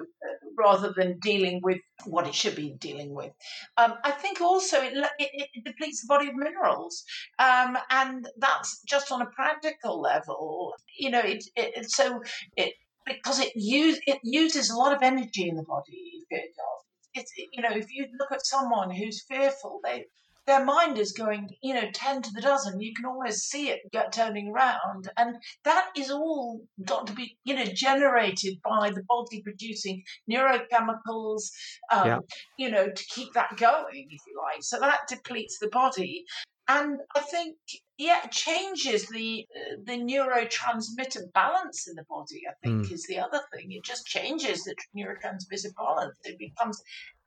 rather 0.58 0.92
than 0.96 1.18
dealing 1.20 1.60
with 1.62 1.78
what 2.04 2.26
it 2.26 2.34
should 2.34 2.54
be 2.54 2.74
dealing 2.78 3.14
with. 3.14 3.32
Um, 3.78 3.94
i 4.04 4.10
think 4.10 4.40
also 4.40 4.80
it, 4.80 4.92
it, 5.18 5.48
it, 5.54 5.64
depletes 5.64 6.02
the 6.02 6.08
body 6.08 6.28
of 6.28 6.34
minerals 6.34 7.04
um, 7.38 7.78
and 7.90 8.28
that's 8.38 8.82
just 8.86 9.10
on 9.12 9.22
a 9.22 9.26
practical 9.26 10.00
level 10.00 10.74
you 10.98 11.10
know 11.10 11.20
it, 11.20 11.44
it 11.56 11.90
so 11.90 12.20
it 12.56 12.74
because 13.06 13.40
it 13.40 13.52
use 13.54 13.98
it 14.06 14.18
uses 14.22 14.70
a 14.70 14.76
lot 14.76 14.94
of 14.94 15.02
energy 15.02 15.48
in 15.48 15.56
the 15.56 15.62
body 15.62 16.24
it 16.30 16.50
does 16.56 16.82
it's 17.14 17.32
you 17.52 17.62
know 17.62 17.70
if 17.70 17.92
you 17.92 18.06
look 18.18 18.32
at 18.32 18.44
someone 18.44 18.90
who's 18.90 19.24
fearful 19.28 19.80
they 19.84 20.04
their 20.47 20.64
mind 20.64 20.98
is 20.98 21.12
going, 21.12 21.48
you 21.62 21.74
know, 21.74 21.89
10 21.93 22.23
to 22.23 22.31
the 22.35 22.40
dozen. 22.40 22.81
You 22.81 22.93
can 22.94 23.06
almost 23.06 23.48
see 23.48 23.69
it 23.69 23.81
turning 24.12 24.48
around. 24.48 25.09
And 25.16 25.36
that 25.64 25.90
is 25.97 26.10
all 26.10 26.62
got 26.85 27.06
to 27.06 27.12
be, 27.12 27.36
you 27.44 27.55
know, 27.55 27.64
generated 27.64 28.59
by 28.64 28.90
the 28.90 29.05
body 29.09 29.43
producing 29.43 30.02
neurochemicals, 30.31 31.51
um, 31.93 32.06
yeah. 32.06 32.19
you 32.59 32.70
know, 32.70 32.89
to 32.89 33.05
keep 33.14 33.32
that 33.35 33.56
going, 33.56 34.06
if 34.10 34.20
you 34.27 34.40
like. 34.52 34.62
So 34.62 34.81
that 34.81 35.01
depletes 35.09 35.59
the 35.60 35.69
body. 35.69 36.24
And 36.69 37.01
I 37.14 37.20
think, 37.20 37.56
yeah, 37.98 38.20
it 38.24 38.31
changes 38.31 39.06
the 39.09 39.47
uh, 39.55 39.77
the 39.85 39.98
neurotransmitter 39.98 41.32
balance 41.35 41.89
in 41.89 41.97
the 41.97 42.05
body. 42.09 42.43
I 42.48 42.55
think 42.62 42.86
mm. 42.86 42.93
is 42.93 43.05
the 43.09 43.19
other 43.19 43.40
thing. 43.52 43.73
It 43.73 43.85
just 43.85 44.06
changes 44.06 44.62
the 44.64 44.74
neurotransmitter 44.97 45.74
balance. 45.77 46.16
It 46.24 46.39
becomes 46.39 46.81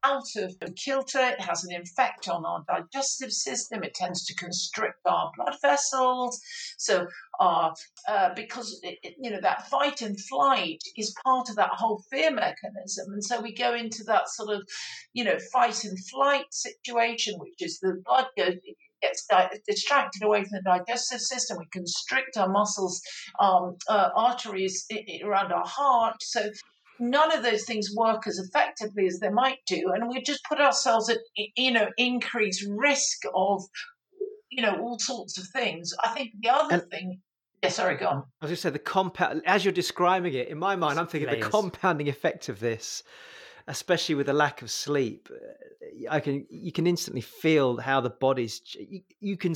out 0.06 0.36
of 0.38 0.56
kilter. 0.76 1.20
It 1.20 1.42
has 1.42 1.64
an 1.64 1.76
effect 1.76 2.28
on 2.28 2.46
our 2.46 2.64
digestive 2.68 3.32
system. 3.32 3.84
It 3.84 3.94
tends 3.94 4.26
to 4.26 4.36
constrict 4.36 5.00
our 5.06 5.32
blood 5.36 5.56
vessels. 5.62 6.40
So, 6.78 7.08
our 7.40 7.74
uh, 8.08 8.30
because 8.36 8.80
it, 8.84 9.16
you 9.20 9.32
know 9.32 9.42
that 9.42 9.68
fight 9.70 10.02
and 10.02 10.20
flight 10.20 10.82
is 10.96 11.16
part 11.24 11.50
of 11.50 11.56
that 11.56 11.72
whole 11.72 12.04
fear 12.12 12.32
mechanism, 12.32 13.14
and 13.14 13.24
so 13.24 13.42
we 13.42 13.54
go 13.54 13.74
into 13.74 14.04
that 14.06 14.30
sort 14.30 14.50
of 14.56 14.68
you 15.14 15.24
know 15.24 15.38
fight 15.52 15.84
and 15.84 15.98
flight 16.08 16.46
situation, 16.52 17.36
which 17.40 17.62
is 17.62 17.80
the 17.80 18.02
blood 18.06 18.28
goes 18.38 18.56
gets 19.02 19.28
distracted 19.68 20.24
away 20.24 20.44
from 20.44 20.52
the 20.54 20.62
digestive 20.62 21.22
system. 21.22 21.58
We 21.60 21.66
constrict 21.72 22.38
our 22.38 22.48
muscles, 22.48 23.02
um, 23.40 23.78
uh, 23.88 24.10
arteries 24.16 24.88
around 25.24 25.52
our 25.52 25.66
heart. 25.66 26.16
So 26.22 26.50
none 27.00 27.36
of 27.36 27.44
those 27.44 27.66
things 27.66 27.94
work 27.96 28.28
as 28.28 28.40
effectively 28.40 29.08
as 29.08 29.20
they 29.20 29.30
might 29.30 29.60
do, 29.68 29.92
and 29.94 30.10
we 30.10 30.22
just 30.22 30.44
put 30.48 30.60
ourselves 30.60 31.10
at 31.10 31.18
you 31.56 31.72
know 31.72 31.88
increased 31.98 32.66
risk 32.70 33.24
of 33.34 33.64
you 34.50 34.62
know 34.62 34.78
all 34.80 35.00
sorts 35.00 35.38
of 35.38 35.48
things. 35.48 35.94
I 36.04 36.10
think 36.10 36.32
the 36.42 36.50
other 36.50 36.76
and, 36.76 36.92
thing. 36.92 37.22
Yeah, 37.64 37.70
sorry, 37.70 37.98
go 37.98 38.08
on. 38.08 38.24
I 38.42 38.46
was 38.46 38.52
just 38.52 38.64
say 38.64 38.70
the 38.70 38.80
compound 38.80 39.42
as 39.46 39.66
you're 39.66 39.72
describing 39.72 40.34
it. 40.34 40.50
In 40.50 40.60
my 40.60 40.76
mind, 40.76 41.00
I'm 41.00 41.08
thinking 41.08 41.30
Layers. 41.30 41.44
the 41.44 41.50
compounding 41.50 42.10
effect 42.10 42.50
of 42.50 42.60
this, 42.60 43.04
especially 43.68 44.16
with 44.16 44.28
the 44.28 44.34
lack 44.34 44.62
of 44.62 44.70
sleep. 44.70 45.30
Uh, 45.32 46.10
I 46.10 46.20
can 46.20 46.46
you 46.50 46.72
can 46.72 46.88
instantly 46.88 47.22
feel 47.22 47.78
how 47.78 48.02
the 48.02 48.10
body's. 48.10 48.62
You, 48.78 49.02
you 49.20 49.38
can 49.38 49.56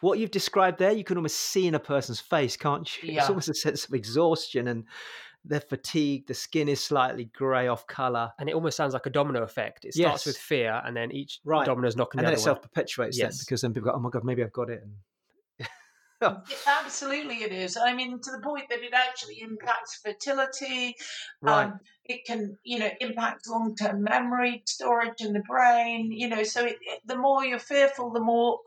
what 0.00 0.18
you've 0.18 0.30
described 0.30 0.78
there. 0.78 0.92
You 0.92 1.04
can 1.04 1.16
almost 1.16 1.36
see 1.36 1.66
in 1.66 1.74
a 1.74 1.80
person's 1.80 2.20
face, 2.20 2.56
can't 2.56 2.88
you? 3.02 3.12
Yeah. 3.12 3.20
It's 3.20 3.28
almost 3.28 3.48
a 3.48 3.54
sense 3.54 3.84
of 3.84 3.94
exhaustion 3.94 4.68
and 4.68 4.84
they're 5.44 5.60
fatigued, 5.60 6.28
the 6.28 6.34
skin 6.34 6.68
is 6.68 6.82
slightly 6.82 7.24
grey 7.34 7.68
off 7.68 7.86
colour. 7.86 8.32
And 8.38 8.48
it 8.48 8.54
almost 8.54 8.76
sounds 8.76 8.92
like 8.92 9.06
a 9.06 9.10
domino 9.10 9.42
effect. 9.42 9.84
It 9.84 9.94
starts 9.94 10.22
yes. 10.22 10.26
with 10.26 10.36
fear 10.36 10.82
and 10.84 10.96
then 10.96 11.12
each 11.12 11.40
right. 11.44 11.64
domino 11.64 11.88
is 11.88 11.96
knocking 11.96 12.18
and 12.18 12.26
the 12.26 12.32
then 12.32 12.38
it 12.38 12.42
self 12.42 12.62
perpetuates 12.62 13.18
yes. 13.18 13.38
then 13.38 13.42
because 13.44 13.60
then 13.62 13.72
people 13.72 13.90
go, 13.90 13.96
oh 13.96 14.00
my 14.00 14.10
God, 14.10 14.24
maybe 14.24 14.42
I've 14.42 14.52
got 14.52 14.70
it. 14.70 14.82
And 14.82 14.92
Absolutely, 16.66 17.36
it 17.36 17.52
is. 17.52 17.76
I 17.76 17.94
mean, 17.94 18.20
to 18.20 18.30
the 18.30 18.40
point 18.42 18.64
that 18.68 18.82
it 18.82 18.92
actually 18.92 19.40
impacts 19.40 20.00
fertility. 20.04 20.94
Right. 21.40 21.64
Um, 21.64 21.80
it 22.04 22.26
can, 22.26 22.58
you 22.62 22.78
know, 22.78 22.90
impact 23.00 23.48
long-term 23.48 24.02
memory 24.02 24.62
storage 24.66 25.20
in 25.20 25.32
the 25.32 25.42
brain. 25.48 26.12
You 26.12 26.28
know, 26.28 26.42
so 26.42 26.66
it, 26.66 26.76
it, 26.82 27.00
the 27.06 27.16
more 27.16 27.44
you're 27.44 27.58
fearful, 27.58 28.10
the 28.10 28.20
more 28.20 28.58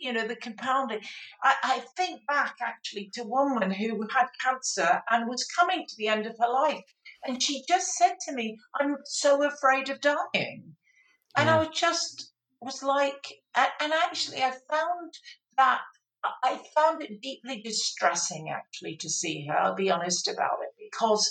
you 0.00 0.12
know, 0.12 0.26
the 0.26 0.36
compounding. 0.36 1.00
I, 1.42 1.54
I 1.62 1.84
think 1.96 2.26
back 2.26 2.56
actually 2.62 3.10
to 3.14 3.22
one 3.22 3.54
woman 3.54 3.70
who 3.70 4.06
had 4.14 4.26
cancer 4.42 5.02
and 5.10 5.28
was 5.28 5.44
coming 5.44 5.84
to 5.86 5.94
the 5.96 6.08
end 6.08 6.26
of 6.26 6.36
her 6.38 6.48
life. 6.48 6.84
And 7.24 7.42
she 7.42 7.62
just 7.68 7.94
said 7.94 8.14
to 8.26 8.32
me, 8.32 8.58
I'm 8.80 8.96
so 9.04 9.46
afraid 9.46 9.88
of 9.90 10.00
dying. 10.00 10.74
And 11.36 11.46
yeah. 11.46 11.58
I 11.58 11.64
mm. 11.64 11.68
was 11.68 11.78
just 11.78 12.32
was 12.60 12.82
like, 12.82 13.26
and 13.54 13.92
actually, 13.92 14.42
I 14.42 14.52
found 14.70 15.14
that 15.56 15.80
I 16.44 16.60
found 16.74 17.02
it 17.02 17.22
deeply 17.22 17.62
distressing 17.62 18.50
actually 18.50 18.96
to 18.96 19.08
see 19.08 19.46
her. 19.46 19.58
I'll 19.58 19.74
be 19.74 19.90
honest 19.90 20.28
about 20.28 20.58
it 20.62 20.90
because 20.90 21.30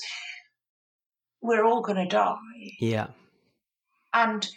we're 1.42 1.64
all 1.64 1.82
going 1.82 1.98
to 1.98 2.08
die. 2.08 2.76
Yeah. 2.80 3.08
And 4.14 4.50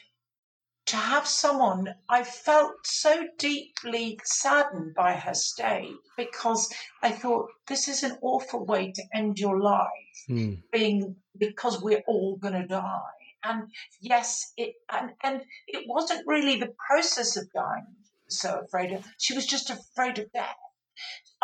to 0.93 0.99
have 0.99 1.27
someone, 1.27 1.95
I 2.11 2.23
felt 2.23 2.75
so 2.85 3.27
deeply 3.39 4.21
saddened 4.25 4.95
by 4.95 5.15
her 5.15 5.33
state 5.33 5.97
because 6.19 6.71
I 7.03 7.13
thought 7.13 7.49
this 7.67 7.89
is 7.89 8.03
an 8.03 8.19
awful 8.21 8.67
way 8.67 8.93
to 8.93 9.03
end 9.15 9.39
your 9.39 9.59
life, 9.59 9.89
mm. 10.29 10.63
being 10.71 11.17
because 11.39 11.81
we're 11.81 12.03
all 12.07 12.37
going 12.37 12.61
to 12.61 12.67
die. 12.67 13.01
And 13.43 13.71
yes, 14.03 14.53
it 14.59 14.75
and, 14.93 15.13
and 15.23 15.41
it 15.67 15.85
wasn't 15.89 16.27
really 16.27 16.61
the 16.61 16.75
process 16.87 17.39
of 17.39 17.51
dying 17.55 17.87
so 18.29 18.61
afraid 18.63 18.93
of. 18.93 19.07
She 19.17 19.35
was 19.35 19.47
just 19.47 19.71
afraid 19.71 20.19
of 20.19 20.31
death. 20.33 20.57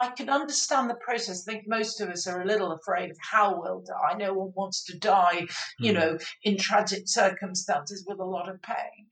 I 0.01 0.11
can 0.11 0.29
understand 0.29 0.89
the 0.89 0.95
process. 0.95 1.47
I 1.47 1.53
think 1.53 1.65
most 1.66 2.01
of 2.01 2.09
us 2.09 2.27
are 2.27 2.43
a 2.43 2.47
little 2.47 2.73
afraid 2.73 3.11
of 3.11 3.16
how 3.20 3.61
we'll 3.61 3.83
die. 3.83 4.16
No 4.16 4.33
one 4.33 4.53
wants 4.55 4.85
to 4.85 4.99
die, 4.99 5.47
you 5.79 5.93
mm. 5.93 5.95
know, 5.95 6.19
in 6.45 6.57
tragic 6.57 7.03
circumstances 7.07 8.05
with 8.07 8.20
a 8.20 8.25
lot 8.25 8.49
of 8.49 8.62
pain. 8.62 9.07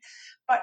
But 0.47 0.63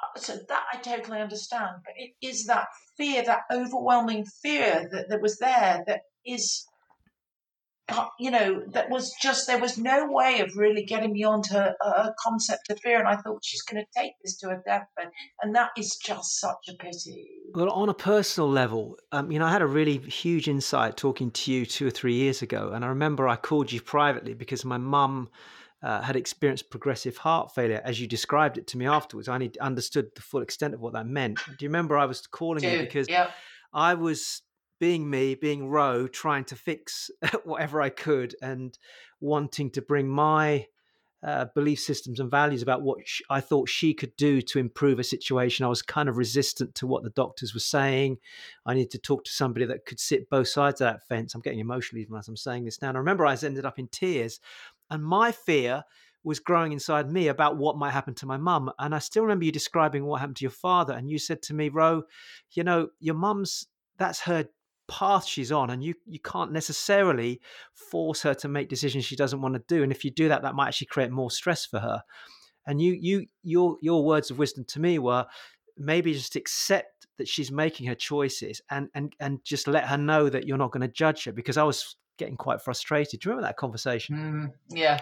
uh, 0.00 0.18
so 0.18 0.38
that 0.48 0.64
I 0.72 0.76
totally 0.78 1.20
understand. 1.20 1.76
But 1.84 1.94
it 1.96 2.12
is 2.24 2.46
that 2.46 2.68
fear, 2.96 3.24
that 3.24 3.42
overwhelming 3.52 4.26
fear 4.42 4.88
that, 4.92 5.08
that 5.08 5.20
was 5.20 5.38
there 5.38 5.82
that 5.86 6.02
is 6.24 6.64
you 8.18 8.30
know, 8.30 8.62
that 8.68 8.90
was 8.90 9.14
just, 9.20 9.46
there 9.46 9.58
was 9.58 9.78
no 9.78 10.06
way 10.10 10.40
of 10.40 10.56
really 10.56 10.84
getting 10.84 11.12
beyond 11.12 11.46
her, 11.46 11.74
her 11.80 12.14
concept 12.18 12.70
of 12.70 12.78
fear. 12.80 12.98
And 12.98 13.08
I 13.08 13.16
thought 13.16 13.44
she's 13.44 13.62
going 13.62 13.82
to 13.82 14.00
take 14.00 14.12
this 14.22 14.36
to 14.38 14.48
her 14.48 14.62
deathbed. 14.66 15.10
And 15.42 15.54
that 15.54 15.70
is 15.76 15.96
just 15.96 16.38
such 16.38 16.68
a 16.68 16.74
pity. 16.74 17.28
Well, 17.54 17.70
on 17.70 17.88
a 17.88 17.94
personal 17.94 18.50
level, 18.50 18.96
um, 19.12 19.30
you 19.30 19.38
know, 19.38 19.46
I 19.46 19.52
had 19.52 19.62
a 19.62 19.66
really 19.66 19.98
huge 19.98 20.48
insight 20.48 20.96
talking 20.96 21.30
to 21.30 21.52
you 21.52 21.64
two 21.64 21.86
or 21.86 21.90
three 21.90 22.14
years 22.14 22.42
ago. 22.42 22.72
And 22.74 22.84
I 22.84 22.88
remember 22.88 23.26
I 23.26 23.36
called 23.36 23.72
you 23.72 23.80
privately 23.80 24.34
because 24.34 24.64
my 24.64 24.76
mum 24.76 25.30
uh, 25.82 26.02
had 26.02 26.16
experienced 26.16 26.70
progressive 26.70 27.16
heart 27.16 27.54
failure, 27.54 27.80
as 27.84 28.00
you 28.00 28.06
described 28.06 28.58
it 28.58 28.66
to 28.68 28.78
me 28.78 28.86
afterwards. 28.86 29.28
I 29.28 29.34
only 29.34 29.52
understood 29.60 30.10
the 30.14 30.22
full 30.22 30.42
extent 30.42 30.74
of 30.74 30.80
what 30.80 30.92
that 30.94 31.06
meant. 31.06 31.38
Do 31.46 31.64
you 31.64 31.68
remember 31.68 31.96
I 31.96 32.06
was 32.06 32.26
calling 32.26 32.62
Dude, 32.62 32.72
you 32.72 32.78
because 32.80 33.08
yeah. 33.08 33.30
I 33.72 33.94
was 33.94 34.42
being 34.78 35.08
me, 35.08 35.34
being 35.34 35.68
Ro, 35.68 36.06
trying 36.06 36.44
to 36.46 36.56
fix 36.56 37.10
whatever 37.44 37.80
I 37.80 37.90
could 37.90 38.34
and 38.42 38.78
wanting 39.20 39.70
to 39.72 39.82
bring 39.82 40.08
my 40.08 40.66
uh, 41.22 41.46
belief 41.54 41.80
systems 41.80 42.20
and 42.20 42.30
values 42.30 42.62
about 42.62 42.82
what 42.82 42.98
sh- 43.04 43.22
I 43.28 43.40
thought 43.40 43.68
she 43.68 43.92
could 43.92 44.14
do 44.16 44.40
to 44.42 44.58
improve 44.58 45.00
a 45.00 45.04
situation. 45.04 45.64
I 45.64 45.68
was 45.68 45.82
kind 45.82 46.08
of 46.08 46.16
resistant 46.16 46.76
to 46.76 46.86
what 46.86 47.02
the 47.02 47.10
doctors 47.10 47.54
were 47.54 47.60
saying. 47.60 48.18
I 48.64 48.74
needed 48.74 48.92
to 48.92 48.98
talk 48.98 49.24
to 49.24 49.32
somebody 49.32 49.66
that 49.66 49.84
could 49.84 49.98
sit 49.98 50.30
both 50.30 50.48
sides 50.48 50.80
of 50.80 50.86
that 50.86 51.06
fence. 51.08 51.34
I'm 51.34 51.40
getting 51.40 51.58
emotional 51.58 52.00
even 52.00 52.16
as 52.16 52.28
I'm 52.28 52.36
saying 52.36 52.64
this 52.64 52.80
now. 52.80 52.88
And 52.88 52.96
I 52.96 53.00
remember 53.00 53.26
I 53.26 53.36
ended 53.42 53.64
up 53.64 53.80
in 53.80 53.88
tears, 53.88 54.38
and 54.90 55.02
my 55.02 55.32
fear 55.32 55.82
was 56.22 56.38
growing 56.38 56.72
inside 56.72 57.10
me 57.10 57.28
about 57.28 57.56
what 57.56 57.78
might 57.78 57.90
happen 57.90 58.14
to 58.14 58.26
my 58.26 58.36
mum. 58.36 58.70
And 58.78 58.94
I 58.94 58.98
still 58.98 59.22
remember 59.22 59.44
you 59.44 59.52
describing 59.52 60.04
what 60.04 60.20
happened 60.20 60.36
to 60.36 60.44
your 60.44 60.50
father. 60.50 60.92
And 60.92 61.08
you 61.08 61.18
said 61.18 61.42
to 61.42 61.54
me, 61.54 61.68
Ro, 61.68 62.02
you 62.52 62.64
know, 62.64 62.88
your 63.00 63.14
mum's 63.14 63.66
that's 63.98 64.20
her 64.20 64.46
path 64.88 65.26
she's 65.26 65.52
on 65.52 65.70
and 65.70 65.84
you 65.84 65.94
you 66.06 66.18
can't 66.18 66.50
necessarily 66.50 67.40
force 67.74 68.22
her 68.22 68.34
to 68.34 68.48
make 68.48 68.68
decisions 68.68 69.04
she 69.04 69.16
doesn't 69.16 69.42
want 69.42 69.54
to 69.54 69.62
do 69.68 69.82
and 69.82 69.92
if 69.92 70.04
you 70.04 70.10
do 70.10 70.28
that 70.28 70.42
that 70.42 70.54
might 70.54 70.68
actually 70.68 70.86
create 70.86 71.10
more 71.10 71.30
stress 71.30 71.66
for 71.66 71.78
her 71.78 72.02
and 72.66 72.80
you 72.80 72.92
you 72.92 73.26
your 73.42 73.76
your 73.82 74.04
words 74.04 74.30
of 74.30 74.38
wisdom 74.38 74.64
to 74.64 74.80
me 74.80 74.98
were 74.98 75.26
maybe 75.76 76.12
just 76.12 76.36
accept 76.36 77.06
that 77.18 77.28
she's 77.28 77.50
making 77.50 77.86
her 77.86 77.94
choices 77.94 78.60
and 78.70 78.88
and 78.94 79.14
and 79.20 79.44
just 79.44 79.68
let 79.68 79.86
her 79.86 79.98
know 79.98 80.28
that 80.28 80.46
you're 80.46 80.58
not 80.58 80.72
going 80.72 80.80
to 80.80 80.88
judge 80.88 81.24
her 81.24 81.32
because 81.32 81.56
I 81.56 81.64
was 81.64 81.96
getting 82.18 82.36
quite 82.36 82.60
frustrated. 82.60 83.20
Do 83.20 83.28
you 83.28 83.30
remember 83.30 83.48
that 83.48 83.56
conversation? 83.56 84.16
Mm, 84.16 84.76
yeah. 84.76 84.98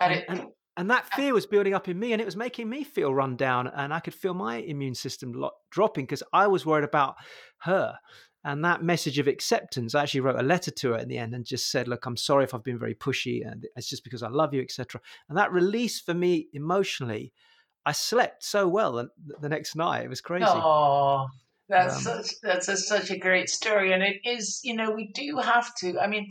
And, 0.00 0.12
and, 0.12 0.20
it, 0.20 0.24
and, 0.28 0.48
and, 0.76 0.90
that 0.90 1.12
fear 1.14 1.34
was 1.34 1.46
building 1.46 1.74
up 1.74 1.88
in 1.88 1.98
me 1.98 2.12
and 2.12 2.22
it 2.22 2.24
was 2.24 2.36
making 2.36 2.68
me 2.68 2.84
feel 2.84 3.12
run 3.12 3.36
down 3.36 3.66
and 3.66 3.92
I 3.92 4.00
could 4.00 4.14
feel 4.14 4.34
my 4.34 4.58
immune 4.58 4.94
system 4.94 5.44
dropping 5.70 6.04
because 6.04 6.22
I 6.32 6.46
was 6.46 6.64
worried 6.64 6.84
about 6.84 7.16
her. 7.62 7.98
And 8.42 8.64
that 8.64 8.82
message 8.82 9.18
of 9.18 9.28
acceptance, 9.28 9.94
I 9.94 10.02
actually 10.02 10.20
wrote 10.20 10.40
a 10.40 10.42
letter 10.42 10.70
to 10.70 10.92
her 10.92 10.98
in 10.98 11.08
the 11.08 11.18
end 11.18 11.34
and 11.34 11.44
just 11.44 11.70
said, 11.70 11.88
"Look, 11.88 12.06
I'm 12.06 12.16
sorry 12.16 12.44
if 12.44 12.54
I've 12.54 12.64
been 12.64 12.78
very 12.78 12.94
pushy, 12.94 13.46
and 13.46 13.66
it's 13.76 13.88
just 13.88 14.02
because 14.02 14.22
I 14.22 14.28
love 14.28 14.54
you, 14.54 14.62
etc." 14.62 15.00
And 15.28 15.36
that 15.36 15.52
release 15.52 16.00
for 16.00 16.14
me 16.14 16.48
emotionally, 16.54 17.34
I 17.84 17.92
slept 17.92 18.42
so 18.42 18.66
well 18.66 19.08
the 19.40 19.48
next 19.48 19.76
night. 19.76 20.04
It 20.04 20.08
was 20.08 20.22
crazy. 20.22 20.46
Oh, 20.48 21.28
that's 21.68 21.96
um, 21.96 22.02
such 22.02 22.40
that's 22.42 22.68
a, 22.68 22.76
such 22.76 23.10
a 23.10 23.18
great 23.18 23.50
story, 23.50 23.92
and 23.92 24.02
it 24.02 24.20
is. 24.24 24.60
You 24.64 24.74
know, 24.74 24.90
we 24.90 25.08
do 25.08 25.36
have 25.36 25.74
to. 25.76 25.98
I 26.00 26.06
mean, 26.06 26.30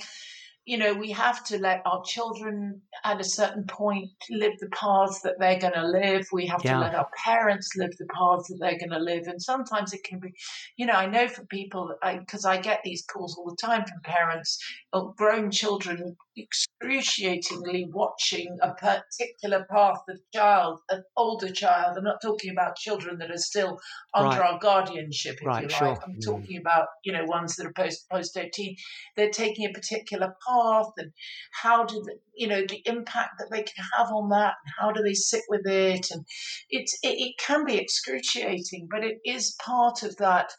you 0.66 0.78
know, 0.78 0.94
we 0.94 1.12
have 1.12 1.44
to 1.46 1.58
let 1.58 1.82
our 1.86 2.04
children 2.04 2.82
at 3.04 3.20
a 3.20 3.24
certain 3.24 3.64
point 3.66 4.10
live 4.30 4.54
the 4.60 4.70
paths 4.70 5.22
that 5.22 5.40
they're 5.40 5.60
going 5.60 5.74
to 5.74 5.88
live. 5.88 6.28
We 6.32 6.46
have 6.48 6.62
yeah. 6.64 6.74
to 6.74 6.80
let 6.80 6.96
our 6.96 7.10
parents 7.26 7.72
live 7.76 7.96
the 7.98 8.06
paths 8.06 8.50
that 8.50 8.58
they're 8.60 8.78
going 8.78 8.92
to 8.92 9.00
live. 9.00 9.28
And 9.28 9.42
sometimes 9.42 9.94
it 9.94 10.04
can 10.04 10.20
be, 10.20 10.34
you 10.78 10.86
know, 10.86 10.94
I 10.94 11.08
know 11.08 11.28
for 11.28 11.46
people, 11.46 11.96
because 12.20 12.46
I, 12.46 12.54
I, 12.54 12.62
get 12.62 12.82
these 12.84 13.04
calls 13.06 13.36
all 13.38 13.50
the 13.50 13.56
time 13.56 13.84
from 13.86 14.02
parents 14.04 14.60
of 14.94 15.16
grown 15.16 15.50
children 15.50 16.16
excruciatingly 16.44 17.90
watching 17.92 18.58
a 18.62 18.74
particular 18.74 19.66
path 19.70 20.02
of 20.10 20.20
child, 20.34 20.80
an 20.90 21.04
older 21.18 21.52
child. 21.52 21.98
I'm 21.98 22.04
not 22.04 22.22
talking 22.22 22.52
about 22.52 22.76
children 22.76 23.18
that 23.20 23.32
are 23.32 23.38
still 23.38 23.80
under 24.14 24.40
right. 24.40 24.54
our 24.54 24.60
guardianship, 24.60 25.38
if 25.42 25.46
right, 25.46 25.64
you 25.64 25.68
like. 25.70 25.78
Sure. 25.78 25.98
I'm 26.06 26.16
mm. 26.16 26.26
talking 26.26 26.58
about, 26.58 26.88
you 27.04 27.14
know, 27.14 27.26
ones 27.26 27.56
that 27.56 27.68
are 27.68 27.74
post 27.74 28.10
post 28.10 28.38
18. 28.38 28.76
They're 29.16 29.30
taking 29.30 29.66
a 29.66 29.74
particular 29.74 30.34
path 30.48 30.92
and 30.98 31.12
how 31.52 31.86
do 31.86 32.02
the, 32.04 32.16
you 32.36 32.48
know, 32.48 32.62
the 32.62 32.82
impact 32.86 33.40
that 33.40 33.50
they 33.52 33.64
can 33.64 33.86
have 33.98 34.08
on 34.08 34.30
that 34.30 34.56
and 34.66 34.74
how 34.80 34.92
do 34.92 35.04
they 35.04 35.14
sit 35.14 35.44
with 35.50 35.66
it? 35.66 36.12
And 36.12 36.26
it's, 36.70 36.98
it, 37.04 37.20
it 37.20 37.36
can 37.40 37.66
be 37.66 37.78
excruciating, 37.78 38.88
but 38.90 39.04
it 39.04 39.20
is 39.26 39.56
part 39.64 40.04
of 40.04 40.16
that 40.18 40.52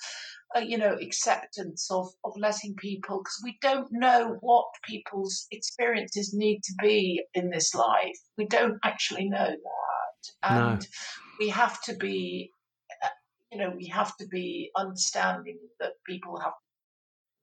uh, 0.56 0.60
you 0.60 0.78
know, 0.78 0.96
acceptance 1.00 1.90
of, 1.90 2.08
of 2.24 2.32
letting 2.36 2.74
people, 2.74 3.18
because 3.18 3.40
we 3.44 3.58
don't 3.60 3.88
know 3.90 4.36
what 4.40 4.66
people's 4.84 5.46
experiences 5.50 6.34
need 6.34 6.60
to 6.64 6.72
be 6.82 7.22
in 7.34 7.50
this 7.50 7.74
life. 7.74 8.18
We 8.36 8.46
don't 8.46 8.78
actually 8.84 9.28
know 9.28 9.46
that. 9.46 10.50
And 10.50 10.80
no. 10.80 10.86
we 11.38 11.48
have 11.50 11.80
to 11.82 11.94
be, 11.94 12.52
uh, 13.02 13.08
you 13.52 13.58
know, 13.58 13.72
we 13.76 13.86
have 13.86 14.16
to 14.16 14.26
be 14.26 14.70
understanding 14.76 15.58
that 15.78 15.92
people 16.06 16.38
have 16.38 16.52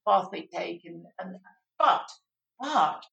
the 0.06 0.12
path 0.12 0.30
they 0.32 0.48
take. 0.56 0.82
And, 0.86 1.04
and 1.20 1.38
but, 1.80 2.08
but 2.60 3.04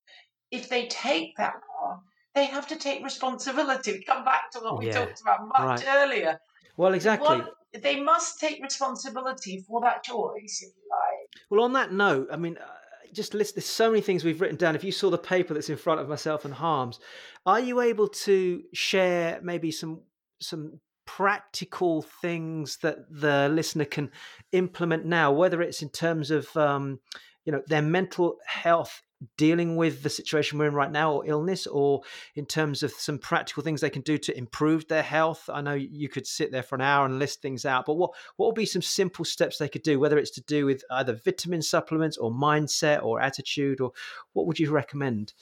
if 0.50 0.68
they 0.68 0.86
take 0.88 1.36
that 1.36 1.54
path, 1.54 2.00
they 2.34 2.46
have 2.46 2.66
to 2.68 2.76
take 2.76 3.04
responsibility. 3.04 3.92
We 3.92 4.04
come 4.04 4.24
back 4.24 4.50
to 4.52 4.58
what 4.58 4.80
we 4.80 4.86
yeah. 4.88 4.92
talked 4.92 5.20
about 5.20 5.46
much 5.46 5.84
right. 5.84 5.96
earlier. 5.96 6.38
Well, 6.76 6.94
exactly. 6.94 7.38
One, 7.38 7.46
they 7.82 8.00
must 8.00 8.40
take 8.40 8.62
responsibility 8.62 9.64
for 9.66 9.80
that 9.80 10.02
choice, 10.02 10.62
if 10.62 10.72
you 10.76 10.82
like. 10.90 11.42
Well, 11.50 11.64
on 11.64 11.72
that 11.74 11.92
note, 11.92 12.28
I 12.30 12.36
mean, 12.36 12.56
uh, 12.58 12.66
just 13.12 13.34
list. 13.34 13.54
There's 13.54 13.66
so 13.66 13.90
many 13.90 14.00
things 14.00 14.24
we've 14.24 14.40
written 14.40 14.56
down. 14.56 14.74
If 14.74 14.84
you 14.84 14.92
saw 14.92 15.10
the 15.10 15.18
paper 15.18 15.54
that's 15.54 15.70
in 15.70 15.76
front 15.76 16.00
of 16.00 16.08
myself 16.08 16.44
and 16.44 16.54
Harms, 16.54 17.00
are 17.46 17.60
you 17.60 17.80
able 17.80 18.08
to 18.08 18.62
share 18.72 19.40
maybe 19.42 19.70
some 19.70 20.00
some 20.40 20.80
practical 21.06 22.02
things 22.02 22.78
that 22.78 22.98
the 23.10 23.48
listener 23.50 23.84
can 23.84 24.10
implement 24.52 25.04
now, 25.04 25.30
whether 25.32 25.62
it's 25.62 25.82
in 25.82 25.90
terms 25.90 26.30
of 26.30 26.54
um, 26.56 27.00
you 27.44 27.52
know 27.52 27.62
their 27.66 27.82
mental 27.82 28.36
health 28.46 29.02
dealing 29.36 29.76
with 29.76 30.02
the 30.02 30.10
situation 30.10 30.58
we're 30.58 30.66
in 30.68 30.74
right 30.74 30.90
now 30.90 31.12
or 31.12 31.26
illness 31.26 31.66
or 31.66 32.02
in 32.34 32.44
terms 32.44 32.82
of 32.82 32.92
some 32.92 33.18
practical 33.18 33.62
things 33.62 33.80
they 33.80 33.90
can 33.90 34.02
do 34.02 34.18
to 34.18 34.36
improve 34.36 34.86
their 34.88 35.02
health 35.02 35.48
i 35.52 35.60
know 35.60 35.74
you 35.74 36.08
could 36.08 36.26
sit 36.26 36.52
there 36.52 36.62
for 36.62 36.74
an 36.74 36.80
hour 36.80 37.06
and 37.06 37.18
list 37.18 37.40
things 37.40 37.64
out 37.64 37.86
but 37.86 37.94
what 37.94 38.10
what 38.36 38.46
would 38.46 38.54
be 38.54 38.66
some 38.66 38.82
simple 38.82 39.24
steps 39.24 39.58
they 39.58 39.68
could 39.68 39.82
do 39.82 39.98
whether 39.98 40.18
it's 40.18 40.30
to 40.30 40.42
do 40.42 40.66
with 40.66 40.82
either 40.90 41.18
vitamin 41.24 41.62
supplements 41.62 42.16
or 42.16 42.30
mindset 42.30 43.02
or 43.02 43.20
attitude 43.20 43.80
or 43.80 43.92
what 44.32 44.46
would 44.46 44.58
you 44.58 44.70
recommend 44.70 45.32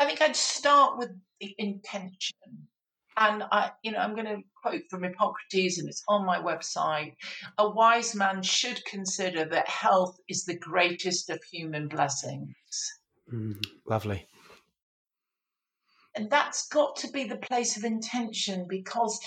i 0.00 0.04
think 0.04 0.22
i'd 0.22 0.36
start 0.36 0.98
with 0.98 1.10
the 1.40 1.54
intention 1.58 2.36
and 3.20 3.42
I, 3.50 3.72
you 3.82 3.90
know, 3.90 3.98
I'm 3.98 4.14
going 4.14 4.26
to 4.26 4.42
quote 4.62 4.82
from 4.88 5.02
Hippocrates, 5.02 5.78
and 5.78 5.88
it's 5.88 6.04
on 6.06 6.24
my 6.24 6.38
website. 6.38 7.14
A 7.58 7.68
wise 7.68 8.14
man 8.14 8.42
should 8.42 8.84
consider 8.84 9.44
that 9.46 9.68
health 9.68 10.16
is 10.28 10.44
the 10.44 10.56
greatest 10.56 11.28
of 11.28 11.42
human 11.42 11.88
blessings. 11.88 12.54
Mm, 13.32 13.62
lovely. 13.86 14.26
And 16.16 16.30
that's 16.30 16.68
got 16.68 16.96
to 16.96 17.08
be 17.08 17.24
the 17.24 17.36
place 17.36 17.76
of 17.76 17.84
intention 17.84 18.66
because 18.68 19.20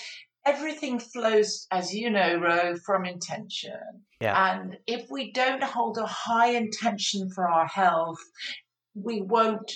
everything 0.46 1.00
flows, 1.00 1.68
as 1.72 1.94
you 1.94 2.10
know, 2.10 2.36
Ro, 2.36 2.76
from 2.86 3.06
intention. 3.06 4.04
Yeah. 4.20 4.54
And 4.54 4.78
if 4.88 5.10
we 5.10 5.32
don't 5.32 5.64
hold 5.64 5.98
a 5.98 6.06
high 6.06 6.52
intention 6.52 7.30
for 7.30 7.50
our 7.50 7.68
health, 7.68 8.20
we 8.94 9.22
won't 9.22 9.72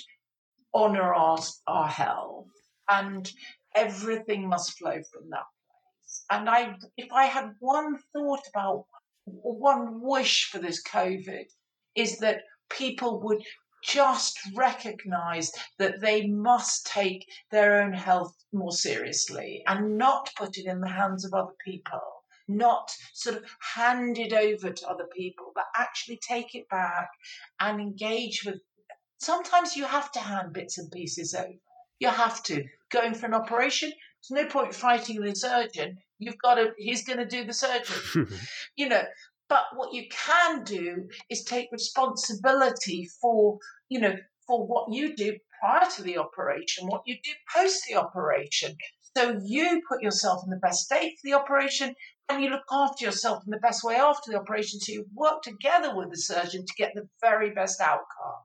honor 0.74 1.14
our, 1.14 1.38
our 1.66 1.88
health. 1.88 2.48
And 2.88 3.30
everything 3.74 4.48
must 4.48 4.78
flow 4.78 5.00
from 5.12 5.30
that 5.30 5.44
place. 5.44 6.24
And 6.30 6.48
I, 6.48 6.74
if 6.96 7.12
I 7.12 7.24
had 7.24 7.52
one 7.60 7.96
thought 8.12 8.42
about, 8.54 8.84
one 9.24 10.00
wish 10.02 10.50
for 10.50 10.58
this 10.58 10.82
COVID, 10.82 11.46
is 11.94 12.18
that 12.18 12.42
people 12.68 13.20
would 13.22 13.42
just 13.86 14.38
recognize 14.54 15.52
that 15.78 16.00
they 16.00 16.26
must 16.26 16.86
take 16.86 17.26
their 17.50 17.80
own 17.82 17.92
health 17.92 18.34
more 18.52 18.72
seriously 18.72 19.62
and 19.66 19.96
not 19.96 20.30
put 20.36 20.58
it 20.58 20.66
in 20.66 20.80
the 20.80 20.88
hands 20.88 21.24
of 21.24 21.32
other 21.32 21.54
people, 21.64 22.00
not 22.48 22.90
sort 23.14 23.36
of 23.36 23.44
hand 23.74 24.18
it 24.18 24.32
over 24.32 24.72
to 24.72 24.88
other 24.88 25.06
people, 25.16 25.52
but 25.54 25.66
actually 25.76 26.18
take 26.28 26.54
it 26.54 26.68
back 26.68 27.08
and 27.60 27.80
engage 27.80 28.44
with. 28.44 28.56
Sometimes 29.18 29.76
you 29.76 29.84
have 29.84 30.10
to 30.12 30.20
hand 30.20 30.52
bits 30.52 30.78
and 30.78 30.90
pieces 30.90 31.32
over. 31.34 31.48
You 32.00 32.08
have 32.08 32.42
to. 32.44 32.64
Going 32.90 33.14
for 33.14 33.26
an 33.26 33.34
operation, 33.34 33.90
there's 34.28 34.44
no 34.44 34.50
point 34.50 34.74
fighting 34.74 35.20
the 35.20 35.34
surgeon. 35.34 35.98
You've 36.18 36.38
got 36.42 36.56
to, 36.56 36.72
he's 36.76 37.04
going 37.04 37.18
to 37.18 37.26
do 37.26 37.44
the 37.44 37.52
surgery. 37.52 38.26
you 38.76 38.88
know, 38.88 39.02
but 39.48 39.66
what 39.76 39.94
you 39.94 40.08
can 40.08 40.64
do 40.64 41.08
is 41.30 41.44
take 41.44 41.70
responsibility 41.70 43.08
for, 43.20 43.60
you 43.88 44.00
know, 44.00 44.14
for 44.46 44.66
what 44.66 44.92
you 44.92 45.14
do 45.16 45.36
prior 45.60 45.88
to 45.96 46.02
the 46.02 46.18
operation, 46.18 46.86
what 46.86 47.02
you 47.06 47.16
do 47.22 47.30
post 47.54 47.84
the 47.88 47.96
operation. 47.96 48.76
So 49.16 49.40
you 49.44 49.80
put 49.88 50.02
yourself 50.02 50.42
in 50.44 50.50
the 50.50 50.58
best 50.58 50.84
state 50.84 51.14
for 51.20 51.28
the 51.28 51.34
operation 51.34 51.94
and 52.28 52.42
you 52.42 52.50
look 52.50 52.64
after 52.70 53.04
yourself 53.04 53.42
in 53.46 53.50
the 53.50 53.58
best 53.58 53.82
way 53.82 53.96
after 53.96 54.30
the 54.30 54.38
operation. 54.38 54.78
So 54.80 54.92
you 54.92 55.06
work 55.14 55.42
together 55.42 55.96
with 55.96 56.10
the 56.10 56.18
surgeon 56.18 56.64
to 56.66 56.74
get 56.76 56.92
the 56.94 57.08
very 57.20 57.50
best 57.50 57.80
outcome. 57.80 58.42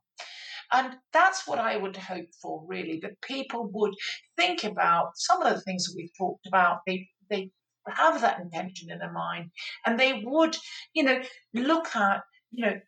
And 0.71 0.95
that's 1.11 1.45
what 1.45 1.59
I 1.59 1.75
would 1.75 1.97
hope 1.97 2.27
for, 2.41 2.63
really, 2.65 2.99
that 3.01 3.19
people 3.21 3.69
would 3.73 3.93
think 4.37 4.63
about 4.63 5.11
some 5.15 5.41
of 5.41 5.53
the 5.53 5.61
things 5.61 5.85
that 5.85 5.93
we've 5.97 6.17
talked 6.17 6.47
about. 6.47 6.79
They, 6.87 7.09
they 7.29 7.51
have 7.87 8.21
that 8.21 8.39
intention 8.39 8.89
in 8.89 8.99
their 8.99 9.11
mind 9.11 9.51
and 9.85 9.99
they 9.99 10.21
would, 10.23 10.55
you 10.93 11.03
know, 11.03 11.21
look 11.53 11.93
at, 11.95 12.21
you 12.51 12.65
know, 12.65 12.79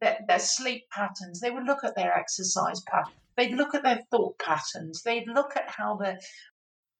their, 0.00 0.18
their, 0.26 0.38
sleep 0.38 0.84
patterns. 0.90 1.40
They 1.40 1.50
would 1.50 1.64
look 1.64 1.84
at 1.84 1.96
their 1.96 2.16
exercise 2.16 2.80
patterns. 2.82 3.16
They'd 3.36 3.54
look 3.54 3.74
at 3.74 3.82
their 3.82 4.02
thought 4.10 4.38
patterns. 4.38 5.02
They'd 5.02 5.28
look 5.28 5.56
at 5.56 5.68
how 5.68 5.96
they're 5.96 6.18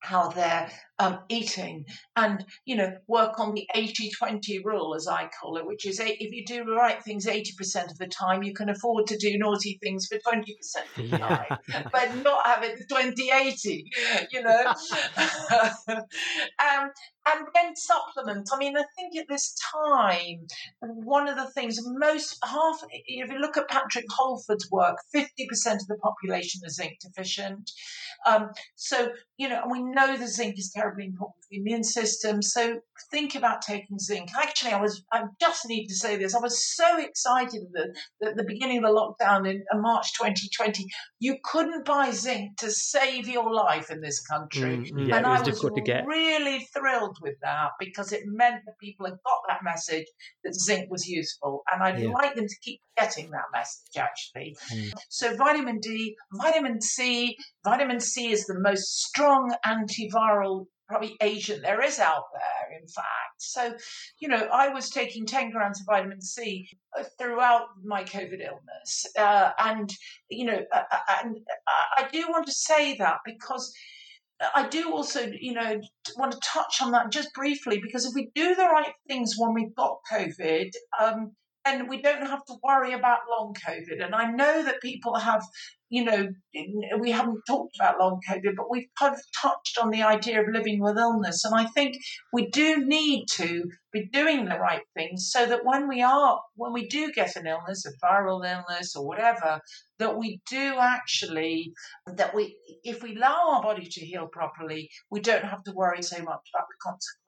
how 0.01 0.29
they're 0.29 0.71
um, 1.01 1.19
eating 1.31 1.87
and 2.17 2.45
you 2.67 2.77
know 2.77 2.93
work 3.07 3.41
on 3.41 3.55
the 3.55 3.67
80-20 3.75 4.63
rule 4.65 4.95
as 4.95 5.09
i 5.09 5.31
call 5.41 5.57
it 5.57 5.67
which 5.67 5.87
is 5.87 5.99
if 5.99 6.31
you 6.31 6.45
do 6.45 6.63
the 6.63 6.73
right 6.73 7.03
things 7.03 7.27
80% 7.27 7.91
of 7.91 7.97
the 7.97 8.07
time 8.07 8.43
you 8.43 8.53
can 8.53 8.69
afford 8.69 9.07
to 9.07 9.17
do 9.17 9.39
naughty 9.39 9.79
things 9.83 10.07
for 10.07 10.19
20% 10.19 10.43
of 10.97 11.11
the 11.11 11.19
time 11.19 11.59
but 11.91 12.15
not 12.23 12.47
have 12.47 12.63
it 12.63 12.81
20-80 12.91 13.83
you 14.31 14.43
know? 14.43 14.75
Um, 16.61 16.91
and 17.27 17.47
then 17.55 17.77
supplement. 17.77 18.49
I 18.53 18.59
mean 18.59 18.77
i 18.77 18.85
think 18.97 19.17
at 19.17 19.27
this 19.29 19.55
time 19.73 20.47
one 20.81 21.29
of 21.29 21.37
the 21.37 21.51
things 21.51 21.79
most 21.83 22.39
half 22.45 22.81
if 22.93 23.31
you 23.31 23.39
look 23.39 23.57
at 23.57 23.69
patrick 23.69 24.05
holford's 24.11 24.71
work 24.71 24.97
50% 25.15 25.27
of 25.27 25.87
the 25.87 25.97
population 26.03 26.61
is 26.65 26.77
zinc 26.77 26.99
deficient. 27.01 27.71
Um, 28.27 28.51
so 28.75 29.13
you 29.39 29.49
know 29.49 29.63
and 29.63 29.71
we 29.71 29.83
know 29.83 30.17
the 30.17 30.27
zinc 30.27 30.59
is 30.59 30.73
terribly 30.91 31.07
important 31.07 31.43
for 31.43 31.49
the 31.51 31.59
immune 31.59 31.85
system. 31.85 32.43
So 32.43 32.81
think 33.11 33.35
about 33.35 33.63
taking 33.63 33.99
zinc. 33.99 34.31
Actually, 34.37 34.73
I 34.73 34.81
was, 34.81 35.03
I 35.13 35.25
just 35.41 35.67
need 35.67 35.87
to 35.87 35.95
say 35.95 36.17
this. 36.17 36.35
I 36.35 36.41
was 36.41 36.75
so 36.77 36.99
excited 36.99 37.63
that 37.73 38.29
at 38.29 38.37
the, 38.37 38.45
beginning 38.51 38.79
of 38.79 38.85
the 38.85 38.89
lockdown 38.91 39.49
in 39.49 39.63
March 39.75 40.13
2020. 40.15 40.85
You 41.21 41.37
couldn't 41.45 41.85
buy 41.85 42.11
zinc 42.11 42.57
to 42.59 42.71
save 42.71 43.29
your 43.29 43.53
life 43.53 43.91
in 43.91 44.01
this 44.01 44.21
country. 44.27 44.79
Mm, 44.79 45.09
yeah, 45.09 45.17
and 45.17 45.27
was 45.27 45.63
I 45.63 45.69
was 45.69 46.05
really 46.07 46.67
thrilled 46.75 47.19
with 47.23 47.37
that 47.43 47.71
because 47.79 48.13
it 48.13 48.23
meant 48.27 48.63
that 48.67 48.75
people 48.81 49.07
had 49.07 49.15
got 49.25 49.41
that 49.49 49.61
message 49.63 50.07
that 50.45 50.55
zinc 50.55 50.91
was 50.91 51.07
useful. 51.07 51.63
And 51.73 51.83
I'd 51.83 52.01
yeah. 52.01 52.11
like 52.11 52.35
them 52.35 52.47
to 52.47 52.57
keep 52.63 52.81
getting 52.99 53.31
that 53.31 53.45
message 53.53 53.97
actually. 53.97 54.57
Mm. 54.73 54.93
So 55.09 55.37
vitamin 55.37 55.79
D, 55.81 56.17
vitamin 56.33 56.81
C, 56.81 57.37
vitamin 57.65 58.01
C 58.01 58.33
is 58.33 58.47
the 58.47 58.59
most 58.59 59.03
strong 59.03 59.55
antiviral 59.67 60.67
probably 60.91 61.17
agent 61.23 61.63
there 61.63 61.83
is 61.83 62.01
out 62.01 62.25
there, 62.35 62.79
in 62.79 62.87
fact. 62.89 63.39
So, 63.39 63.75
you 64.19 64.29
know, 64.29 64.49
I 64.53 64.69
was 64.69 64.91
taking 64.91 65.25
10 65.25 65.53
grams 65.53 65.81
of 65.81 65.87
vitamin 65.87 66.21
C 66.21 66.69
uh, 66.99 67.05
throughout 67.17 67.67
my 67.85 68.03
COVID 68.03 68.41
illness. 68.45 69.07
Uh, 69.17 69.53
and, 69.59 69.89
you 70.29 70.47
know, 70.47 70.59
uh, 70.75 70.83
uh, 70.91 70.99
and 71.23 71.37
I 71.97 72.09
do 72.13 72.27
want 72.29 72.47
to 72.47 72.53
say 72.53 72.97
that 72.97 73.19
because 73.25 73.73
I 74.55 74.69
do 74.69 74.93
also, 74.93 75.31
you 75.39 75.53
know, 75.53 75.81
want 76.17 76.33
to 76.33 76.41
touch 76.43 76.83
on 76.83 76.91
that 76.93 77.13
just 77.13 77.33
briefly 77.35 77.79
because 77.81 78.05
if 78.05 78.13
we 78.15 78.31
do 78.35 78.55
the 78.55 78.65
right 78.65 78.93
things 79.07 79.35
when 79.37 79.55
we've 79.55 79.75
got 79.77 79.99
COVID, 80.11 80.71
um, 81.01 81.33
then 81.65 81.89
we 81.89 82.01
don't 82.01 82.27
have 82.27 82.45
to 82.47 82.57
worry 82.63 82.93
about 82.93 83.21
long 83.31 83.55
COVID. 83.67 84.05
And 84.05 84.15
I 84.15 84.31
know 84.31 84.65
that 84.65 84.81
people 84.81 85.17
have 85.17 85.43
you 85.91 86.05
know, 86.05 86.29
we 87.01 87.11
haven't 87.11 87.43
talked 87.49 87.75
about 87.75 87.99
long 87.99 88.21
COVID, 88.29 88.55
but 88.57 88.71
we've 88.71 88.87
kind 88.97 89.13
of 89.13 89.21
touched 89.43 89.77
on 89.77 89.91
the 89.91 90.05
idea 90.05 90.41
of 90.41 90.47
living 90.49 90.81
with 90.81 90.97
illness. 90.97 91.45
And 91.45 91.53
I 91.53 91.65
think 91.65 91.97
we 92.33 92.47
do 92.47 92.87
need 92.87 93.27
to 93.33 93.65
be 93.93 94.07
doing 94.13 94.45
the 94.45 94.57
right 94.57 94.83
things 94.95 95.31
so 95.33 95.47
that 95.47 95.65
when 95.65 95.89
we 95.89 96.01
are, 96.01 96.41
when 96.55 96.73
we 96.73 96.87
do 96.87 97.11
get 97.11 97.35
an 97.35 97.49
illness, 97.49 97.85
a 97.87 98.07
viral 98.07 98.49
illness 98.49 98.95
or 98.95 99.05
whatever, 99.05 99.61
that 99.99 100.17
we 100.17 100.41
do 100.49 100.77
actually, 100.79 101.73
that 102.07 102.37
we, 102.37 102.57
if 102.85 103.03
we 103.03 103.17
allow 103.17 103.51
our 103.51 103.63
body 103.63 103.85
to 103.85 104.01
heal 104.01 104.29
properly, 104.29 104.89
we 105.11 105.19
don't 105.19 105.45
have 105.45 105.65
to 105.65 105.73
worry 105.73 106.03
so 106.03 106.19
much 106.19 106.51
about 106.55 106.69
the 106.69 106.77
consequences. 106.81 107.20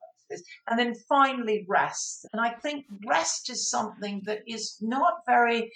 And 0.67 0.79
then 0.79 0.95
finally, 1.07 1.65
rest. 1.67 2.25
And 2.31 2.41
I 2.41 2.51
think 2.51 2.85
rest 3.05 3.49
is 3.49 3.69
something 3.69 4.21
that 4.25 4.39
is 4.47 4.77
not 4.81 5.15
very 5.27 5.71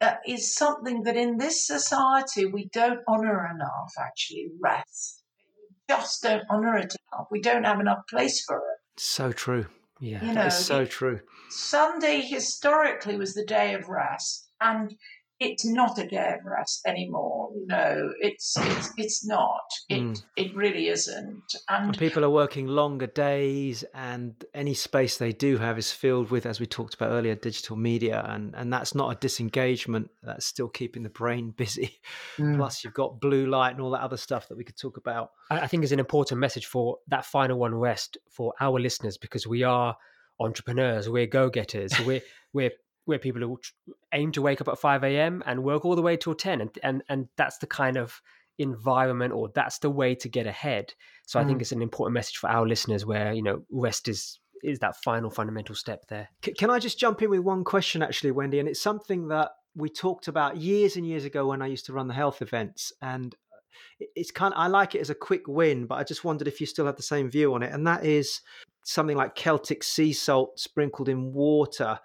uh, 0.00 0.14
is 0.26 0.54
something 0.54 1.02
that 1.04 1.16
in 1.16 1.38
this 1.38 1.66
society 1.66 2.44
we 2.44 2.68
don't 2.72 3.00
honour 3.08 3.50
enough, 3.54 3.92
actually, 3.98 4.48
rest. 4.60 5.22
We 5.70 5.94
just 5.94 6.22
don't 6.22 6.44
honour 6.50 6.76
it 6.76 6.94
enough. 7.12 7.28
We 7.30 7.40
don't 7.40 7.64
have 7.64 7.80
enough 7.80 8.02
place 8.08 8.44
for 8.44 8.58
it. 8.58 9.00
So 9.00 9.32
true. 9.32 9.66
Yeah, 10.00 10.22
you 10.22 10.34
know, 10.34 10.48
so 10.50 10.84
true. 10.84 11.20
Sunday 11.48 12.20
historically 12.20 13.16
was 13.16 13.32
the 13.32 13.46
day 13.46 13.72
of 13.74 13.88
rest. 13.88 14.50
And 14.60 14.94
it's 15.38 15.66
not 15.66 15.98
a 15.98 16.06
day 16.06 16.36
of 16.38 16.46
rest 16.46 16.80
anymore. 16.86 17.50
No, 17.66 18.10
it's 18.20 18.56
it's 18.58 18.90
it's 18.96 19.26
not. 19.26 19.64
It 19.90 20.00
mm. 20.00 20.22
it 20.36 20.54
really 20.54 20.88
isn't. 20.88 21.42
And, 21.68 21.86
and, 21.86 21.98
people 21.98 22.24
are 22.24 22.30
working 22.30 22.66
longer 22.66 23.06
days, 23.06 23.84
and 23.94 24.34
any 24.54 24.72
space 24.72 25.18
they 25.18 25.32
do 25.32 25.58
have 25.58 25.78
is 25.78 25.92
filled 25.92 26.30
with, 26.30 26.46
as 26.46 26.58
we 26.58 26.66
talked 26.66 26.94
about 26.94 27.10
earlier, 27.10 27.34
digital 27.34 27.76
media, 27.76 28.24
and 28.28 28.54
and 28.54 28.72
that's 28.72 28.94
not 28.94 29.12
a 29.12 29.14
disengagement. 29.16 30.10
That's 30.22 30.46
still 30.46 30.68
keeping 30.68 31.02
the 31.02 31.10
brain 31.10 31.50
busy. 31.56 32.00
Mm. 32.38 32.56
Plus, 32.56 32.82
you've 32.82 32.94
got 32.94 33.20
blue 33.20 33.46
light 33.46 33.72
and 33.72 33.80
all 33.80 33.90
that 33.90 34.02
other 34.02 34.16
stuff 34.16 34.48
that 34.48 34.56
we 34.56 34.64
could 34.64 34.78
talk 34.78 34.96
about. 34.96 35.32
I 35.50 35.66
think 35.66 35.84
is 35.84 35.92
an 35.92 36.00
important 36.00 36.40
message 36.40 36.66
for 36.66 36.98
that 37.08 37.26
final 37.26 37.58
one, 37.58 37.74
rest, 37.74 38.16
for 38.30 38.54
our 38.60 38.80
listeners, 38.80 39.18
because 39.18 39.46
we 39.46 39.62
are 39.62 39.96
entrepreneurs, 40.40 41.08
we're 41.08 41.26
go 41.26 41.50
getters, 41.50 41.92
we're 42.06 42.22
we're 42.52 42.72
where 43.06 43.18
people 43.18 43.40
who 43.40 43.58
aim 44.12 44.32
to 44.32 44.42
wake 44.42 44.60
up 44.60 44.68
at 44.68 44.78
5 44.78 45.04
a.m. 45.04 45.42
and 45.46 45.64
work 45.64 45.84
all 45.84 45.96
the 45.96 46.02
way 46.02 46.16
till 46.16 46.34
10. 46.34 46.60
And, 46.60 46.78
and, 46.82 47.02
and 47.08 47.28
that's 47.36 47.58
the 47.58 47.66
kind 47.66 47.96
of 47.96 48.20
environment 48.58 49.32
or 49.32 49.50
that's 49.54 49.78
the 49.78 49.90
way 49.90 50.14
to 50.16 50.28
get 50.28 50.46
ahead. 50.46 50.92
So 51.26 51.38
mm. 51.38 51.42
I 51.42 51.46
think 51.46 51.58
mm. 51.58 51.62
it's 51.62 51.72
an 51.72 51.82
important 51.82 52.14
message 52.14 52.36
for 52.36 52.50
our 52.50 52.66
listeners 52.66 53.06
where, 53.06 53.32
you 53.32 53.42
know, 53.42 53.62
rest 53.70 54.08
is 54.08 54.38
is 54.62 54.78
that 54.80 54.96
final 54.96 55.30
fundamental 55.30 55.74
step 55.74 56.06
there. 56.08 56.28
Can 56.58 56.70
I 56.70 56.78
just 56.78 56.98
jump 56.98 57.22
in 57.22 57.30
with 57.30 57.40
one 57.40 57.62
question 57.62 58.02
actually, 58.02 58.32
Wendy? 58.32 58.58
And 58.58 58.68
it's 58.68 58.80
something 58.80 59.28
that 59.28 59.50
we 59.74 59.88
talked 59.88 60.28
about 60.28 60.56
years 60.56 60.96
and 60.96 61.06
years 61.06 61.24
ago 61.24 61.46
when 61.46 61.62
I 61.62 61.66
used 61.66 61.86
to 61.86 61.92
run 61.92 62.08
the 62.08 62.14
health 62.14 62.40
events. 62.40 62.92
And 63.02 63.34
it's 64.00 64.30
kind 64.30 64.54
of, 64.54 64.58
I 64.58 64.66
like 64.66 64.94
it 64.94 65.00
as 65.00 65.10
a 65.10 65.14
quick 65.14 65.46
win, 65.46 65.86
but 65.86 65.96
I 65.96 66.04
just 66.04 66.24
wondered 66.24 66.48
if 66.48 66.60
you 66.60 66.66
still 66.66 66.86
have 66.86 66.96
the 66.96 67.02
same 67.02 67.30
view 67.30 67.54
on 67.54 67.62
it. 67.62 67.72
And 67.72 67.86
that 67.86 68.04
is 68.04 68.40
something 68.84 69.16
like 69.16 69.34
Celtic 69.34 69.82
sea 69.82 70.12
salt 70.12 70.58
sprinkled 70.58 71.08
in 71.08 71.32
water, 71.32 71.84
uh, 71.84 71.98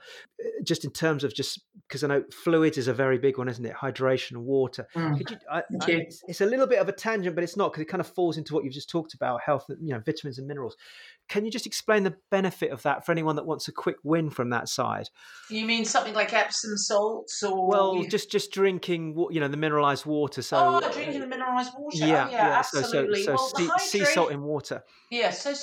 just 0.64 0.86
in 0.86 0.92
terms 0.92 1.24
of 1.24 1.34
just 1.34 1.62
because 1.88 2.04
I 2.04 2.08
know 2.08 2.24
fluids 2.32 2.78
is 2.78 2.88
a 2.88 2.94
very 2.94 3.18
big 3.18 3.38
one, 3.38 3.50
isn't 3.50 3.66
it? 3.66 3.74
Hydration, 3.76 4.38
water. 4.38 4.88
Mm. 4.96 5.20
You, 5.20 5.38
I, 5.52 5.58
I, 5.58 5.64
it's, 5.88 6.24
it's, 6.28 6.42
a 6.42 6.46
little 6.46 6.68
bit 6.68 6.80
of 6.80 6.88
a 6.88 6.92
tangent, 6.92 7.36
but 7.36 7.44
it's 7.44 7.58
not 7.58 7.72
because 7.72 7.82
it 7.82 7.90
kind 7.90 8.00
of 8.00 8.08
falls 8.08 8.38
into 8.38 8.54
what 8.54 8.64
you've 8.64 8.74
just 8.74 8.90
talked 8.90 9.14
about 9.14 9.42
health, 9.42 9.66
you 9.82 9.94
know, 9.94 10.00
vitamins 10.00 10.38
and 10.38 10.48
minerals. 10.48 10.78
Can 11.28 11.46
you 11.46 11.52
just 11.52 11.66
explain 11.66 12.04
the 12.04 12.16
benefit 12.30 12.72
of 12.72 12.82
that 12.84 13.06
for 13.06 13.12
anyone 13.12 13.36
that 13.36 13.46
wants 13.46 13.68
a 13.68 13.72
quick 13.72 13.98
win 14.04 14.30
from 14.30 14.50
that 14.50 14.70
side? 14.70 15.10
You 15.50 15.66
mean 15.66 15.86
something 15.86 16.14
like 16.14 16.34
Epsom 16.34 16.78
salts, 16.78 17.42
or 17.44 17.68
well, 17.68 18.04
just 18.04 18.32
just 18.32 18.52
drinking, 18.52 19.16
you 19.30 19.40
know, 19.40 19.48
the 19.48 19.58
mineralized 19.58 20.06
water. 20.06 20.42
So 20.42 20.82
oh, 20.84 20.92
drinking 20.92 21.22
the 21.22 21.28
mineralized 21.28 21.72
water. 21.78 21.98
Yeah, 21.98 22.28
oh, 22.28 22.32
yeah, 22.32 22.32
yeah, 22.32 22.60
absolutely. 22.60 23.24
So, 23.24 23.36
so, 23.36 23.48
so 23.48 23.66
well, 23.68 23.80
sea, 23.80 24.00
sea, 24.00 24.06
salt 24.06 24.32
in 24.32 24.42
water. 24.42 24.84
Yeah, 25.10 25.32
so 25.32 25.54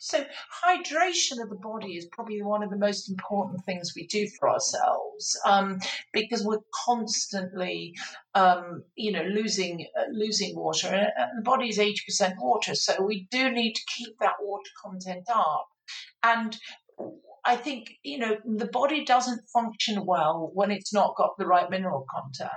so 0.00 0.24
hydration 0.64 1.42
of 1.42 1.48
the 1.50 1.58
body 1.60 1.96
is 1.96 2.06
probably 2.06 2.42
one 2.42 2.62
of 2.62 2.70
the 2.70 2.76
most 2.76 3.08
important 3.08 3.64
things 3.64 3.92
we 3.94 4.06
do 4.06 4.17
for 4.26 4.50
ourselves 4.50 5.38
um, 5.46 5.78
because 6.12 6.44
we're 6.44 6.58
constantly, 6.84 7.94
um, 8.34 8.82
you 8.96 9.12
know, 9.12 9.22
losing 9.22 9.86
uh, 9.98 10.04
losing 10.12 10.56
water, 10.56 10.88
and 10.88 11.38
the 11.38 11.42
body 11.42 11.68
is 11.68 11.78
eighty 11.78 12.00
percent 12.06 12.34
water, 12.38 12.74
so 12.74 13.02
we 13.02 13.26
do 13.30 13.50
need 13.50 13.74
to 13.74 13.82
keep 13.86 14.18
that 14.20 14.34
water 14.40 14.70
content 14.84 15.28
up. 15.32 15.68
And 16.22 16.56
I 17.44 17.56
think 17.56 17.92
you 18.02 18.18
know 18.18 18.36
the 18.44 18.66
body 18.66 19.04
doesn't 19.04 19.48
function 19.52 20.04
well 20.04 20.50
when 20.54 20.70
it's 20.70 20.92
not 20.92 21.16
got 21.16 21.38
the 21.38 21.46
right 21.46 21.70
mineral 21.70 22.04
content 22.14 22.50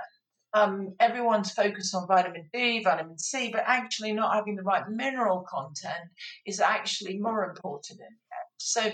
um, 0.54 0.94
everyone's 1.00 1.50
focused 1.52 1.94
on 1.94 2.06
vitamin 2.06 2.48
D, 2.52 2.82
vitamin 2.82 3.18
C, 3.18 3.50
but 3.50 3.64
actually 3.66 4.12
not 4.12 4.34
having 4.34 4.56
the 4.56 4.62
right 4.62 4.88
mineral 4.88 5.44
content 5.48 6.10
is 6.46 6.60
actually 6.60 7.18
more 7.18 7.44
important 7.48 8.00
in. 8.00 8.16
So, 8.62 8.92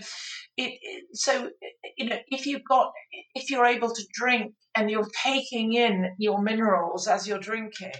it, 0.57 1.05
so 1.13 1.51
you 1.97 2.09
know, 2.09 2.19
if 2.29 2.47
you've 2.47 2.65
got, 2.69 2.93
if 3.35 3.51
you're 3.51 3.67
able 3.67 3.95
to 3.95 4.03
drink 4.13 4.55
and 4.75 4.91
you're 4.91 5.09
taking 5.23 5.75
in 5.75 6.15
your 6.19 6.43
minerals 6.43 7.07
as 7.07 7.27
you're 7.27 7.39
drinking, 7.39 7.93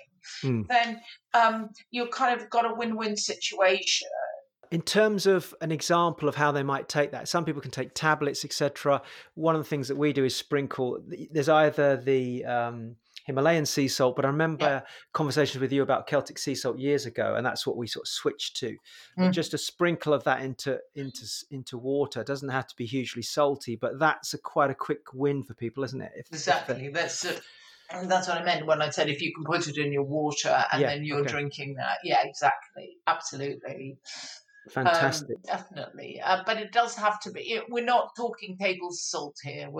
mm. 0.43 0.67
then 0.69 1.01
um, 1.35 1.71
you've 1.91 2.11
kind 2.11 2.41
of 2.41 2.49
got 2.51 2.65
a 2.65 2.75
win-win 2.75 3.17
situation 3.17 4.09
in 4.71 4.83
terms 4.83 5.27
of 5.27 5.55
an 5.61 5.73
example 5.73 6.29
of 6.29 6.35
how 6.35 6.53
they 6.53 6.63
might 6.63 6.89
take 6.89 7.13
that 7.13 7.29
some 7.29 7.45
people 7.45 7.63
can 7.63 7.71
take 7.71 7.95
tablets 7.95 8.45
etc 8.45 9.01
one 9.35 9.55
of 9.55 9.61
the 9.63 9.69
things 9.69 9.89
that 9.89 9.97
we 9.97 10.13
do 10.13 10.25
is 10.25 10.37
sprinkle 10.37 10.99
there's 11.31 11.49
either 11.49 11.97
the 11.97 12.45
um, 12.45 12.97
Himalayan 13.29 13.67
sea 13.67 13.89
salt, 13.89 14.17
but 14.17 14.25
I 14.25 14.29
remember 14.29 14.65
yeah. 14.65 14.81
conversations 15.13 15.61
with 15.61 15.71
you 15.71 15.83
about 15.83 16.07
Celtic 16.07 16.39
sea 16.39 16.55
salt 16.55 16.79
years 16.79 17.05
ago, 17.05 17.35
and 17.37 17.45
that's 17.45 17.67
what 17.67 17.77
we 17.77 17.87
sort 17.87 18.05
of 18.05 18.09
switched 18.09 18.57
to. 18.57 18.77
Mm. 19.19 19.33
Just 19.33 19.53
a 19.53 19.59
sprinkle 19.59 20.15
of 20.15 20.25
that 20.25 20.41
into 20.41 20.79
into 20.95 21.27
into 21.51 21.77
water 21.77 22.23
it 22.23 22.27
doesn't 22.27 22.49
have 22.49 22.67
to 22.67 22.75
be 22.75 22.87
hugely 22.87 23.23
salty, 23.23 23.77
but 23.77 23.99
that's 23.99 24.33
a 24.33 24.39
quite 24.39 24.71
a 24.71 24.75
quick 24.75 25.13
win 25.13 25.43
for 25.43 25.53
people, 25.53 25.85
isn't 25.85 26.01
it? 26.01 26.13
If, 26.17 26.27
exactly. 26.33 26.87
If 26.87 26.95
that's 26.95 27.27
And 27.91 28.11
that's 28.11 28.29
what 28.29 28.39
I 28.39 28.45
meant 28.45 28.67
when 28.67 28.83
I 28.83 28.91
said 28.91 29.09
if 29.09 29.21
you 29.21 29.33
can 29.35 29.45
put 29.45 29.69
it 29.69 29.77
in 29.77 29.93
your 29.93 30.05
water 30.05 30.65
and 30.73 30.81
yeah, 30.81 30.89
then 30.89 31.05
you're 31.05 31.21
okay. 31.21 31.31
drinking 31.31 31.75
that. 31.75 31.99
Yeah, 32.03 32.23
exactly. 32.25 32.97
Absolutely. 33.07 33.99
Fantastic. 34.69 35.37
Um, 35.37 35.43
definitely. 35.45 36.21
Uh, 36.21 36.43
but 36.47 36.59
it 36.59 36.73
does 36.73 36.95
have 36.97 37.21
to 37.21 37.31
be. 37.31 37.41
It, 37.41 37.65
we're 37.69 37.85
not 37.85 38.15
talking 38.17 38.57
table 38.57 38.91
salt 38.93 39.37
here. 39.43 39.71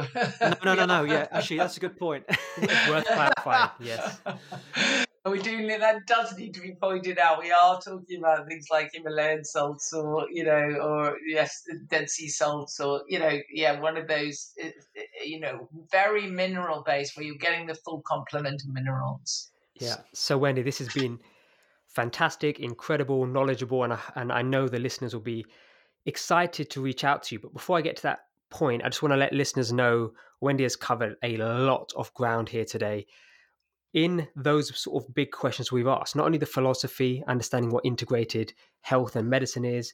no, 0.41 0.55
no, 0.65 0.75
no, 0.75 0.87
no. 0.87 1.05
Yeah, 1.05 1.27
actually, 1.31 1.59
that's 1.59 1.77
a 1.77 1.81
good 1.81 1.99
point. 1.99 2.25
Worth 2.89 3.07
clarifying. 3.07 3.71
Yes. 3.81 4.21
We 5.27 5.41
do 5.41 5.67
that 5.79 6.07
does 6.07 6.37
need 6.39 6.55
to 6.55 6.61
be 6.61 6.75
pointed 6.81 7.19
out. 7.19 7.43
We 7.43 7.51
are 7.51 7.81
talking 7.81 8.19
about 8.19 8.47
things 8.47 8.69
like 8.71 8.93
Himalayan 8.95 9.45
salts, 9.45 9.93
or 9.93 10.27
you 10.31 10.45
know, 10.45 10.79
or 10.81 11.17
yes, 11.27 11.65
Dead 11.89 12.09
Sea 12.09 12.29
salts, 12.29 12.81
or 12.81 13.03
you 13.09 13.19
know, 13.19 13.39
yeah, 13.53 13.79
one 13.79 13.97
of 13.97 14.09
those, 14.09 14.53
uh, 14.63 14.69
uh, 14.69 15.03
you 15.25 15.41
know, 15.41 15.69
very 15.91 16.31
mineral 16.31 16.83
based 16.87 17.17
where 17.17 17.27
you're 17.27 17.37
getting 17.37 17.67
the 17.67 17.75
full 17.75 18.01
complement 18.07 18.63
of 18.63 18.73
minerals. 18.73 19.51
Yeah. 19.75 19.97
So 20.15 20.39
Wendy, 20.39 20.63
this 20.63 20.79
has 20.79 20.89
been 20.89 21.19
fantastic, 21.89 22.61
incredible, 22.61 23.27
knowledgeable, 23.27 23.85
and 23.85 23.93
I, 23.95 24.01
and 24.15 24.33
I 24.33 24.43
know 24.43 24.69
the 24.69 24.79
listeners 24.79 25.15
will 25.15 25.23
be 25.23 25.45
excited 26.07 26.71
to 26.71 26.81
reach 26.81 27.05
out 27.05 27.23
to 27.25 27.35
you. 27.35 27.41
But 27.41 27.53
before 27.53 27.77
I 27.77 27.83
get 27.83 27.97
to 27.97 28.03
that 28.05 28.21
point, 28.51 28.83
I 28.85 28.89
just 28.89 29.03
want 29.03 29.13
to 29.13 29.17
let 29.17 29.33
listeners 29.33 29.73
know 29.73 30.13
Wendy 30.41 30.63
has 30.63 30.77
covered 30.77 31.17
a 31.23 31.37
lot 31.37 31.93
of 31.97 32.13
ground 32.15 32.49
here 32.49 32.65
today 32.65 33.07
in 33.95 34.29
those 34.37 34.79
sort 34.79 35.03
of 35.03 35.15
big 35.15 35.31
questions 35.33 35.73
we've 35.73 35.87
asked, 35.87 36.15
not 36.15 36.27
only 36.27 36.39
the 36.39 36.47
philosophy, 36.47 37.25
understanding 37.27 37.71
what 37.71 37.85
integrated 37.87 38.53
health 38.83 39.17
and 39.17 39.29
medicine 39.29 39.65
is, 39.65 39.93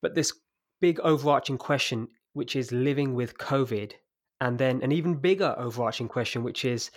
but 0.00 0.14
this 0.14 0.32
big 0.80 1.00
overarching 1.00 1.58
question, 1.58 2.08
which 2.34 2.54
is 2.54 2.70
living 2.72 3.14
with 3.14 3.36
COVID. 3.38 3.92
And 4.40 4.58
then 4.58 4.82
an 4.82 4.92
even 4.92 5.14
bigger 5.14 5.54
overarching 5.58 6.08
question, 6.08 6.44
which 6.44 6.64
is 6.64 6.90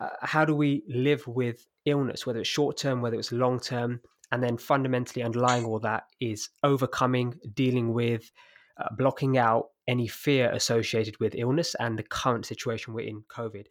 uh, 0.00 0.08
how 0.20 0.44
do 0.44 0.54
we 0.54 0.82
live 0.88 1.26
with 1.26 1.66
illness, 1.84 2.26
whether 2.26 2.40
it's 2.40 2.48
short 2.48 2.76
term, 2.76 3.00
whether 3.00 3.18
it's 3.18 3.32
long 3.32 3.60
term? 3.60 4.00
And 4.32 4.42
then 4.42 4.58
fundamentally 4.58 5.22
underlying 5.22 5.64
all 5.64 5.78
that 5.80 6.04
is 6.20 6.48
overcoming, 6.64 7.34
dealing 7.54 7.92
with, 7.92 8.30
uh, 8.78 8.88
blocking 8.96 9.38
out 9.38 9.66
any 9.88 10.08
fear 10.08 10.50
associated 10.50 11.18
with 11.20 11.34
illness 11.36 11.76
and 11.78 11.98
the 11.98 12.02
current 12.02 12.44
situation 12.44 12.92
we're 12.92 13.06
in, 13.06 13.22
COVID. 13.28 13.66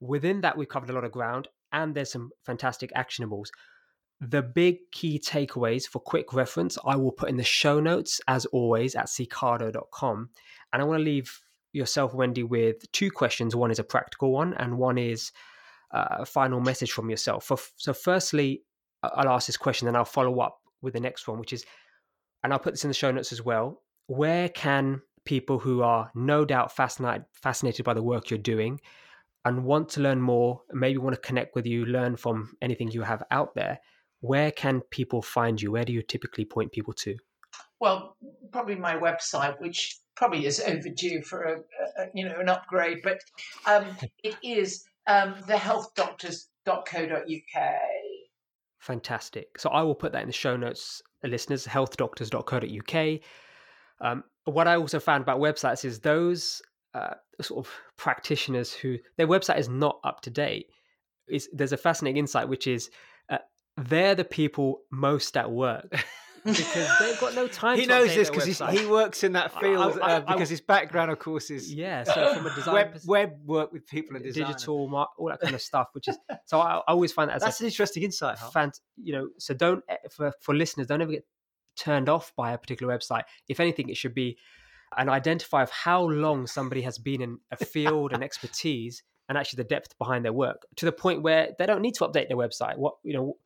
Within 0.00 0.42
that, 0.42 0.56
we've 0.56 0.68
covered 0.68 0.90
a 0.90 0.92
lot 0.92 1.04
of 1.04 1.12
ground 1.12 1.48
and 1.72 1.94
there's 1.94 2.12
some 2.12 2.30
fantastic 2.44 2.92
actionables. 2.92 3.48
The 4.20 4.42
big 4.42 4.76
key 4.92 5.18
takeaways 5.18 5.88
for 5.88 5.98
quick 5.98 6.32
reference, 6.32 6.78
I 6.84 6.96
will 6.96 7.12
put 7.12 7.30
in 7.30 7.36
the 7.36 7.44
show 7.44 7.80
notes 7.80 8.20
as 8.28 8.46
always 8.46 8.94
at 8.94 9.06
cicado.com. 9.06 10.30
And 10.72 10.82
I 10.82 10.84
want 10.84 11.00
to 11.00 11.04
leave 11.04 11.40
yourself, 11.72 12.14
Wendy, 12.14 12.44
with 12.44 12.90
two 12.92 13.10
questions. 13.10 13.56
One 13.56 13.70
is 13.70 13.78
a 13.78 13.84
practical 13.84 14.30
one, 14.30 14.54
and 14.54 14.78
one 14.78 14.98
is 14.98 15.32
uh, 15.90 16.06
a 16.10 16.26
final 16.26 16.60
message 16.60 16.92
from 16.92 17.10
yourself. 17.10 17.44
For, 17.44 17.58
so, 17.76 17.92
firstly, 17.92 18.62
I'll 19.02 19.28
ask 19.28 19.46
this 19.46 19.56
question, 19.56 19.88
and 19.88 19.96
I'll 19.96 20.04
follow 20.04 20.40
up 20.40 20.58
with 20.82 20.94
the 20.94 21.00
next 21.00 21.28
one, 21.28 21.38
which 21.38 21.52
is, 21.52 21.64
and 22.42 22.52
I'll 22.52 22.58
put 22.58 22.74
this 22.74 22.84
in 22.84 22.88
the 22.88 22.94
show 22.94 23.10
notes 23.10 23.32
as 23.32 23.42
well. 23.42 23.82
Where 24.06 24.48
can 24.48 25.02
people 25.24 25.58
who 25.58 25.82
are 25.82 26.10
no 26.14 26.44
doubt 26.44 26.74
fascinated 26.74 27.24
fascinated 27.32 27.84
by 27.84 27.94
the 27.94 28.02
work 28.02 28.30
you're 28.30 28.38
doing 28.38 28.80
and 29.44 29.64
want 29.64 29.88
to 29.90 30.00
learn 30.00 30.20
more, 30.20 30.62
maybe 30.72 30.98
want 30.98 31.14
to 31.14 31.20
connect 31.20 31.54
with 31.54 31.66
you, 31.66 31.84
learn 31.84 32.16
from 32.16 32.56
anything 32.62 32.90
you 32.90 33.02
have 33.02 33.22
out 33.30 33.54
there, 33.54 33.78
where 34.20 34.50
can 34.50 34.80
people 34.90 35.20
find 35.20 35.60
you? 35.60 35.72
Where 35.72 35.84
do 35.84 35.92
you 35.92 36.02
typically 36.02 36.46
point 36.46 36.72
people 36.72 36.94
to? 36.94 37.16
Well, 37.78 38.16
probably 38.52 38.76
my 38.76 38.96
website, 38.96 39.60
which 39.60 39.98
probably 40.14 40.46
is 40.46 40.60
overdue 40.60 41.22
for 41.22 41.42
a, 41.42 41.56
a 42.02 42.06
you 42.14 42.26
know 42.26 42.38
an 42.40 42.48
upgrade, 42.48 43.00
but 43.02 43.20
um, 43.66 43.84
it 44.22 44.36
is 44.42 44.84
um, 45.06 45.34
thehealthdoctors.co.uk. 45.46 47.70
Fantastic. 48.78 49.58
So 49.58 49.70
I 49.70 49.82
will 49.82 49.94
put 49.94 50.12
that 50.12 50.22
in 50.22 50.28
the 50.28 50.32
show 50.32 50.56
notes, 50.56 51.02
listeners. 51.22 51.66
Healthdoctors.co.uk. 51.66 53.20
Um, 54.00 54.24
what 54.44 54.68
I 54.68 54.76
also 54.76 55.00
found 55.00 55.22
about 55.22 55.40
websites 55.40 55.84
is 55.84 56.00
those 56.00 56.62
uh, 56.92 57.14
sort 57.40 57.66
of 57.66 57.72
practitioners 57.96 58.72
who 58.72 58.98
their 59.16 59.26
website 59.26 59.58
is 59.58 59.68
not 59.68 59.98
up 60.04 60.20
to 60.22 60.30
date. 60.30 60.66
Is 61.28 61.48
there's 61.52 61.72
a 61.72 61.78
fascinating 61.78 62.18
insight 62.18 62.48
which 62.48 62.66
is 62.66 62.90
uh, 63.30 63.38
they're 63.78 64.14
the 64.14 64.24
people 64.24 64.82
most 64.90 65.36
at 65.36 65.50
work. 65.50 66.04
because 66.44 66.98
they've 67.00 67.18
got 67.18 67.34
no 67.34 67.46
time. 67.48 67.78
he 67.78 67.86
knows 67.86 68.14
this 68.14 68.30
because 68.30 68.44
he 68.46 68.86
works 68.86 69.24
in 69.24 69.32
that 69.32 69.58
field 69.58 69.98
I, 70.02 70.06
I, 70.06 70.12
uh, 70.14 70.20
because 70.20 70.50
I, 70.50 70.52
his 70.52 70.60
background, 70.60 71.10
of 71.10 71.18
course, 71.18 71.50
is 71.50 71.72
yeah. 71.72 72.04
So 72.04 72.34
from 72.34 72.46
a 72.46 72.50
design 72.54 72.74
web, 72.74 73.00
web 73.06 73.32
work 73.44 73.72
with 73.72 73.86
people 73.86 74.16
and 74.16 74.24
design, 74.24 74.46
digital, 74.48 74.94
all 74.94 75.28
that 75.28 75.40
kind 75.40 75.54
of 75.54 75.62
stuff. 75.62 75.88
Which 75.92 76.08
is 76.08 76.18
so 76.44 76.60
I, 76.60 76.82
always 76.86 77.12
find 77.12 77.30
that 77.30 77.40
that's 77.40 77.60
an 77.60 77.66
interesting 77.66 78.02
insight. 78.02 78.38
Huh? 78.38 78.70
you 78.96 79.12
know, 79.12 79.28
so 79.38 79.54
don't 79.54 79.82
eh, 79.88 79.96
for 80.10 80.32
for 80.40 80.54
listeners, 80.54 80.86
don't 80.86 81.00
ever 81.00 81.12
get 81.12 81.26
turned 81.76 82.08
off 82.08 82.32
by 82.36 82.52
a 82.52 82.58
particular 82.58 82.96
website. 82.96 83.22
If 83.48 83.60
anything, 83.60 83.88
it 83.88 83.96
should 83.96 84.14
be 84.14 84.38
an 84.96 85.08
identify 85.08 85.62
of 85.62 85.70
how 85.70 86.02
long 86.02 86.46
somebody 86.46 86.82
has 86.82 86.98
been 86.98 87.20
in 87.20 87.38
a 87.50 87.56
field 87.56 88.12
and 88.12 88.22
expertise 88.24 89.02
and 89.28 89.38
actually 89.38 89.58
the 89.58 89.68
depth 89.68 89.96
behind 89.98 90.24
their 90.24 90.32
work 90.32 90.66
to 90.76 90.84
the 90.84 90.92
point 90.92 91.22
where 91.22 91.50
they 91.58 91.66
don't 91.66 91.80
need 91.80 91.94
to 91.94 92.04
update 92.04 92.28
their 92.28 92.36
website. 92.36 92.76
What 92.76 92.94
you 93.02 93.14
know, 93.14 93.36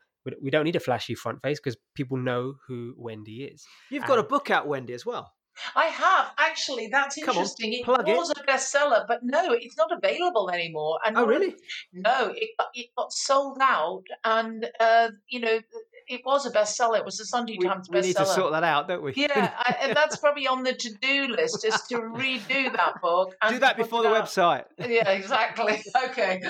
we 0.43 0.51
don't 0.51 0.65
need 0.65 0.77
a 0.77 0.81
flashy 0.81 1.15
front 1.15 1.43
face 1.43 1.59
because 1.59 1.77
people 1.95 2.16
know 2.16 2.55
who 2.66 2.95
Wendy 2.97 3.45
is. 3.45 3.65
You've 3.90 4.07
got 4.07 4.19
a 4.19 4.23
book 4.23 4.51
out, 4.51 4.66
Wendy, 4.66 4.93
as 4.93 5.07
well. 5.07 5.32
I 5.74 5.86
have 5.86 6.32
actually. 6.39 6.89
That's 6.89 7.19
interesting. 7.19 7.73
it 7.73 7.86
was 7.86 8.31
it. 8.31 8.39
a 8.39 8.43
bestseller, 8.43 9.07
but 9.07 9.20
no, 9.23 9.53
it's 9.53 9.77
not 9.77 9.90
available 9.90 10.51
anymore. 10.51 10.99
And 11.05 11.16
oh, 11.16 11.27
really? 11.27 11.55
No, 11.93 12.32
it 12.36 12.51
it 12.74 12.86
got 12.97 13.12
sold 13.12 13.59
out, 13.61 14.05
and 14.24 14.69
uh, 14.78 15.11
you 15.28 15.40
know 15.40 15.61
it 16.09 16.22
was 16.24 16.47
a 16.47 16.51
bestseller. 16.51 16.98
It 16.98 17.05
was 17.05 17.20
a 17.20 17.24
Sunday 17.24 17.56
Times 17.59 17.89
bestseller. 17.89 18.02
We 18.02 18.09
need 18.09 18.16
to 18.16 18.26
sort 18.26 18.52
that 18.52 18.64
out, 18.64 18.89
don't 18.89 19.02
we? 19.02 19.12
Yeah, 19.14 19.52
I, 19.59 19.76
and 19.82 19.97
that's 19.97 20.16
probably 20.16 20.47
on 20.47 20.62
the 20.62 20.72
to-do 20.72 21.28
list 21.28 21.64
is 21.64 21.74
to 21.89 21.98
redo 21.98 22.72
that 22.72 23.01
book. 23.02 23.35
Do 23.48 23.59
that 23.59 23.76
before 23.76 24.02
the 24.02 24.09
out. 24.09 24.24
website. 24.24 24.64
Yeah, 24.78 25.10
exactly. 25.10 25.82
Okay. 26.09 26.40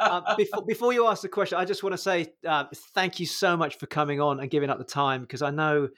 um, 0.00 0.24
before, 0.36 0.64
before 0.64 0.92
you 0.92 1.06
ask 1.06 1.22
the 1.22 1.28
question, 1.28 1.58
I 1.58 1.64
just 1.64 1.82
want 1.82 1.92
to 1.92 1.98
say 1.98 2.32
uh, 2.46 2.64
thank 2.94 3.20
you 3.20 3.26
so 3.26 3.56
much 3.56 3.78
for 3.78 3.86
coming 3.86 4.20
on 4.20 4.40
and 4.40 4.50
giving 4.50 4.70
up 4.70 4.78
the 4.78 4.84
time 4.84 5.20
because 5.20 5.42
I 5.42 5.50
know 5.50 5.88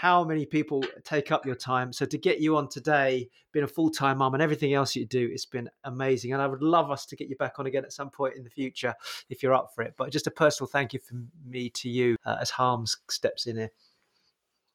how 0.00 0.22
many 0.22 0.46
people 0.46 0.84
take 1.02 1.32
up 1.32 1.44
your 1.44 1.56
time. 1.56 1.92
So 1.92 2.06
to 2.06 2.16
get 2.16 2.40
you 2.40 2.56
on 2.56 2.68
today, 2.68 3.28
being 3.50 3.64
a 3.64 3.66
full 3.66 3.90
time 3.90 4.18
mum 4.18 4.32
and 4.32 4.40
everything 4.40 4.72
else 4.72 4.94
you 4.94 5.04
do, 5.04 5.28
it's 5.32 5.44
been 5.44 5.68
amazing. 5.82 6.32
And 6.32 6.40
I 6.40 6.46
would 6.46 6.62
love 6.62 6.92
us 6.92 7.04
to 7.06 7.16
get 7.16 7.28
you 7.28 7.34
back 7.34 7.58
on 7.58 7.66
again 7.66 7.84
at 7.84 7.92
some 7.92 8.08
point 8.08 8.36
in 8.36 8.44
the 8.44 8.50
future 8.50 8.94
if 9.28 9.42
you're 9.42 9.54
up 9.54 9.72
for 9.74 9.82
it. 9.82 9.94
But 9.96 10.12
just 10.12 10.28
a 10.28 10.30
personal 10.30 10.68
thank 10.68 10.92
you 10.92 11.00
from 11.00 11.26
me 11.44 11.68
to 11.70 11.88
you 11.88 12.14
uh, 12.24 12.36
as 12.40 12.48
Harms 12.48 12.96
steps 13.10 13.48
in 13.48 13.56
here. 13.56 13.70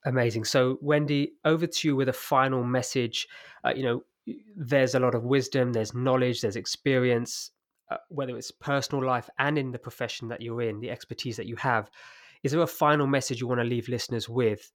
Amazing. 0.03 0.43
So 0.43 0.77
Wendy, 0.81 1.31
over 1.45 1.67
to 1.67 1.87
you 1.87 1.95
with 1.95 2.09
a 2.09 2.13
final 2.13 2.61
message. 2.61 3.29
Uh, 3.63 3.71
you 3.73 3.83
know, 3.83 4.03
there's 4.57 4.93
a 4.93 4.99
lot 4.99 5.15
of 5.15 5.23
wisdom, 5.23 5.71
there's 5.71 5.93
knowledge, 5.93 6.41
there's 6.41 6.57
experience, 6.57 7.51
uh, 7.89 7.97
whether 8.09 8.35
it's 8.35 8.51
personal 8.51 9.05
life 9.05 9.29
and 9.39 9.57
in 9.57 9.71
the 9.71 9.79
profession 9.79 10.27
that 10.27 10.41
you're 10.41 10.63
in, 10.63 10.81
the 10.81 10.91
expertise 10.91 11.37
that 11.37 11.45
you 11.45 11.55
have. 11.55 11.89
Is 12.43 12.51
there 12.51 12.61
a 12.61 12.67
final 12.67 13.07
message 13.07 13.39
you 13.39 13.47
want 13.47 13.61
to 13.61 13.65
leave 13.65 13.87
listeners 13.87 14.27
with 14.27 14.69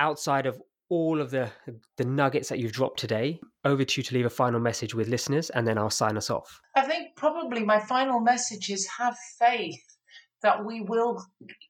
outside 0.00 0.46
of 0.46 0.60
all 0.90 1.20
of 1.20 1.30
the 1.30 1.50
the 1.96 2.04
nuggets 2.04 2.48
that 2.48 2.58
you've 2.58 2.72
dropped 2.72 2.98
today 2.98 3.38
over 3.64 3.84
to 3.84 4.00
you 4.00 4.02
to 4.04 4.14
leave 4.14 4.26
a 4.26 4.30
final 4.30 4.60
message 4.60 4.94
with 4.94 5.08
listeners 5.08 5.50
and 5.50 5.66
then 5.66 5.76
I'll 5.76 5.90
sign 5.90 6.16
us 6.16 6.30
off. 6.30 6.60
I 6.74 6.82
think 6.82 7.14
probably 7.16 7.62
my 7.64 7.78
final 7.78 8.20
message 8.20 8.70
is 8.70 8.88
have 8.98 9.16
faith 9.38 9.82
that 10.42 10.64
we 10.64 10.80
will 10.80 11.22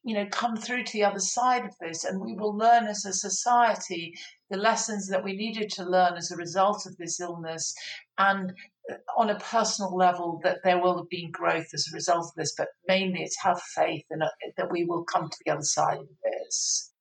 you 0.05 0.15
know 0.15 0.27
come 0.31 0.57
through 0.57 0.85
to 0.85 0.93
the 0.93 1.05
other 1.05 1.21
side 1.21 1.65
of 1.65 1.75
this 1.81 2.05
and 2.05 2.21
we 2.21 2.35
will 2.35 2.57
learn 2.57 2.85
as 2.85 3.05
a 3.05 3.13
society 3.13 4.15
the 4.51 4.59
lessons 4.59 5.09
that 5.09 5.25
we 5.25 5.33
needed 5.35 5.71
to 5.71 5.85
learn 5.85 6.15
as 6.15 6.31
a 6.31 6.37
result 6.37 6.87
of 6.87 6.97
this 6.97 7.19
illness 7.21 7.75
and 8.19 8.53
uh, 8.91 8.95
on 9.17 9.31
a 9.31 9.39
personal 9.41 9.95
level 9.97 10.41
that 10.43 10.59
there 10.65 10.81
will 10.81 10.99
have 10.99 11.09
been 11.09 11.31
growth 11.31 11.69
as 11.75 11.87
a 11.91 11.95
result 11.95 12.27
of 12.27 12.35
this 12.37 12.55
but 12.57 12.69
mainly 12.87 13.23
it's 13.23 13.43
have 13.43 13.61
faith 13.75 14.05
and 14.11 14.23
uh, 14.23 14.29
that 14.57 14.71
we 14.71 14.85
will 14.85 15.05
come 15.05 15.29
to 15.29 15.39
the 15.45 15.51
other 15.51 15.63
side 15.63 15.99
of 15.99 16.09
this 16.23 16.93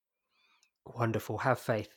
Wonderful. 0.96 1.38
Have 1.40 1.60
faith. 1.60 1.90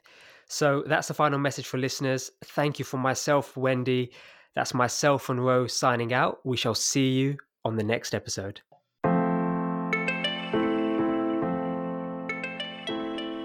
So 0.49 0.83
that's 0.87 1.09
the 1.09 1.15
final 1.15 1.39
message 1.39 1.67
for 1.67 1.79
listeners. 1.79 2.31
Thank 2.45 2.79
you 2.79 2.85
for 2.85 2.97
myself, 2.99 3.57
Wendy. 3.57 4.13
That's 4.55 4.75
myself 4.75 5.29
and 5.29 5.45
Ro 5.45 5.67
signing 5.67 6.13
out. 6.13 6.41
We 6.45 6.57
shall 6.57 6.75
see 6.75 7.11
you 7.11 7.37
on 7.65 7.77
the 7.77 7.85
next 7.85 8.15
episode. 8.15 8.61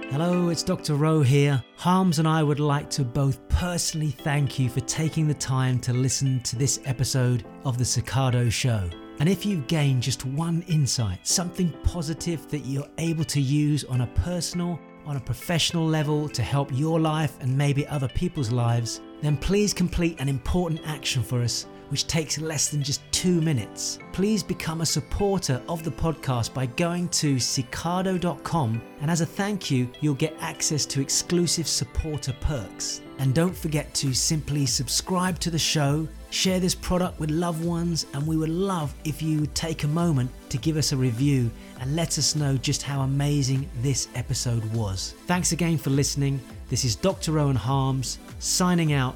Hello, 0.09 0.47
it's 0.47 0.63
Dr. 0.63 0.95
Ro 0.95 1.21
here. 1.21 1.61
Harms 1.75 2.19
and 2.19 2.27
I 2.27 2.41
would 2.41 2.61
like 2.61 2.89
to 2.91 3.03
both 3.03 3.45
personally 3.49 4.11
thank 4.11 4.57
you 4.57 4.69
for 4.69 4.79
taking 4.79 5.27
the 5.27 5.33
time 5.33 5.77
to 5.79 5.91
listen 5.93 6.39
to 6.43 6.55
this 6.55 6.79
episode 6.85 7.45
of 7.65 7.77
The 7.77 7.83
Cicado 7.83 8.49
Show. 8.49 8.89
And 9.19 9.27
if 9.27 9.45
you've 9.45 9.67
gained 9.67 10.01
just 10.01 10.25
one 10.25 10.63
insight, 10.69 11.27
something 11.27 11.69
positive 11.83 12.49
that 12.49 12.65
you're 12.65 12.89
able 12.97 13.25
to 13.25 13.41
use 13.41 13.83
on 13.83 14.01
a 14.01 14.07
personal 14.07 14.79
on 15.05 15.17
a 15.17 15.19
professional 15.19 15.85
level 15.85 16.27
to 16.29 16.41
help 16.41 16.69
your 16.73 16.99
life 16.99 17.37
and 17.41 17.57
maybe 17.57 17.87
other 17.87 18.07
people's 18.07 18.51
lives, 18.51 19.01
then 19.21 19.37
please 19.37 19.73
complete 19.73 20.19
an 20.19 20.29
important 20.29 20.81
action 20.85 21.23
for 21.23 21.41
us 21.41 21.67
which 21.89 22.07
takes 22.07 22.39
less 22.39 22.69
than 22.69 22.83
just 22.83 23.01
two 23.11 23.41
minutes. 23.41 23.99
Please 24.11 24.43
become 24.43 24.81
a 24.81 24.85
supporter 24.85 25.61
of 25.67 25.83
the 25.83 25.91
podcast 25.91 26.53
by 26.53 26.65
going 26.65 27.09
to 27.09 27.35
cicado.com, 27.35 28.81
and 29.01 29.11
as 29.11 29.21
a 29.21 29.25
thank 29.25 29.69
you, 29.71 29.89
you'll 30.01 30.13
get 30.15 30.35
access 30.39 30.85
to 30.85 31.01
exclusive 31.01 31.67
supporter 31.67 32.33
perks. 32.41 33.01
And 33.17 33.33
don't 33.33 33.55
forget 33.55 33.93
to 33.95 34.13
simply 34.13 34.65
subscribe 34.65 35.39
to 35.39 35.49
the 35.49 35.59
show, 35.59 36.07
share 36.31 36.59
this 36.59 36.75
product 36.75 37.19
with 37.19 37.31
loved 37.31 37.63
ones, 37.63 38.05
and 38.13 38.27
we 38.27 38.35
would 38.35 38.49
love 38.49 38.93
if 39.05 39.21
you 39.21 39.39
would 39.39 39.55
take 39.55 39.83
a 39.83 39.87
moment 39.87 40.29
to 40.49 40.57
give 40.57 40.75
us 40.75 40.91
a 40.91 40.97
review 40.97 41.49
and 41.79 41.95
let 41.95 42.17
us 42.17 42.35
know 42.35 42.57
just 42.57 42.83
how 42.83 43.01
amazing 43.01 43.69
this 43.81 44.09
episode 44.15 44.63
was. 44.73 45.13
Thanks 45.27 45.53
again 45.53 45.77
for 45.77 45.91
listening. 45.91 46.41
This 46.69 46.83
is 46.83 46.95
Dr. 46.95 47.31
Ro 47.33 47.49
and 47.49 47.57
Harms 47.57 48.19
signing 48.39 48.91
out. 48.91 49.15